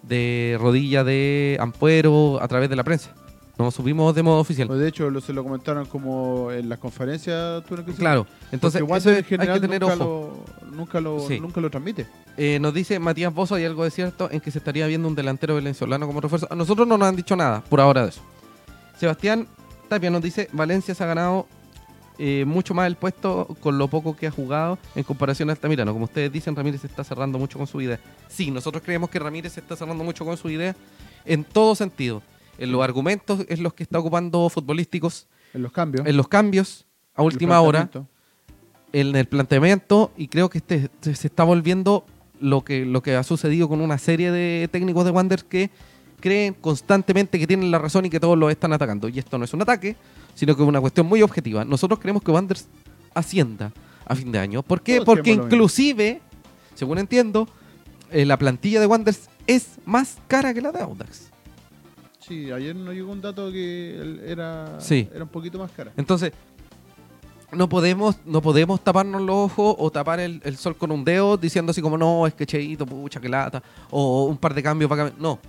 de 0.04 0.58
rodilla 0.60 1.04
de 1.04 1.58
Ampuero 1.60 2.42
a 2.42 2.48
través 2.48 2.70
de 2.70 2.76
la 2.76 2.84
prensa. 2.84 3.14
No 3.62 3.70
subimos 3.72 4.16
de 4.16 4.24
modo 4.24 4.40
oficial. 4.40 4.68
Pues 4.68 4.80
de 4.80 4.88
hecho, 4.88 5.10
lo, 5.10 5.22
se 5.22 5.34
lo 5.34 5.44
comentaron 5.44 5.86
como 5.86 6.52
en 6.52 6.68
las 6.68 6.80
conferencias. 6.80 7.64
¿tú 7.66 7.78
no 7.78 7.84
Claro, 7.84 8.26
entonces 8.52 8.82
eso 8.82 9.10
en 9.12 9.24
general 9.24 9.56
hay 9.56 9.62
que 9.62 9.68
tener 9.68 9.82
nunca, 9.82 9.94
ojo. 9.96 10.44
Lo, 10.62 10.72
nunca, 10.76 11.02
lo, 11.02 11.20
Sí. 11.28 11.40
nunca 11.40 11.62
lo 11.62 11.70
transmite. 11.70 12.08
Eh, 12.38 12.58
nos 12.60 12.74
dice 12.74 12.98
Matías 12.98 13.34
Bozo, 13.34 13.56
hay 13.56 13.66
algo 13.66 13.84
de 13.84 13.92
cierto 13.92 14.30
en 14.32 14.40
que 14.40 14.50
se 14.52 14.58
estaría 14.58 14.88
viendo 14.88 15.08
un 15.08 15.16
delantero 15.16 15.56
venezolano 15.56 16.08
como 16.08 16.22
refuerzo. 16.22 16.48
A 16.50 16.56
nosotros 16.56 16.88
no 16.88 16.98
nos 16.98 17.08
han 17.08 17.16
dicho 17.16 17.36
nada 17.36 17.62
por 17.62 17.80
ahora 17.80 18.04
de 18.04 18.10
eso. 18.10 18.22
Sebastián 18.98 19.48
Tapia 19.90 20.10
nos 20.10 20.22
dice, 20.22 20.50
Valencia 20.54 20.96
se 20.96 21.04
ha 21.04 21.08
ganado 21.08 21.46
eh, 22.18 22.46
mucho 22.46 22.74
más 22.74 22.88
el 22.88 22.96
puesto 22.96 23.48
con 23.60 23.78
lo 23.78 23.88
poco 23.88 24.16
que 24.16 24.28
ha 24.28 24.32
jugado 24.32 24.78
en 24.96 25.04
comparación 25.04 25.50
a 25.50 25.54
Altamirano. 25.54 25.92
Como 25.92 26.06
ustedes 26.06 26.32
dicen, 26.32 26.56
Ramírez 26.56 26.82
se 26.82 26.88
está 26.88 27.04
cerrando 27.04 27.38
mucho 27.40 27.58
con 27.58 27.68
su 27.68 27.82
idea. 27.82 28.00
Sí, 28.28 28.52
nosotros 28.52 28.84
creemos 28.86 29.10
que 29.10 29.20
Ramírez 29.20 29.54
se 29.54 29.60
está 29.60 29.76
cerrando 29.76 30.04
mucho 30.04 30.24
con 30.24 30.38
su 30.38 30.50
idea 30.50 30.76
en 31.26 31.44
todo 31.44 31.76
sentido. 31.76 32.22
En 32.62 32.72
los 32.72 32.84
argumentos 32.84 33.46
es 33.50 33.60
los 33.60 33.74
que 33.74 33.84
está 33.84 34.00
ocupando 34.00 34.48
futbolísticos, 34.50 35.28
En 35.54 35.64
los 35.64 35.72
cambios. 35.72 36.06
en 36.08 36.16
los 36.16 36.28
cambios 36.28 36.86
a 37.16 37.24
última 37.24 37.60
hora 37.60 37.90
en 38.94 39.16
el 39.16 39.26
planteamiento 39.26 40.12
y 40.16 40.28
creo 40.28 40.50
que 40.50 40.60
este 40.60 40.90
se 41.02 41.16
se 41.16 41.28
está 41.28 41.44
volviendo 41.44 42.06
lo 42.40 42.64
que 42.64 42.86
lo 42.86 43.02
que 43.02 43.16
ha 43.16 43.24
sucedido 43.24 43.68
con 43.68 43.82
una 43.82 43.98
serie 43.98 44.32
de 44.32 44.70
técnicos 44.72 45.06
de 45.06 45.12
Wanderers 45.12 45.44
que 45.44 45.70
creen 46.20 46.54
constantemente 46.54 47.40
que 47.40 47.48
tienen 47.48 47.72
la 47.72 47.80
razón 47.80 48.06
y 48.06 48.10
que 48.10 48.20
todos 48.20 48.38
los 48.38 48.52
están 48.52 48.72
atacando. 48.74 49.10
Y 49.10 49.18
esto 49.20 49.38
no 49.38 49.44
es 49.46 49.54
un 49.54 49.62
ataque, 49.64 49.96
sino 50.36 50.56
que 50.56 50.62
es 50.62 50.68
una 50.68 50.80
cuestión 50.80 51.08
muy 51.08 51.22
objetiva. 51.24 51.66
Nosotros 51.66 52.00
creemos 52.00 52.22
que 52.22 52.32
Wanderers 52.32 52.68
ascienda 53.14 53.74
a 54.06 54.16
fin 54.16 54.32
de 54.32 54.40
año. 54.40 54.62
¿Por 54.62 54.82
qué? 54.82 54.98
Todos 54.98 55.06
Porque 55.06 55.32
inclusive, 55.32 56.22
según 56.76 57.00
entiendo, 57.00 57.48
eh, 58.12 58.26
la 58.26 58.38
plantilla 58.38 58.80
de 58.80 58.86
Wanderers 58.86 59.30
es 59.48 59.80
más 59.86 60.18
cara 60.28 60.54
que 60.54 60.62
la 60.62 60.72
de 60.72 60.82
Audax. 60.82 61.31
Sí, 62.26 62.52
ayer 62.52 62.76
nos 62.76 62.94
llegó 62.94 63.12
un 63.12 63.22
dato 63.22 63.52
que 63.52 64.20
era, 64.26 64.80
Sí. 64.80 65.08
era 65.14 65.24
un 65.24 65.30
poquito 65.30 65.58
más 65.60 65.72
cara. 65.72 65.92
Entonces, 65.98 66.32
no 67.52 67.68
podemos, 67.68 68.16
no 68.26 68.42
podemos 68.42 68.82
taparnos 68.84 69.22
los 69.22 69.36
ojos 69.52 69.76
o 69.78 69.92
tapar 69.92 70.20
el, 70.20 70.40
el 70.46 70.56
sol 70.56 70.78
con 70.78 70.92
un 70.92 71.04
dedo 71.04 71.36
diciendo 71.36 71.72
así 71.72 71.82
como 71.82 71.98
no, 71.98 72.26
es 72.28 72.34
que 72.34 72.46
cheito, 72.46 72.86
pucha, 72.86 73.20
que 73.20 73.28
lata, 73.28 73.62
o 73.90 74.26
un 74.26 74.38
par 74.38 74.54
de 74.54 74.64
cambios 74.64 74.88
para 74.88 75.04
cambiar. 75.06 75.22
No. 75.22 75.40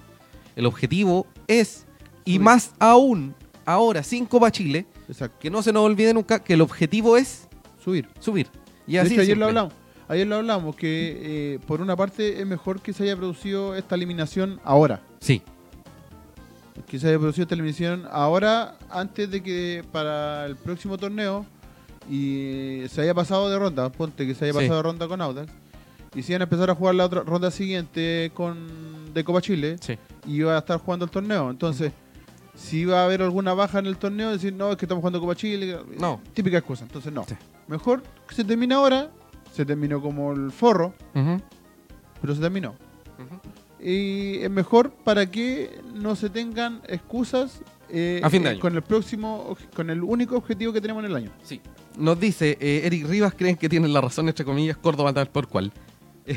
El 0.56 0.66
objetivo 0.66 1.26
es, 1.46 1.86
y 2.24 2.38
más 2.38 2.72
aún, 2.78 3.34
ahora, 3.64 4.02
sin 4.02 4.26
Copa 4.26 4.50
Chile, 4.50 4.86
Exacto. 5.08 5.36
que 5.40 5.50
no 5.50 5.62
se 5.62 5.72
nos 5.72 5.82
olvide 5.84 6.12
nunca 6.14 6.42
que 6.42 6.54
el 6.54 6.60
objetivo 6.62 7.16
es 7.16 7.48
Subir. 7.84 8.08
subir. 8.18 8.48
Y 8.86 8.92
de 8.94 9.00
así 9.00 9.08
hecho, 9.14 9.16
de 9.20 9.22
ayer 9.22 9.38
lo 9.38 9.46
hablamos. 9.46 9.72
Ayer 10.08 10.26
lo 10.26 10.36
hablamos 10.36 10.74
que 10.76 11.54
eh, 11.54 11.58
por 11.66 11.80
una 11.80 11.96
parte 11.96 12.40
es 12.40 12.46
mejor 12.46 12.80
que 12.80 12.92
se 12.92 13.04
haya 13.04 13.16
producido 13.16 13.74
esta 13.76 13.94
eliminación 13.94 14.60
ahora. 14.64 15.00
Sí, 15.20 15.40
Que 16.86 16.98
se 16.98 17.08
haya 17.08 17.18
producido 17.18 17.42
esta 17.44 17.54
eliminación 17.54 18.06
ahora 18.10 18.76
antes 18.90 19.30
de 19.30 19.42
que 19.42 19.84
para 19.92 20.46
el 20.46 20.56
próximo 20.56 20.96
torneo 20.98 21.44
y 22.10 22.82
se 22.88 23.02
haya 23.02 23.14
pasado 23.14 23.48
de 23.50 23.58
ronda. 23.58 23.90
Ponte 23.90 24.26
que 24.26 24.34
se 24.34 24.44
haya 24.46 24.52
Sí. 24.54 24.58
pasado 24.60 24.76
de 24.78 24.82
ronda 24.82 25.08
con 25.08 25.20
Audax. 25.20 25.52
Y 26.14 26.22
si 26.22 26.32
van 26.32 26.42
a 26.42 26.44
empezar 26.44 26.70
a 26.70 26.74
jugar 26.74 26.94
la 26.94 27.06
otra 27.06 27.22
ronda 27.22 27.50
siguiente 27.50 28.30
con 28.34 29.12
de 29.14 29.24
Copa 29.24 29.40
Chile 29.40 29.76
sí. 29.80 29.98
y 30.26 30.40
va 30.40 30.56
a 30.56 30.58
estar 30.58 30.78
jugando 30.78 31.04
el 31.06 31.10
torneo. 31.10 31.50
Entonces, 31.50 31.92
si 32.54 32.84
va 32.84 33.02
a 33.02 33.04
haber 33.06 33.22
alguna 33.22 33.54
baja 33.54 33.78
en 33.78 33.86
el 33.86 33.96
torneo, 33.96 34.30
decir, 34.30 34.52
no, 34.52 34.70
es 34.70 34.76
que 34.76 34.84
estamos 34.84 35.00
jugando 35.00 35.20
Copa 35.20 35.34
Chile. 35.34 35.78
No. 35.98 36.20
Típica 36.34 36.58
excusa. 36.58 36.84
Entonces, 36.84 37.12
no. 37.12 37.24
Sí. 37.24 37.34
Mejor 37.68 38.02
que 38.28 38.34
se 38.34 38.44
termine 38.44 38.74
ahora. 38.74 39.10
Se 39.52 39.64
terminó 39.66 40.00
como 40.00 40.32
el 40.32 40.50
forro, 40.50 40.94
pero 42.20 42.34
se 42.34 42.40
terminó. 42.40 42.70
ujú. 43.18 43.40
Y 43.82 44.38
es 44.42 44.50
mejor 44.50 44.92
para 44.92 45.30
que 45.30 45.80
no 45.94 46.14
se 46.14 46.30
tengan 46.30 46.80
excusas 46.86 47.62
eh, 47.90 48.20
A 48.22 48.30
fin 48.30 48.42
de 48.42 48.48
eh, 48.48 48.52
año. 48.52 48.60
con 48.60 48.74
el 48.74 48.82
próximo, 48.82 49.56
con 49.74 49.90
el 49.90 50.02
único 50.02 50.36
objetivo 50.36 50.72
que 50.72 50.80
tenemos 50.80 51.04
en 51.04 51.10
el 51.10 51.16
año. 51.16 51.30
Sí. 51.42 51.60
Nos 51.98 52.18
dice 52.18 52.56
eh, 52.60 52.82
Eric 52.84 53.06
Rivas, 53.06 53.34
creen 53.34 53.56
que 53.56 53.68
tienen 53.68 53.92
la 53.92 54.00
razón, 54.00 54.28
entre 54.28 54.44
comillas, 54.44 54.76
Córdoba 54.76 55.12
tal 55.12 55.28
por 55.28 55.48
cual. 55.48 55.72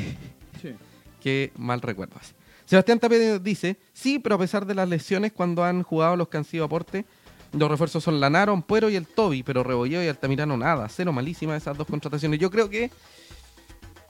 Sí. 0.62 0.74
que 1.22 1.52
mal 1.58 1.82
recuerdas. 1.82 2.34
Sebastián 2.66 3.00
Tapia 3.00 3.38
dice, 3.38 3.78
sí, 3.94 4.18
pero 4.18 4.36
a 4.36 4.40
pesar 4.40 4.66
de 4.66 4.74
las 4.74 4.90
lesiones 4.90 5.32
cuando 5.32 5.64
han 5.64 5.84
jugado 5.84 6.16
los 6.16 6.28
que 6.30 6.38
han 6.38 6.46
sido 6.46 6.66
aporte, 6.66 7.06
los 7.52 7.70
refuerzos 7.70 8.04
son 8.04 8.20
Lanaro, 8.20 8.54
Ampuero 8.54 8.90
y 8.90 8.96
el 8.96 9.06
Toby, 9.06 9.44
pero 9.44 9.64
Rebolleo 9.64 10.04
y 10.04 10.08
Altamirano 10.08 10.58
nada, 10.58 10.90
cero 10.90 11.14
malísima 11.14 11.56
esas 11.56 11.78
dos 11.78 11.86
contrataciones. 11.86 12.40
Yo 12.40 12.50
creo 12.50 12.70
que 12.70 12.90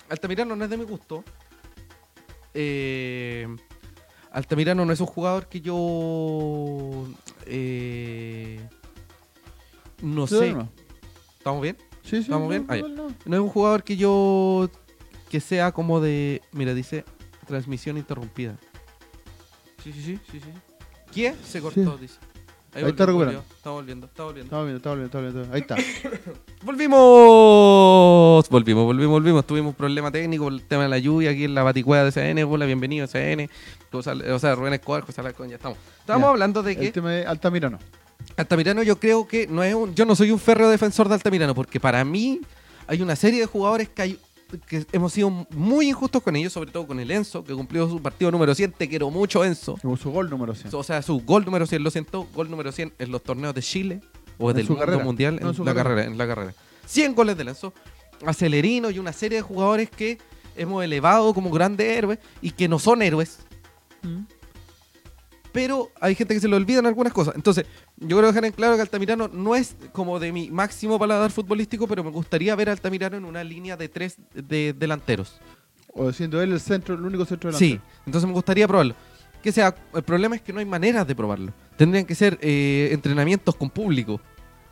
Altamirano 0.10 0.56
no 0.56 0.64
es 0.64 0.70
de 0.70 0.78
mi 0.78 0.86
gusto. 0.86 1.24
Eh, 2.58 3.48
Altamirano 4.32 4.86
no 4.86 4.94
es 4.94 5.00
un 5.00 5.06
jugador 5.08 5.48
que 5.48 5.62
yo... 5.62 7.06
eh, 7.46 8.60
no 10.02 10.26
Sí, 10.28 10.38
sé. 10.38 10.54
no. 10.54 10.70
¿Estamos 11.38 11.62
bien? 11.62 11.78
Sí, 12.04 12.10
sí, 12.12 12.18
¿Estamos 12.18 12.44
no, 12.44 12.50
bien? 12.50 12.66
Ah, 12.70 12.78
no, 12.78 12.88
no. 12.88 13.16
No 13.26 13.36
es 13.36 13.42
un 13.42 13.50
jugador 13.50 13.84
que 13.84 13.98
yo. 13.98 14.70
que 15.30 15.40
sea 15.40 15.72
como 15.72 16.00
de. 16.02 16.42
Mira, 16.52 16.74
dice 16.74 17.04
transmisión 17.48 17.98
interrumpida. 17.98 18.58
Sí, 19.84 19.92
sí, 19.94 20.02
sí, 20.02 20.20
sí, 20.32 20.40
sí. 20.40 20.50
¿Quién? 21.12 21.36
Se 21.44 21.62
cortó, 21.62 21.98
dice. 21.98 22.20
Ahí 22.76 22.84
está 22.84 23.06
volvió, 23.06 23.06
recuperando. 23.06 23.40
volvió. 23.40 23.56
Está 23.56 23.70
volviendo, 23.70 24.06
está 24.08 24.24
volviendo. 24.24 24.46
Estaba 24.48 24.64
viendo, 24.64 24.78
estaba 24.78 24.96
viendo, 24.96 25.06
estaba 25.08 25.24
viendo. 25.24 25.56
Ahí 25.56 25.62
está. 25.62 25.76
¡Volvimos! 26.64 28.50
Volvimos, 28.50 28.84
volvimos, 28.86 29.12
volvimos. 29.12 29.46
Tuvimos 29.48 29.70
un 29.70 29.76
problema 29.76 30.12
técnico 30.12 30.44
por 30.46 30.54
el 30.54 30.62
tema 30.62 30.84
de 30.84 30.90
la 30.90 30.98
lluvia 30.98 31.32
aquí 31.32 31.46
en 31.46 31.56
la 31.56 31.64
baticueva 31.64 32.04
de 32.04 32.12
CN. 32.12 32.44
Hola, 32.44 32.66
bienvenido 32.66 33.06
a 33.06 33.08
CN. 33.08 33.50
O 33.92 34.02
sea, 34.40 34.56
Rubén 34.56 34.74
Escobar, 34.74 35.04
José 35.04 35.22
Alarcón, 35.22 35.50
ya 35.50 35.56
estamos. 35.56 35.78
Estábamos 36.02 36.28
Ya. 36.28 36.32
hablando 36.32 36.64
de 36.64 36.76
que 36.76 36.88
El 36.88 36.92
tema 36.94 37.12
de 37.12 37.26
Altamirano. 37.26 37.80
Altamirano 38.36 38.84
yo 38.84 39.00
creo 39.00 39.26
que 39.28 39.48
no 39.48 39.64
es 39.64 39.74
un... 39.74 39.96
Yo 39.96 40.06
no 40.06 40.16
soy 40.16 40.32
un 40.32 40.40
férreo 40.40 40.70
defensor 40.70 41.08
de 41.08 41.14
Altamirano 41.14 41.56
porque 41.56 41.80
para 41.80 42.04
mí 42.04 42.42
hay 42.88 43.02
una 43.02 43.16
serie 43.16 43.40
de 43.40 43.46
jugadores 43.46 43.88
que, 43.90 44.02
hay, 44.02 44.20
que 44.68 44.86
hemos 44.92 45.12
sido 45.14 45.30
muy 45.52 45.90
injustos 45.90 46.22
con 46.24 46.36
ellos, 46.36 46.54
sobre 46.54 46.72
todo 46.72 46.88
con 46.88 47.00
el 47.00 47.10
Enzo, 47.12 47.44
que 47.44 47.54
cumplió 47.54 47.90
su 47.90 48.02
partido 48.02 48.32
número 48.32 48.54
100. 48.56 48.72
Te 48.74 48.88
quiero 48.90 49.10
mucho, 49.12 49.44
Enzo. 49.44 49.78
Su 49.98 50.12
gol 50.12 50.30
número 50.30 50.54
100. 50.56 50.74
O 50.74 50.84
sea, 50.84 51.02
su 51.02 51.20
gol 51.22 51.46
número 51.46 51.66
100, 51.66 51.84
lo 51.84 51.92
siento, 51.92 52.28
gol 52.34 52.50
número 52.50 52.72
100 52.72 52.94
en 53.00 53.12
los 53.12 53.22
torneos 53.24 53.54
de 53.56 53.62
Chile 53.62 54.02
o 54.38 54.50
En 54.52 54.58
del 54.58 54.66
su 54.68 54.74
mundo 54.74 54.86
carrera. 54.86 55.04
mundial 55.04 55.36
No, 55.36 55.42
en 55.42 55.48
en, 55.48 55.54
su 55.54 55.64
la 55.66 55.74
carrera. 55.74 55.90
carrera, 55.96 56.12
en 56.12 56.18
la 56.18 56.28
carrera. 56.28 56.54
100 56.86 57.16
goles 57.16 57.38
de 57.38 57.44
Enzo, 57.44 57.74
Acelerino 58.26 58.90
y 58.90 59.00
una 59.00 59.14
serie 59.14 59.38
de 59.40 59.42
jugadores 59.42 59.90
que 59.90 60.18
hemos 60.56 60.84
elevado 60.84 61.34
como 61.34 61.50
grandes 61.52 61.88
héroes 61.88 62.20
y 62.42 62.52
que 62.52 62.68
no 62.68 62.80
son 62.80 63.02
héroes, 63.02 63.40
Mm. 64.02 64.26
Pero 65.56 65.90
hay 66.02 66.16
gente 66.16 66.34
que 66.34 66.42
se 66.42 66.50
le 66.50 66.56
olvidan 66.58 66.86
algunas 66.86 67.14
cosas. 67.14 67.34
Entonces, 67.34 67.66
yo 67.96 68.10
quiero 68.18 68.28
dejar 68.28 68.44
en 68.44 68.52
claro 68.52 68.76
que 68.76 68.82
Altamirano 68.82 69.30
no 69.30 69.56
es 69.56 69.78
como 69.94 70.20
de 70.20 70.34
mi 70.34 70.52
máximo 70.52 71.00
paladar 71.00 71.32
futbolístico, 71.32 71.88
pero 71.88 72.04
me 72.04 72.10
gustaría 72.12 72.54
ver 72.58 72.68
a 72.68 72.74
Altamirano 72.74 73.16
en 73.16 73.24
una 73.24 73.42
línea 73.42 73.78
de 73.78 73.88
tres 73.88 74.18
de 74.34 74.76
delanteros. 74.78 75.40
O 75.94 76.12
siendo 76.12 76.42
él 76.42 76.52
el 76.52 76.60
centro, 76.60 76.96
el 76.96 77.02
único 77.06 77.24
centro 77.24 77.54
Sí, 77.54 77.68
delantero. 77.70 77.92
entonces 78.06 78.28
me 78.28 78.34
gustaría 78.34 78.68
probarlo. 78.68 78.96
Que 79.42 79.54
sea, 79.54 79.74
el 79.94 80.04
problema 80.04 80.36
es 80.36 80.42
que 80.42 80.52
no 80.52 80.60
hay 80.60 80.66
maneras 80.66 81.08
de 81.08 81.16
probarlo. 81.16 81.54
Tendrían 81.78 82.04
que 82.06 82.16
ser 82.16 82.38
eh, 82.42 82.90
entrenamientos 82.92 83.56
con 83.56 83.70
público. 83.70 84.20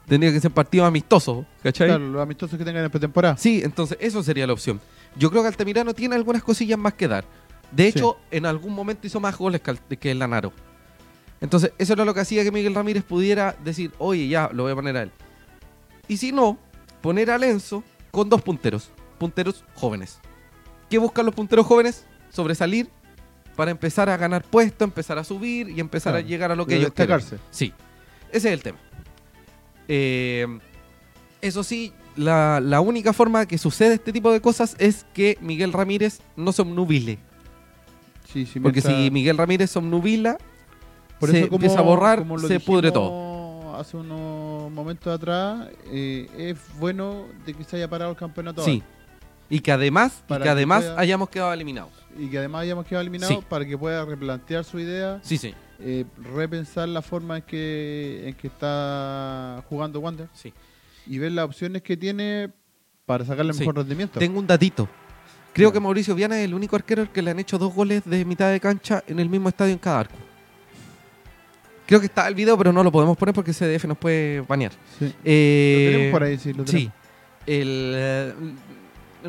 Tendrían 0.05 0.33
que 0.33 0.41
ser 0.41 0.51
partidos 0.51 0.85
amistosos, 0.85 1.45
¿cachai? 1.63 1.87
Claro, 1.87 2.09
los 2.09 2.21
amistosos 2.21 2.59
que 2.59 2.65
tengan 2.65 2.83
en 2.83 2.91
pretemporada. 2.91 3.37
Sí, 3.37 3.61
entonces 3.63 3.97
eso 4.01 4.21
sería 4.21 4.45
la 4.45 4.51
opción. 4.51 4.81
Yo 5.15 5.29
creo 5.29 5.43
que 5.43 5.47
Altamirano 5.47 5.93
tiene 5.93 6.15
algunas 6.15 6.43
cosillas 6.43 6.77
más 6.77 6.93
que 6.95 7.07
dar. 7.07 7.23
De 7.71 7.87
hecho, 7.87 8.17
en 8.29 8.45
algún 8.45 8.73
momento 8.73 9.07
hizo 9.07 9.21
más 9.21 9.37
goles 9.37 9.61
que 9.97 10.11
el 10.11 10.19
Lanaro. 10.19 10.51
Entonces, 11.43 11.73
eso 11.77 11.91
era 11.93 12.05
lo 12.05 12.13
que 12.13 12.21
hacía 12.21 12.43
que 12.43 12.51
Miguel 12.51 12.73
Ramírez 12.73 13.03
pudiera 13.03 13.55
decir, 13.63 13.91
oye, 13.99 14.27
ya, 14.29 14.49
lo 14.53 14.63
voy 14.63 14.71
a 14.71 14.75
poner 14.75 14.95
a 14.97 15.01
él. 15.03 15.11
Y 16.07 16.15
si 16.17 16.31
no, 16.31 16.57
poner 17.01 17.29
a 17.29 17.37
Lenzo 17.37 17.83
con 18.11 18.29
dos 18.29 18.41
punteros. 18.41 18.91
Punteros 19.19 19.65
jóvenes. 19.75 20.19
¿Qué 20.89 20.97
buscan 20.97 21.25
los 21.25 21.35
punteros 21.35 21.65
jóvenes? 21.65 22.05
Sobresalir 22.29 22.89
para 23.57 23.71
empezar 23.71 24.09
a 24.09 24.15
ganar 24.15 24.41
puesto, 24.43 24.85
empezar 24.85 25.17
a 25.17 25.23
subir 25.25 25.69
y 25.69 25.79
empezar 25.81 26.13
Claro, 26.13 26.25
a 26.25 26.29
llegar 26.29 26.51
a 26.51 26.55
lo 26.55 26.65
que 26.65 26.75
ellos 26.77 26.93
quieren. 26.93 27.17
destacarse. 27.17 27.43
Sí, 27.51 27.73
ese 28.31 28.47
es 28.47 28.53
el 28.53 28.63
tema. 28.63 28.77
Eh, 29.89 30.47
eso 31.41 31.63
sí, 31.63 31.91
la, 32.15 32.59
la 32.61 32.79
única 32.79 33.11
forma 33.11 33.45
que 33.45 33.57
sucede 33.57 33.95
este 33.95 34.13
tipo 34.13 34.31
de 34.31 34.39
cosas 34.41 34.75
es 34.79 35.05
que 35.13 35.37
Miguel 35.41 35.73
Ramírez 35.73 36.21
no 36.37 36.53
se 36.53 36.61
obnubile. 36.61 37.19
Sí, 38.31 38.45
sí, 38.45 38.59
Porque 38.61 38.79
mientras- 38.81 38.95
si 39.03 39.11
Miguel 39.11 39.37
Ramírez 39.37 39.71
se 39.71 39.79
obnubila, 39.79 40.37
Por 41.19 41.29
se 41.31 41.39
eso 41.39 41.47
como- 41.47 41.57
empieza 41.57 41.79
a 41.79 41.83
borrar, 41.83 42.19
como 42.19 42.37
lo 42.37 42.47
se 42.47 42.59
pudre 42.59 42.91
todo. 42.91 43.75
Hace 43.75 43.97
unos 43.97 44.71
momentos 44.71 45.13
atrás, 45.13 45.67
eh, 45.87 46.29
es 46.37 46.57
bueno 46.79 47.25
de 47.45 47.53
que 47.53 47.63
se 47.63 47.77
haya 47.77 47.89
parado 47.89 48.11
el 48.11 48.17
campeonato 48.17 48.63
Sí. 48.63 48.83
Y 49.49 49.59
que 49.59 49.71
además, 49.71 50.23
y 50.29 50.33
que 50.33 50.39
que 50.43 50.49
además 50.49 50.83
pueda- 50.83 50.99
hayamos 50.99 51.29
quedado 51.29 51.53
eliminados. 51.53 51.91
ahora 51.91 52.21
y 52.23 52.29
que 52.29 52.37
además 52.37 52.61
hayamos 52.61 52.85
quedado 52.85 53.01
eliminados 53.01 53.35
Sí. 53.37 53.45
para 53.49 53.65
que 53.65 53.77
pueda 53.77 54.05
replantear 54.05 54.63
su 54.63 54.79
idea, 54.79 55.19
Sí, 55.23 55.37
sí, 55.37 55.53
eh, 55.79 56.05
repensar 56.35 56.87
la 56.89 57.01
forma 57.01 57.37
en 57.37 57.43
que, 57.43 58.23
en 58.27 58.33
que 58.35 58.47
está 58.47 59.63
jugando 59.69 59.99
Wander 59.99 60.27
sí. 60.33 60.53
y 61.07 61.17
ver 61.19 61.31
las 61.33 61.45
opciones 61.45 61.81
que 61.81 61.97
tiene 61.97 62.51
para 63.05 63.25
sacarle 63.25 63.49
el 63.51 63.53
Sí. 63.55 63.59
mejor 63.61 63.75
rendimiento. 63.77 64.19
Tengo 64.19 64.39
un 64.39 64.47
datito. 64.47 64.87
Creo 65.51 65.71
que 65.71 65.79
Mauricio 65.79 66.15
Viana 66.15 66.37
es 66.39 66.45
el 66.45 66.53
único 66.53 66.75
arquero 66.75 67.01
al 67.03 67.11
que 67.11 67.21
le 67.21 67.31
han 67.31 67.39
hecho 67.39 67.57
dos 67.59 67.73
goles 67.73 68.03
de 68.05 68.25
mitad 68.25 68.49
de 68.51 68.59
cancha 68.59 69.03
en 69.07 69.19
el 69.19 69.29
mismo 69.29 69.49
estadio 69.49 69.73
en 69.73 69.79
cada 69.79 69.99
arco. 70.01 70.15
Creo 71.85 71.99
que 71.99 72.05
está 72.05 72.27
el 72.27 72.35
video, 72.35 72.57
pero 72.57 72.71
no 72.71 72.83
lo 72.83 72.91
podemos 72.91 73.17
poner 73.17 73.35
porque 73.35 73.53
CDF 73.53 73.85
nos 73.85 73.97
puede 73.97 74.41
banear. 74.41 74.71
Sí. 74.99 75.13
Eh, 75.23 75.85
Lo 75.85 75.91
tenemos 75.91 76.11
por 76.11 76.23
ahí, 76.23 76.37
sí, 76.37 76.53
lo 76.53 76.65
Sí. 76.65 76.89
El, 77.45 77.93
eh, 77.95 78.33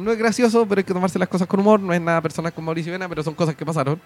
no 0.01 0.13
es 0.13 0.19
gracioso, 0.19 0.67
pero 0.67 0.79
hay 0.79 0.85
que 0.85 0.95
tomarse 0.95 1.19
las 1.19 1.29
cosas 1.29 1.49
con 1.49 1.61
humor. 1.61 1.81
No 1.81 1.93
es 1.93 2.01
nada 2.01 2.21
personal 2.21 2.53
con 2.53 2.65
Mauricio 2.65 2.93
Viana, 2.93 3.09
pero 3.09 3.23
son 3.23 3.35
cosas 3.35 3.55
que 3.57 3.67
pasaron. 3.67 4.01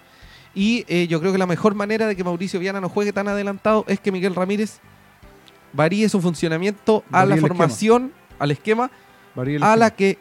Y 0.54 0.84
eh, 0.88 1.06
yo 1.06 1.20
creo 1.20 1.32
que 1.32 1.38
la 1.38 1.46
mejor 1.46 1.74
manera 1.74 2.06
de 2.06 2.16
que 2.16 2.24
Mauricio 2.24 2.58
Viana 2.58 2.80
no 2.80 2.88
juegue 2.88 3.12
tan 3.12 3.28
adelantado 3.28 3.84
es 3.86 4.00
que 4.00 4.10
Miguel 4.10 4.34
Ramírez 4.34 4.80
varíe 5.72 6.08
su 6.08 6.20
funcionamiento 6.20 7.04
a 7.10 7.24
Varíe 7.24 7.36
la 7.36 7.40
formación, 7.40 8.12
al 8.38 8.50
esquema, 8.50 8.90
el 9.36 9.62
a 9.62 9.76
la 9.76 9.88
esquema. 9.88 9.90
que 9.90 10.18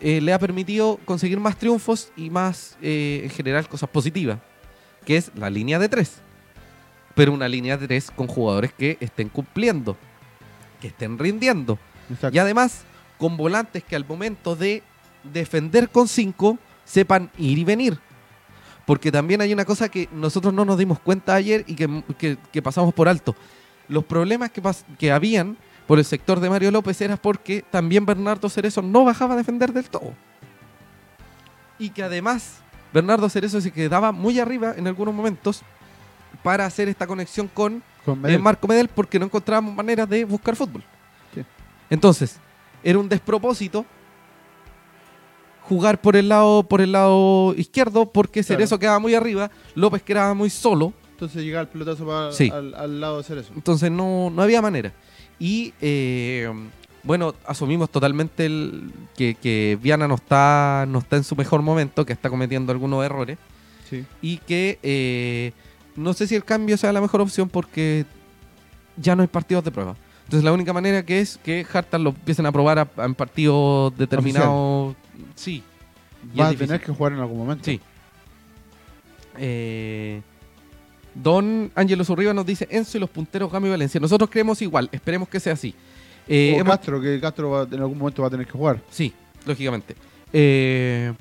eh, 0.00 0.20
le 0.20 0.32
ha 0.32 0.38
permitido 0.38 0.98
conseguir 1.04 1.38
más 1.40 1.56
triunfos 1.56 2.12
y 2.16 2.30
más, 2.30 2.78
eh, 2.80 3.20
en 3.24 3.30
general, 3.30 3.68
cosas 3.68 3.88
positivas, 3.90 4.38
que 5.04 5.16
es 5.16 5.30
la 5.34 5.50
línea 5.50 5.78
de 5.78 5.88
tres. 5.88 6.22
Pero 7.20 7.34
una 7.34 7.46
línea 7.48 7.76
de 7.76 7.86
tres 7.86 8.10
con 8.10 8.28
jugadores 8.28 8.72
que 8.72 8.96
estén 8.98 9.28
cumpliendo, 9.28 9.94
que 10.80 10.86
estén 10.88 11.18
rindiendo. 11.18 11.78
Exacto. 12.10 12.34
Y 12.34 12.38
además, 12.38 12.84
con 13.18 13.36
volantes 13.36 13.84
que 13.84 13.94
al 13.94 14.06
momento 14.06 14.56
de 14.56 14.82
defender 15.22 15.90
con 15.90 16.08
5 16.08 16.58
sepan 16.86 17.30
ir 17.36 17.58
y 17.58 17.64
venir. 17.64 17.98
Porque 18.86 19.12
también 19.12 19.42
hay 19.42 19.52
una 19.52 19.66
cosa 19.66 19.90
que 19.90 20.08
nosotros 20.12 20.54
no 20.54 20.64
nos 20.64 20.78
dimos 20.78 20.98
cuenta 20.98 21.34
ayer 21.34 21.62
y 21.66 21.74
que, 21.74 22.02
que- 22.16 22.38
que 22.50 22.62
pasamos 22.62 22.94
por 22.94 23.06
alto. 23.06 23.36
Los 23.86 24.02
problemas 24.06 24.50
que, 24.50 24.62
pas- 24.62 24.86
que 24.98 25.12
habían 25.12 25.58
por 25.86 25.98
el 25.98 26.06
sector 26.06 26.40
de 26.40 26.48
Mario 26.48 26.70
López 26.70 26.98
era 27.02 27.18
porque 27.18 27.62
también 27.70 28.06
Bernardo 28.06 28.48
Cerezo 28.48 28.80
no 28.80 29.04
bajaba 29.04 29.34
a 29.34 29.36
defender 29.36 29.74
del 29.74 29.90
todo. 29.90 30.14
Y 31.78 31.90
que 31.90 32.02
además 32.02 32.60
Bernardo 32.94 33.28
Cerezo 33.28 33.60
se 33.60 33.70
quedaba 33.72 34.10
muy 34.10 34.40
arriba 34.40 34.72
en 34.74 34.86
algunos 34.86 35.14
momentos 35.14 35.60
para 36.42 36.66
hacer 36.66 36.88
esta 36.88 37.06
conexión 37.06 37.48
con 37.48 37.82
eh. 38.26 38.38
Marco 38.38 38.66
Medel 38.66 38.88
porque 38.88 39.18
no 39.18 39.26
encontrábamos 39.26 39.74
maneras 39.74 40.08
de 40.08 40.24
buscar 40.24 40.56
fútbol. 40.56 40.82
Sí. 41.34 41.42
Entonces, 41.90 42.38
era 42.82 42.98
un 42.98 43.08
despropósito 43.08 43.84
jugar 45.62 46.00
por 46.00 46.16
el 46.16 46.28
lado 46.28 46.62
por 46.64 46.80
el 46.80 46.92
lado 46.92 47.54
izquierdo 47.56 48.06
porque 48.10 48.42
Claro. 48.42 48.58
Cerezo 48.58 48.78
quedaba 48.78 48.98
muy 48.98 49.14
arriba, 49.14 49.50
López 49.74 50.02
quedaba 50.02 50.34
muy 50.34 50.50
solo, 50.50 50.92
Entonces 51.12 51.44
llega 51.44 51.60
el 51.60 51.68
pelotazo 51.68 52.06
para- 52.06 52.32
Sí. 52.32 52.50
al, 52.50 52.74
al 52.74 53.00
lado 53.00 53.16
de 53.16 53.20
hacer 53.20 53.38
eso. 53.38 53.52
entonces 53.54 53.90
no, 53.90 54.30
no 54.30 54.42
había 54.42 54.62
manera. 54.62 54.92
Y 55.38 55.72
eh, 55.80 56.50
bueno, 57.02 57.34
asumimos 57.46 57.90
totalmente 57.90 58.46
el, 58.46 58.90
que, 59.16 59.34
que 59.34 59.78
Viana 59.80 60.08
no 60.08 60.14
está, 60.16 60.86
no 60.88 60.98
está 60.98 61.16
en 61.16 61.24
su 61.24 61.36
mejor 61.36 61.62
momento, 61.62 62.04
que 62.06 62.12
está 62.14 62.30
cometiendo 62.30 62.72
algunos 62.72 63.04
errores 63.04 63.38
Sí. 63.88 64.04
y 64.22 64.38
que 64.38 64.78
eh, 64.82 65.52
no 65.96 66.12
sé 66.12 66.26
si 66.26 66.34
el 66.34 66.44
cambio 66.44 66.76
sea 66.76 66.92
la 66.92 67.00
mejor 67.00 67.20
opción 67.20 67.48
porque 67.48 68.04
ya 68.96 69.14
no 69.16 69.22
hay 69.22 69.28
partidos 69.28 69.64
de 69.64 69.70
prueba. 69.70 69.96
Entonces 70.24 70.44
la 70.44 70.52
única 70.52 70.72
manera 70.72 71.04
que 71.04 71.20
es 71.20 71.38
que 71.42 71.66
Hartan 71.72 72.04
lo 72.04 72.10
empiecen 72.10 72.46
a 72.46 72.52
probar 72.52 72.78
a- 72.78 72.88
a- 72.96 73.04
en 73.04 73.14
partidos 73.14 73.96
determinados. 73.98 74.94
Sí, 75.34 75.62
Va 76.38 76.48
a 76.48 76.54
tener 76.54 76.80
que 76.80 76.92
jugar 76.92 77.12
en 77.14 77.18
algún 77.20 77.38
momento. 77.38 77.64
sí. 77.64 77.80
Eh, 79.38 80.20
Don 81.14 81.70
Ángelo 81.74 82.04
Zurriba 82.04 82.32
nos 82.32 82.46
dice 82.46 82.68
Enzo 82.70 82.96
y 82.96 83.00
los 83.00 83.10
punteros 83.10 83.50
Gami 83.50 83.68
Valencia. 83.68 84.00
Nosotros 84.00 84.30
creemos 84.30 84.62
igual, 84.62 84.88
esperemos 84.92 85.28
que 85.28 85.40
sea 85.40 85.54
así. 85.54 85.74
Eh, 86.28 86.52
o 86.56 86.60
hemos- 86.60 86.76
Castro, 86.76 87.00
que 87.00 87.18
Castro 87.20 87.50
va- 87.50 87.62
en 87.70 87.80
algún 87.80 87.98
momento 87.98 88.22
va 88.22 88.28
a 88.28 88.30
tener 88.30 88.46
que 88.46 88.52
jugar. 88.52 88.80
Sí, 88.90 89.12
lógicamente. 89.44 89.96
Eh, 90.32 91.12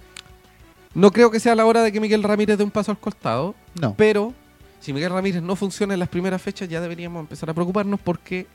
no 0.94 1.12
creo 1.12 1.32
que 1.32 1.40
sea 1.40 1.56
la 1.56 1.66
hora 1.66 1.82
de 1.82 1.92
que 1.92 2.00
Miguel 2.00 2.22
Ramírez 2.22 2.58
dé 2.60 2.64
un 2.64 2.70
paso 2.70 2.92
al 2.92 3.00
costado. 3.00 3.56
No. 3.82 3.96
Pero 3.98 4.34
si 4.80 4.94
Miguel 4.94 5.12
Ramírez 5.12 5.42
no 5.42 5.56
funciona 5.56 5.94
en 5.94 6.00
las 6.00 6.10
primeras 6.10 6.42
fechas, 6.42 6.70
ya 6.70 6.80
deberíamos 6.82 7.20
empezar 7.22 7.50
a 7.50 7.54
preocuparnos 7.54 8.00
porque 8.00 8.48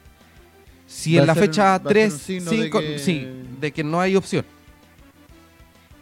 si 0.87 1.15
Va 1.17 1.23
en 1.23 1.27
la 1.27 1.35
ser- 1.35 1.43
fecha 1.45 1.63
va 1.65 1.75
a 1.75 1.79
ser 1.79 1.87
un 1.87 1.89
3, 1.93 2.13
signo 2.15 2.51
de 2.51 2.57
5, 2.65 2.81
que- 2.81 2.99
sí, 2.99 3.27
de 3.61 3.73
que 3.73 3.85
no 3.85 4.01
hay 4.01 4.17
opción. 4.17 4.45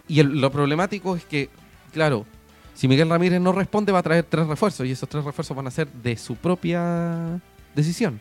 Y 0.09 0.21
el- 0.21 0.41
lo 0.41 0.51
problemático 0.51 1.17
es 1.17 1.25
que, 1.25 1.49
claro, 1.93 2.27
si 2.75 2.89
Miguel 2.89 3.09
Ramírez 3.09 3.41
no 3.41 3.53
responde, 3.53 3.93
va 3.93 4.01
a 4.01 4.03
traer 4.03 4.25
tres 4.25 4.47
refuerzos 4.47 4.87
y 4.87 4.91
esos 4.93 5.09
tres 5.09 5.25
refuerzos 5.25 5.57
van 5.57 5.67
a 5.67 5.71
ser 5.71 5.89
de 5.89 6.17
su 6.17 6.37
propia 6.37 7.41
decisión. 7.75 8.19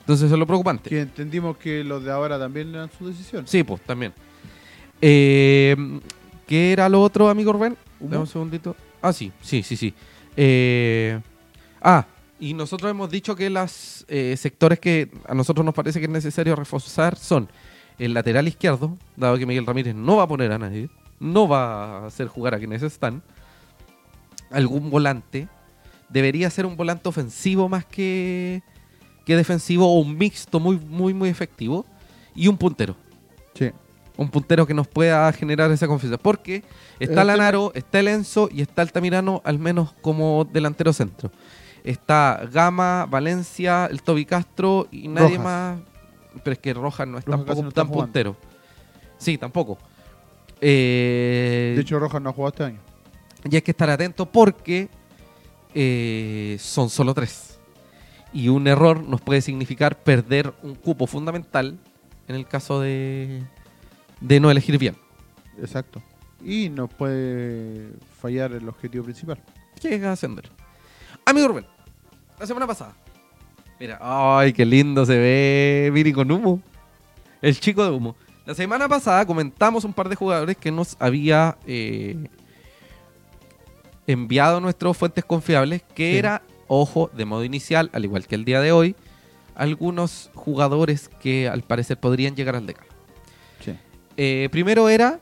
Entonces 0.00 0.26
eso 0.26 0.34
es 0.34 0.38
lo 0.38 0.46
preocupante. 0.46 0.88
Que 0.90 1.00
entendimos 1.00 1.56
que 1.56 1.82
los 1.82 2.04
de 2.04 2.12
ahora 2.12 2.38
también 2.38 2.68
eran 2.74 2.90
su 2.96 3.06
decisión. 3.08 3.46
Sí, 3.46 3.62
pues 3.64 3.80
también. 3.82 4.12
Eh, 5.00 5.76
¿Qué 6.46 6.72
era 6.72 6.88
lo 6.88 7.02
otro, 7.02 7.28
amigo 7.28 7.52
Rubén? 7.52 7.76
Dame 7.98 8.18
un 8.18 8.26
segundito. 8.26 8.76
Ah, 9.02 9.12
sí, 9.12 9.32
sí, 9.42 9.62
sí, 9.62 9.76
sí. 9.76 9.94
Eh, 10.36 11.18
ah, 11.80 12.06
y 12.38 12.54
nosotros 12.54 12.90
hemos 12.90 13.10
dicho 13.10 13.34
que 13.34 13.48
los 13.48 14.04
sectores 14.36 14.78
que 14.78 15.10
a 15.26 15.34
nosotros 15.34 15.64
nos 15.64 15.74
parece 15.74 15.98
que 15.98 16.04
es 16.04 16.10
necesario 16.10 16.54
reforzar 16.54 17.16
son 17.16 17.48
el 17.98 18.12
lateral 18.12 18.46
izquierdo, 18.46 18.96
dado 19.16 19.38
que 19.38 19.46
Miguel 19.46 19.66
Ramírez 19.66 19.94
no 19.94 20.16
va 20.16 20.24
a 20.24 20.28
poner 20.28 20.52
a 20.52 20.58
nadie, 20.58 20.90
no 21.18 21.48
va 21.48 22.02
a 22.02 22.06
hacer 22.06 22.28
jugar 22.28 22.54
a 22.54 22.58
quienes 22.58 22.82
están. 22.82 23.22
Algún 24.50 24.90
volante. 24.90 25.48
Debería 26.08 26.50
ser 26.50 26.66
un 26.66 26.76
volante 26.76 27.08
ofensivo 27.08 27.68
más 27.68 27.84
que, 27.84 28.62
que 29.24 29.36
defensivo 29.36 29.86
o 29.86 30.00
un 30.00 30.16
mixto 30.16 30.60
muy, 30.60 30.76
muy, 30.76 31.14
muy 31.14 31.28
efectivo. 31.28 31.84
Y 32.34 32.48
un 32.48 32.58
puntero 32.58 32.94
Sí. 33.54 33.70
Un 34.16 34.30
puntero 34.30 34.66
que 34.66 34.74
nos 34.74 34.86
pueda 34.88 35.30
generar 35.32 35.70
esa 35.70 35.86
confianza. 35.86 36.18
Porque 36.18 36.62
está 36.98 37.22
El 37.22 37.26
Lanaro, 37.28 37.72
está 37.74 38.00
el 38.00 38.08
Enzo 38.08 38.48
y 38.52 38.62
está 38.62 38.82
Altamirano, 38.82 39.42
al 39.44 39.58
menos 39.58 39.92
como 40.00 40.44
delantero 40.44 40.92
centro. 40.92 41.30
Está 41.84 42.48
Gama, 42.52 43.06
Valencia, 43.08 43.86
el 43.90 44.02
Toby 44.02 44.24
Castro 44.24 44.88
y 44.90 45.08
nadie 45.08 45.36
Rojas. 45.36 45.44
más. 45.44 45.78
Pero 46.42 46.52
es 46.52 46.58
que 46.58 46.74
Rojas 46.74 47.06
no 47.08 47.18
es 47.18 47.24
Rojas 47.24 47.44
tampoco 47.46 47.62
no 47.62 47.70
tan 47.72 47.86
jugando. 47.86 48.04
puntero. 48.06 48.36
Sí, 49.18 49.38
tampoco. 49.38 49.78
Eh, 50.60 51.72
De 51.76 51.82
hecho, 51.82 51.98
Rojas 51.98 52.20
no 52.20 52.30
ha 52.30 52.32
jugado 52.32 52.48
este 52.50 52.64
año. 52.64 52.78
y 53.48 53.54
hay 53.54 53.62
que 53.62 53.70
estar 53.70 53.88
atento 53.90 54.26
porque 54.26 54.88
eh, 55.74 56.56
son 56.60 56.90
solo 56.90 57.14
tres. 57.14 57.58
Y 58.32 58.48
un 58.48 58.66
error 58.66 59.02
nos 59.02 59.20
puede 59.20 59.40
significar 59.40 59.98
perder 60.02 60.52
un 60.62 60.74
cupo 60.74 61.06
fundamental 61.06 61.78
en 62.28 62.34
el 62.34 62.46
caso 62.46 62.80
de, 62.80 63.42
de 64.20 64.40
no 64.40 64.50
elegir 64.50 64.78
bien. 64.78 64.96
Exacto. 65.60 66.02
Y 66.44 66.68
nos 66.68 66.92
puede 66.92 67.90
fallar 68.20 68.52
el 68.52 68.68
objetivo 68.68 69.04
principal. 69.04 69.42
que 69.80 69.94
es 69.94 70.02
ascender. 70.04 70.50
Amigo 71.24 71.48
Rubén, 71.48 71.66
la 72.38 72.46
semana 72.46 72.66
pasada. 72.66 72.94
Mira, 73.78 73.98
ay, 74.00 74.52
qué 74.52 74.64
lindo 74.64 75.04
se 75.04 75.18
ve 75.18 75.90
Viri 75.92 76.12
con 76.12 76.30
humo. 76.30 76.62
El 77.42 77.58
chico 77.60 77.84
de 77.84 77.90
humo. 77.90 78.16
La 78.46 78.54
semana 78.54 78.88
pasada 78.88 79.26
comentamos 79.26 79.84
un 79.84 79.92
par 79.92 80.08
de 80.08 80.14
jugadores 80.16 80.56
que 80.56 80.70
nos 80.70 80.96
había 81.00 81.58
eh, 81.66 82.28
enviado 84.06 84.60
nuestros 84.60 84.96
fuentes 84.96 85.24
confiables, 85.24 85.82
que 85.94 86.12
Sí. 86.12 86.18
era, 86.18 86.42
ojo, 86.68 87.10
de 87.14 87.24
modo 87.24 87.44
inicial, 87.44 87.90
al 87.92 88.04
igual 88.04 88.26
que 88.26 88.34
el 88.36 88.44
día 88.44 88.60
de 88.60 88.72
hoy, 88.72 88.94
algunos 89.54 90.30
jugadores 90.34 91.08
que 91.20 91.48
al 91.48 91.62
parecer 91.62 91.98
podrían 91.98 92.36
llegar 92.36 92.56
al 92.56 92.66
decano. 92.66 92.85
Eh, 94.16 94.48
primero 94.50 94.88
era 94.88 95.20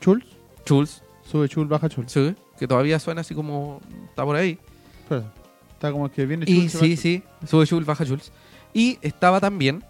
Schultz. 0.00 0.26
Schulz, 0.66 1.02
Sube 1.24 1.48
Schultz, 1.48 1.70
baja 1.70 1.88
Schultz. 1.88 2.12
sí, 2.12 2.34
que 2.58 2.68
todavía 2.68 2.98
suena 2.98 3.22
así 3.22 3.34
como 3.34 3.80
está 4.08 4.24
por 4.24 4.36
ahí. 4.36 4.58
Está 5.74 5.90
como 5.90 6.10
que 6.10 6.26
viene 6.26 6.44
Y 6.46 6.68
Schultz. 6.68 6.72
se 6.72 6.78
sí, 6.78 6.96
sí, 6.96 7.22
sube 7.46 7.66
Schulz, 7.66 7.86
baja 7.86 8.04
Schulz. 8.04 8.30
Y 8.74 8.98
estaba 9.02 9.40
también, 9.40 9.82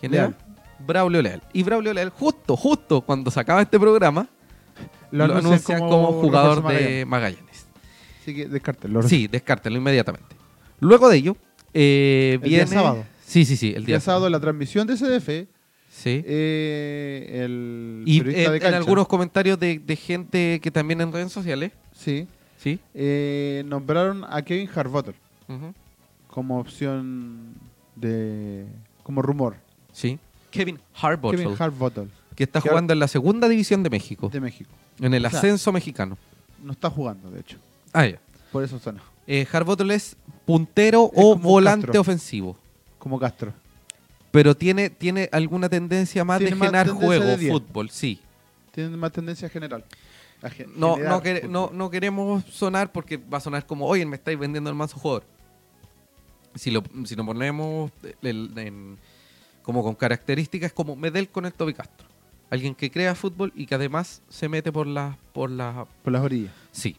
¿quién 0.00 0.14
era? 0.14 0.24
Leal. 0.28 0.36
Braulio 0.86 1.22
Leal. 1.22 1.42
Y 1.52 1.62
Braulio 1.62 1.92
Leal, 1.92 2.10
justo, 2.10 2.56
justo 2.56 3.00
cuando 3.00 3.30
se 3.30 3.40
acaba 3.40 3.62
este 3.62 3.78
programa, 3.78 4.28
lo, 5.10 5.24
anuncian 5.24 5.80
como, 5.80 6.12
jugador 6.20 6.66
de 6.66 7.04
Magallanes. 7.04 7.66
Así 8.22 8.34
que 8.34 8.46
descártelo. 8.48 9.02
Sí, 9.02 9.26
descártenlo 9.26 9.78
inmediatamente. 9.78 10.36
Luego 10.80 11.08
de 11.08 11.16
ello, 11.16 11.36
eh, 11.74 12.32
El 12.34 12.40
viene. 12.40 12.64
día 12.64 12.66
sábado. 12.66 13.04
Sí, 13.24 13.44
sí, 13.44 13.56
sí, 13.56 13.70
el 13.70 13.76
El 13.76 13.84
día 13.86 13.96
día 13.96 14.00
sábado 14.00 14.26
en 14.26 14.32
la 14.32 14.40
transmisión 14.40 14.86
de 14.86 14.96
CDF, 14.96 15.48
Sí. 15.98 16.22
eh, 16.24 17.42
el 17.44 18.04
y 18.06 18.18
periodista 18.20 18.44
en, 18.44 18.50
de 18.52 18.56
en 18.56 18.62
cancha, 18.62 18.76
algunos 18.76 19.08
comentarios 19.08 19.58
de, 19.58 19.80
de 19.80 19.96
gente 19.96 20.60
que 20.62 20.70
también 20.70 21.00
en 21.00 21.12
redes 21.12 21.32
sociales, 21.32 21.72
sí, 21.92 22.28
sí. 22.56 22.78
eh, 22.94 23.64
nombraron 23.66 24.24
a 24.28 24.42
Kevin 24.42 24.68
Harbotter 24.72 25.14
como 26.28 26.60
opción 26.60 27.54
de 27.96 28.66
como 29.02 29.22
rumor. 29.22 29.56
Sí. 29.92 30.18
Kevin 30.52 30.78
Harbottle, 30.94 31.42
Kevin 31.42 31.56
Harbotter 31.58 32.06
que 32.36 32.44
está 32.44 32.60
que 32.60 32.68
jugando 32.68 32.92
en 32.92 33.00
la 33.00 33.08
segunda 33.08 33.48
división 33.48 33.82
de 33.82 33.90
México, 33.90 34.28
de 34.28 34.40
México. 34.40 34.70
en 35.00 35.12
el 35.14 35.26
o 35.26 35.30
sea, 35.30 35.38
ascenso 35.40 35.72
mexicano. 35.72 36.16
No 36.62 36.72
está 36.72 36.88
jugando, 36.90 37.28
de 37.30 37.40
hecho. 37.40 37.56
Ah, 37.92 38.06
ya. 38.06 38.18
Por 38.52 38.62
eso 38.62 38.78
suena. 38.78 39.02
Eh, 39.26 39.46
Harbottle 39.52 39.92
es 39.94 40.16
puntero 40.46 41.10
Es 41.12 41.20
o 41.24 41.34
volante 41.36 41.86
Castro. 41.86 42.00
ofensivo. 42.00 42.56
Como 42.98 43.18
Castro. 43.18 43.52
Pero 44.30 44.56
tiene, 44.56 44.90
tiene 44.90 45.28
alguna 45.32 45.68
tendencia 45.68 46.24
más 46.24 46.38
Tiene 46.38 46.50
de 46.50 46.56
más 46.56 46.68
generar 46.68 46.88
juego, 46.88 47.24
de 47.36 47.50
fútbol, 47.50 47.90
sí. 47.90 48.20
Tiene 48.72 48.96
más 48.96 49.12
tendencia 49.12 49.48
general. 49.48 49.84
Gen- 50.52 50.72
No, 50.76 50.96
no, 50.98 51.20
no, 51.48 51.70
no 51.72 51.90
queremos 51.90 52.44
sonar 52.44 52.92
porque 52.92 53.16
va 53.16 53.38
a 53.38 53.40
sonar 53.40 53.66
como, 53.66 53.86
oye, 53.86 54.06
me 54.06 54.16
estáis 54.16 54.38
vendiendo 54.38 54.70
el 54.70 54.76
manso 54.76 54.98
jugador. 54.98 55.24
Si 56.54 56.70
lo, 56.70 56.82
si 57.04 57.14
lo 57.16 57.24
ponemos 57.24 57.90
el- 58.22 58.52
en- 58.56 58.98
como 59.62 59.82
con 59.82 59.94
características 59.94 60.72
como 60.72 60.96
Medel 60.96 61.28
con 61.28 61.44
el 61.44 61.52
Toby 61.52 61.74
Castro. 61.74 62.06
Alguien 62.50 62.74
que 62.74 62.90
crea 62.90 63.14
fútbol 63.14 63.52
y 63.54 63.66
que 63.66 63.74
además 63.74 64.22
se 64.30 64.48
mete 64.48 64.72
por 64.72 64.86
las... 64.86 65.16
Por 65.32 65.50
la, 65.50 65.86
Por 66.02 66.12
las 66.12 66.22
orillas. 66.22 66.52
sí. 66.72 66.96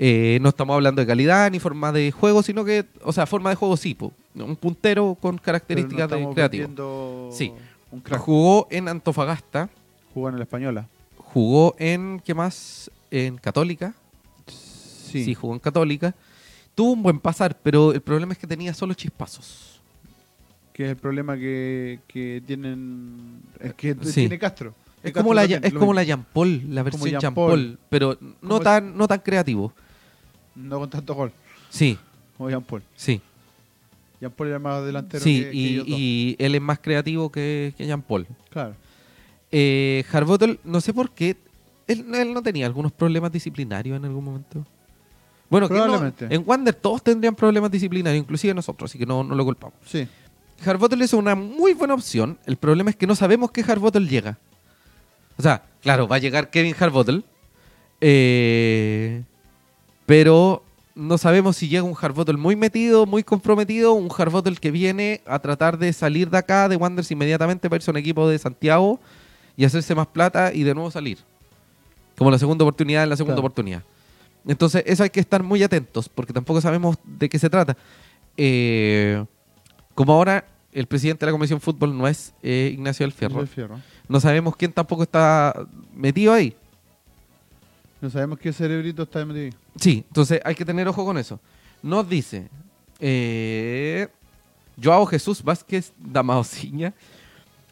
Eh, 0.00 0.38
no 0.42 0.48
estamos 0.48 0.74
hablando 0.74 1.00
de 1.00 1.06
calidad 1.06 1.48
ni 1.52 1.60
forma 1.60 1.92
de 1.92 2.10
juego, 2.10 2.42
sino 2.42 2.64
que, 2.64 2.84
o 3.02 3.12
sea, 3.12 3.26
forma 3.26 3.50
de 3.50 3.56
juego 3.56 3.76
sí, 3.76 3.94
po. 3.94 4.12
Un 4.34 4.56
puntero 4.56 5.16
con 5.20 5.38
características 5.38 6.10
no 6.10 6.16
de 6.16 6.34
creativo. 6.34 7.30
Sí. 7.32 7.52
Un 7.90 8.00
crack. 8.00 8.20
Jugó 8.20 8.66
en 8.70 8.88
Antofagasta, 8.88 9.68
Jugó 10.12 10.28
en 10.28 10.36
la 10.36 10.42
española. 10.44 10.86
jugó 11.16 11.74
en, 11.78 12.20
¿qué 12.24 12.34
más? 12.34 12.90
En 13.10 13.36
Católica. 13.38 13.94
Sí. 14.46 15.24
Sí. 15.24 15.34
jugó 15.34 15.54
en 15.54 15.60
Católica. 15.60 16.14
Tuvo 16.74 16.92
un 16.92 17.02
buen 17.02 17.20
pasar, 17.20 17.56
pero 17.62 17.92
el 17.92 18.00
problema 18.00 18.32
es 18.32 18.38
que 18.38 18.46
tenía 18.48 18.74
solo 18.74 18.94
chispazos. 18.94 19.80
Que 20.72 20.84
es 20.84 20.90
el 20.90 20.96
problema 20.96 21.36
que, 21.36 22.00
que 22.08 22.42
tienen. 22.44 23.40
Es 23.60 23.74
que 23.74 23.94
Sí. 24.02 24.12
tiene 24.22 24.38
Castro. 24.40 24.74
Es 25.04 25.12
Castro 25.12 25.22
como 25.22 25.34
la, 25.34 25.44
es 25.44 25.72
como 25.74 25.94
la 25.94 26.02
Jean 26.02 26.24
Paul, 26.32 26.62
la 26.74 26.82
versión 26.82 27.20
Jean 27.20 27.34
Paul. 27.34 27.78
Pero 27.88 28.18
no 28.42 28.58
tan, 28.58 28.96
no 28.96 29.06
tan 29.06 29.20
creativo. 29.20 29.72
No 30.56 30.80
con 30.80 30.90
tanto 30.90 31.14
gol. 31.14 31.30
Sí, 31.70 31.96
Como 32.36 32.50
Jean 32.50 32.62
Paul. 32.62 32.82
sí, 32.96 33.20
Jean 34.24 34.32
Paul 34.32 34.48
era 34.48 34.58
más 34.58 34.84
delantero 34.84 35.22
sí, 35.22 35.40
que, 35.44 35.50
que 35.50 35.56
y, 35.56 35.66
ellos 35.74 35.86
y 35.88 36.36
él 36.38 36.54
es 36.54 36.60
más 36.62 36.78
creativo 36.78 37.30
que, 37.30 37.74
que 37.76 37.86
Jean 37.86 38.02
Paul. 38.02 38.26
Claro. 38.50 38.74
Eh, 39.52 40.04
Harbottle, 40.12 40.58
no 40.64 40.80
sé 40.80 40.92
por 40.92 41.10
qué, 41.10 41.36
él, 41.86 42.04
él 42.14 42.32
no 42.34 42.42
tenía 42.42 42.66
algunos 42.66 42.90
problemas 42.92 43.30
disciplinarios 43.32 43.96
en 43.96 44.04
algún 44.04 44.24
momento. 44.24 44.66
Bueno, 45.50 45.68
que 45.68 45.74
no- 45.74 45.84
Probablemente. 45.84 46.26
en 46.34 46.42
Wander 46.46 46.74
todos 46.74 47.02
tendrían 47.02 47.34
problemas 47.34 47.70
disciplinarios, 47.70 48.22
inclusive 48.22 48.52
nosotros, 48.54 48.90
así 48.90 48.98
que 48.98 49.06
no, 49.06 49.22
no 49.22 49.34
lo 49.34 49.44
culpamos. 49.44 49.74
Sí. 49.86 50.08
Harbottle 50.64 51.04
es 51.04 51.12
una 51.12 51.34
muy 51.34 51.74
buena 51.74 51.94
opción. 51.94 52.38
El 52.46 52.56
problema 52.56 52.88
es 52.90 52.96
que 52.96 53.06
no 53.06 53.14
sabemos 53.14 53.50
que 53.50 53.60
Harbottle 53.60 54.06
llega. 54.08 54.38
O 55.36 55.42
sea, 55.42 55.62
claro, 55.82 56.08
va 56.08 56.16
a 56.16 56.18
llegar 56.20 56.48
Kevin 56.50 56.74
Harbottle. 56.78 57.22
eh, 58.00 59.22
pero 60.06 60.62
no 60.94 61.18
sabemos 61.18 61.56
si 61.56 61.68
llega 61.68 61.82
un 61.82 61.94
Harbottle 62.00 62.36
muy 62.36 62.54
metido, 62.56 63.06
muy 63.06 63.22
comprometido, 63.24 63.92
un 63.94 64.08
Harbottle 64.16 64.56
que 64.56 64.70
viene 64.70 65.22
a 65.26 65.38
tratar 65.40 65.76
de 65.78 65.92
salir 65.92 66.30
de 66.30 66.38
acá, 66.38 66.68
de 66.68 66.76
Wanderers 66.76 67.10
inmediatamente 67.10 67.68
para 67.68 67.78
irse 67.78 67.90
a 67.90 67.92
un 67.92 67.96
equipo 67.98 68.28
de 68.28 68.38
Santiago 68.38 69.00
y 69.56 69.64
hacerse 69.64 69.94
más 69.94 70.06
plata 70.06 70.52
y 70.52 70.62
de 70.62 70.74
nuevo 70.74 70.90
salir. 70.90 71.18
Como 72.16 72.30
la 72.30 72.38
segunda 72.38 72.64
oportunidad 72.64 73.02
en 73.02 73.10
la 73.10 73.16
segunda 73.16 73.34
Claro. 73.34 73.46
oportunidad. 73.46 73.82
Entonces, 74.46 74.84
eso 74.86 75.02
hay 75.02 75.10
que 75.10 75.20
estar 75.20 75.42
muy 75.42 75.62
atentos, 75.62 76.08
porque 76.08 76.32
tampoco 76.32 76.60
sabemos 76.60 76.96
de 77.02 77.28
qué 77.28 77.38
se 77.38 77.48
trata. 77.50 77.76
Eh, 78.36 79.24
como 79.94 80.12
ahora 80.12 80.44
el 80.72 80.86
presidente 80.86 81.24
de 81.24 81.30
la 81.30 81.32
Comisión 81.32 81.58
de 81.58 81.64
Fútbol 81.64 81.96
no 81.96 82.06
es 82.06 82.34
eh, 82.42 82.70
Ignacio 82.72 83.04
del 83.04 83.12
Fierro, 83.12 83.40
El 83.40 83.48
Fierro. 83.48 83.80
no 84.08 84.20
sabemos 84.20 84.54
quién 84.56 84.72
tampoco 84.72 85.02
está 85.04 85.54
metido 85.94 86.32
ahí. 86.32 86.54
No 88.00 88.10
sabemos 88.10 88.38
qué 88.38 88.52
cerebrito 88.52 89.04
está 89.04 89.24
metido 89.24 89.46
ahí. 89.46 89.54
Sí, 89.76 90.04
entonces 90.08 90.40
hay 90.44 90.54
que 90.54 90.64
tener 90.64 90.86
ojo 90.88 91.04
con 91.04 91.18
eso. 91.18 91.40
Nos 91.82 92.08
dice 92.08 92.48
eh, 93.00 94.08
Joao 94.82 95.06
Jesús 95.06 95.42
Vázquez 95.42 95.92
Damaosiña. 95.98 96.94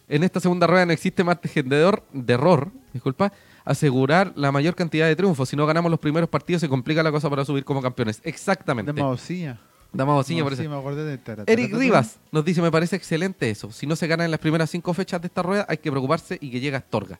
En 0.08 0.22
esta 0.24 0.40
segunda 0.40 0.66
rueda 0.66 0.84
no 0.84 0.92
existe 0.92 1.22
de 1.24 1.80
error, 1.80 2.02
de 2.12 2.34
error, 2.34 2.70
disculpa, 2.92 3.32
asegurar 3.64 4.32
la 4.36 4.52
mayor 4.52 4.74
cantidad 4.74 5.06
de 5.06 5.16
triunfos. 5.16 5.48
Si 5.48 5.56
no 5.56 5.64
ganamos 5.64 5.90
los 5.90 6.00
primeros 6.00 6.28
partidos 6.28 6.60
se 6.60 6.68
complica 6.68 7.02
la 7.02 7.10
cosa 7.10 7.30
para 7.30 7.44
subir 7.44 7.64
como 7.64 7.80
campeones. 7.80 8.20
Exactamente. 8.24 8.92
De 8.92 9.00
Maosilla. 9.00 9.58
Damaosiña, 9.94 10.42
por 10.42 10.54
Sí, 10.56 10.62
eso. 10.62 10.70
me 10.70 10.76
acordé 10.78 11.04
de 11.04 11.18
Tara, 11.18 11.44
Eric 11.46 11.74
Rivas 11.74 12.18
nos 12.30 12.44
dice, 12.44 12.62
me 12.62 12.70
parece 12.70 12.96
excelente 12.96 13.50
eso. 13.50 13.70
Si 13.70 13.86
no 13.86 13.94
se 13.94 14.06
gana 14.06 14.24
en 14.24 14.30
las 14.30 14.40
primeras 14.40 14.70
cinco 14.70 14.92
fechas 14.94 15.20
de 15.20 15.26
esta 15.26 15.42
rueda, 15.42 15.66
hay 15.68 15.76
que 15.78 15.90
preocuparse 15.90 16.38
y 16.40 16.50
que 16.50 16.60
llegue 16.60 16.76
Astorga. 16.76 17.18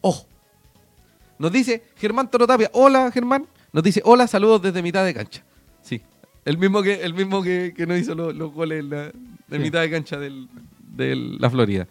Ojo. 0.00 0.24
Nos 1.38 1.50
dice 1.50 1.82
Germán 1.96 2.30
Torotapia. 2.30 2.70
Hola, 2.72 3.10
Germán. 3.12 3.46
Nos 3.74 3.82
dice, 3.82 4.00
hola, 4.04 4.26
saludos 4.26 4.62
desde 4.62 4.80
mitad 4.82 5.04
de 5.04 5.12
cancha. 5.12 5.44
Sí. 5.82 6.00
El 6.46 6.56
mismo 6.56 6.82
que, 6.82 7.02
el 7.02 7.12
mismo 7.12 7.42
que, 7.42 7.74
que 7.76 7.86
nos 7.86 7.98
hizo 7.98 8.14
los, 8.14 8.34
los 8.34 8.50
goles 8.54 8.80
en 8.80 8.88
la, 8.90 9.02
de 9.02 9.12
Sí. 9.50 9.58
mitad 9.58 9.82
de 9.82 9.90
cancha 9.90 10.16
del- 10.18 10.48
de 10.96 11.14
la 11.16 11.50
Florida. 11.50 11.86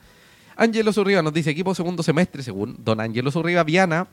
Ángelo 0.55 0.93
Zurriba 0.93 1.21
nos 1.21 1.33
dice, 1.33 1.49
equipo 1.51 1.75
segundo 1.75 2.01
semestre, 2.01 2.41
según 2.41 2.77
don 2.83 2.99
Ángelo 3.01 3.29
Zurriba, 3.31 3.63
Viana, 3.63 4.07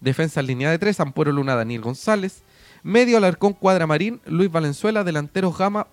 defensa 0.00 0.40
en 0.40 0.46
línea 0.48 0.70
de 0.70 0.78
tres, 0.78 1.00
Ampuero 1.00 1.32
Luna, 1.32 1.54
Daniel 1.56 1.80
González, 1.80 2.42
medio 2.82 3.16
Alarcón 3.16 3.54
Cuadramarín, 3.54 4.20
Luis 4.26 4.52
Valenzuela, 4.52 5.02
delanteros 5.02 5.56
Gama, 5.56 5.86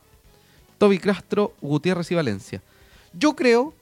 Toby 0.79 0.97
Castro, 0.97 1.53
Gutiérrez 1.61 2.11
y 2.11 2.15
Valencia. 2.15 2.61
Yo 3.13 3.35
creo 3.37 3.73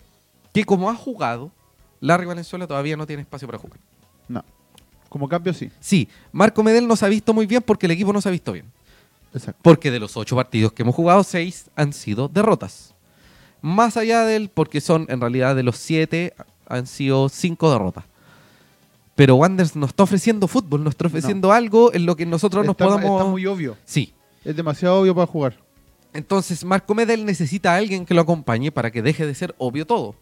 que 0.54 0.66
como 0.66 0.90
ha 0.92 0.96
jugado, 0.96 1.52
Larry 2.02 2.26
Valenzuela 2.28 2.68
todavía 2.68 2.96
no 2.96 3.08
tiene 3.08 3.24
espacio 3.24 3.48
para 3.48 3.58
jugar. 3.58 3.80
Como 5.10 5.28
cambio, 5.28 5.54
sí. 5.54 5.72
Sí, 5.80 6.08
Marco 6.32 6.64
Medel 6.64 6.88
no 6.88 6.96
se 6.96 7.06
ha 7.06 7.10
visto 7.10 7.34
muy 7.34 7.48
bien 7.48 7.64
porque 7.64 7.88
el 7.88 7.92
equipo 7.92 8.14
no 8.14 8.22
se 8.22 8.30
ha 8.30 8.32
visto 8.32 8.52
bien. 8.52 8.66
Exacto. 9.34 9.60
Porque 9.64 9.92
de 9.92 10.00
los 10.00 10.16
ocho 10.16 10.36
partidos 10.36 10.72
que 10.72 10.84
hemos 10.84 10.96
jugado, 10.96 11.24
seis 11.24 11.66
han 11.76 11.94
sido 11.94 12.28
derrotas. 12.28 12.94
Más 13.62 13.98
allá 13.98 14.24
del, 14.24 14.50
porque 14.50 14.82
son 14.82 15.06
en 15.10 15.20
realidad 15.20 15.56
de 15.56 15.64
los 15.64 15.78
siete, 15.78 16.34
han 16.68 16.88
sido 16.88 17.28
cinco 17.30 17.72
derrotas. 17.72 18.06
Pero 19.16 19.36
Wanderers 19.36 19.76
nos 19.76 19.90
está 19.90 20.04
ofreciendo 20.04 20.48
fútbol, 20.48 20.84
nos 20.84 20.94
está 20.94 21.08
ofreciendo 21.08 21.52
algo 21.52 21.94
en 21.94 22.06
lo 22.06 22.16
que 22.16 22.26
nosotros 22.26 22.66
nos 22.66 22.76
podamos... 22.76 23.04
está 23.04 23.26
muy 23.26 23.46
obvio. 23.46 23.76
Sí. 23.84 24.14
Es 24.46 24.56
demasiado 24.56 25.02
obvio 25.02 25.14
para 25.14 25.28
jugar. 25.28 25.58
Entonces, 26.14 26.64
Marco 26.64 26.96
Medel 26.96 27.26
necesita 27.26 27.74
a 27.74 27.76
alguien 27.76 28.06
que 28.06 28.14
lo 28.14 28.22
acompañe 28.22 28.72
para 28.72 28.92
que 28.92 29.02
deje 29.02 29.26
de 29.26 29.36
ser 29.36 29.54
obvio 29.58 29.86
todo. 29.86 30.16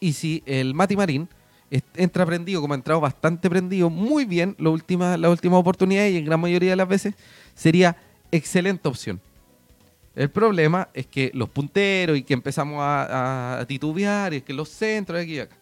Y 0.00 0.12
si 0.12 0.42
el 0.44 0.74
Mati 0.74 0.96
Marín 0.96 1.28
entra 1.70 2.24
prendido, 2.24 2.60
como 2.60 2.74
ha 2.74 2.76
entrado 2.76 3.00
bastante 3.00 3.50
prendido, 3.50 3.90
muy 3.90 4.24
bien 4.24 4.54
la 4.58 4.70
última, 4.70 5.16
la 5.16 5.30
última 5.30 5.58
oportunidad 5.58 6.06
y 6.06 6.16
en 6.16 6.24
gran 6.24 6.40
mayoría 6.40 6.70
de 6.70 6.76
las 6.76 6.88
veces, 6.88 7.14
sería 7.54 7.96
excelente 8.30 8.88
opción. 8.88 9.20
El 10.14 10.30
problema 10.30 10.88
es 10.94 11.06
que 11.06 11.30
los 11.34 11.48
punteros 11.48 12.16
y 12.16 12.22
que 12.22 12.34
empezamos 12.34 12.80
a, 12.80 13.60
a 13.60 13.66
titubear 13.66 14.32
y 14.32 14.38
es 14.38 14.42
que 14.42 14.54
los 14.54 14.68
centros, 14.68 15.20
aquí 15.20 15.34
y 15.34 15.40
acá. 15.40 15.56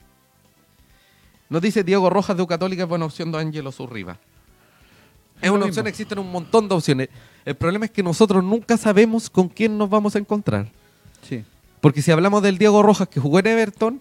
Nos 1.48 1.60
dice 1.60 1.84
Diego 1.84 2.08
Rojas 2.08 2.36
de 2.36 2.46
Católica 2.46 2.82
es 2.84 2.88
buena 2.88 3.04
opción 3.04 3.32
de 3.32 3.38
Ángelo 3.38 3.72
Zurriba. 3.72 4.18
Es 5.40 5.50
una 5.50 5.66
opción, 5.66 5.86
existen 5.86 6.18
un 6.18 6.30
montón 6.30 6.68
de 6.68 6.74
opciones. 6.74 7.08
El 7.44 7.54
problema 7.54 7.84
es 7.84 7.90
que 7.90 8.02
nosotros 8.02 8.42
nunca 8.42 8.76
sabemos 8.76 9.28
con 9.28 9.48
quién 9.48 9.76
nos 9.76 9.90
vamos 9.90 10.16
a 10.16 10.18
encontrar. 10.18 10.70
Sí. 11.28 11.44
Porque 11.80 12.00
si 12.00 12.10
hablamos 12.10 12.42
del 12.42 12.56
Diego 12.56 12.82
Rojas 12.82 13.08
que 13.08 13.20
jugó 13.20 13.40
en 13.40 13.46
Everton, 13.48 14.00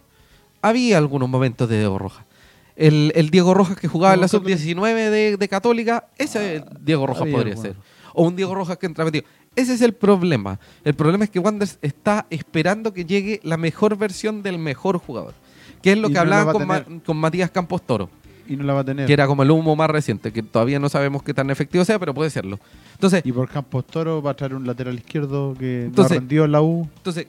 había 0.64 0.98
algunos 0.98 1.30
momentos 1.30 1.70
de 1.70 1.78
Diego 1.78 2.00
Rojas. 2.00 2.26
El, 2.76 3.12
el 3.16 3.30
Diego 3.30 3.54
Rojas 3.54 3.78
que 3.78 3.88
jugaba 3.88 4.16
en 4.16 4.22
la 4.22 4.26
No, 4.26 4.32
Católica. 4.32 4.58
sub-19 4.60 5.10
de, 5.12 5.38
de 5.38 5.48
Católica, 5.48 6.08
ese 6.18 6.64
Diego 6.82 7.06
Rojas 7.06 7.22
Había 7.22 7.36
podría 7.36 7.54
alguno. 7.54 7.70
ser. 7.74 7.80
O 8.16 8.24
un 8.28 8.36
Diego 8.36 8.56
Rojas 8.56 8.78
que 8.78 8.88
entra 8.88 9.06
metido. 9.06 9.26
Ese 9.56 9.74
es 9.76 9.82
el 9.82 9.94
problema. 9.94 10.60
El 10.84 10.96
problema 10.96 11.24
es 11.26 11.30
que 11.30 11.38
Wanderers 11.38 11.78
está 11.84 12.26
esperando 12.32 12.92
que 12.94 13.06
llegue 13.06 13.40
la 13.44 13.58
mejor 13.58 13.96
versión 13.98 14.42
del 14.42 14.58
mejor 14.58 14.98
jugador. 14.98 15.36
Que 15.84 15.92
es 15.92 15.98
lo 16.00 16.08
Y 16.08 16.12
que 16.12 16.16
no 16.16 16.22
hablaban 16.22 16.54
con, 16.54 16.68
Ma- 16.68 16.84
tener. 16.84 17.04
con 17.04 17.18
Matías 17.18 17.52
Campos 17.52 17.82
Toro, 17.86 18.10
Y 18.48 18.56
no 18.56 18.64
la 18.64 18.74
va 18.74 18.80
a 18.80 18.84
tener. 18.84 19.06
que 19.06 19.14
era 19.14 19.28
como 19.28 19.44
el 19.44 19.52
humo 19.52 19.76
más 19.76 19.90
reciente, 19.90 20.32
que 20.32 20.42
todavía 20.42 20.80
no 20.80 20.90
sabemos 20.90 21.22
qué 21.24 21.34
tan 21.34 21.50
efectivo 21.52 21.84
sea, 21.86 22.00
pero 22.00 22.14
puede 22.14 22.30
serlo. 22.32 22.58
Entonces, 22.94 23.22
Y 23.26 23.32
por 23.32 23.50
Campos 23.50 23.86
Toro 23.86 24.22
va 24.22 24.32
a 24.32 24.34
traer 24.34 24.56
un 24.56 24.66
lateral 24.66 24.96
izquierdo 24.96 25.54
que 25.60 25.84
Entonces- 25.86 26.22
no 26.24 26.44
en 26.46 26.52
la 26.52 26.62
U. 26.62 26.88
entonces 26.98 27.28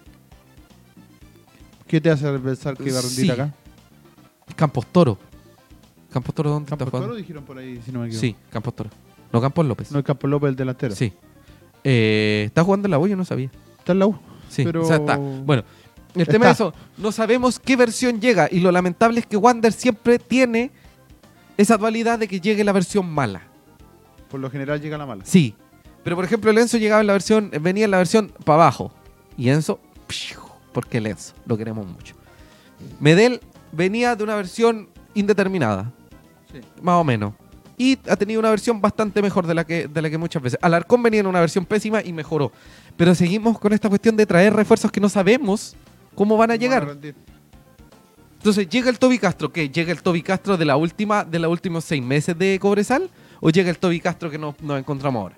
¿Qué 1.87 2.01
te 2.01 2.11
hace 2.11 2.31
pensar 2.39 2.77
que 2.77 2.91
va 2.91 2.99
a 2.99 3.03
rendir 3.03 3.25
Sí. 3.27 3.31
acá? 3.31 3.53
Campos 4.57 4.87
Toro. 4.87 5.19
Campos 6.13 6.35
Toro, 6.35 6.51
¿dónde 6.51 6.69
Campos 6.69 6.87
está 6.87 6.91
jugando? 6.91 7.09
Toro 7.09 7.19
dijeron 7.19 7.45
por 7.45 7.59
ahí, 7.59 7.81
si 7.85 7.93
no 7.93 8.01
me 8.01 8.07
equivoco. 8.07 8.21
Sí, 8.21 8.37
Campos 8.51 8.75
Toro. 8.77 8.91
No, 9.33 9.41
Campos 9.41 9.67
López. 9.67 9.91
No 9.91 9.99
es 9.99 10.05
Campos 10.05 10.31
López 10.31 10.49
el 10.51 10.57
delantero. 10.57 10.95
Sí. 10.95 11.13
Eh, 11.83 12.45
¿Está 12.47 12.63
jugando 12.63 12.87
en 12.87 12.91
la 12.93 12.99
U? 12.99 13.07
Yo 13.09 13.17
no 13.17 13.25
sabía. 13.25 13.51
Está 13.79 13.93
en 13.93 13.99
la 13.99 14.07
U. 14.07 14.19
Sí, 14.49 14.65
Pero- 14.65 14.83
o 14.83 14.87
sea, 14.87 14.97
está. 14.97 15.17
Bueno, 15.17 15.65
el 16.15 16.27
tema 16.27 16.51
Está. 16.51 16.51
es 16.51 16.55
eso. 16.55 16.75
No 16.99 17.11
sabemos 17.13 17.59
qué 17.59 17.77
versión 17.77 18.21
llega. 18.21 18.49
Y 18.51 18.61
lo 18.61 18.71
lamentable 18.71 19.21
es 19.21 19.27
que 19.27 19.37
Wander 19.37 19.73
siempre 19.73 20.19
tiene 20.19 20.71
esa 21.57 21.77
dualidad 21.77 22.19
de 22.19 22.29
que 22.29 22.41
llegue 22.41 22.63
la 22.65 22.73
versión 22.73 23.11
mala. 23.11 23.43
Por 24.31 24.39
lo 24.41 24.51
general 24.51 24.81
llega 24.81 24.97
la 24.97 25.07
mala. 25.07 25.25
Sí. 25.27 25.55
Pero 26.05 26.17
por 26.17 26.25
ejemplo, 26.25 26.51
el 26.51 26.59
Enzo 26.59 26.77
llegaba 26.79 27.01
en 27.01 27.07
la 27.09 27.13
versión, 27.15 27.51
venía 27.61 27.87
en 27.87 27.91
la 27.91 27.99
versión 27.99 28.33
para 28.45 28.63
abajo. 28.63 28.93
Y 29.37 29.49
Enzo. 29.49 29.81
Porque 30.75 30.99
el 30.99 31.07
Enzo, 31.07 31.33
lo 31.47 31.57
queremos 31.57 31.87
mucho. 31.87 32.15
Medel 33.01 33.41
venía 33.73 34.15
de 34.15 34.23
una 34.25 34.35
versión 34.35 34.89
indeterminada, 35.15 35.91
Sí. 36.53 36.61
más 36.83 36.97
o 37.01 37.05
menos. 37.05 37.33
Y 37.77 37.99
ha 38.09 38.15
tenido 38.17 38.39
una 38.39 38.51
versión 38.51 38.81
bastante 38.81 39.21
mejor 39.23 39.47
de 39.47 39.55
la 39.55 39.65
que, 39.65 39.89
de 39.89 40.03
la 40.03 40.09
que 40.11 40.19
muchas 40.19 40.41
veces. 40.43 40.59
Alarcón 40.63 41.03
venía 41.03 41.21
en 41.21 41.27
una 41.27 41.41
versión 41.41 41.65
pésima 41.65 42.03
y 42.05 42.13
mejoró. 42.13 42.53
Pero 42.97 43.15
seguimos 43.15 43.59
con 43.59 43.73
esta 43.73 43.89
cuestión 43.89 44.17
de 44.17 44.27
traer 44.27 44.53
refuerzos 44.55 44.93
que 44.93 45.01
no 45.01 45.09
sabemos 45.09 45.75
cómo 46.15 46.37
van 46.37 46.53
a 46.53 46.57
llegar. 46.57 46.97
Entonces, 48.39 48.69
¿llega 48.69 48.91
el 48.91 48.99
Toby 48.99 49.19
Castro? 49.19 49.53
¿Qué? 49.53 49.69
¿Llega 49.71 49.91
el 49.91 50.03
Toby 50.03 50.23
Castro 50.23 50.57
de 50.57 50.65
la 50.65 50.77
última, 50.77 51.25
de 51.25 51.39
los 51.39 51.51
últimos 51.51 51.83
seis 51.85 52.03
meses 52.03 52.39
de 52.39 52.59
Cobresal? 52.61 53.11
¿O 53.41 53.51
llega 53.51 53.71
el 53.71 53.79
Toby 53.79 53.99
Castro 54.01 54.31
que 54.31 54.39
nos, 54.39 54.61
nos 54.61 54.79
encontramos 54.79 55.21
ahora? 55.21 55.37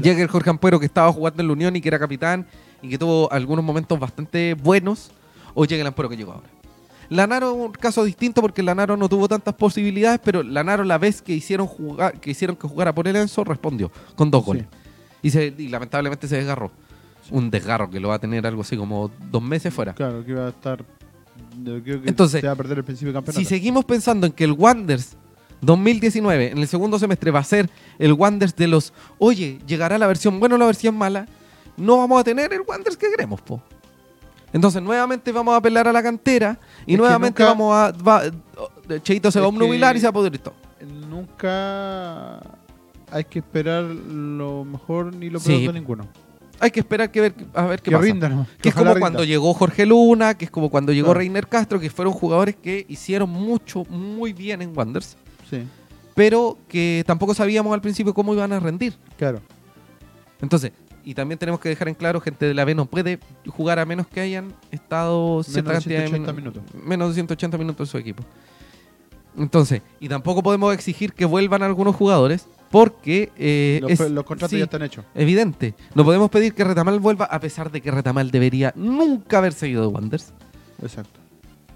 ¿Llega 0.00 0.22
el 0.22 0.28
Jorge 0.28 0.50
Ampuero 0.50 0.78
que 0.78 0.86
estaba 0.86 1.12
jugando 1.12 1.40
en 1.42 1.46
la 1.48 1.52
Unión 1.54 1.74
y 1.74 1.80
que 1.80 1.88
era 1.88 1.98
capitán 1.98 2.46
y 2.82 2.88
que 2.88 2.98
tuvo 2.98 3.30
algunos 3.32 3.64
momentos 3.64 3.98
bastante 3.98 4.54
buenos? 4.54 5.10
¿O 5.54 5.64
llega 5.64 5.80
el 5.82 5.86
Ampuero 5.88 6.08
que 6.08 6.16
llegó 6.16 6.32
ahora? 6.32 6.48
Lanaro 7.10 7.50
es 7.52 7.56
un 7.56 7.72
caso 7.72 8.04
distinto 8.04 8.42
porque 8.42 8.62
Lanaro 8.62 8.96
no 8.96 9.08
tuvo 9.08 9.28
tantas 9.28 9.54
posibilidades, 9.54 10.20
pero 10.22 10.42
Lanaro 10.42 10.84
la 10.84 10.98
vez 10.98 11.22
que 11.22 11.32
hicieron 11.32 11.66
jugar, 11.66 12.20
que 12.20 12.30
hicieron 12.30 12.54
que 12.54 12.68
jugara 12.68 12.94
por 12.94 13.08
el 13.08 13.16
Enzo 13.16 13.44
respondió 13.44 13.90
con 14.14 14.30
dos 14.30 14.42
Sí. 14.42 14.46
goles. 14.46 14.66
Y, 15.22 15.30
se- 15.30 15.54
y 15.56 15.68
lamentablemente 15.68 16.28
se 16.28 16.36
desgarró. 16.36 16.70
Un 17.30 17.50
desgarro 17.50 17.90
que 17.90 17.98
lo 17.98 18.08
va 18.08 18.14
a 18.14 18.18
tener 18.18 18.46
algo 18.46 18.60
así 18.62 18.76
como 18.76 19.10
dos 19.30 19.42
meses 19.42 19.72
fuera. 19.72 19.94
Claro, 19.94 20.24
que 20.24 20.34
va 20.34 20.46
a 20.46 20.48
estar. 20.50 20.84
Yo 21.64 21.82
creo 21.82 22.02
que 22.02 22.08
Entonces, 22.08 22.40
se 22.40 22.46
va 22.46 22.52
a 22.52 22.56
perder 22.56 22.78
el 22.78 22.84
principio 22.84 23.08
del 23.08 23.14
campeonato. 23.14 23.38
Si 23.40 23.44
seguimos 23.46 23.84
pensando 23.84 24.26
en 24.26 24.32
que 24.32 24.44
el 24.44 24.52
Wanders 24.52 25.16
2019, 25.60 26.52
en 26.52 26.58
el 26.58 26.68
segundo 26.68 26.98
semestre, 26.98 27.30
va 27.30 27.40
a 27.40 27.44
ser 27.44 27.68
el 27.98 28.12
Wanders 28.12 28.54
de 28.56 28.68
los, 28.68 28.92
oye, 29.18 29.58
llegará 29.66 29.98
la 29.98 30.06
versión 30.06 30.38
buena 30.40 30.54
o 30.54 30.58
la 30.58 30.66
versión 30.66 30.96
mala, 30.96 31.26
no 31.78 31.96
vamos 31.98 32.20
a 32.20 32.24
tener 32.24 32.52
el 32.52 32.60
Wanders 32.66 32.96
que 32.96 33.08
queremos, 33.10 33.40
po. 33.40 33.62
Entonces, 34.52 34.82
nuevamente 34.82 35.30
vamos 35.32 35.52
a 35.54 35.58
apelar 35.58 35.86
a 35.88 35.92
la 35.92 36.02
cantera 36.02 36.58
y 36.86 36.94
Es 36.94 36.98
nuevamente 36.98 37.42
vamos 37.44 37.74
a. 37.74 37.92
va- 37.92 38.22
Cheito 39.02 39.30
se 39.30 39.38
va 39.40 39.46
a 39.46 39.48
obnubilar 39.48 39.94
y 39.96 40.00
se 40.00 40.06
va 40.06 40.10
a 40.10 40.12
pudrir 40.14 40.38
todo. 40.38 40.54
Nunca 41.10 42.40
hay 43.10 43.24
que 43.24 43.38
esperar 43.40 43.84
lo 43.84 44.64
mejor 44.64 45.14
ni 45.14 45.28
lo 45.30 45.38
Sí. 45.40 45.48
peor 45.58 45.72
de 45.74 45.80
ninguno. 45.80 46.08
Hay 46.60 46.70
que 46.70 46.80
esperar 46.80 47.10
que 47.10 47.20
ver, 47.20 47.34
a 47.54 47.66
ver 47.66 47.80
qué 47.80 47.90
que 47.90 47.96
pasa. 47.96 48.04
rinda, 48.04 48.46
Que 48.60 48.70
es 48.70 48.74
como 48.74 48.96
cuando 48.98 49.22
llegó 49.24 49.54
Jorge 49.54 49.86
Luna, 49.86 50.34
que 50.36 50.46
es 50.46 50.50
como 50.50 50.70
cuando 50.70 50.92
llegó 50.92 51.06
Claro. 51.08 51.18
Reiner 51.20 51.46
Castro, 51.46 51.78
que 51.78 51.88
fueron 51.90 52.12
jugadores 52.14 52.56
que 52.56 52.84
hicieron 52.88 53.30
mucho, 53.30 53.84
muy 53.84 54.32
bien 54.32 54.60
en 54.62 54.76
Wanders, 54.76 55.16
Sí, 55.48 55.62
pero 56.14 56.58
que 56.68 57.04
tampoco 57.06 57.32
sabíamos 57.34 57.72
al 57.74 57.80
principio 57.80 58.12
cómo 58.12 58.34
iban 58.34 58.52
a 58.52 58.58
rendir. 58.60 58.94
claro. 59.16 59.40
Entonces, 60.40 60.72
y 61.10 61.14
también 61.14 61.38
tenemos 61.38 61.58
que 61.60 61.70
dejar 61.70 61.88
en 61.88 61.94
claro, 61.94 62.20
gente 62.20 62.44
de 62.44 62.52
la 62.52 62.64
B 62.66 62.74
no 62.74 62.84
puede 62.84 63.18
jugar 63.46 63.78
a 63.78 63.86
menos 63.86 64.06
que 64.06 64.20
hayan 64.20 64.52
estado 64.70 65.42
cierta 65.42 65.70
Menos 65.70 65.84
de 65.86 65.94
cantidad 65.94 66.00
de 66.02 66.08
180 66.08 66.32
minu- 66.32 66.36
minutos. 66.36 66.62
Menos 66.84 67.08
de 67.08 67.14
180 67.14 67.56
minutos 67.58 67.88
en 67.88 67.90
su 67.90 67.96
equipo. 67.98 68.22
Entonces, 69.36 69.82
y 70.00 70.08
tampoco 70.08 70.42
podemos 70.42 70.74
exigir 70.74 71.12
que 71.12 71.24
vuelvan 71.24 71.62
algunos 71.62 71.94
jugadores 71.94 72.46
porque 72.70 73.30
eh, 73.38 73.78
Los, 73.80 73.92
es 73.92 74.10
los 74.10 74.24
contratos 74.24 74.50
sí, 74.50 74.58
ya 74.58 74.64
están 74.64 74.82
hechos. 74.82 75.04
evidente. 75.14 75.74
No 75.94 76.04
podemos 76.04 76.28
pedir 76.30 76.52
que 76.54 76.64
Retamal 76.64 76.98
vuelva 77.00 77.24
a 77.26 77.40
pesar 77.40 77.70
de 77.70 77.80
que 77.80 77.90
Retamal 77.90 78.30
debería 78.30 78.72
nunca 78.76 79.38
haber 79.38 79.52
seguido 79.52 79.82
de 79.82 79.86
Wanderers. 79.88 80.32
Exacto. 80.82 81.20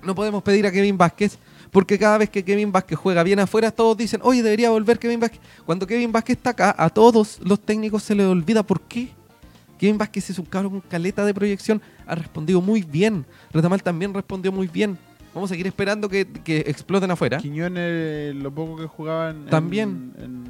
No 0.02 0.14
podemos 0.14 0.42
pedir 0.42 0.66
a 0.66 0.72
Kevin 0.72 0.98
Vázquez 0.98 1.38
porque 1.70 1.98
cada 1.98 2.18
vez 2.18 2.28
que 2.28 2.44
Kevin 2.44 2.70
Vázquez 2.72 2.98
juega 2.98 3.22
bien 3.22 3.38
afuera, 3.38 3.70
todos 3.70 3.96
dicen, 3.96 4.20
oye, 4.24 4.42
debería 4.42 4.68
volver 4.70 4.98
Kevin 4.98 5.20
Vázquez. 5.20 5.40
Cuando 5.64 5.86
Kevin 5.86 6.12
Vázquez 6.12 6.36
está 6.36 6.50
acá, 6.50 6.74
a 6.76 6.90
todos 6.90 7.38
los 7.42 7.60
técnicos 7.60 8.02
se 8.02 8.14
les 8.14 8.26
olvida 8.26 8.62
por 8.62 8.80
qué. 8.82 9.08
Kevin 9.82 9.98
Vázquez 9.98 10.30
es 10.30 10.38
un 10.38 10.44
cabrón 10.44 10.70
con 10.78 10.80
caleta 10.82 11.24
de 11.24 11.34
proyección, 11.34 11.82
ha 12.06 12.14
respondido 12.14 12.60
muy 12.60 12.82
bien. 12.82 13.26
Retamal 13.52 13.82
también 13.82 14.14
respondió 14.14 14.52
muy 14.52 14.68
bien. 14.68 14.96
Vamos 15.34 15.50
a 15.50 15.54
seguir 15.54 15.66
esperando 15.66 16.08
que, 16.08 16.24
que 16.24 16.58
exploten 16.68 17.10
afuera. 17.10 17.38
Quiñones, 17.38 18.32
lo 18.36 18.54
poco 18.54 18.76
que 18.76 18.86
jugaban 18.86 19.38
en- 19.38 19.46
También. 19.46 20.12
En, 20.18 20.44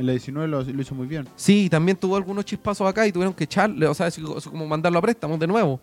en 0.00 0.04
la 0.06 0.10
19 0.10 0.48
lo, 0.48 0.64
lo 0.64 0.82
hizo 0.82 0.96
muy 0.96 1.06
bien. 1.06 1.28
Sí, 1.36 1.68
también 1.70 1.96
tuvo 1.96 2.16
algunos 2.16 2.44
chispazos 2.44 2.88
acá 2.88 3.06
y 3.06 3.12
tuvieron 3.12 3.32
que 3.32 3.44
echarle, 3.44 3.86
o 3.86 3.94
sea, 3.94 4.08
como 4.50 4.66
mandarlo 4.66 4.98
a 4.98 5.02
préstamo 5.02 5.38
de 5.38 5.46
nuevo. 5.46 5.80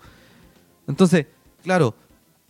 Entonces, 0.89 1.27
claro, 1.63 1.95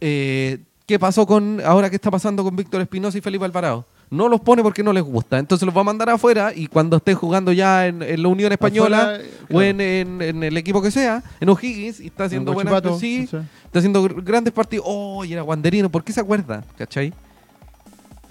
eh, 0.01 0.57
¿qué 0.87 0.97
pasó 0.97 1.27
con 1.27 1.61
ahora 1.63 1.91
qué 1.91 1.97
está 1.97 2.09
pasando 2.09 2.43
con 2.43 2.55
Víctor 2.55 2.81
Espinosa 2.81 3.19
y 3.19 3.21
Felipe 3.21 3.45
Alvarado? 3.45 3.85
No 4.15 4.29
los 4.29 4.41
pone 4.41 4.63
porque 4.63 4.81
no 4.83 4.93
les 4.93 5.03
gusta, 5.03 5.37
entonces 5.37 5.65
los 5.65 5.75
va 5.75 5.81
a 5.81 5.83
mandar 5.83 6.09
afuera 6.09 6.51
y 6.55 6.67
cuando 6.67 6.97
esté 6.97 7.13
jugando 7.13 7.51
ya 7.51 7.85
en, 7.87 8.01
en 8.01 8.23
la 8.23 8.27
Unión 8.29 8.51
Española 8.51 9.01
Afuera, 9.15 9.23
o 9.51 9.61
en, 9.61 9.81
en- 9.81 10.21
en 10.21 10.43
el 10.43 10.57
equipo 10.57 10.81
que 10.81 10.89
sea, 10.91 11.21
en 11.39 11.49
O'Higgins, 11.49 11.99
y 11.99 12.07
está 12.07 12.23
haciendo 12.25 12.51
en 12.51 12.55
buenas 12.55 12.99
sí, 12.99 13.21
no 13.31 13.39
sé. 13.41 13.45
está 13.65 13.79
haciendo 13.79 14.03
gr- 14.07 14.23
grandes 14.23 14.53
partidos. 14.53 14.85
Oh, 14.87 15.23
y 15.25 15.33
era 15.33 15.43
Wanderino, 15.43 15.89
¿por 15.89 16.03
qué 16.03 16.13
se 16.13 16.21
acuerda? 16.21 16.63
¿Cachai? 16.77 17.13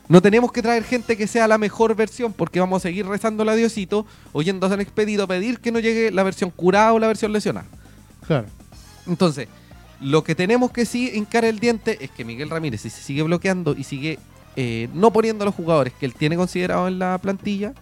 No 0.09 0.21
tenemos 0.21 0.53
que 0.53 0.61
traer 0.61 0.85
gente 0.85 1.17
que 1.17 1.27
sea 1.27 1.49
la 1.49 1.57
mejor 1.57 1.95
versión 1.97 2.33
porque 2.33 2.61
vamos 2.61 2.81
a 2.81 2.83
seguir 2.83 3.07
rezando 3.07 3.49
a 3.49 3.55
Diosito, 3.55 4.05
oyendo 4.33 4.67
a 4.67 4.71
San 4.71 4.81
Expedito 4.81 5.27
pedir 5.27 5.61
que 5.61 5.73
no 5.73 5.79
llegue 5.81 6.11
la 6.11 6.23
versión 6.23 6.51
curada 6.51 6.93
o 6.93 6.99
la 6.99 7.07
versión 7.07 7.33
lesionada. 7.33 7.67
Claro. 8.27 8.47
Entonces, 9.07 9.49
lo 10.01 10.23
que 10.23 10.35
tenemos 10.35 10.71
que 10.73 10.85
sí 10.85 11.11
hincar 11.15 11.45
el 11.47 11.59
diente 11.59 12.05
es 12.05 12.11
que 12.11 12.25
Miguel 12.25 12.51
Ramírez, 12.51 12.83
si 12.83 12.91
se 12.91 13.01
sigue 13.03 13.23
bloqueando 13.23 13.75
y 13.75 13.85
sigue 13.85 14.19
eh, 14.57 14.89
no 14.95 15.13
poniendo 15.13 15.45
a 15.45 15.47
los 15.47 15.55
jugadores 15.55 15.93
que 15.93 16.07
él 16.07 16.15
tiene 16.15 16.37
considerado 16.37 16.89
en 16.89 16.99
la 16.99 17.19
plantilla, 17.19 17.75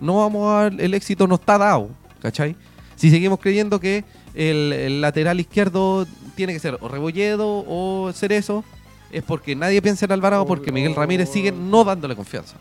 no 0.00 0.18
vamos 0.18 0.48
a 0.48 0.62
dar, 0.62 0.80
el 0.80 0.94
éxito 0.94 1.26
no 1.26 1.36
está 1.36 1.58
dado, 1.58 1.90
¿cachai? 2.20 2.56
Si 2.96 3.10
seguimos 3.10 3.38
creyendo 3.40 3.80
que 3.80 4.04
el, 4.34 4.72
el 4.72 5.00
lateral 5.00 5.40
izquierdo 5.40 6.06
tiene 6.34 6.52
que 6.52 6.58
ser 6.58 6.78
o 6.80 6.88
Rebolledo 6.88 7.64
o 7.66 8.12
Cerezo, 8.12 8.64
es 9.10 9.22
porque 9.22 9.54
nadie 9.54 9.82
piensa 9.82 10.06
en 10.06 10.12
Alvarado, 10.12 10.46
porque 10.46 10.72
Miguel 10.72 10.94
Ramírez 10.94 11.28
sigue 11.28 11.52
no 11.52 11.84
dándole 11.84 12.16
confianza. 12.16 12.56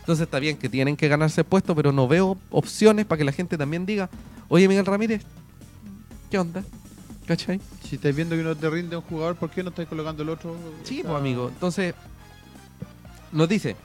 Entonces 0.00 0.24
está 0.24 0.38
bien 0.38 0.56
que 0.56 0.68
tienen 0.68 0.96
que 0.96 1.08
ganarse 1.08 1.42
el 1.42 1.46
puesto, 1.46 1.74
pero 1.74 1.92
no 1.92 2.08
veo 2.08 2.36
opciones 2.50 3.06
para 3.06 3.18
que 3.18 3.24
la 3.24 3.32
gente 3.32 3.56
también 3.56 3.86
diga, 3.86 4.08
oye 4.48 4.66
Miguel 4.66 4.86
Ramírez, 4.86 5.22
¿qué 6.30 6.38
onda? 6.38 6.64
¿Cachai? 7.30 7.60
Si 7.88 7.94
estáis 7.94 8.16
viendo 8.16 8.34
que 8.34 8.42
no 8.42 8.56
te 8.56 8.68
rinde 8.68 8.96
un 8.96 9.02
jugador, 9.02 9.36
¿por 9.36 9.50
qué 9.50 9.62
no 9.62 9.68
estáis 9.68 9.86
colocando 9.88 10.24
el 10.24 10.30
otro? 10.30 10.56
Sí, 10.82 11.02
pues 11.04 11.14
amigo. 11.14 11.48
Entonces, 11.48 11.94
nos 13.30 13.48
dice, 13.48 13.76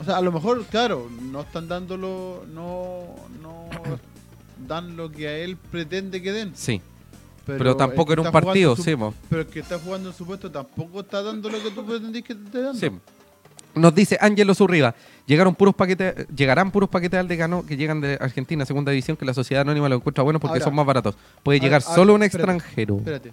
O 0.00 0.04
sea, 0.04 0.16
a 0.16 0.22
lo 0.22 0.32
mejor, 0.32 0.64
claro, 0.64 1.10
no 1.20 1.42
están 1.42 1.68
dándolo, 1.68 2.46
no, 2.54 3.02
no 3.42 3.68
dan 4.66 4.96
lo 4.96 5.10
que 5.12 5.28
a 5.28 5.36
él 5.36 5.58
pretende 5.58 6.22
que 6.22 6.32
den. 6.32 6.52
sí, 6.56 6.80
Pero, 7.44 7.76
tampoco 7.76 8.14
en 8.14 8.20
un 8.20 8.32
partido, 8.32 8.70
jugando 8.74 8.82
sí, 8.82 8.90
su- 8.92 8.96
mo. 8.98 9.14
Pero 9.28 9.42
el 9.42 9.48
que 9.48 9.60
está 9.60 9.78
jugando 9.78 10.08
en 10.08 10.14
su 10.16 10.24
puesto 10.24 10.50
tampoco 10.50 11.00
está 11.00 11.22
dando 11.22 11.50
lo 11.50 11.62
que 11.62 11.70
tú 11.72 11.84
pretendís 11.84 12.24
que 12.24 12.34
te 12.34 12.62
dando. 12.62 12.80
Sí. 12.80 12.88
Nos 13.74 13.94
dice 13.94 14.16
Ángelo 14.18 14.54
Zurriba, 14.54 14.94
llegaron 15.26 15.54
puros 15.54 15.74
paquetes, 15.74 16.26
llegarán 16.34 16.70
puros 16.70 16.88
paquetes 16.88 17.20
al 17.20 17.28
decano 17.28 17.64
que 17.66 17.76
llegan 17.76 18.00
de 18.00 18.16
Argentina, 18.20 18.64
segunda 18.64 18.92
división, 18.92 19.16
que 19.16 19.24
la 19.24 19.34
sociedad 19.34 19.62
anónima 19.62 19.88
lo 19.88 19.96
encuentra 19.96 20.24
bueno 20.24 20.40
porque 20.40 20.54
Ahora, 20.54 20.64
son 20.64 20.74
más 20.74 20.86
baratos. 20.86 21.16
Puede 21.42 21.60
llegar 21.60 21.82
solo 21.82 22.14
un 22.14 22.22
espérate, 22.22 22.52
extranjero. 22.52 22.96
Espérate, 22.98 23.32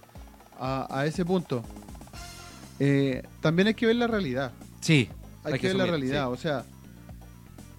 a, 0.60 0.88
a 0.90 1.06
ese 1.06 1.24
punto, 1.24 1.64
eh, 2.80 3.24
también 3.42 3.68
hay 3.68 3.74
que 3.74 3.86
ver 3.86 3.96
la 3.96 4.08
realidad. 4.08 4.52
Sí, 4.82 5.10
Hay, 5.44 5.60
que, 5.60 5.68
ver 5.68 5.78
la 5.78 5.86
realidad, 5.86 6.30
o 6.32 6.36
sea, 6.36 6.66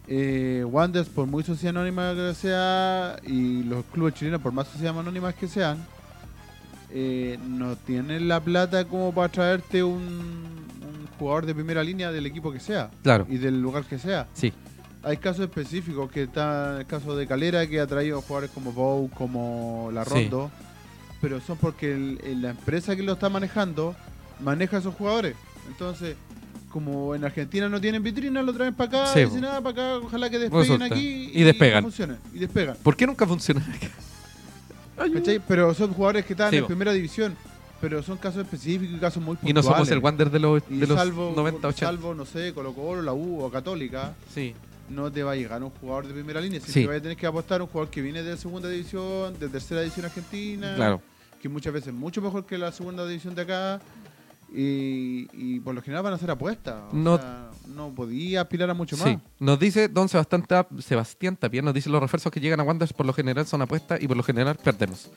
eh, 0.07 0.65
Wanderers, 0.67 1.09
por 1.09 1.27
muy 1.27 1.43
sociedad 1.43 1.77
anónima 1.77 2.15
que 2.15 2.35
sea, 2.35 3.17
y 3.27 3.63
los 3.65 3.85
clubes 3.87 4.15
chilenos, 4.15 4.41
por 4.41 4.53
más 4.53 4.69
sociedad 4.69 4.99
anónimas 4.99 5.35
que 5.35 5.49
sean, 5.49 5.85
eh, 6.91 7.39
no 7.47 7.77
tienen 7.77 8.29
la 8.29 8.41
plata 8.41 8.85
como 8.85 9.13
para 9.13 9.29
traerte 9.29 9.83
un 9.83 10.64
jugador 11.25 11.47
de 11.47 11.55
primera 11.55 11.83
línea 11.83 12.13
del 12.13 12.27
equipo 12.27 12.53
que 12.53 12.61
sea 12.61 12.91
Claro, 13.03 13.27
y 13.31 13.39
del 13.39 13.59
lugar 13.61 13.85
que 13.85 13.99
sea. 13.99 14.27
sí. 14.35 14.53
Hay 15.07 15.19
casos 15.19 15.41
específicos, 15.45 16.11
que 16.11 16.23
está 16.23 16.79
el 16.81 16.87
caso 16.87 17.15
de 17.15 17.27
Calera, 17.27 17.67
que 17.67 17.79
ha 17.79 17.87
traído 17.87 18.23
jugadores 18.23 18.51
como 18.55 18.73
Bow, 18.73 19.11
como 19.11 19.91
La 19.93 20.03
Sí. 20.05 20.11
Rondo, 20.11 20.51
pero 21.21 21.41
son 21.43 21.59
porque 21.59 21.93
el- 21.93 22.21
el- 22.25 22.41
la 22.43 22.51
empresa 22.51 22.97
que 22.97 23.03
lo 23.03 23.13
está 23.13 23.29
manejando 23.29 23.95
maneja 24.41 24.77
a 24.79 24.81
esos 24.81 24.95
jugadores. 24.95 25.35
Entonces, 25.69 26.17
como 26.71 27.15
en 27.15 27.23
Argentina 27.25 27.69
no 27.69 27.81
tienen 27.83 28.03
vitrina, 28.03 28.41
lo 28.43 28.53
traen 28.55 28.73
para 28.75 29.03
acá, 29.03 29.13
Sí, 29.13 29.21
y 29.21 29.25
dicen 29.27 29.43
nada, 29.43 29.61
para 29.61 29.71
acá, 29.99 30.07
ojalá 30.07 30.31
que 30.31 30.39
despeguen 30.39 30.63
Resulta. 30.65 30.87
aquí 30.87 31.31
Y 31.35 31.43
despegan. 31.43 31.83
funcionen, 31.83 32.17
y 32.35 32.39
despegan. 32.39 32.77
¿Por 32.83 32.97
qué 32.97 33.07
nunca 33.07 33.27
funciona? 33.27 33.63
¿Cachai? 34.97 35.39
Pero 35.47 35.75
son 35.75 35.93
jugadores 35.93 36.25
que 36.25 36.33
están 36.33 36.51
Sí, 36.51 36.57
en 36.57 36.67
primera 36.67 36.93
división, 36.95 37.37
pero 37.81 38.03
son 38.03 38.17
casos 38.19 38.43
específicos 38.43 38.97
y 38.97 38.99
casos 39.01 39.23
muy 39.23 39.37
puntuales. 39.37 39.51
Y 39.51 39.53
no 39.55 39.63
somos 39.63 39.91
el 39.91 39.99
Wander 39.99 40.31
de 40.31 40.39
los, 40.39 40.63
de 40.69 40.87
los 40.87 40.99
salvo, 40.99 41.33
90, 41.37 41.69
80. 41.69 41.87
salvo, 41.87 42.15
no 42.15 42.25
sé, 42.25 42.53
Colo 42.55 42.73
Colo, 42.73 43.03
la 43.03 43.13
U 43.13 43.43
o 43.43 43.51
Católica, 43.51 44.15
Sí, 44.33 44.55
no 44.89 45.11
te 45.11 45.23
va 45.23 45.33
a 45.33 45.37
llegar 45.37 45.63
un 45.63 45.71
jugador 45.71 46.07
de 46.07 46.15
primera 46.15 46.41
línea. 46.41 46.61
Sí. 46.61 46.73
Siempre 46.73 46.95
vas 46.97 47.01
a 47.01 47.03
tener 47.03 47.17
que 47.17 47.27
apostar 47.27 47.61
a 47.61 47.65
un 47.65 47.71
jugador 47.71 47.91
que 47.91 48.01
viene 48.03 48.23
de 48.23 48.37
segunda 48.37 48.69
división, 48.69 49.39
de 49.39 49.49
tercera 49.49 49.81
división 49.81 50.07
argentina, 50.07 50.75
claro. 50.77 51.01
que 51.41 51.49
muchas 51.49 51.73
veces 51.73 51.89
es 51.89 51.95
mucho 51.95 52.21
mejor 52.23 52.45
que 52.47 52.57
la 52.59 52.73
segunda 52.73 53.07
división 53.07 53.35
de 53.35 53.43
acá. 53.43 53.81
Y, 54.57 55.27
y 55.33 55.59
por 55.61 55.75
lo 55.75 55.83
general 55.83 56.05
van 56.05 56.13
a 56.13 56.17
hacer 56.17 56.31
apuestas. 56.31 56.93
No- 56.93 57.17
sea, 57.19 57.51
no 57.75 57.93
podía 57.93 58.43
aspirar 58.43 58.71
a 58.71 58.75
mucho 58.75 58.97
más. 58.97 59.07
Sí, 59.09 59.19
nos 59.41 59.59
dice 59.59 59.89
Don 59.89 60.09
Sebastián, 60.09 60.47
Sebastián 60.79 61.37
Tapia, 61.37 61.61
nos 61.63 61.75
dice 61.75 61.91
los 61.91 62.01
refuerzos 62.01 62.31
que 62.31 62.39
llegan 62.41 62.61
a 62.61 62.63
Wanderers 62.63 62.93
por 62.93 63.05
lo 63.07 63.13
general 63.13 63.47
son 63.47 63.63
apuestas 63.63 64.01
y 64.01 64.07
por 64.07 64.17
lo 64.17 64.23
general 64.23 64.57
perdemos. 64.63 65.11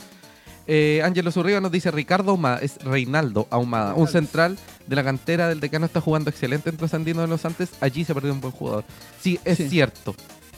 Eh, 0.69 1.01
Ángelo 1.03 1.31
Zurriba 1.31 1.61
nos 1.61 1.71
dice 1.71 1.89
Ricardo 1.91 2.31
Ahumada, 2.31 2.59
es 2.59 2.77
Reinaldo 2.83 3.47
Ahumada, 3.49 3.93
un 3.93 4.07
central 4.07 4.57
de 4.85 4.95
la 4.97 5.03
cantera 5.03 5.47
del 5.47 5.61
decano 5.61 5.85
está 5.85 6.01
jugando 6.01 6.29
excelente 6.29 6.69
entre 6.69 6.87
Sandino 6.89 7.21
de 7.21 7.27
los 7.27 7.45
Antes, 7.45 7.69
allí 7.79 8.03
se 8.03 8.13
perdió 8.13 8.33
un 8.33 8.41
buen 8.41 8.51
jugador. 8.51 8.83
Sí, 9.21 9.39
es 9.45 9.57
Sí. 9.57 9.69
cierto, 9.69 10.13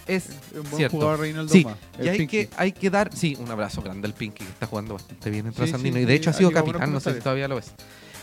es 0.08 0.26
Es 0.30 0.32
un 0.56 0.64
buen 0.64 0.76
cierto. 0.78 0.98
jugador 0.98 1.20
Reinaldo 1.20 1.54
Sí, 1.54 1.64
y 2.00 2.02
el 2.02 2.10
hay 2.10 2.18
Pinky. 2.18 2.32
que, 2.48 2.50
hay 2.58 2.72
que 2.72 2.90
dar, 2.90 3.12
sí, 3.16 3.38
un 3.40 3.52
abrazo 3.52 3.84
grande 3.84 4.08
al 4.08 4.16
Pinky 4.16 4.44
que 4.46 4.50
está 4.50 4.66
jugando 4.66 4.96
bastante 4.96 5.30
bien 5.30 5.46
entre 5.46 5.66
Sí, 5.68 5.72
Sandino 5.72 6.00
y 6.00 6.06
de 6.06 6.16
hecho 6.16 6.32
ha 6.32 6.34
sido 6.34 6.52
capitán, 6.52 6.92
no 6.92 7.00
sé 7.00 7.14
si 7.14 7.20
todavía 7.20 7.48
lo 7.48 7.60
es. 7.60 7.72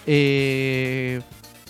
Eh, 0.09 1.21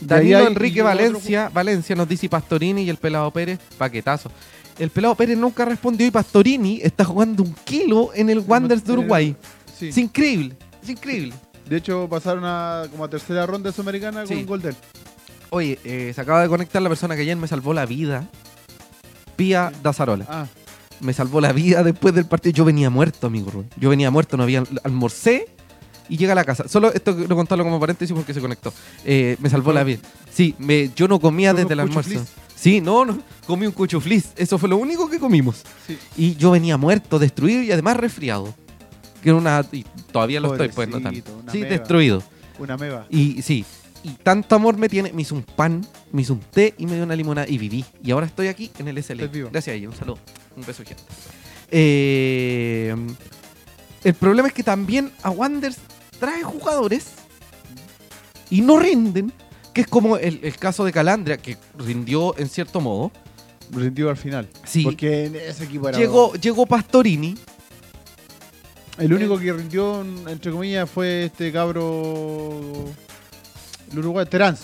Danilo 0.01 0.38
hay- 0.38 0.47
Enrique 0.47 0.82
Valencia, 0.82 1.51
Valencia 1.52 1.94
nos 1.97 2.09
dice 2.09 2.28
Pastorini 2.28 2.82
y 2.82 2.90
el 2.90 2.97
Pelado 2.97 3.30
Pérez, 3.30 3.59
paquetazo. 3.78 4.30
El 4.78 4.90
Pelado 4.90 5.14
Pérez 5.14 5.38
nunca 5.38 5.64
respondió 5.64 6.06
y 6.06 6.10
Pastorini 6.10 6.80
está 6.82 7.05
jugando 7.05 7.43
un 7.43 7.55
kilo 7.64 8.10
en 8.14 8.28
el 8.28 8.40
Wanderers 8.40 8.84
de 8.84 8.93
el- 8.93 8.98
Uruguay. 8.98 9.36
Sí. 9.78 9.89
Es 9.89 9.98
increíble, 9.98 10.57
es 10.82 10.89
increíble. 10.89 11.35
De 11.69 11.77
hecho, 11.77 12.09
pasaron 12.09 12.44
a, 12.44 12.85
como 12.90 13.05
a 13.05 13.09
tercera 13.11 13.44
ronda 13.47 13.70
de 13.70 13.74
Sudamericana 13.74 14.20
con 14.20 14.28
Sí. 14.28 14.35
un 14.35 14.47
gol 14.47 14.62
de 14.62 14.69
él. 14.70 14.77
Oye, 15.51 15.78
eh, 15.85 16.12
se 16.15 16.20
acaba 16.20 16.43
de 16.43 16.48
conectar 16.48 16.81
la 16.82 16.89
persona 16.89 17.15
que 17.16 17.23
ayer 17.23 17.36
me 17.36 17.48
salvó 17.48 17.74
la 17.74 17.86
vida. 17.86 18.28
Pía 19.36 19.73
Dazarola. 19.82 20.27
Ah, 20.28 20.47
Me 21.01 21.12
salvó 21.12 21.40
la 21.43 21.53
vida 21.53 21.82
después 21.82 22.15
del 22.15 22.24
partido. 22.24 22.55
Yo 22.55 22.65
venía 22.65 22.89
muerto, 22.89 23.27
amigo 23.27 23.51
Rubén. 23.51 23.69
Yo 23.77 23.90
venía 23.90 24.11
muerto, 24.11 24.36
no 24.39 24.44
había 24.44 24.65
almorcé 24.82 25.47
y 26.09 26.16
llega 26.16 26.32
a 26.32 26.35
la 26.35 26.44
casa. 26.44 26.66
Solo 26.69 26.90
esto 26.93 27.15
quiero 27.15 27.36
contarlo 27.36 27.65
como 27.65 27.78
paréntesis 27.78 28.15
porque 28.16 28.32
se 28.32 28.40
conectó. 28.40 28.73
Eh, 29.05 29.36
me 29.40 29.51
salvó 29.51 29.73
la 29.74 29.85
vida. 29.85 30.01
Sí, 30.32 30.55
me, 30.59 30.90
yo 30.97 31.07
no 31.07 31.20
comía 31.20 31.53
desde 31.53 31.74
el 31.74 31.81
almuerzo. 31.81 32.11
cuchuflis. 32.11 32.32
Sí, 32.55 32.81
no, 32.81 33.05
no. 33.05 33.19
Comí 33.47 33.66
un 33.66 33.73
cuchuflis. 33.73 34.28
Eso 34.36 34.57
fue 34.57 34.70
lo 34.70 34.78
único 34.78 35.11
que 35.11 35.19
comimos. 35.19 35.62
sí. 35.86 35.98
Y 36.16 36.35
yo 36.36 36.53
venía 36.53 36.78
muerto, 36.78 37.19
destruido 37.19 37.62
y 37.62 37.70
además 37.73 37.98
resfriado. 37.98 38.55
Que 39.27 39.31
era 39.31 39.39
una. 39.40 39.66
Y 39.73 39.82
todavía 40.12 40.39
lo 40.39 40.53
estoy, 40.53 40.69
pues 40.69 40.89
no 40.89 40.98
una 40.98 41.11
Sí, 41.11 41.59
meba. 41.59 41.69
destruido. 41.70 42.23
Una 42.61 42.77
meba. 42.77 43.07
Y 43.11 43.43
sí, 43.43 43.65
y 44.05 44.11
tanto 44.11 44.55
amor 44.55 44.77
me 44.77 44.89
tiene, 44.89 45.12
me 45.12 45.23
hizo 45.23 45.35
un 45.35 45.43
pan, 45.43 45.85
me 46.12 46.23
hizo 46.23 46.35
un 46.35 46.39
té 46.39 46.74
y 46.78 46.86
me 46.86 46.94
dio 46.94 47.03
una 47.03 47.16
limonada 47.16 47.48
y 47.48 47.59
viví. 47.59 47.85
Y 48.05 48.12
ahora 48.12 48.27
estoy 48.27 48.47
aquí 48.47 48.70
en 48.78 48.86
el 48.86 48.98
SL. 49.03 49.24
Gracias 49.51 49.66
a 49.66 49.73
ella, 49.73 49.89
un 49.89 49.97
saludo. 49.97 50.19
Un 50.57 50.65
beso 50.65 50.85
gente. 50.85 51.03
Eh, 51.73 52.94
el 54.05 54.15
problema 54.15 54.47
es 54.47 54.55
que 54.55 54.62
también 54.62 55.11
a 55.24 55.31
Wanders 55.31 55.78
trae 56.20 56.44
jugadores 56.44 57.07
y 58.48 58.61
no 58.61 58.78
rinden, 58.78 59.32
que 59.74 59.81
es 59.81 59.86
como 59.89 60.19
el, 60.19 60.39
el 60.44 60.57
caso 60.57 60.85
de 60.85 60.93
Calandria, 60.93 61.36
que 61.39 61.59
rindió 61.77 62.39
en 62.39 62.48
cierto 62.48 62.81
modo. 62.81 63.11
Rindió 63.73 64.09
al 64.09 64.16
final. 64.16 64.48
Sí, 64.65 64.85
Porque 64.85 65.24
ese 65.48 65.65
equipo 65.65 65.89
era. 65.89 65.98
llegó, 65.98 66.32
llegó 66.35 66.65
Pastorini, 66.65 67.35
El 68.98 69.12
único 69.12 69.39
que 69.39 69.52
rindió, 69.52 70.01
entre 70.28 70.51
comillas, 70.51 70.89
fue 70.89 71.24
este 71.27 71.52
cabro. 71.52 72.85
El 73.93 73.98
Uruguay, 73.98 74.27
Terán. 74.27 74.56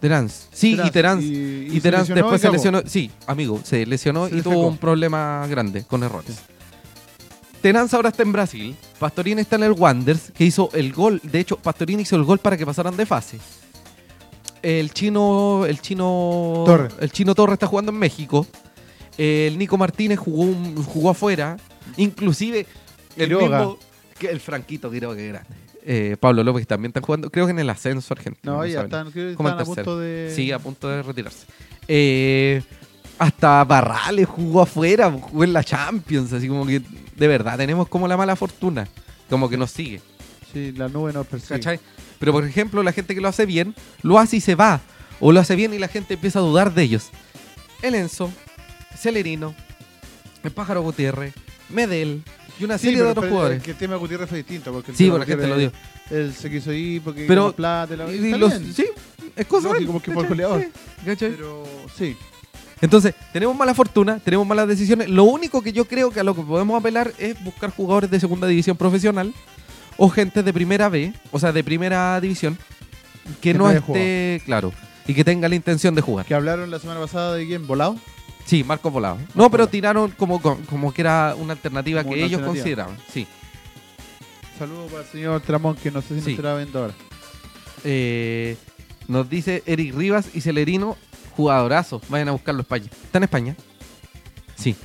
Terán. 0.00 0.28
Sí, 0.52 0.78
y 0.82 0.90
Terán. 0.90 1.20
Y, 1.20 1.26
Y 1.26 1.80
después 1.80 2.40
se 2.40 2.50
lesionó. 2.50 2.82
Sí, 2.86 3.10
amigo, 3.26 3.60
se 3.64 3.84
lesionó 3.86 4.28
Se 4.28 4.36
y 4.36 4.42
tuvo 4.42 4.66
un 4.68 4.76
problema 4.78 5.46
grande 5.48 5.84
con 5.84 6.02
errores. 6.02 6.38
Terán 7.60 7.88
ahora 7.92 8.08
está 8.08 8.22
en 8.24 8.32
Brasil. 8.32 8.76
Pastorini 8.98 9.40
está 9.40 9.54
en 9.56 9.62
el 9.64 9.72
Wanderers, 9.72 10.32
que 10.32 10.44
hizo 10.44 10.70
el 10.72 10.92
gol. 10.92 11.20
De 11.22 11.38
hecho, 11.40 11.56
Pastorini 11.56 12.02
hizo 12.02 12.16
el 12.16 12.24
gol 12.24 12.38
para 12.38 12.56
que 12.56 12.66
pasaran 12.66 12.96
de 12.96 13.06
fase. 13.06 13.38
El 14.62 14.92
chino. 14.92 15.64
El 15.66 15.80
chino. 15.80 16.64
Torre. 16.66 16.88
El 17.00 17.10
chino 17.12 17.34
Torre 17.34 17.52
está 17.54 17.66
jugando 17.66 17.92
en 17.92 17.98
México. 17.98 18.46
El 19.18 19.58
Nico 19.58 19.76
Martínez 19.76 20.18
jugó, 20.18 20.42
un- 20.42 20.82
jugó 20.84 21.10
afuera. 21.10 21.56
Inclusive 21.96 22.66
el 23.16 23.36
mismo. 23.36 23.78
Que 24.18 24.30
el 24.30 24.40
Franquito 24.40 24.90
Quiroga, 24.90 25.16
que 25.16 25.28
grande. 25.28 25.50
Eh, 25.84 26.16
Pablo 26.20 26.44
López 26.44 26.66
también 26.66 26.90
está 26.90 27.00
jugando. 27.00 27.30
Creo 27.30 27.46
que 27.46 27.50
en 27.50 27.58
el 27.58 27.68
ascenso 27.70 28.14
argentino. 28.14 28.56
No, 28.56 28.66
ya 28.66 28.82
están, 28.82 29.10
creo 29.10 29.26
que 29.26 29.32
están 29.32 29.58
a 29.58 29.64
punto 29.64 29.98
de. 29.98 30.32
Sí, 30.34 30.52
a 30.52 30.58
punto 30.58 30.88
de 30.88 31.02
retirarse. 31.02 31.46
Eh, 31.88 32.62
hasta 33.18 33.64
Barrales 33.64 34.26
jugó 34.28 34.62
afuera, 34.62 35.10
jugó 35.10 35.44
en 35.44 35.52
la 35.52 35.64
Champions, 35.64 36.32
así 36.32 36.48
como 36.48 36.66
que 36.66 36.82
de 37.16 37.28
verdad 37.28 37.56
tenemos 37.56 37.88
como 37.88 38.08
la 38.08 38.16
mala 38.16 38.36
fortuna, 38.36 38.88
como 39.28 39.48
que 39.48 39.56
nos 39.56 39.70
sigue, 39.70 40.00
Sí, 40.52 40.72
la 40.72 40.88
nube 40.88 41.12
nos 41.12 41.26
persigue. 41.26 41.60
¿cachai? 41.60 41.80
Pero 42.18 42.32
por 42.32 42.44
ejemplo, 42.44 42.82
la 42.82 42.92
gente 42.92 43.14
que 43.14 43.20
lo 43.20 43.28
hace 43.28 43.46
bien, 43.46 43.74
lo 44.02 44.18
hace 44.18 44.36
y 44.36 44.40
se 44.40 44.54
va, 44.54 44.80
o 45.20 45.32
lo 45.32 45.40
hace 45.40 45.56
bien 45.56 45.72
y 45.74 45.78
la 45.78 45.88
gente 45.88 46.14
empieza 46.14 46.38
a 46.38 46.42
dudar 46.42 46.74
de 46.74 46.82
ellos. 46.82 47.10
El 47.80 47.94
Enzo, 47.94 48.30
Celerino, 48.96 49.54
el 50.42 50.50
Pájaro 50.50 50.82
Gutiérrez, 50.82 51.34
Medel 51.68 52.22
y 52.62 52.64
una 52.64 52.78
serie 52.78 53.02
de 53.02 53.08
otros 53.10 53.28
jugadores. 53.28 53.62
Que 53.62 53.72
el 53.72 53.76
tema 53.76 53.94
de 53.94 54.00
Gutiérrez 54.00 54.28
fue 54.28 54.38
distinto. 54.38 54.72
Porque 54.72 54.92
el 54.92 54.96
Sí, 54.96 55.10
porque 55.10 55.26
la 55.30 55.36
gente 55.36 55.46
lo 55.48 55.58
dio. 55.58 55.72
Él 56.10 56.32
se 56.34 56.50
quiso 56.50 56.72
ir 56.72 57.02
porque 57.02 57.24
Pero- 57.26 57.52
plata. 57.52 57.96
la- 57.96 58.10
Y 58.12 58.30
los- 58.38 58.54
sí, 58.74 58.86
es 59.36 59.46
cosa 59.46 59.68
Lógico, 59.68 59.92
porque 59.92 60.10
por 60.12 60.28
goleador. 60.28 60.66
Pero 61.04 61.64
sí. 61.96 62.16
Entonces, 62.80 63.14
tenemos 63.32 63.56
mala 63.56 63.74
fortuna, 63.74 64.18
tenemos 64.18 64.46
malas 64.46 64.66
decisiones. 64.66 65.08
Lo 65.08 65.24
único 65.24 65.62
que 65.62 65.72
yo 65.72 65.84
creo 65.84 66.10
que 66.10 66.20
a 66.20 66.24
lo 66.24 66.34
que 66.34 66.42
podemos 66.42 66.78
apelar 66.78 67.12
es 67.18 67.42
buscar 67.44 67.70
jugadores 67.70 68.10
de 68.10 68.18
segunda 68.18 68.46
división 68.48 68.76
profesional 68.76 69.32
o 69.96 70.08
gente 70.08 70.42
de 70.42 70.52
primera 70.52 70.88
B, 70.88 71.12
o 71.30 71.38
sea, 71.38 71.52
de 71.52 71.62
primera 71.62 72.20
división, 72.20 72.58
que, 73.40 73.52
Que 73.52 73.54
no 73.54 73.70
esté, 73.70 74.42
claro, 74.44 74.72
y 75.06 75.14
que 75.14 75.22
tenga 75.24 75.48
la 75.48 75.54
intención 75.54 75.94
de 75.94 76.00
jugar. 76.02 76.26
Que 76.26 76.34
hablaron 76.34 76.70
la 76.72 76.80
semana 76.80 76.98
pasada 76.98 77.34
de 77.36 77.46
quién, 77.46 77.66
volado. 77.68 77.96
Sí, 78.46 78.64
Marco 78.64 78.90
Volado. 78.90 79.18
No, 79.34 79.50
pero 79.50 79.66
tiraron 79.68 80.10
como, 80.12 80.40
como 80.40 80.92
que 80.92 81.00
era 81.02 81.34
una 81.38 81.52
alternativa 81.54 82.02
Como 82.02 82.14
que 82.14 82.20
una 82.20 82.26
ellos 82.26 82.40
alternativa. 82.40 82.84
consideraban. 82.86 82.96
Sí. 83.12 83.26
Saludos 84.58 84.90
para 84.90 85.02
el 85.04 85.08
señor 85.08 85.40
Tramón, 85.40 85.76
que 85.76 85.90
no 85.90 86.02
sé 86.02 86.08
si 86.08 86.14
nos 86.14 86.24
Sí. 86.24 86.30
estará 86.32 86.56
viendo 86.56 86.78
ahora. 86.80 86.94
Eh, 87.84 88.56
nos 89.08 89.28
dice 89.28 89.62
Eric 89.66 89.94
Rivas 89.94 90.28
y 90.34 90.40
Celerino, 90.40 90.96
jugadorazo. 91.36 92.00
Vayan 92.08 92.28
a 92.28 92.32
buscarlo 92.32 92.60
en 92.60 92.64
España. 92.64 92.86
¿Está 93.04 93.18
en 93.18 93.24
España? 93.24 93.56
Sí. 94.56 94.76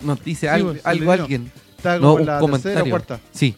Nos 0.00 0.22
dice 0.22 0.40
Sí, 0.42 0.46
algo, 0.48 0.70
pues, 0.72 0.86
algo 0.86 1.12
alguien. 1.12 1.50
Está 1.76 1.98
No, 1.98 2.14
un 2.14 2.26
la 2.26 2.38
tercera 2.38 2.38
o 2.38 2.40
comentario. 2.40 2.90
cuarta. 2.90 3.20
Sí. 3.32 3.54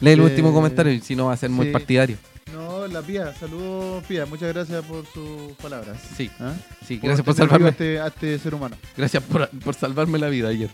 Lee 0.00 0.10
el 0.12 0.20
Eh, 0.20 0.24
último 0.24 0.52
comentario 0.52 0.92
y 0.92 1.00
si 1.00 1.16
no 1.16 1.26
va 1.26 1.32
a 1.32 1.36
ser 1.36 1.50
muy 1.50 1.66
sí. 1.66 1.72
partidario. 1.72 2.16
No, 2.52 2.86
la 2.86 3.02
Pía. 3.02 3.34
Saludos, 3.34 4.04
Pía. 4.04 4.26
Muchas 4.26 4.52
gracias 4.52 4.84
por 4.84 5.04
sus 5.06 5.52
palabras. 5.60 5.98
Sí, 6.16 6.30
¿Ah? 6.40 6.54
sí, 6.86 6.98
gracias 6.98 7.24
por 7.24 7.34
salvarme. 7.34 7.66
a 7.66 7.70
este, 7.70 8.00
a 8.00 8.06
este 8.08 8.38
ser 8.38 8.54
humano. 8.54 8.76
Gracias 8.96 9.22
por, 9.22 9.48
por 9.50 9.74
salvarme 9.74 10.18
la 10.18 10.28
vida 10.28 10.48
ayer. 10.48 10.70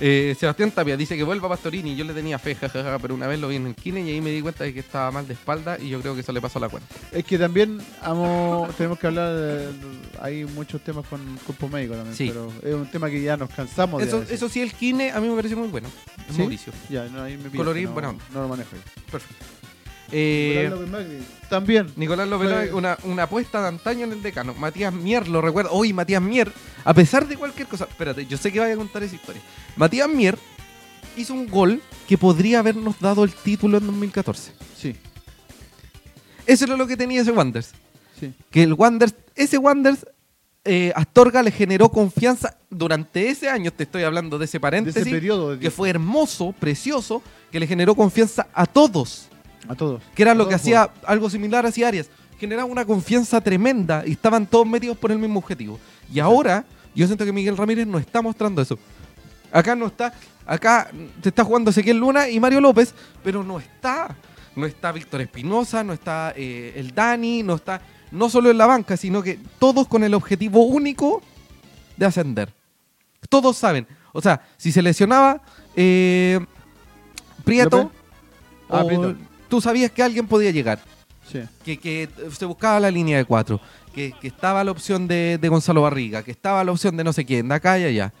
Eh, 0.00 0.36
Sebastián 0.38 0.70
Tapia 0.70 0.96
dice 0.96 1.16
que 1.16 1.24
vuelva 1.24 1.48
Pastorini. 1.48 1.96
Yo 1.96 2.04
le 2.04 2.14
tenía 2.14 2.38
fe, 2.38 2.54
jajaja, 2.54 2.98
pero 3.00 3.14
una 3.16 3.26
vez 3.26 3.40
lo 3.40 3.48
vi 3.48 3.56
en 3.56 3.66
el 3.66 3.74
kine 3.74 4.00
y 4.02 4.10
ahí 4.10 4.20
me 4.20 4.30
di 4.30 4.40
cuenta 4.40 4.62
de 4.62 4.72
que 4.72 4.78
estaba 4.78 5.10
mal 5.10 5.26
de 5.26 5.34
espalda 5.34 5.76
y 5.80 5.88
yo 5.88 6.00
creo 6.00 6.14
que 6.14 6.20
eso 6.20 6.30
le 6.32 6.40
pasó 6.40 6.60
la 6.60 6.68
cuenta. 6.68 6.88
Es 7.10 7.24
que 7.24 7.36
también 7.36 7.80
amo- 8.02 8.68
tenemos 8.76 8.96
que 8.98 9.08
hablar. 9.08 9.34
de- 9.34 9.68
hay 10.20 10.44
muchos 10.44 10.80
temas 10.82 11.04
con 11.08 11.20
cuerpo 11.44 11.68
médico 11.68 11.94
también, 11.94 12.14
Sí. 12.16 12.28
pero 12.28 12.52
es 12.62 12.74
un 12.74 12.88
tema 12.90 13.10
que 13.10 13.20
ya 13.20 13.36
nos 13.36 13.50
cansamos 13.50 14.00
Eso, 14.02 14.20
de. 14.20 14.34
eso 14.34 14.48
sí, 14.48 14.60
el 14.60 14.72
kine 14.72 15.10
a 15.10 15.20
mí 15.20 15.28
me 15.28 15.34
parece 15.34 15.56
muy 15.56 15.66
bueno. 15.68 15.88
Es 16.28 16.34
¿Sí? 16.36 16.40
Mauricio. 16.42 16.72
Ya, 16.88 17.04
no, 17.06 17.22
ahí 17.24 17.36
me 17.36 17.50
Colorín, 17.50 17.86
no, 17.86 17.92
buena 17.92 18.10
onda. 18.10 18.24
no 18.32 18.42
lo 18.42 18.48
manejo. 18.48 18.70
yo. 18.76 18.82
Perfecto. 19.10 19.44
Eh, 20.10 20.54
Nicolás 20.70 20.70
López 20.80 20.90
Magri, 20.90 21.26
También. 21.50 21.92
Nicolás 21.96 22.28
López, 22.28 22.48
Fue- 22.50 22.72
una, 22.72 22.98
una 23.04 23.22
apuesta 23.24 23.60
de 23.62 23.68
antaño 23.68 24.04
en 24.04 24.12
el 24.12 24.22
decano. 24.22 24.54
Matías 24.54 24.92
Mier, 24.92 25.28
lo 25.28 25.40
recuerdo. 25.40 25.70
Hoy 25.72 25.92
Matías 25.92 26.22
Mier, 26.22 26.50
a 26.84 26.94
pesar 26.94 27.26
de 27.28 27.36
cualquier 27.36 27.68
cosa. 27.68 27.84
Espérate, 27.84 28.24
yo 28.26 28.36
sé 28.38 28.50
que 28.52 28.60
vaya 28.60 28.74
a 28.74 28.76
contar 28.78 29.02
esa 29.02 29.16
historia. 29.16 29.42
Matías 29.76 30.08
Mier 30.08 30.38
hizo 31.16 31.34
un 31.34 31.46
gol 31.48 31.82
que 32.06 32.16
podría 32.16 32.60
habernos 32.60 32.98
dado 33.00 33.24
el 33.24 33.32
título 33.32 33.78
en 33.78 33.86
2014. 33.86 34.52
Sí, 34.76 34.94
Eso 36.46 36.64
era 36.64 36.76
lo 36.76 36.86
que 36.86 36.96
tenía 36.96 37.20
ese 37.20 37.30
Wanderers. 37.32 37.72
sí. 38.18 38.32
Que 38.50 38.62
el 38.62 38.72
Wanderers, 38.74 39.14
ese 39.34 39.58
Wanderers, 39.58 40.06
eh, 40.64 40.92
Astorga 40.94 41.42
le 41.42 41.50
generó 41.50 41.88
confianza 41.90 42.56
durante 42.70 43.28
ese 43.28 43.48
año, 43.48 43.70
te 43.72 43.84
estoy 43.84 44.02
hablando 44.02 44.38
de 44.38 44.44
ese 44.44 44.58
De 44.58 44.60
paréntesis, 44.60 45.02
ese 45.02 45.10
periodo. 45.10 45.52
de 45.52 45.58
que 45.58 45.70
fue 45.70 45.88
hermoso, 45.90 46.52
precioso, 46.58 47.22
que 47.50 47.60
le 47.60 47.66
generó 47.66 47.94
confianza 47.94 48.46
a 48.52 48.66
todos. 48.66 49.27
A 49.68 49.74
todos. 49.74 50.02
que 50.14 50.22
era 50.22 50.32
A 50.32 50.34
lo 50.34 50.48
que 50.48 50.54
hacía 50.54 50.90
algo 51.06 51.28
similar 51.30 51.66
hacia 51.66 51.88
Arias. 51.88 52.08
Generaba 52.38 52.64
una 52.66 52.84
confianza 52.84 53.40
tremenda 53.40 54.04
y 54.06 54.12
estaban 54.12 54.46
todos 54.46 54.66
metidos 54.66 54.96
por 54.96 55.10
el 55.12 55.18
mismo 55.18 55.38
objetivo. 55.40 55.78
Y 56.12 56.20
ahora, 56.20 56.64
yo 56.94 57.06
siento 57.06 57.24
que 57.24 57.32
Miguel 57.32 57.56
Ramírez 57.56 57.86
no 57.86 57.98
está 57.98 58.22
mostrando 58.22 58.62
eso. 58.62 58.78
Acá 59.52 59.74
no 59.74 59.86
está, 59.86 60.12
acá 60.46 60.90
se 61.22 61.28
está 61.30 61.42
jugando 61.44 61.70
Ezequiel 61.70 61.98
Luna 61.98 62.28
y 62.28 62.38
Mario 62.38 62.60
López, 62.60 62.94
pero 63.24 63.42
no 63.42 63.58
está. 63.58 64.14
No 64.54 64.66
está 64.66 64.90
Víctor 64.92 65.20
Espinosa, 65.20 65.84
no 65.84 65.92
está 65.92 66.32
eh, 66.36 66.72
el 66.76 66.94
Dani, 66.94 67.42
no 67.42 67.54
está, 67.54 67.80
no 68.10 68.28
solo 68.28 68.50
en 68.50 68.58
la 68.58 68.66
banca, 68.66 68.96
sino 68.96 69.22
que 69.22 69.38
todos 69.58 69.86
con 69.88 70.02
el 70.04 70.14
objetivo 70.14 70.64
único 70.64 71.22
de 71.96 72.06
ascender. 72.06 72.52
Todos 73.28 73.56
saben. 73.56 73.86
O 74.12 74.20
sea, 74.20 74.40
si 74.56 74.70
se 74.72 74.80
lesionaba 74.82 75.40
eh, 75.76 76.40
Prieto. 77.44 77.90
Ah, 78.68 78.82
o- 78.82 78.86
Prieto. 78.86 79.16
Tú 79.48 79.60
sabías 79.60 79.90
que 79.90 80.02
alguien 80.02 80.26
podía 80.26 80.50
llegar, 80.50 80.80
Sí. 81.30 81.40
que, 81.64 81.76
que 81.78 82.08
se 82.36 82.44
buscaba 82.46 82.80
la 82.80 82.90
línea 82.90 83.18
de 83.18 83.24
cuatro, 83.24 83.60
que, 83.94 84.14
que 84.20 84.28
estaba 84.28 84.64
la 84.64 84.70
opción 84.70 85.06
de, 85.06 85.38
de 85.40 85.48
Gonzalo 85.48 85.82
Barriga, 85.82 86.22
que 86.22 86.30
estaba 86.30 86.64
la 86.64 86.72
opción 86.72 86.96
de 86.96 87.04
no 87.04 87.12
sé 87.12 87.24
quién, 87.24 87.48
de 87.48 87.54
acá 87.54 87.78
y 87.78 87.84
allá. 87.84 88.12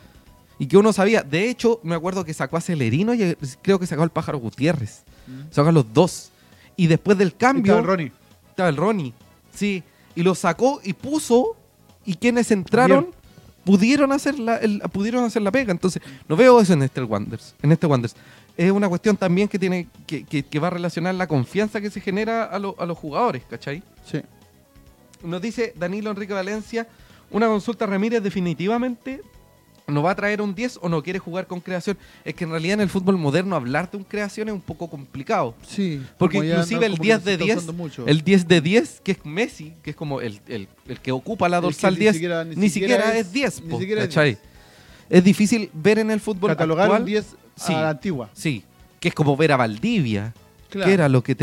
Y 0.58 0.66
que 0.66 0.76
uno 0.76 0.92
sabía, 0.92 1.22
de 1.22 1.48
hecho, 1.48 1.80
me 1.84 1.94
acuerdo 1.94 2.24
que 2.24 2.34
sacó 2.34 2.56
a 2.56 2.60
Celerino 2.60 3.14
y 3.14 3.22
eh, 3.22 3.36
creo 3.62 3.78
que 3.78 3.86
sacó 3.86 4.02
al 4.02 4.10
Pájaro 4.10 4.38
Gutiérrez. 4.38 5.04
Sacó 5.50 5.68
a 5.68 5.72
los 5.72 5.92
dos. 5.94 6.30
Y 6.76 6.86
después 6.88 7.16
del 7.16 7.34
cambio, 7.36 7.74
Estaba 7.74 7.80
el 7.80 7.86
Ronnie. 7.86 8.12
estaba 8.50 8.68
el 8.68 8.76
Ronnie. 8.76 9.14
Sí. 9.54 9.82
Y 10.16 10.22
lo 10.22 10.34
sacó 10.34 10.80
y 10.82 10.94
puso. 10.94 11.54
Y 12.04 12.14
quienes 12.16 12.50
entraron 12.50 13.04
Bien. 13.04 13.14
pudieron 13.64 14.10
hacer 14.12 14.38
la, 14.38 14.56
el- 14.56 14.80
pudieron 14.92 15.22
hacer 15.24 15.42
la 15.42 15.52
pega. 15.52 15.70
Entonces, 15.70 16.02
no 16.28 16.34
veo 16.36 16.60
eso 16.60 16.72
en 16.72 16.82
este 16.82 17.02
Wanderers. 17.02 17.54
En 17.62 17.70
este 17.70 17.86
Wanderers. 17.86 18.16
Es 18.58 18.70
una 18.72 18.88
cuestión 18.88 19.16
también 19.16 19.48
que 19.48 19.58
tiene 19.58 19.86
que, 20.06 20.24
que- 20.24 20.42
que 20.42 20.58
va 20.58 20.66
a 20.66 20.70
relacionar 20.70 21.14
la 21.14 21.26
confianza 21.26 21.80
que 21.80 21.90
se 21.90 22.00
genera 22.00 22.44
a, 22.44 22.58
lo- 22.58 22.74
a 22.78 22.84
los 22.84 22.98
jugadores, 22.98 23.44
¿cachai? 23.48 23.82
Sí. 24.04 24.20
Nos 25.22 25.40
dice 25.40 25.72
Danilo 25.76 26.10
Enrique 26.10 26.32
Valencia, 26.32 26.86
una 27.30 27.46
consulta 27.46 27.86
Ramírez 27.86 28.22
definitivamente 28.22 29.22
no 29.86 30.02
va 30.02 30.10
a 30.10 30.14
traer 30.14 30.42
un 30.42 30.54
10 30.54 30.80
o 30.82 30.88
no 30.90 31.02
quiere 31.02 31.18
jugar 31.18 31.46
con 31.46 31.60
creación. 31.60 31.96
Es 32.24 32.34
que 32.34 32.44
en 32.44 32.50
realidad 32.50 32.74
en 32.74 32.80
el 32.82 32.88
fútbol 32.90 33.16
moderno 33.16 33.56
hablar 33.56 33.90
de 33.90 33.96
un 33.96 34.04
creación 34.04 34.48
es 34.48 34.54
un 34.54 34.60
poco 34.60 34.90
complicado. 34.90 35.54
Sí. 35.66 36.02
Porque 36.18 36.36
inclusive 36.38 36.80
no- 36.80 36.86
el 36.86 36.92
como 36.92 37.02
que 37.02 37.06
10 37.08 37.18
se 37.20 37.24
de 37.24 37.32
está 37.32 37.44
10, 37.44 37.56
usando 37.56 37.72
mucho. 37.72 38.06
el 38.06 38.22
10 38.22 38.48
de 38.48 38.60
10, 38.60 39.00
que 39.02 39.12
es 39.12 39.24
Messi, 39.24 39.72
que 39.82 39.90
es 39.90 39.96
como 39.96 40.20
el, 40.20 40.40
el- 40.46 40.68
el 40.88 41.00
que 41.00 41.10
ocupa 41.12 41.48
la 41.48 41.60
dorsal 41.62 41.94
ni 41.94 42.00
10, 42.00 42.12
siquiera- 42.12 42.44
ni, 42.44 42.56
ni 42.56 42.68
siquiera, 42.68 43.14
es 43.14 43.26
es- 43.28 43.32
10. 43.32 43.62
ni 43.62 43.70
po, 43.70 43.78
siquiera 43.80 44.02
es 44.02 44.08
¿cachai? 44.08 44.30
10. 44.32 44.38
Es 45.10 45.24
difícil 45.24 45.70
ver 45.72 45.98
en 46.00 46.10
el 46.10 46.20
fútbol 46.20 46.50
Catalogar 46.50 46.84
actual, 46.84 47.00
un 47.02 47.06
10 47.06 47.26
sí. 47.58 47.74
a 47.74 47.80
la 47.82 47.90
antigua. 47.90 48.30
Sí, 48.32 48.64
que 49.00 49.08
es 49.08 49.14
como 49.14 49.36
ver 49.36 49.52
a 49.52 49.56
Valdivia, 49.56 50.32
Claro. 50.70 50.86
que 50.86 50.92
era 50.94 51.08
lo 51.08 51.22
que 51.22 51.34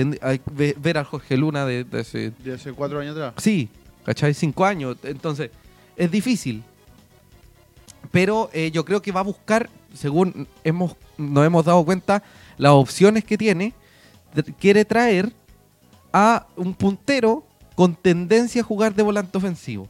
ve- 0.51 0.75
ver 0.79 0.97
a 0.99 1.03
Jorge 1.03 1.35
Luna 1.35 1.65
de, 1.65 1.83
de 1.83 2.01
ese... 2.01 2.31
De 2.43 2.53
hace 2.53 2.71
cuatro 2.73 2.99
años 2.99 3.15
atrás. 3.15 3.33
Sí, 3.37 3.69
¿cachai? 4.03 4.33
Cinco 4.35 4.63
años. 4.65 4.97
Entonces, 5.03 5.49
es 5.97 6.11
difícil. 6.11 6.63
Pero 8.11 8.49
eh, 8.53 8.69
yo 8.71 8.85
creo 8.85 9.01
que 9.01 9.11
va 9.11 9.21
a 9.21 9.23
buscar, 9.23 9.69
según 9.93 10.47
hemos, 10.63 10.95
nos 11.17 11.45
hemos 11.45 11.65
dado 11.65 11.83
cuenta, 11.83 12.21
las 12.57 12.71
opciones 12.73 13.23
que 13.23 13.37
tiene, 13.37 13.73
quiere 14.59 14.85
traer 14.85 15.33
a 16.13 16.45
un 16.55 16.73
puntero 16.75 17.45
con 17.75 17.95
tendencia 17.95 18.61
a 18.61 18.63
jugar 18.65 18.93
de 18.93 19.03
volante 19.03 19.37
ofensivo. 19.37 19.87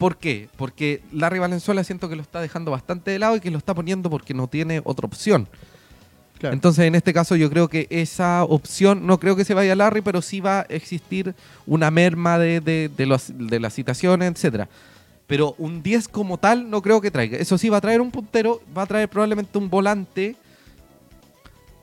¿Por 0.00 0.16
qué? 0.16 0.48
Porque 0.56 1.02
Larry 1.12 1.38
Valenzuela 1.40 1.84
siento 1.84 2.08
que 2.08 2.16
lo 2.16 2.22
está 2.22 2.40
dejando 2.40 2.70
bastante 2.70 3.10
de 3.10 3.18
lado 3.18 3.36
y 3.36 3.40
que 3.40 3.50
lo 3.50 3.58
está 3.58 3.74
poniendo 3.74 4.08
porque 4.08 4.32
no 4.32 4.46
tiene 4.48 4.80
otra 4.82 5.06
opción. 5.06 5.46
Claro. 6.38 6.54
Entonces, 6.54 6.86
en 6.86 6.94
este 6.94 7.12
caso, 7.12 7.36
yo 7.36 7.50
creo 7.50 7.68
que 7.68 7.86
esa 7.90 8.44
opción, 8.44 9.06
no 9.06 9.20
creo 9.20 9.36
que 9.36 9.44
se 9.44 9.52
vaya 9.52 9.76
Larry, 9.76 10.00
pero 10.00 10.22
sí 10.22 10.40
va 10.40 10.60
a 10.60 10.66
existir 10.70 11.34
una 11.66 11.90
merma 11.90 12.38
de, 12.38 12.62
de, 12.62 12.88
de 12.96 13.04
los- 13.04 13.30
de 13.36 13.60
las 13.60 13.74
citaciones, 13.74 14.32
etcétera. 14.32 14.70
Pero 15.26 15.54
un 15.58 15.82
10 15.82 16.08
como 16.08 16.38
tal, 16.38 16.70
no 16.70 16.80
creo 16.80 17.02
que 17.02 17.10
traiga. 17.10 17.36
Eso 17.36 17.58
sí, 17.58 17.68
va 17.68 17.76
a 17.76 17.80
traer 17.82 18.00
un 18.00 18.10
puntero, 18.10 18.62
va 18.74 18.82
a 18.84 18.86
traer 18.86 19.10
probablemente 19.10 19.58
un 19.58 19.68
volante. 19.68 20.34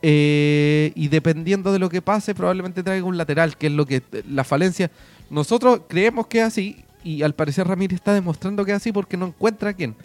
eh, 0.02 0.92
y 0.96 1.08
dependiendo 1.08 1.72
de 1.72 1.80
lo 1.80 1.90
que 1.90 2.02
pase, 2.02 2.34
probablemente 2.36 2.84
traiga 2.84 3.06
un 3.06 3.18
lateral, 3.18 3.58
que 3.58 3.68
es 3.68 3.74
lo 3.74 3.86
que 3.86 4.02
la 4.30 4.44
falencia. 4.44 4.92
Nosotros 5.30 5.82
creemos 5.88 6.28
que 6.28 6.40
es 6.40 6.46
así, 6.46 6.84
y 7.04 7.22
al 7.24 7.34
parecer 7.34 7.68
Ramírez 7.68 7.96
está 7.96 8.14
demostrando 8.14 8.66
que 8.66 8.72
es 8.72 8.78
así 8.78 8.92
porque 8.92 9.18
no 9.18 9.28
encuentra 9.28 9.70
a 9.70 9.74
quién. 9.74 9.96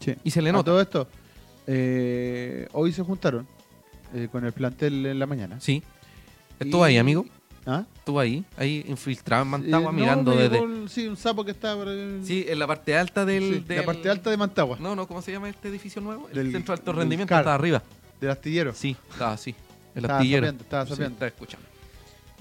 Sí. 0.00 0.14
Y 0.24 0.30
se 0.30 0.42
le 0.42 0.50
A 0.50 0.52
nota. 0.52 0.64
todo 0.64 0.80
esto, 0.80 1.08
eh, 1.66 2.68
hoy 2.72 2.92
se 2.92 3.02
juntaron 3.02 3.46
eh, 4.14 4.28
con 4.30 4.44
el 4.44 4.52
plantel 4.52 5.06
en 5.06 5.18
la 5.18 5.26
mañana. 5.26 5.60
Sí. 5.60 5.82
Estuvo 6.60 6.84
ahí, 6.84 6.98
amigo. 6.98 7.24
¿Ah? 7.66 7.84
Estuvo 7.96 8.20
ahí, 8.20 8.44
ahí 8.58 8.84
infiltrado 8.86 9.42
en 9.44 9.48
Mantagua, 9.48 9.90
Eh, 9.90 9.92
no, 9.94 9.98
mirando 9.98 10.36
desde. 10.36 10.58
el- 10.58 10.88
sí, 10.90 11.06
un 11.08 11.16
sapo 11.16 11.44
que 11.46 11.52
está 11.52 11.72
el- 11.72 12.20
Sí, 12.22 12.44
en 12.46 12.58
la 12.58 12.66
parte 12.66 12.94
alta 12.96 13.24
del. 13.24 13.42
sí, 13.42 13.64
del- 13.66 13.78
la 13.78 13.86
parte 13.86 14.10
alta 14.10 14.28
de 14.28 14.36
Mantagua, 14.36 14.76
No, 14.78 14.94
no, 14.94 15.08
¿cómo 15.08 15.22
se 15.22 15.32
llama 15.32 15.48
este 15.48 15.68
edificio 15.68 16.02
nuevo? 16.02 16.28
El 16.28 16.34
Del- 16.34 16.52
centro 16.52 16.74
de 16.74 16.80
alto 16.80 16.92
rendimiento 16.92 17.34
estaba 17.34 17.54
arriba. 17.54 17.82
del 18.20 18.30
astillero. 18.30 18.74
Sí, 18.74 18.94
estaba 19.10 19.32
así. 19.32 19.54
El 19.94 20.02
Estaba 20.02 20.18
astillero. 20.18 20.40
sapeando, 20.42 20.62
estaba 20.64 20.84
Sí, 20.84 20.90
sapeando. 20.90 21.14
estaba 21.14 21.28
escuchando. 21.28 21.66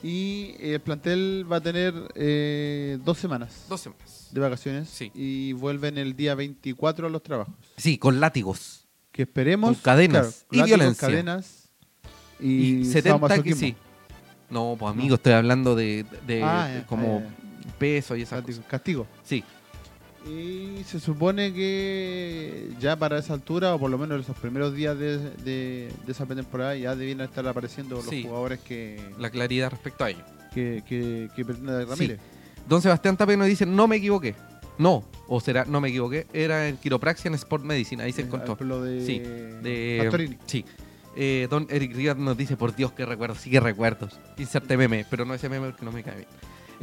Y 0.04 0.56
el 0.60 0.82
plantel 0.82 1.48
va 1.50 1.58
a 1.58 1.62
tener 1.62 1.94
eh, 2.16 2.98
dos 3.06 3.18
semanas 3.18 3.66
Dos 3.70 3.80
semanas. 3.82 4.28
de 4.32 4.40
vacaciones 4.42 4.90
Sí. 4.90 5.12
y 5.16 5.54
vuelven 5.54 5.98
el 5.98 6.16
día 6.16 6.36
24 6.36 7.08
a 7.08 7.10
los 7.10 7.24
trabajos. 7.24 7.54
Sí, 7.78 7.98
con 7.98 8.20
látigos. 8.20 8.86
Que 9.14 9.22
esperemos. 9.24 9.72
Con 9.78 9.82
cadenas 9.82 10.46
y 10.52 10.58
látigos, 10.58 10.78
violencia. 10.80 11.08
cadenas 11.08 11.70
y, 12.40 12.80
Y 12.82 12.86
70 12.86 13.42
que 13.44 13.54
sí. 13.56 13.76
No, 14.50 14.76
pues 14.78 14.92
amigo, 14.92 15.16
estoy 15.16 15.34
hablando 15.34 15.74
de, 15.76 16.06
de- 16.28 16.44
Ah, 16.44 16.68
de 16.68 16.84
como 16.84 17.24
ah, 17.26 17.74
peso 17.80 18.16
y 18.18 18.24
esas 18.24 18.40
Látigo, 18.42 18.58
cosas. 18.58 18.70
Castigo. 18.70 19.08
Sí, 19.24 19.44
Y 20.30 20.84
se 20.86 21.00
supone 21.00 21.54
que 21.54 22.70
ya 22.80 22.96
para 22.96 23.18
esa 23.20 23.34
altura, 23.34 23.76
o 23.76 23.80
por 23.80 23.92
lo 23.92 23.98
menos 23.98 24.22
esos 24.22 24.38
primeros 24.38 24.74
días 24.74 24.98
de, 24.98 25.18
de- 25.18 25.92
de 26.06 26.12
esa 26.12 26.26
temporada, 26.26 26.76
ya 26.76 26.96
debían 26.96 27.22
estar 27.22 27.46
apareciendo 27.48 27.96
los 27.98 28.06
Sí. 28.06 28.24
jugadores 28.24 28.60
que, 28.62 29.02
la 29.20 29.30
claridad 29.30 29.70
respecto 29.72 30.04
a 30.06 30.10
ello. 30.10 30.24
que, 30.54 30.84
que, 30.88 31.30
que 31.36 31.44
pretende 31.46 31.84
Ramírez. 31.84 32.20
Don 32.70 32.80
Sebastián 32.82 33.18
Tapia 33.18 33.36
nos 33.36 33.48
dice, 33.48 33.66
no 33.66 33.88
me 33.88 33.96
equivoqué. 33.96 34.36
No, 34.78 35.04
o 35.28 35.40
será, 35.42 35.66
no 35.66 35.82
me 35.82 35.90
equivoqué, 35.90 36.28
era 36.32 36.68
en 36.70 36.78
quiropraxia 36.78 37.28
en 37.30 37.34
Sport 37.36 37.64
Medicine, 37.64 38.04
ahí 38.04 38.12
se 38.14 38.22
Eh, 38.22 38.26
encontró. 38.26 38.56
lo 38.60 38.82
de, 38.84 39.04
Sí, 39.06 39.18
de 39.20 40.00
Pastorini. 40.04 40.38
Sí. 40.46 40.64
Eh, 41.16 41.48
don 41.50 41.68
Eric 41.70 41.96
Rivas 41.96 42.18
nos 42.18 42.38
dice, 42.38 42.56
por 42.56 42.76
Dios, 42.76 42.92
qué 42.92 43.06
recuerdos, 43.06 43.40
sí 43.40 43.50
que 43.50 43.60
recuerdos. 43.60 44.20
Inserte 44.38 44.78
meme, 44.78 45.06
pero 45.10 45.26
no 45.26 45.34
ese 45.34 45.50
meme 45.50 45.68
porque 45.72 45.86
no 45.86 45.92
me 45.92 46.02
cae 46.04 46.16
bien. 46.18 46.28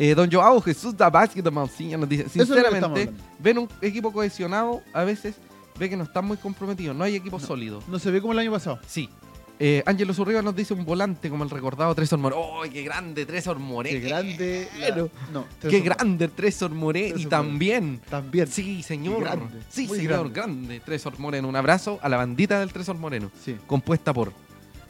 Eh, 0.02 0.14
don 0.14 0.30
Joao 0.32 0.62
Jesús 0.62 0.96
Dabasque 0.96 1.42
de 1.42 1.50
Mausiña 1.50 1.98
nos 1.98 2.08
dice, 2.08 2.26
sinceramente, 2.30 3.10
ven 3.38 3.58
un 3.58 3.68
equipo 3.82 4.10
cohesionado, 4.10 4.80
a 4.94 5.04
veces 5.04 5.34
ve 5.78 5.90
que 5.90 5.96
no 5.96 6.04
están 6.04 6.24
muy 6.24 6.38
comprometidos, 6.38 6.96
no 6.96 7.04
hay 7.04 7.16
equipo 7.16 7.38
sólido. 7.38 7.82
No 7.86 7.98
se 7.98 8.10
ve 8.10 8.20
como 8.22 8.32
el 8.32 8.38
año 8.38 8.50
pasado. 8.50 8.78
Sí. 8.86 9.10
Eh, 9.58 9.82
Ángelo 9.84 10.14
Zurriba 10.14 10.40
nos 10.40 10.56
dice 10.56 10.72
un 10.72 10.86
volante 10.86 11.28
como 11.28 11.44
el 11.44 11.50
recordado 11.50 11.94
Tresor 11.94 12.18
Moreno. 12.18 12.40
¡Oh, 12.40 12.62
qué 12.62 12.82
grande 12.82 13.26
Tresor 13.26 13.58
Moreno! 13.58 14.00
Qué 14.00 14.08
grande. 14.08 14.68
la- 14.78 14.96
no, 15.30 15.44
¡Qué 15.60 15.68
Tresor- 15.68 15.84
grande 15.84 16.28
Tresor 16.28 16.70
Moreno! 16.70 17.18
Y 17.18 17.26
también... 17.26 18.00
También. 18.08 18.46
Sí, 18.46 18.82
señor. 18.82 19.16
Qué 19.18 19.20
grande, 19.24 19.58
Sí, 19.68 19.86
muy 19.86 19.98
señor, 19.98 20.30
grande. 20.30 20.32
grande. 20.32 20.80
Tresor 20.80 21.18
Moreno. 21.18 21.46
Un 21.46 21.56
abrazo 21.56 21.98
a 22.00 22.08
la 22.08 22.16
bandita 22.16 22.58
del 22.60 22.72
Tresor 22.72 22.96
Moreno 22.96 23.30
Sí. 23.44 23.54
compuesta 23.66 24.14
por 24.14 24.32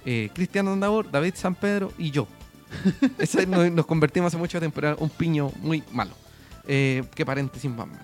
eh, 0.06 0.30
Cristiano 0.32 0.72
Andabor, 0.72 1.10
David 1.10 1.34
San 1.34 1.56
Pedro 1.56 1.90
y 1.98 2.12
yo. 2.12 2.28
Nos, 3.48 3.72
nos 3.72 3.86
convertimos 3.86 4.28
hace 4.28 4.36
mucho 4.36 4.58
tiempo 4.58 4.80
en 4.80 4.94
un 4.98 5.10
piño 5.10 5.50
muy 5.60 5.82
malo. 5.92 6.12
Eh, 6.66 7.02
qué 7.14 7.24
paréntesis 7.26 7.70
más 7.70 7.86
malo. 7.88 8.02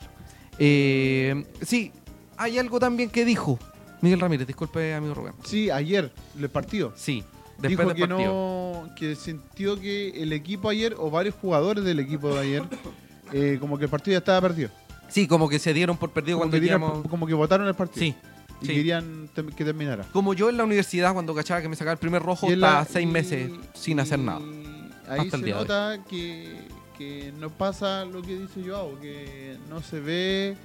Eh, 0.58 1.44
sí, 1.62 1.92
hay 2.36 2.58
algo 2.58 2.78
también 2.80 3.10
que 3.10 3.24
dijo 3.24 3.58
Miguel 4.00 4.20
Ramírez, 4.20 4.46
disculpe, 4.46 4.94
amigo 4.94 5.14
Rubén. 5.14 5.34
Sí, 5.44 5.70
ayer, 5.70 6.12
el 6.38 6.48
partido. 6.50 6.92
Sí, 6.96 7.22
después 7.58 7.70
Dijo 7.70 7.82
del 7.84 7.94
que 7.96 8.06
partido. 8.08 8.32
no, 8.32 8.94
que 8.94 9.14
sintió 9.16 9.78
que 9.80 10.10
el 10.22 10.32
equipo 10.32 10.68
ayer, 10.68 10.94
o 10.98 11.10
varios 11.10 11.34
jugadores 11.34 11.84
del 11.84 11.98
equipo 12.00 12.34
de 12.34 12.40
ayer, 12.40 12.62
eh, 13.32 13.58
como 13.60 13.78
que 13.78 13.84
el 13.84 13.90
partido 13.90 14.12
ya 14.14 14.18
estaba 14.18 14.40
perdido. 14.40 14.70
Sí, 15.08 15.26
como 15.28 15.48
que 15.48 15.58
se 15.58 15.72
dieron 15.72 15.96
por 15.96 16.10
perdido 16.10 16.38
Como 16.38 16.50
cuando 16.50 16.56
que, 16.56 16.60
dieron- 16.72 17.02
como 17.04 17.26
que 17.26 17.34
votaron 17.34 17.66
el 17.68 17.74
partido. 17.74 18.00
Sí, 18.00 18.14
Y 18.62 18.66
sí. 18.66 18.74
querían 18.74 19.28
que 19.56 19.64
terminara. 19.64 20.04
Como 20.12 20.32
yo 20.34 20.48
en 20.48 20.56
la 20.56 20.64
universidad 20.64 21.12
cuando 21.12 21.34
cachaba 21.34 21.60
que 21.60 21.68
me 21.68 21.76
sacaba 21.76 21.92
el 21.92 21.98
primer 21.98 22.22
rojo, 22.22 22.50
estaba 22.50 22.84
seis 22.84 23.06
y- 23.06 23.10
meses 23.10 23.50
sin 23.74 24.00
hacer 24.00 24.18
nada. 24.18 24.40
y 24.40 24.76
Ahí 25.08 25.20
Hasta 25.20 25.36
el 25.36 25.42
se 25.42 25.46
día 25.46 25.54
de 25.54 25.60
hoy. 25.60 25.68
nota 25.68 25.98
que, 26.08 26.56
que 26.98 27.32
no 27.38 27.50
pasa 27.50 28.04
lo 28.04 28.22
que 28.22 28.38
dice 28.38 28.62
Joao, 28.66 28.98
que 29.00 29.56
no 29.68 29.80
se 29.82 30.00
ve 30.00 30.56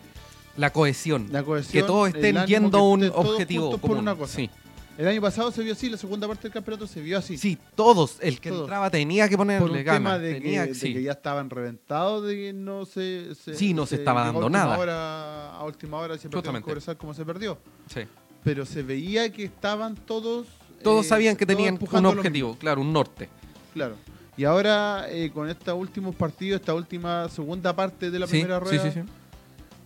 La 0.58 0.72
cohesión. 0.72 1.28
la 1.32 1.44
cohesión. 1.44 1.72
que 1.84 1.88
todos 1.88 2.10
el 2.10 2.16
estén 2.16 2.46
yendo 2.48 2.78
a 2.78 2.82
un 2.90 3.04
objetivo 3.14 3.64
juntos 3.66 3.82
por 3.82 3.90
común. 3.92 4.04
una 4.04 4.16
cosa. 4.16 4.36
Sí. 4.38 4.50
El 4.98 5.08
año 5.08 5.22
pasado 5.22 5.52
se 5.52 5.64
vio 5.64 5.74
así, 5.74 5.90
la 5.90 5.98
segunda 5.98 6.28
parte 6.28 6.44
del 6.44 6.52
campeonato 6.52 6.86
se 6.86 7.02
vio 7.02 7.18
así. 7.18 7.38
Sí, 7.38 7.58
todos. 7.76 8.18
El 8.22 8.40
que 8.40 8.50
Todos. 8.50 8.64
entraba 8.64 8.90
tenía 8.92 9.28
que 9.30 9.38
por 9.38 9.46
ponerle 9.48 9.80
un 9.80 9.86
ganas. 9.86 10.00
tema 10.00 10.20
de, 10.20 10.34
tenía 10.36 10.64
que, 10.64 10.70
de 10.70 10.76
sí. 10.76 10.94
que 10.94 11.02
ya 11.04 11.14
estaban 11.14 11.50
reventados, 11.50 12.28
de 12.28 12.36
que 12.36 12.54
no 12.54 12.86
se... 12.86 13.34
Sí, 13.36 13.74
no 13.74 13.86
se 13.86 13.96
estaba 13.96 14.26
dando 14.26 14.50
nada. 14.50 14.78
hora- 14.78 15.56
a 15.56 15.64
última 15.64 15.98
hora 15.98 16.18
se 16.18 16.30
perdió 16.30 16.98
como 16.98 17.14
se 17.14 17.26
perdió. 17.26 17.58
Sí. 17.92 18.02
Pero 18.44 18.66
se 18.66 18.84
veía 18.84 19.32
que 19.32 19.46
estaban 19.46 19.96
todos... 19.96 20.48
Todos 20.84 21.06
eh, 21.06 21.10
sabían 21.10 21.36
que 21.36 21.46
todos 21.46 21.58
tenían 21.58 21.80
un 21.82 22.06
objetivo, 22.06 22.56
claro, 22.58 22.82
un 22.82 22.92
norte. 22.92 23.30
Claro. 23.74 23.96
Y 24.36 24.44
ahora, 24.46 25.06
eh, 25.10 25.32
con 25.34 25.50
estos 25.50 25.74
últimos 25.76 26.16
partidos, 26.16 26.60
esta 26.60 26.74
última 26.74 27.30
segunda 27.30 27.76
parte 27.76 28.10
de 28.12 28.20
la 28.20 28.26
Sí, 28.28 28.40
primera 28.40 28.60
sí, 28.60 28.66
rueda, 28.66 28.92
sí, 28.92 29.00
sí. 29.02 29.08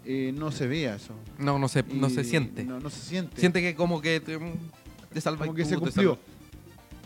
eh, 0.06 0.32
no 0.36 0.52
se 0.52 0.68
veía 0.68 0.96
eso. 0.96 1.14
No, 1.38 1.60
no 1.60 1.68
se, 1.68 1.84
no 1.84 2.10
se 2.10 2.24
siente. 2.24 2.64
No, 2.64 2.80
no 2.80 2.90
se 2.90 3.00
siente. 3.02 3.40
Siente 3.40 3.62
que 3.62 3.76
como 3.76 4.02
que 4.02 4.22
te, 5.22 5.38
Como 5.38 5.54
que 5.54 5.64
tú 5.64 5.70
se 5.70 5.78
cumplió. 5.78 6.18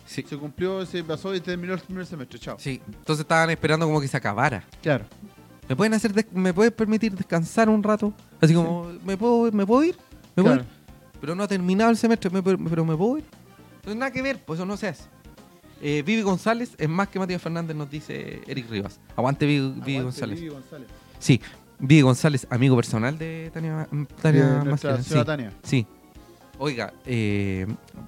Sí. 0.06 0.26
Se 0.28 0.38
cumplió, 0.38 0.86
se 0.86 1.04
pasó 1.04 1.36
y 1.36 1.40
terminó 1.40 1.74
el 1.74 1.80
primer 1.80 2.06
semestre. 2.06 2.40
Chao. 2.40 2.58
sí. 2.60 2.82
Entonces 2.88 3.22
estaban 3.22 3.50
esperando 3.52 3.86
como 3.86 4.02
que 4.02 4.08
se 4.08 4.18
acabara. 4.18 4.64
Claro. 4.82 5.06
¿Me 5.68 5.76
pueden 5.76 5.94
hacer 5.94 6.14
me 6.34 6.52
puedes 6.52 6.72
permitir 6.74 7.14
descansar 7.14 7.70
un 7.70 7.84
rato? 7.84 8.12
Así 8.42 8.56
como, 8.56 8.88
¿me 9.06 9.16
puedo, 9.16 9.52
¿me 9.52 9.66
puedo 9.68 9.84
ir? 9.84 9.96
¿Me 10.36 10.42
puedo 10.44 10.56
ir? 10.56 10.66
Pero 11.22 11.36
no 11.36 11.44
ha 11.44 11.48
terminado 11.48 11.92
el 11.92 11.98
semestre, 11.98 12.30
¿me- 12.32 12.42
pero 12.42 12.58
me 12.86 12.96
puedo 12.96 13.20
ir? 13.20 13.26
Entonces 13.76 13.96
nada 13.98 14.12
que 14.12 14.22
ver, 14.24 14.44
pues 14.44 14.58
eso 14.58 14.66
no 14.66 14.78
se 14.78 14.88
hace. 14.88 15.04
Eh, 15.82 16.02
Vivi 16.06 16.24
González 16.24 16.72
es 16.78 16.90
más 16.90 17.08
que 17.08 17.20
Matías 17.20 17.42
Fernández, 17.42 17.76
nos 17.76 17.90
dice 17.90 18.42
Eric 18.48 18.70
Rivas. 18.70 19.00
Aguante 19.16 19.46
Vivi, 19.46 20.02
González. 20.02 20.40
Vivi 20.40 20.52
González. 20.52 20.88
Sí, 21.20 21.40
Vivi 21.78 22.02
González, 22.02 22.48
amigo 22.50 22.76
personal 22.76 23.18
de 23.18 23.52
Tania, 23.54 23.88
Tania 24.22 24.64
De 24.64 25.04
sí. 25.04 25.24
Tania. 25.24 25.54
Sí. 25.64 25.86
Oiga, 26.60 26.94
eh, 27.06 27.66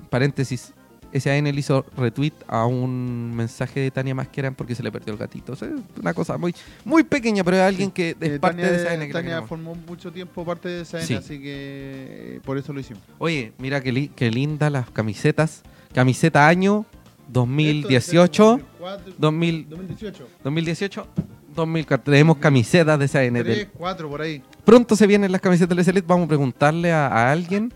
paréntesis. 0.10 0.74
SAN 1.14 1.44
le 1.44 1.50
hizo 1.52 1.86
retweet 1.98 2.32
a 2.48 2.66
un 2.66 3.36
mensaje 3.36 3.82
de 3.82 3.92
Tania 3.92 4.16
Masquera 4.16 4.50
porque 4.52 4.76
se 4.76 4.82
le 4.84 4.90
perdió 4.94 5.12
el 5.12 5.20
gatito. 5.20 5.52
O 5.52 5.56
sea, 5.58 5.68
una 6.00 6.14
cosa 6.14 6.38
muy, 6.38 6.56
muy 6.86 7.04
pequeña, 7.04 7.44
pero 7.44 7.58
es 7.58 7.64
alguien 7.64 7.92
que 7.92 8.12
es 8.12 8.16
Eh, 8.22 8.40
parte 8.40 8.62
Tania, 8.62 8.78
de 8.78 8.86
SAN. 8.88 9.00
que 9.08 9.14
Tania 9.14 9.42
formó 9.42 9.76
mucho 9.76 10.10
tiempo 10.14 10.46
parte 10.46 10.70
de 10.70 10.82
esa 10.84 11.02
Sí. 11.02 11.16
así 11.16 11.38
que 11.40 12.36
eh, 12.36 12.40
por 12.46 12.58
eso 12.58 12.72
lo 12.72 12.80
hicimos. 12.80 13.04
Oye, 13.18 13.52
mira 13.58 13.82
qué, 13.82 13.92
li- 13.92 14.08
qué 14.16 14.32
linda 14.32 14.70
las 14.70 14.90
camisetas. 14.90 15.64
Camiseta 15.94 16.48
año 16.48 16.86
Esto 17.28 17.32
2018, 17.34 18.54
es 18.54 18.58
del 18.58 18.66
2004, 18.80 19.14
2000, 19.18 19.70
2018. 19.70 20.28
2018, 20.46 21.08
2004. 21.56 22.12
Tenemos 22.14 22.38
camisetas 22.38 22.98
de 23.00 23.08
SAN. 23.10 23.34
3, 23.34 23.68
4 23.78 24.10
por 24.10 24.22
ahí. 24.22 24.42
Pronto 24.64 24.96
se 24.96 25.06
vienen 25.08 25.30
las 25.30 25.42
camisetas 25.42 25.76
de 25.76 25.84
Select. 25.84 26.08
Vamos 26.08 26.26
a 26.26 26.28
preguntarle 26.30 26.94
a, 26.94 27.08
a 27.08 27.32
alguien. 27.34 27.74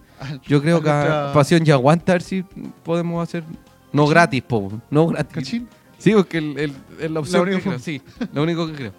Yo 0.48 0.62
creo 0.62 0.82
que 0.82 0.90
nuestra- 0.90 1.32
Pasión 1.34 1.64
y 1.66 1.72
Aguanta, 1.72 2.14
a 2.14 2.16
ver 2.16 2.22
si 2.22 2.44
podemos 2.84 3.22
hacer. 3.28 3.44
No 3.92 4.08
gratis, 4.08 4.42
po. 4.44 4.72
No 4.90 5.08
gratis. 5.08 5.34
¿Cachín? 5.34 5.68
Sí, 5.98 6.12
porque 6.14 6.38
el, 6.40 6.58
el- 6.60 6.74
es 7.00 7.12
la 7.12 7.20
opción 7.20 7.42
única 7.44 7.58
que 7.58 7.64
creo. 7.70 7.80
Sí, 7.80 8.02
lo 8.34 8.44
único 8.44 8.68
que 8.68 8.74
creo. 8.74 8.92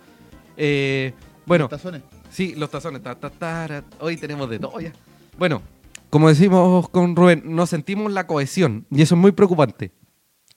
Eh, 0.57 1.13
bueno, 1.45 1.69
Tazones. 1.69 2.03
sí, 2.31 2.55
los 2.57 2.71
tazones. 2.71 3.03
ta, 3.03 3.15
ta. 3.15 3.85
Hoy 4.01 4.17
tenemos 4.17 4.49
de 4.51 4.59
todo 4.59 4.81
ya. 4.81 4.93
Bueno, 5.39 5.63
como 6.11 6.29
decimos 6.29 6.89
con 6.89 7.15
Rubén, 7.15 7.43
nos 7.45 7.71
sentimos 7.71 8.11
la 8.13 8.27
cohesión 8.27 8.87
y 8.91 9.03
eso 9.03 9.15
es 9.15 9.21
muy 9.21 9.33
preocupante. 9.33 9.93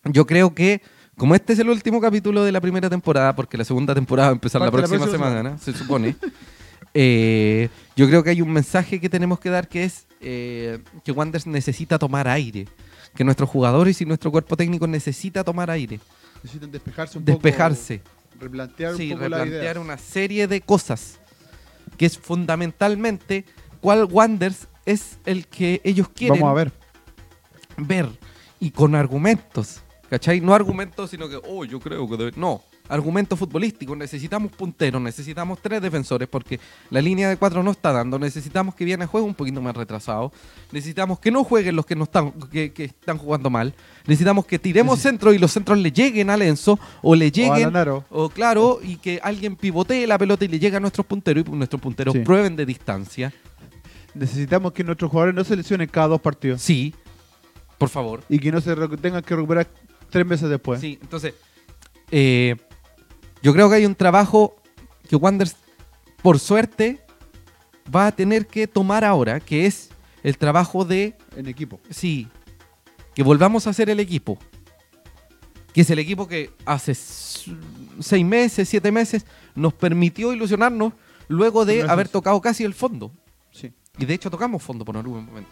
Yo 0.05 0.25
creo 0.25 0.55
que, 0.55 0.81
como 1.17 1.35
este 1.35 1.53
es 1.53 1.59
el 1.59 1.69
último 1.69 1.99
capítulo 1.99 2.43
de 2.43 2.51
la 2.53 2.61
primera 2.61 2.89
temporada, 2.89 3.35
porque 3.35 3.57
la 3.57 3.65
segunda 3.65 3.93
temporada 3.93 4.29
va 4.29 4.31
a 4.31 4.35
empezar 4.35 4.61
la 4.61 4.71
Parte 4.71 4.83
la 4.83 4.87
próxima, 4.87 5.05
próxima 5.05 5.27
semana, 5.29 5.57
se 5.57 5.73
supone, 5.73 6.15
eh, 6.93 7.69
yo 7.95 8.07
creo 8.07 8.23
que 8.23 8.31
hay 8.31 8.41
un 8.41 8.51
mensaje 8.51 8.99
que 8.99 9.09
tenemos 9.09 9.39
que 9.39 9.49
dar 9.49 9.67
que 9.67 9.83
es 9.83 10.05
eh, 10.21 10.79
que 11.03 11.11
Wanderers 11.11 11.47
necesita 11.47 11.97
tomar 11.99 12.27
aire. 12.27 12.67
Que 13.15 13.23
nuestros 13.23 13.49
jugadores 13.49 13.99
y 14.01 14.05
nuestro 14.05 14.29
cuerpo 14.31 14.55
técnico 14.55 14.85
necesita 14.87 15.43
tomar 15.43 15.71
aire, 15.71 15.99
Necesitan 16.43 16.71
despejarse 16.71 17.17
un 17.17 17.25
despejarse. 17.25 17.99
poco. 17.99 18.15
Replantear 18.39 18.95
Sí, 18.95 19.11
un 19.11 19.17
poco 19.17 19.29
la 19.29 19.37
replantear 19.39 19.75
idea. 19.75 19.81
una 19.81 19.97
serie 19.97 20.47
de 20.47 20.61
cosas. 20.61 21.19
Que 21.97 22.05
es 22.05 22.17
fundamentalmente 22.17 23.45
cuál 23.81 24.05
Wanderers 24.05 24.67
es 24.85 25.17
el 25.25 25.47
que 25.47 25.81
ellos 25.83 26.07
quieren 26.09 26.39
Vamos 26.39 26.51
a 26.51 26.63
ver. 26.63 26.71
ver 27.77 28.07
y 28.59 28.71
con 28.71 28.93
argumentos. 28.95 29.81
¿Cachai? 30.09 30.39
No 30.41 30.53
argumentos, 30.53 31.09
sino 31.11 31.27
que, 31.29 31.39
oh, 31.47 31.65
yo 31.65 31.79
creo 31.79 32.07
que 32.09 32.17
debe... 32.17 32.31
No, 32.35 32.61
argumentos 32.89 33.39
futbolísticos. 33.39 33.95
Necesitamos 33.97 34.51
punteros, 34.51 35.01
necesitamos 35.01 35.59
tres 35.61 35.81
defensores 35.81 36.27
porque 36.27 36.59
la 36.89 37.01
línea 37.01 37.29
de 37.29 37.37
cuatro 37.37 37.63
no 37.63 37.71
está 37.71 37.93
dando. 37.93 38.19
Necesitamos 38.19 38.75
que 38.75 38.83
Viana 38.83 39.07
juegue 39.07 39.25
un 39.25 39.35
poquito 39.35 39.61
más 39.61 39.75
retrasado. 39.77 40.33
Necesitamos 40.71 41.19
que 41.19 41.31
no 41.31 41.43
jueguen 41.43 41.75
los 41.75 41.85
que 41.85 41.95
no 41.95 42.03
están, 42.03 42.31
que, 42.51 42.73
que 42.73 42.85
están 42.85 43.17
jugando 43.17 43.49
mal. 43.49 43.73
Necesitamos 44.05 44.45
que 44.45 44.59
tiremos 44.59 44.99
Necesi- 44.99 45.03
centros 45.03 45.35
y 45.35 45.37
los 45.37 45.51
centros 45.51 45.77
le 45.77 45.91
lleguen 45.91 46.29
a 46.29 46.35
Lenzo 46.37 46.77
o 47.01 47.15
le 47.15 47.27
O 47.27 47.29
lleguen 47.29 47.61
Lanaro. 47.61 48.03
o 48.09 48.27
claro, 48.29 48.79
y 48.83 48.97
que 48.97 49.19
alguien 49.23 49.55
pivotee 49.55 50.05
la 50.07 50.17
pelota 50.17 50.43
y 50.45 50.47
le 50.49 50.59
llegue 50.59 50.77
a 50.77 50.79
nuestros 50.79 51.05
punteros 51.05 51.45
y 51.47 51.51
nuestros 51.51 51.81
punteros 51.81 52.13
Sí. 52.13 52.19
prueben 52.21 52.55
de 52.55 52.65
distancia. 52.65 53.31
Necesitamos 54.13 54.73
que 54.73 54.83
nuestros 54.83 55.11
jugadores 55.11 55.35
no 55.35 55.43
se 55.43 55.55
lesionen 55.55 55.87
cada 55.87 56.07
dos 56.07 56.21
partidos. 56.21 56.61
Sí, 56.61 56.95
por 57.77 57.89
favor. 57.89 58.23
Y 58.27 58.39
que 58.39 58.51
no 58.51 58.59
se 58.59 58.75
tengan 58.97 59.21
que 59.21 59.35
recuperar 59.35 59.67
tres 60.09 60.25
meses 60.25 60.49
después. 60.49 60.81
Sí, 60.81 60.97
entonces, 61.01 61.35
eh, 62.11 62.55
yo 63.41 63.53
creo 63.53 63.69
que 63.69 63.75
hay 63.75 63.85
un 63.85 63.95
trabajo 63.95 64.55
que 65.07 65.15
Wanderers, 65.15 65.55
por 66.21 66.39
suerte, 66.39 66.99
va 67.93 68.07
a 68.07 68.11
tener 68.11 68.45
que 68.47 68.67
tomar 68.67 69.03
ahora, 69.03 69.39
que 69.39 69.65
es 69.65 69.89
el 70.23 70.37
trabajo 70.37 70.85
de, 70.85 71.15
En 71.35 71.47
equipo. 71.47 71.79
sí, 71.89 72.27
que 73.15 73.23
volvamos 73.23 73.67
a 73.67 73.73
ser 73.73 73.89
el 73.89 73.99
equipo. 73.99 74.37
Que 75.73 75.81
es 75.81 75.89
el 75.89 75.99
equipo 75.99 76.27
que 76.27 76.51
hace 76.65 76.95
seis 76.95 78.25
meses, 78.25 78.67
siete 78.67 78.91
meses, 78.91 79.25
nos 79.55 79.73
permitió 79.73 80.33
ilusionarnos 80.33 80.93
luego 81.27 81.63
de 81.65 81.75
Gracias. 81.77 81.91
haber 81.91 82.09
tocado 82.09 82.41
casi 82.41 82.63
el 82.63 82.73
fondo. 82.73 83.11
Sí. 83.51 83.71
Y 83.97 84.05
de 84.05 84.13
hecho 84.15 84.29
tocamos 84.31 84.63
fondo 84.63 84.83
por 84.83 84.97
algún 84.97 85.25
momento. 85.25 85.51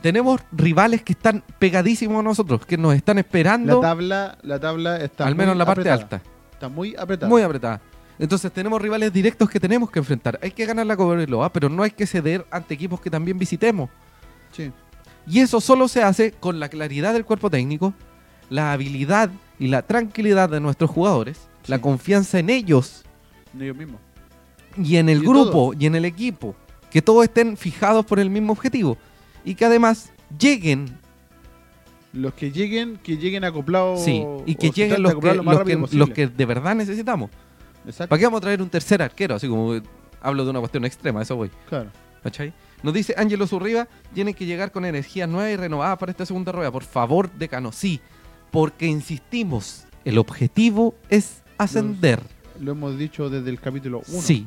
Tenemos 0.00 0.40
rivales 0.52 1.02
que 1.02 1.12
están 1.12 1.42
pegadísimos 1.58 2.20
a 2.20 2.22
nosotros, 2.22 2.64
que 2.66 2.76
nos 2.76 2.94
están 2.94 3.18
esperando, 3.18 3.76
La 3.80 3.88
tabla, 3.88 4.38
la 4.42 4.60
tabla 4.60 4.96
está 4.98 5.26
al 5.26 5.34
menos 5.34 5.52
en 5.52 5.58
la 5.58 5.66
parte 5.66 5.90
apretada. 5.90 6.18
alta. 6.18 6.33
Está 6.64 6.74
muy 6.74 6.96
apretada. 6.96 7.28
Muy 7.28 7.42
apretada. 7.42 7.80
Entonces 8.18 8.50
tenemos 8.52 8.80
rivales 8.80 9.12
directos 9.12 9.50
que 9.50 9.60
tenemos 9.60 9.90
que 9.90 9.98
enfrentar. 9.98 10.38
Hay 10.42 10.50
que 10.52 10.64
ganar 10.64 10.86
la 10.86 10.96
Cobreloa, 10.96 11.52
pero 11.52 11.68
no 11.68 11.82
hay 11.82 11.90
que 11.90 12.06
ceder 12.06 12.46
ante 12.50 12.74
equipos 12.74 13.00
que 13.00 13.10
también 13.10 13.38
visitemos. 13.38 13.90
Sí. 14.52 14.72
Y 15.26 15.40
eso 15.40 15.60
solo 15.60 15.88
se 15.88 16.02
hace 16.02 16.32
con 16.32 16.60
la 16.60 16.68
claridad 16.68 17.12
del 17.12 17.24
cuerpo 17.24 17.50
técnico, 17.50 17.92
la 18.50 18.72
habilidad 18.72 19.30
y 19.58 19.68
la 19.68 19.82
tranquilidad 19.82 20.48
de 20.48 20.60
nuestros 20.60 20.90
jugadores, 20.90 21.38
la 21.66 21.80
confianza 21.80 22.38
en 22.38 22.50
ellos 22.50 23.02
En 23.54 23.62
ellos 23.62 23.76
mismos. 23.76 24.00
y 24.76 24.96
en 24.96 25.08
el 25.08 25.18
Y 25.22 25.26
grupo 25.26 25.72
y 25.78 25.86
en 25.86 25.94
el 25.96 26.04
equipo. 26.04 26.54
Que 26.90 27.02
todos 27.02 27.24
estén 27.24 27.56
fijados 27.56 28.06
por 28.06 28.20
el 28.20 28.30
mismo 28.30 28.52
objetivo. 28.52 28.96
Y 29.44 29.54
que 29.56 29.64
además 29.64 30.12
lleguen, 30.38 30.96
Los 32.14 32.34
que 32.34 32.52
lleguen, 32.52 32.96
que 33.02 33.16
lleguen 33.16 33.44
acoplados. 33.44 34.04
sí, 34.04 34.24
y 34.46 34.54
que 34.54 34.70
lleguen 34.70 35.02
los 35.02 35.16
que, 35.16 35.34
lo 35.34 35.42
los, 35.42 35.62
que, 35.64 35.96
los 35.96 36.10
que 36.10 36.28
de 36.28 36.46
verdad 36.46 36.74
necesitamos. 36.74 37.30
Exacto. 37.84 38.08
¿Para 38.08 38.18
qué 38.18 38.24
vamos 38.24 38.38
a 38.38 38.40
traer 38.42 38.62
un 38.62 38.70
tercer 38.70 39.02
arquero? 39.02 39.34
Así 39.34 39.48
como 39.48 39.74
eh, 39.74 39.82
hablo 40.20 40.44
de 40.44 40.50
una 40.50 40.60
cuestión 40.60 40.84
extrema, 40.84 41.22
eso 41.22 41.36
voy. 41.36 41.50
Claro. 41.68 41.90
¿Cachai? 42.22 42.54
Nos 42.82 42.94
dice 42.94 43.14
Ángelo 43.18 43.46
Zurriba, 43.46 43.88
tienen 44.14 44.32
que 44.32 44.46
llegar 44.46 44.72
con 44.72 44.84
energía 44.84 45.26
nueva 45.26 45.50
y 45.50 45.56
renovada 45.56 45.98
para 45.98 46.12
esta 46.12 46.24
segunda 46.24 46.52
rueda. 46.52 46.70
Por 46.70 46.84
favor, 46.84 47.30
decano, 47.32 47.72
sí. 47.72 48.00
Porque 48.50 48.86
insistimos, 48.86 49.84
el 50.04 50.16
objetivo 50.18 50.94
es 51.10 51.42
ascender. 51.58 52.20
Lo 52.60 52.72
hemos 52.72 52.96
dicho 52.96 53.28
desde 53.28 53.50
el 53.50 53.60
capítulo 53.60 54.02
1. 54.08 54.22
Sí. 54.22 54.46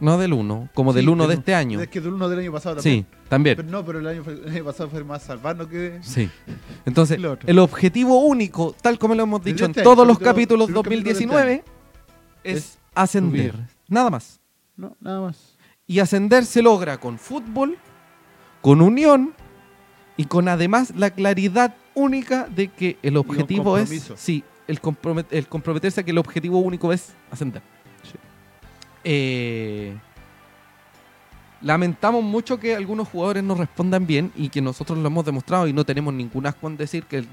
No 0.00 0.16
del 0.18 0.32
1, 0.32 0.68
como 0.74 0.92
del 0.92 1.08
1 1.08 1.26
de 1.26 1.34
este 1.34 1.54
año. 1.54 1.80
Es 1.80 1.88
que 1.88 2.00
del 2.00 2.12
1 2.14 2.28
del 2.28 2.38
año 2.38 2.52
pasado 2.52 2.76
también. 2.76 3.04
Sí, 3.10 3.18
también. 3.28 3.56
Pero 3.56 3.68
no, 3.68 3.84
pero 3.84 3.98
el 3.98 4.06
año, 4.06 4.22
fue- 4.22 4.34
el 4.34 4.48
año 4.48 4.64
pasado 4.64 4.88
fue 4.90 5.02
más 5.02 5.22
salvando 5.22 5.68
que. 5.68 5.98
Sí. 6.02 6.30
Entonces, 6.86 7.18
el 7.46 7.58
objetivo 7.58 8.20
único, 8.24 8.74
tal 8.80 8.98
como 8.98 9.14
lo 9.14 9.24
hemos 9.24 9.42
dicho 9.42 9.64
en 9.64 9.72
este 9.72 9.80
año, 9.80 9.90
todos 9.90 10.06
los 10.06 10.18
capítulo- 10.18 10.66
capítulos 10.66 10.66
primer 10.68 10.84
capítulo 10.84 11.04
de 11.04 11.12
este 11.12 11.26
2019, 11.26 11.64
es, 12.44 12.56
Es 12.56 12.78
ascender. 12.94 13.52
subir. 13.52 13.66
Nada 13.88 14.10
más. 14.10 14.40
No, 14.76 14.96
nada 15.00 15.20
más. 15.20 15.56
Y 15.86 15.98
ascender 15.98 16.44
se 16.44 16.62
logra 16.62 16.98
con 16.98 17.18
fútbol, 17.18 17.76
con 18.60 18.80
unión 18.80 19.34
y 20.16 20.26
con 20.26 20.46
además 20.48 20.92
la 20.96 21.10
claridad 21.10 21.74
única 21.94 22.46
de 22.46 22.68
que 22.68 22.98
el 23.02 23.16
objetivo 23.16 23.78
es. 23.78 24.12
Sí, 24.16 24.44
el, 24.68 24.80
compromet- 24.80 25.26
el 25.30 25.48
comprometerse 25.48 26.00
a 26.00 26.04
que 26.04 26.10
el 26.12 26.18
objetivo 26.18 26.58
único 26.60 26.92
es 26.92 27.14
ascender. 27.30 27.62
Eh, 29.04 29.96
lamentamos 31.60 32.22
mucho 32.22 32.58
que 32.58 32.74
algunos 32.74 33.08
jugadores 33.08 33.42
no 33.42 33.54
respondan 33.54 34.06
bien 34.06 34.32
y 34.36 34.48
que 34.48 34.60
nosotros 34.60 34.98
lo 34.98 35.06
hemos 35.06 35.24
demostrado 35.24 35.66
y 35.66 35.72
no 35.72 35.84
tenemos 35.84 36.14
ningún 36.14 36.46
asco 36.46 36.68
en 36.68 36.76
decir 36.76 37.04
que, 37.04 37.24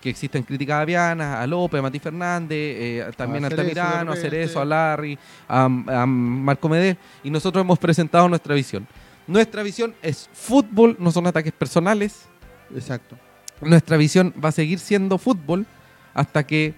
que 0.00 0.10
existen 0.10 0.42
críticas 0.42 0.82
a 0.82 0.84
Viana, 0.84 1.40
a 1.40 1.46
López, 1.46 1.78
a 1.78 1.82
Mati 1.82 1.98
Fernández, 1.98 2.58
eh, 2.58 3.10
también 3.16 3.44
a, 3.44 3.48
Altamirano, 3.48 4.12
a. 4.12 4.16
Cerezo, 4.16 4.60
a 4.60 4.64
Larry, 4.64 5.18
a, 5.48 5.64
a 5.64 6.06
Marco 6.06 6.68
Medel 6.68 6.96
y 7.22 7.30
nosotros 7.30 7.62
hemos 7.62 7.78
presentado 7.78 8.28
nuestra 8.28 8.54
visión. 8.54 8.86
Nuestra 9.26 9.62
visión 9.62 9.94
es 10.02 10.28
fútbol, 10.32 10.96
no 10.98 11.10
son 11.10 11.26
ataques 11.26 11.52
personales. 11.52 12.28
Exacto. 12.74 13.16
nuestra 13.60 13.96
visión 13.96 14.32
va 14.42 14.48
a 14.48 14.52
seguir 14.52 14.78
siendo 14.78 15.18
fútbol 15.18 15.66
hasta 16.14 16.44
que 16.46 16.74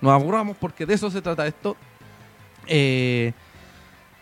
nos 0.00 0.12
aburramos, 0.12 0.56
porque 0.56 0.86
de 0.86 0.94
eso 0.94 1.10
se 1.10 1.22
trata 1.22 1.46
esto. 1.46 1.76
Eh, 2.66 3.32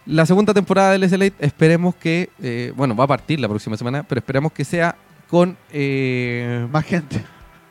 la 0.06 0.24
segunda 0.26 0.54
temporada 0.54 0.92
del 0.92 1.04
SLA 1.08 1.26
esperemos 1.40 1.94
que, 1.96 2.30
eh, 2.42 2.72
bueno, 2.76 2.94
va 2.94 3.04
a 3.04 3.08
partir 3.08 3.40
la 3.40 3.48
próxima 3.48 3.76
semana, 3.76 4.02
pero 4.02 4.18
esperamos 4.20 4.52
que 4.52 4.64
sea 4.64 4.96
con, 5.28 5.56
eh, 5.72 6.66
Más 6.70 6.84
gente. 6.84 7.24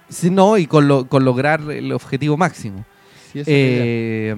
si 0.09 0.29
no, 0.29 0.57
y 0.57 0.67
con, 0.67 0.87
lo- 0.87 1.07
con 1.07 1.23
lograr 1.25 1.61
el 1.71 1.91
objetivo 1.93 2.35
máximo. 2.37 2.85
Sí. 3.31 3.41
Eh, 3.45 4.35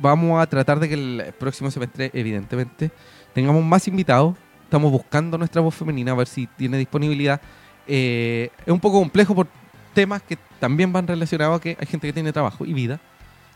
vamos 0.00 0.40
a 0.40 0.46
tratar 0.46 0.78
de 0.80 0.88
que 0.88 0.94
el 0.94 1.24
próximo 1.38 1.70
semestre, 1.70 2.10
evidentemente, 2.14 2.90
tengamos 3.32 3.64
más 3.64 3.86
invitados. 3.88 4.36
Estamos 4.64 4.92
buscando 4.92 5.38
nuestra 5.38 5.60
voz 5.62 5.74
femenina, 5.74 6.12
a 6.12 6.14
ver 6.14 6.26
si 6.26 6.46
tiene 6.46 6.76
disponibilidad. 6.78 7.40
Eh, 7.86 8.50
es 8.66 8.72
un 8.72 8.80
poco 8.80 8.98
complejo 8.98 9.34
por 9.34 9.46
temas 9.94 10.20
que 10.22 10.36
también 10.60 10.92
van 10.92 11.06
relacionados 11.06 11.58
a 11.58 11.60
que 11.62 11.76
hay 11.80 11.86
gente 11.86 12.06
que 12.06 12.12
tiene 12.12 12.32
trabajo 12.32 12.66
y 12.66 12.72
vida. 12.74 13.00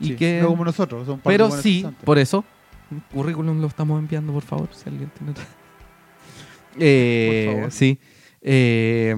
Y 0.01 0.07
Sí, 0.09 0.17
que, 0.17 0.41
no 0.41 0.49
como 0.49 0.65
nosotros. 0.65 1.07
son 1.07 1.21
pero 1.21 1.51
sí, 1.51 1.87
por 2.05 2.19
eso, 2.19 2.45
currículum 3.13 3.61
lo 3.61 3.67
estamos 3.67 3.99
enviando, 3.99 4.33
por 4.33 4.43
favor, 4.43 4.69
si 4.73 4.89
alguien 4.89 5.11
tiene... 5.19 5.33
Eh, 6.79 7.45
Por 7.47 7.55
favor. 7.57 7.73
Sí. 7.73 7.99
Eh, 8.41 9.15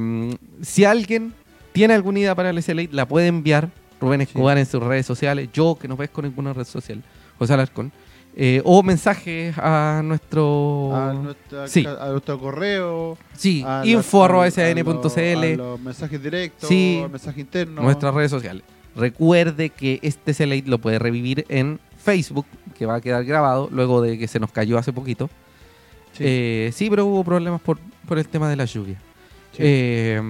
si 0.62 0.84
alguien 0.84 1.32
tiene 1.72 1.94
alguna 1.94 2.18
idea 2.18 2.34
para 2.34 2.50
el 2.50 2.62
SLA, 2.62 2.84
la 2.90 3.06
puede 3.06 3.28
enviar 3.28 3.70
Rubén 4.00 4.20
Escobar 4.20 4.58
en 4.58 4.66
sus 4.66 4.82
redes 4.82 5.06
sociales, 5.06 5.48
yo 5.52 5.78
que 5.80 5.88
no 5.88 5.96
ves 5.96 6.10
con 6.10 6.24
ninguna 6.24 6.52
red 6.52 6.64
social, 6.64 7.02
José 7.38 7.54
Alarcón, 7.54 7.92
eh, 8.36 8.60
o 8.64 8.82
mensajes 8.82 9.56
a 9.56 10.02
nuestro... 10.04 10.90
a, 10.94 11.12
nuestra, 11.14 11.68
Sí. 11.68 11.86
a 11.86 12.08
nuestro 12.08 12.38
correo. 12.40 13.16
sí, 13.34 13.64
info 13.84 14.24
a 14.24 14.28
los- 14.28 14.58
a 14.58 15.56
los 15.56 15.80
mensajes 15.80 16.20
directos, 16.22 16.68
Sí. 16.68 17.00
al 17.04 17.10
mensaje 17.10 17.40
interno. 17.40 17.82
nuestras 17.82 18.12
redes 18.12 18.30
sociales. 18.32 18.64
Recuerde 18.96 19.70
que 19.70 20.00
este 20.02 20.34
SLA 20.34 20.56
lo 20.66 20.78
puede 20.78 20.98
revivir 20.98 21.44
en 21.48 21.78
Facebook, 22.04 22.46
que 22.76 22.86
va 22.86 22.96
a 22.96 23.00
quedar 23.00 23.24
grabado 23.24 23.68
luego 23.72 24.02
de 24.02 24.18
que 24.18 24.28
se 24.28 24.38
nos 24.38 24.52
cayó 24.52 24.76
hace 24.78 24.92
poquito. 24.92 25.30
Sí. 26.12 26.24
Eh, 26.26 26.70
sí, 26.74 26.90
pero 26.90 27.06
hubo 27.06 27.24
problemas 27.24 27.60
por, 27.60 27.78
por 28.06 28.18
el 28.18 28.28
tema 28.28 28.48
de 28.48 28.56
la 28.56 28.66
lluvia. 28.66 28.96
Sí. 29.52 29.58
Eh, 29.60 30.20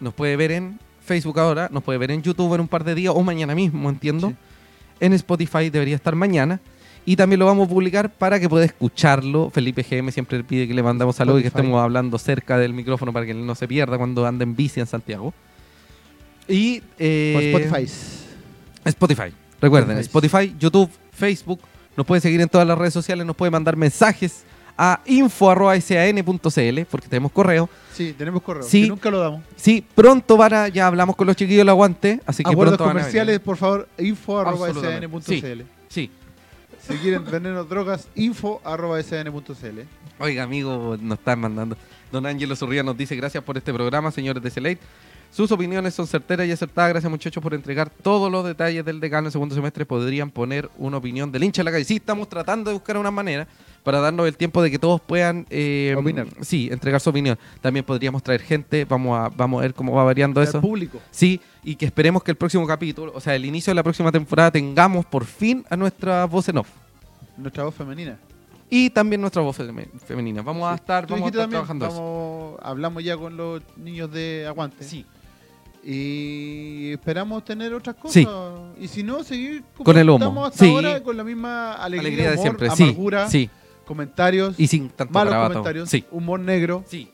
nos 0.00 0.14
puede 0.14 0.36
ver 0.36 0.52
en 0.52 0.78
Facebook 1.04 1.38
ahora, 1.40 1.68
nos 1.72 1.82
puede 1.82 1.98
ver 1.98 2.12
en 2.12 2.22
YouTube 2.22 2.54
en 2.54 2.60
un 2.60 2.68
par 2.68 2.84
de 2.84 2.94
días 2.94 3.12
o 3.16 3.22
mañana 3.22 3.54
mismo, 3.54 3.88
entiendo. 3.88 4.28
Sí. 4.28 4.36
En 5.00 5.12
Spotify 5.12 5.70
debería 5.70 5.96
estar 5.96 6.14
mañana. 6.14 6.60
Y 7.04 7.16
también 7.16 7.38
lo 7.38 7.46
vamos 7.46 7.66
a 7.66 7.70
publicar 7.70 8.12
para 8.12 8.38
que 8.38 8.48
pueda 8.48 8.66
escucharlo. 8.66 9.48
Felipe 9.48 9.82
GM 9.82 10.12
siempre 10.12 10.44
pide 10.44 10.68
que 10.68 10.74
le 10.74 10.82
mandamos 10.82 11.16
saludos 11.16 11.40
y 11.40 11.42
que 11.42 11.48
estemos 11.48 11.82
hablando 11.82 12.18
cerca 12.18 12.58
del 12.58 12.74
micrófono 12.74 13.12
para 13.14 13.24
que 13.24 13.32
él 13.32 13.46
no 13.46 13.54
se 13.54 13.66
pierda 13.66 13.96
cuando 13.96 14.26
ande 14.26 14.42
en 14.42 14.54
bici 14.54 14.80
en 14.80 14.86
Santiago. 14.86 15.32
Y 16.46 16.82
eh, 16.98 17.52
Spotify. 17.54 17.92
Spotify. 18.84 19.47
Recuerden, 19.60 19.98
Spotify. 19.98 20.54
YouTube, 20.58 20.90
Facebook. 21.12 21.60
Nos 21.96 22.06
puede 22.06 22.20
seguir 22.20 22.40
en 22.40 22.48
todas 22.48 22.66
las 22.66 22.78
redes 22.78 22.94
sociales, 22.94 23.26
nos 23.26 23.34
puede 23.34 23.50
mandar 23.50 23.76
mensajes 23.76 24.44
a 24.76 25.00
info.san.cl 25.06 26.80
porque 26.88 27.08
tenemos 27.08 27.32
correo. 27.32 27.68
Sí, 27.92 28.14
tenemos 28.16 28.40
correo. 28.42 28.62
Sí. 28.62 28.82
que 28.82 28.88
nunca 28.88 29.10
lo 29.10 29.18
damos. 29.18 29.42
Sí, 29.56 29.84
pronto 29.94 30.36
van 30.36 30.54
a, 30.54 30.68
ya 30.68 30.86
hablamos 30.86 31.16
con 31.16 31.26
los 31.26 31.34
chiquillos 31.34 31.58
del 31.62 31.68
aguante, 31.70 32.20
así 32.24 32.44
que 32.44 32.50
Acuerdos 32.50 32.76
pronto 32.76 32.84
van 32.88 32.98
a 32.98 33.00
comerciales, 33.00 33.34
venir. 33.34 33.40
por 33.44 33.56
favor, 33.56 33.88
info 33.98 34.38
arroba 34.38 34.68
Absolutamente. 34.68 35.08
sn.cl. 35.40 35.62
Sí. 35.88 36.10
Si 36.86 36.94
quieren 36.98 37.24
vendernos 37.24 37.68
drogas, 37.68 38.06
info 38.14 38.60
arroba 38.64 39.02
sn.cl. 39.02 39.80
Oiga, 40.20 40.42
amigo, 40.44 40.96
nos 41.00 41.18
están 41.18 41.40
mandando. 41.40 41.76
Don 42.12 42.24
Ángelo 42.26 42.54
Zurría 42.56 42.82
nos 42.82 42.96
dice 42.96 43.14
gracias 43.16 43.42
por 43.44 43.56
este 43.58 43.74
programa, 43.74 44.10
señores 44.12 44.42
de 44.42 44.50
Select. 44.50 44.80
Sus 45.30 45.52
opiniones 45.52 45.94
son 45.94 46.06
certeras 46.06 46.46
y 46.48 46.52
acertadas. 46.52 46.90
Gracias, 46.90 47.10
muchachos, 47.10 47.40
por 47.42 47.54
entregar 47.54 47.90
todos 47.90 48.30
los 48.32 48.44
detalles 48.44 48.84
del 48.84 48.98
decano 48.98 49.28
en 49.28 49.32
segundo 49.32 49.54
semestre. 49.54 49.86
Podrían 49.86 50.30
poner 50.30 50.68
una 50.78 50.96
opinión 50.96 51.30
del 51.30 51.44
hincha 51.44 51.60
en 51.62 51.66
la 51.66 51.70
calle. 51.72 51.84
Sí, 51.84 51.96
estamos 51.96 52.28
tratando 52.28 52.70
de 52.70 52.74
buscar 52.74 52.96
una 52.96 53.10
manera 53.10 53.46
para 53.84 54.00
darnos 54.00 54.26
el 54.26 54.36
tiempo 54.36 54.60
de 54.62 54.70
que 54.70 54.78
todos 54.78 55.00
puedan 55.00 55.46
eh, 55.50 55.94
Opinar. 55.96 56.26
Sí, 56.40 56.68
entregar 56.72 57.00
su 57.00 57.10
opinión. 57.10 57.38
También 57.60 57.84
podríamos 57.84 58.22
traer 58.22 58.40
gente. 58.40 58.84
Vamos 58.84 59.16
a, 59.18 59.28
vamos 59.28 59.60
a 59.60 59.62
ver 59.62 59.74
cómo 59.74 59.92
va 59.92 60.02
variando 60.02 60.42
eso. 60.42 60.60
público. 60.60 60.98
Sí, 61.12 61.40
y 61.62 61.76
que 61.76 61.86
esperemos 61.86 62.24
que 62.24 62.32
el 62.32 62.36
próximo 62.36 62.66
capítulo, 62.66 63.12
o 63.14 63.20
sea, 63.20 63.36
el 63.36 63.44
inicio 63.44 63.70
de 63.70 63.76
la 63.76 63.82
próxima 63.84 64.10
temporada, 64.10 64.50
tengamos 64.50 65.06
por 65.06 65.24
fin 65.24 65.64
a 65.70 65.76
nuestra 65.76 66.24
voz 66.24 66.48
en 66.48 66.58
off. 66.58 66.68
Nuestra 67.36 67.62
voz 67.64 67.74
femenina. 67.74 68.18
Y 68.70 68.90
también 68.90 69.20
nuestra 69.20 69.40
voz 69.40 69.58
feme- 69.58 69.88
femenina. 70.04 70.42
Vamos 70.42 70.68
a 70.70 70.74
estar, 70.74 71.06
vamos 71.06 71.26
a 71.26 71.30
estar 71.30 71.48
trabajando 71.48 71.86
eso. 71.86 72.58
Hablamos 72.60 73.04
ya 73.04 73.16
con 73.16 73.36
los 73.36 73.62
niños 73.76 74.10
de 74.12 74.44
Aguante. 74.48 74.82
Sí. 74.84 75.06
Y 75.84 76.92
esperamos 76.92 77.44
tener 77.44 77.72
otras 77.74 77.96
cosas. 77.96 78.12
Sí. 78.14 78.26
Y 78.80 78.88
si 78.88 79.02
no, 79.02 79.22
seguir 79.24 79.62
como 79.74 79.84
Con 79.84 79.96
el 79.98 80.08
humo. 80.10 80.18
estamos 80.18 80.48
hasta 80.52 80.64
Sí. 80.64 80.70
ahora 80.74 81.02
con 81.02 81.16
la 81.16 81.24
misma 81.24 81.74
alegría, 81.74 82.08
Alegría 82.08 82.30
de 82.32 82.38
siempre, 82.38 82.70
sí. 82.70 82.82
amargura, 82.84 83.28
Sí. 83.30 83.50
comentarios, 83.84 84.58
Y 84.58 84.66
sin 84.66 84.90
tanto 84.90 85.12
malos 85.14 85.34
comentarios, 85.48 85.88
Sí. 85.88 86.04
humor 86.10 86.40
negro. 86.40 86.84
Sí. 86.86 87.10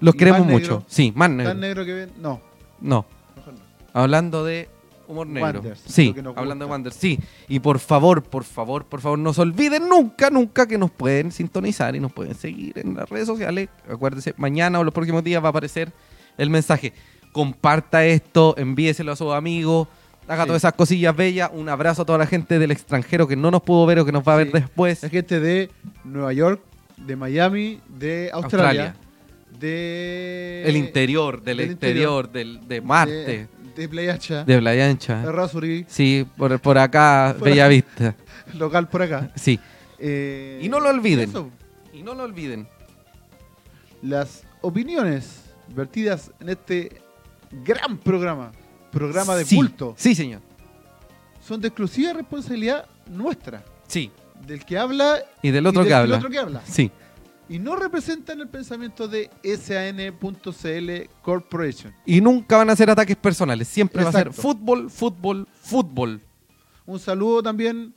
Los 0.00 0.14
queremos 0.14 0.46
negro. 0.46 0.58
mucho. 0.76 0.84
Sí, 0.88 1.12
más 1.14 1.28
negro. 1.30 1.50
Tan 1.52 1.60
negro 1.60 1.84
que 1.84 1.92
ven. 1.92 2.12
No, 2.20 2.40
No, 2.80 3.04
mejor 3.36 3.52
no. 3.54 3.60
hablando 3.92 4.44
de 4.44 4.68
humor 5.06 5.26
negro. 5.26 5.60
Wonders, 5.60 5.82
sí, 5.86 6.14
hablando 6.36 6.64
de. 6.64 6.70
Wonders. 6.70 6.96
Sí. 6.96 7.18
Y 7.48 7.58
por 7.60 7.78
favor, 7.80 8.22
por 8.22 8.44
favor, 8.44 8.86
por 8.86 9.00
favor, 9.02 9.18
no 9.18 9.34
se 9.34 9.42
olviden 9.42 9.88
nunca, 9.88 10.30
nunca 10.30 10.66
que 10.66 10.78
nos 10.78 10.90
pueden 10.90 11.32
sintonizar 11.32 11.94
y 11.94 12.00
nos 12.00 12.12
pueden 12.12 12.34
seguir 12.34 12.78
en 12.78 12.94
las 12.94 13.08
redes 13.10 13.26
sociales. 13.26 13.68
Acuérdense, 13.90 14.32
mañana 14.38 14.78
o 14.80 14.84
los 14.84 14.94
próximos 14.94 15.22
días 15.22 15.42
va 15.42 15.48
a 15.48 15.50
aparecer 15.50 15.92
el 16.38 16.48
mensaje. 16.48 16.94
Comparta 17.32 18.04
esto, 18.04 18.54
envíeselo 18.58 19.12
a 19.12 19.16
sus 19.16 19.32
amigos. 19.32 19.88
Haga 20.28 20.42
Sí. 20.44 20.46
todas 20.48 20.60
esas 20.60 20.74
cosillas 20.74 21.14
bellas. 21.16 21.50
Un 21.52 21.68
abrazo 21.68 22.02
a 22.02 22.04
toda 22.04 22.18
la 22.18 22.26
gente 22.26 22.58
del 22.58 22.70
extranjero 22.70 23.26
que 23.26 23.36
no 23.36 23.50
nos 23.50 23.62
pudo 23.62 23.84
ver 23.86 23.98
o 24.00 24.04
que 24.04 24.12
nos 24.12 24.22
va 24.26 24.34
a 24.34 24.36
ver 24.36 24.52
después. 24.52 25.02
La 25.02 25.08
gente 25.08 25.40
de 25.40 25.70
Nueva 26.04 26.32
York, 26.32 26.60
de 26.96 27.16
Miami, 27.16 27.80
de 27.88 28.30
Australia, 28.32 28.94
Australia. 28.94 28.96
de. 29.58 30.62
el 30.66 30.76
interior, 30.76 31.42
del, 31.42 31.56
del 31.58 31.70
exterior, 31.70 32.30
del, 32.30 32.66
de 32.68 32.80
Marte, 32.80 33.12
De, 33.12 33.48
de 33.76 33.88
Playa 33.88 34.12
Ancha, 34.14 34.44
de 34.44 34.58
Playa 34.58 34.88
Ancha. 34.88 35.22
de 35.22 35.32
Rasuri, 35.32 35.84
Sí, 35.88 36.26
por, 36.36 36.58
por 36.60 36.78
acá, 36.78 37.34
Por 37.38 37.48
Bella 37.48 37.64
acá. 37.64 37.68
Vista. 37.68 38.14
local 38.54 38.88
por 38.88 39.02
acá. 39.02 39.30
Sí. 39.36 39.58
Eh, 39.98 40.60
Y 40.62 40.68
no 40.68 40.78
lo 40.80 40.90
olviden. 40.90 41.28
eso, 41.28 41.50
Y 41.92 42.02
no 42.02 42.14
lo 42.14 42.22
olviden. 42.24 42.68
las 44.02 44.44
opiniones 44.60 45.42
vertidas 45.74 46.30
en 46.40 46.48
este 46.50 46.99
gran 47.50 47.98
programa, 47.98 48.52
programa 48.90 49.34
de 49.36 49.44
Sí. 49.44 49.56
culto, 49.56 49.94
Sí, 49.96 50.14
señor. 50.14 50.40
son 51.46 51.60
de 51.60 51.68
exclusiva 51.68 52.12
responsabilidad 52.12 52.86
nuestra, 53.06 53.64
Sí. 53.86 54.10
del 54.46 54.64
que 54.64 54.78
habla 54.78 55.18
Y 55.42 55.50
del 55.50 55.64
y 55.64 55.66
otro 55.66 55.80
del- 55.82 55.88
que 55.88 55.94
del 55.94 56.02
habla. 56.02 56.16
otro 56.18 56.30
que 56.30 56.38
habla. 56.38 56.62
Sí. 56.64 56.90
Y 57.48 57.58
no 57.58 57.74
representan 57.74 58.40
el 58.40 58.48
pensamiento 58.48 59.08
de 59.08 59.28
SAN.cl 59.42 61.08
Corporation. 61.22 61.92
Y 62.06 62.20
nunca 62.20 62.56
van 62.56 62.70
a 62.70 62.76
ser 62.76 62.88
ataques 62.90 63.16
personales. 63.16 63.66
Siempre 63.66 64.04
va 64.04 64.10
a 64.10 64.12
ser 64.12 64.32
fútbol, 64.32 64.88
fútbol, 64.88 65.48
fútbol. 65.60 66.20
Un 66.86 66.98
saludo 67.00 67.42
también 67.42 67.92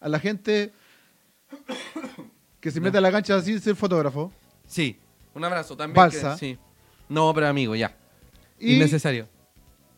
a 0.00 0.08
la 0.08 0.18
gente 0.18 0.72
que 2.60 2.70
se 2.72 2.80
mete 2.80 2.98
a 2.98 3.00
la 3.00 3.12
cancha 3.12 3.40
sin 3.40 3.60
ser 3.60 3.76
fotógrafo. 3.76 4.32
Sí. 4.66 4.98
Un 5.34 5.44
abrazo 5.44 5.76
también. 5.76 5.94
Balsa. 5.94 6.32
que- 6.32 6.38
sí. 6.38 6.58
No, 7.08 7.32
pero 7.32 7.46
amigo, 7.46 7.76
ya. 7.76 7.94
Y 8.58 8.74
Innecesario. 8.76 9.28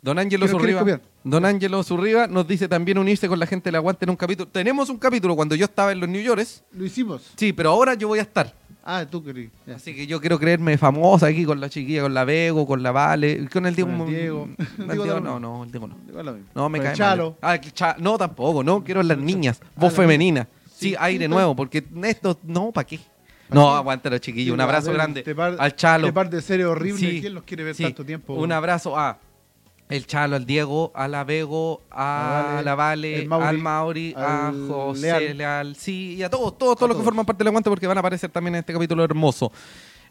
Don 0.00 0.18
Ángelo 0.18 0.46
¿Qué 0.46 0.52
nos 0.52 0.62
quieres 0.62 0.78
Zurriba. 0.78 1.00
Don 1.24 1.44
Ángelo 1.44 1.82
Zurriba 1.82 2.26
nos 2.28 2.46
dice 2.46 2.68
también 2.68 2.98
unirse 2.98 3.26
con 3.28 3.38
la 3.38 3.46
gente 3.46 3.64
del 3.68 3.74
aguante 3.76 4.04
en 4.04 4.10
un 4.10 4.16
capítulo. 4.16 4.48
Tenemos 4.48 4.88
un 4.90 4.96
capítulo 4.98 5.34
cuando 5.34 5.54
yo 5.56 5.64
estaba 5.64 5.90
en 5.92 6.00
los 6.00 6.08
New 6.08 6.22
Yorkers. 6.22 6.62
lo 6.72 6.84
hicimos. 6.84 7.32
Sí, 7.36 7.52
pero 7.52 7.70
ahora 7.70 7.94
yo 7.94 8.06
voy 8.08 8.20
a 8.20 8.22
estar. 8.22 8.54
Ah, 8.84 9.04
tú 9.10 9.22
querías. 9.22 9.50
Así 9.74 9.94
que 9.94 10.06
yo 10.06 10.18
quiero 10.20 10.38
creerme 10.38 10.78
famosa 10.78 11.26
aquí 11.26 11.44
con 11.44 11.60
la 11.60 11.68
chiquilla, 11.68 12.02
con 12.02 12.14
la 12.14 12.24
Bego, 12.24 12.66
con 12.66 12.82
la 12.82 12.90
Vale, 12.92 13.46
con 13.52 13.66
el 13.66 13.74
Diego. 13.74 13.90
Con 13.90 14.08
el 14.08 14.14
Diego. 14.14 14.48
El 14.78 14.86
Diego 14.86 15.04
Diego 15.04 15.20
no. 15.20 15.38
no, 15.40 15.64
el 15.64 15.70
Diego 15.72 15.88
no. 15.88 15.96
No, 16.54 16.68
me 16.70 16.80
cae 16.80 16.94
Chalo. 16.94 17.36
mal. 17.42 17.60
Ah, 17.60 17.60
Cha- 17.60 17.96
no, 17.98 18.16
tampoco, 18.16 18.62
no, 18.64 18.82
quiero 18.82 19.02
las 19.02 19.18
niñas, 19.18 19.58
Ah, 19.62 19.66
voz 19.74 19.90
las 19.92 19.94
femenina. 19.94 20.48
Sí, 20.72 20.90
Sí, 20.90 20.96
aire 20.98 21.24
sí, 21.24 21.28
nuevo, 21.28 21.54
porque 21.56 21.84
esto, 22.04 22.38
no, 22.44 22.70
¿para 22.72 22.86
qué? 22.86 23.00
No, 23.50 24.18
chiquillos, 24.18 24.46
Sí, 24.46 24.50
un 24.50 24.60
abrazo 24.60 24.92
grande 24.92 25.20
este 25.20 25.34
par- 25.34 25.56
al 25.58 25.76
Chalo. 25.76 26.06
Este 26.06 26.14
par 26.14 26.30
de 26.30 26.42
seres 26.42 26.66
horribles. 26.66 27.00
Sí, 27.00 27.20
¿Quién 27.20 27.34
los 27.34 27.44
quiere 27.44 27.64
ver 27.64 27.74
Sí, 27.74 27.82
tanto 27.84 28.04
tiempo? 28.04 28.34
Un 28.34 28.52
abrazo 28.52 28.98
a 28.98 29.18
el 29.88 30.06
Chalo, 30.06 30.36
al 30.36 30.44
Diego, 30.44 30.92
a 30.94 31.08
la 31.08 31.24
Vego, 31.24 31.80
a 31.90 32.58
A 32.58 32.62
la 32.62 32.74
Vale, 32.74 33.26
Mauri, 33.26 33.46
al 33.46 33.58
Mauri, 33.58 34.14
a 34.16 34.48
al 34.48 34.68
José 34.68 35.00
Leal. 35.00 35.38
Leal. 35.38 35.76
sí, 35.76 36.14
y 36.16 36.22
a 36.22 36.28
todos, 36.28 36.58
todos, 36.58 36.76
todos 36.76 36.88
los 36.90 36.98
que 36.98 37.04
forman 37.04 37.24
parte 37.24 37.38
del 37.38 37.48
aguante 37.48 37.70
porque 37.70 37.86
van 37.86 37.96
a 37.96 38.00
aparecer 38.00 38.30
también 38.30 38.54
en 38.54 38.58
este 38.60 38.72
capítulo 38.72 39.02
hermoso. 39.02 39.50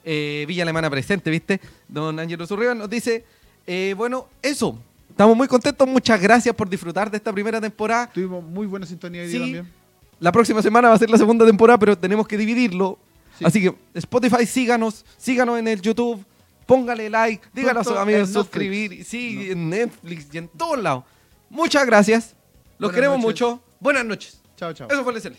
Eh, 0.03 0.45
Villa 0.47 0.63
Alemana 0.63 0.89
presente, 0.89 1.29
¿viste? 1.29 1.59
Don 1.87 2.17
Ángelo 2.19 2.47
Zurriba 2.47 2.73
nos 2.73 2.89
dice, 2.89 3.23
eh, 3.67 3.93
bueno, 3.95 4.27
eso. 4.41 4.79
Estamos 5.09 5.35
muy 5.35 5.47
contentos, 5.47 5.87
muchas 5.87 6.21
gracias 6.21 6.55
por 6.55 6.69
disfrutar 6.69 7.09
de 7.11 7.17
esta 7.17 7.33
primera 7.33 7.59
temporada. 7.59 8.09
Tuvimos 8.13 8.43
muy 8.43 8.67
buena 8.67 8.85
sintonía 8.85 9.21
hoy 9.23 9.27
día 9.27 9.39
también. 9.39 9.71
La 10.19 10.31
próxima 10.31 10.61
semana 10.61 10.89
va 10.89 10.95
a 10.95 10.97
ser 10.97 11.09
la 11.09 11.17
segunda 11.17 11.45
temporada, 11.45 11.77
pero 11.77 11.97
tenemos 11.97 12.27
que 12.27 12.37
dividirlo. 12.37 12.97
Sí. 13.37 13.45
Así 13.45 13.61
que 13.61 13.75
Spotify, 13.93 14.45
síganos, 14.45 15.05
síganos 15.17 15.59
en 15.59 15.67
el 15.67 15.81
YouTube, 15.81 16.23
póngale 16.65 17.09
like, 17.09 17.47
dígalo 17.53 17.81
a 17.81 17.83
sus 17.83 17.97
amigos 17.97 18.29
suscribir, 18.31 19.03
sí, 19.05 19.51
en 19.51 19.69
Netflix 19.69 20.27
y 20.33 20.37
en 20.39 20.47
todos 20.47 20.81
lados. 20.81 21.03
Muchas 21.49 21.85
gracias. 21.85 22.35
Los 22.79 22.91
Buenas 22.91 22.95
queremos 22.95 23.17
noches. 23.17 23.25
mucho. 23.25 23.63
Buenas 23.79 24.05
noches. 24.05 24.41
Chao, 24.55 24.73
chao. 24.73 24.87
Eso 24.89 25.03
fue 25.03 25.13
el 25.13 25.21
SL. 25.21 25.33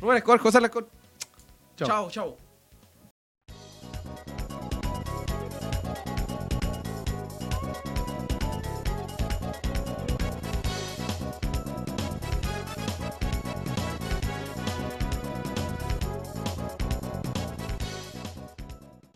Rubén 0.00 0.18
Escobar, 0.18 0.38
José 0.40 0.58
Alarcón. 0.58 0.86
Chao. 1.76 1.88
Chao, 1.88 2.10
chao. 2.10 2.47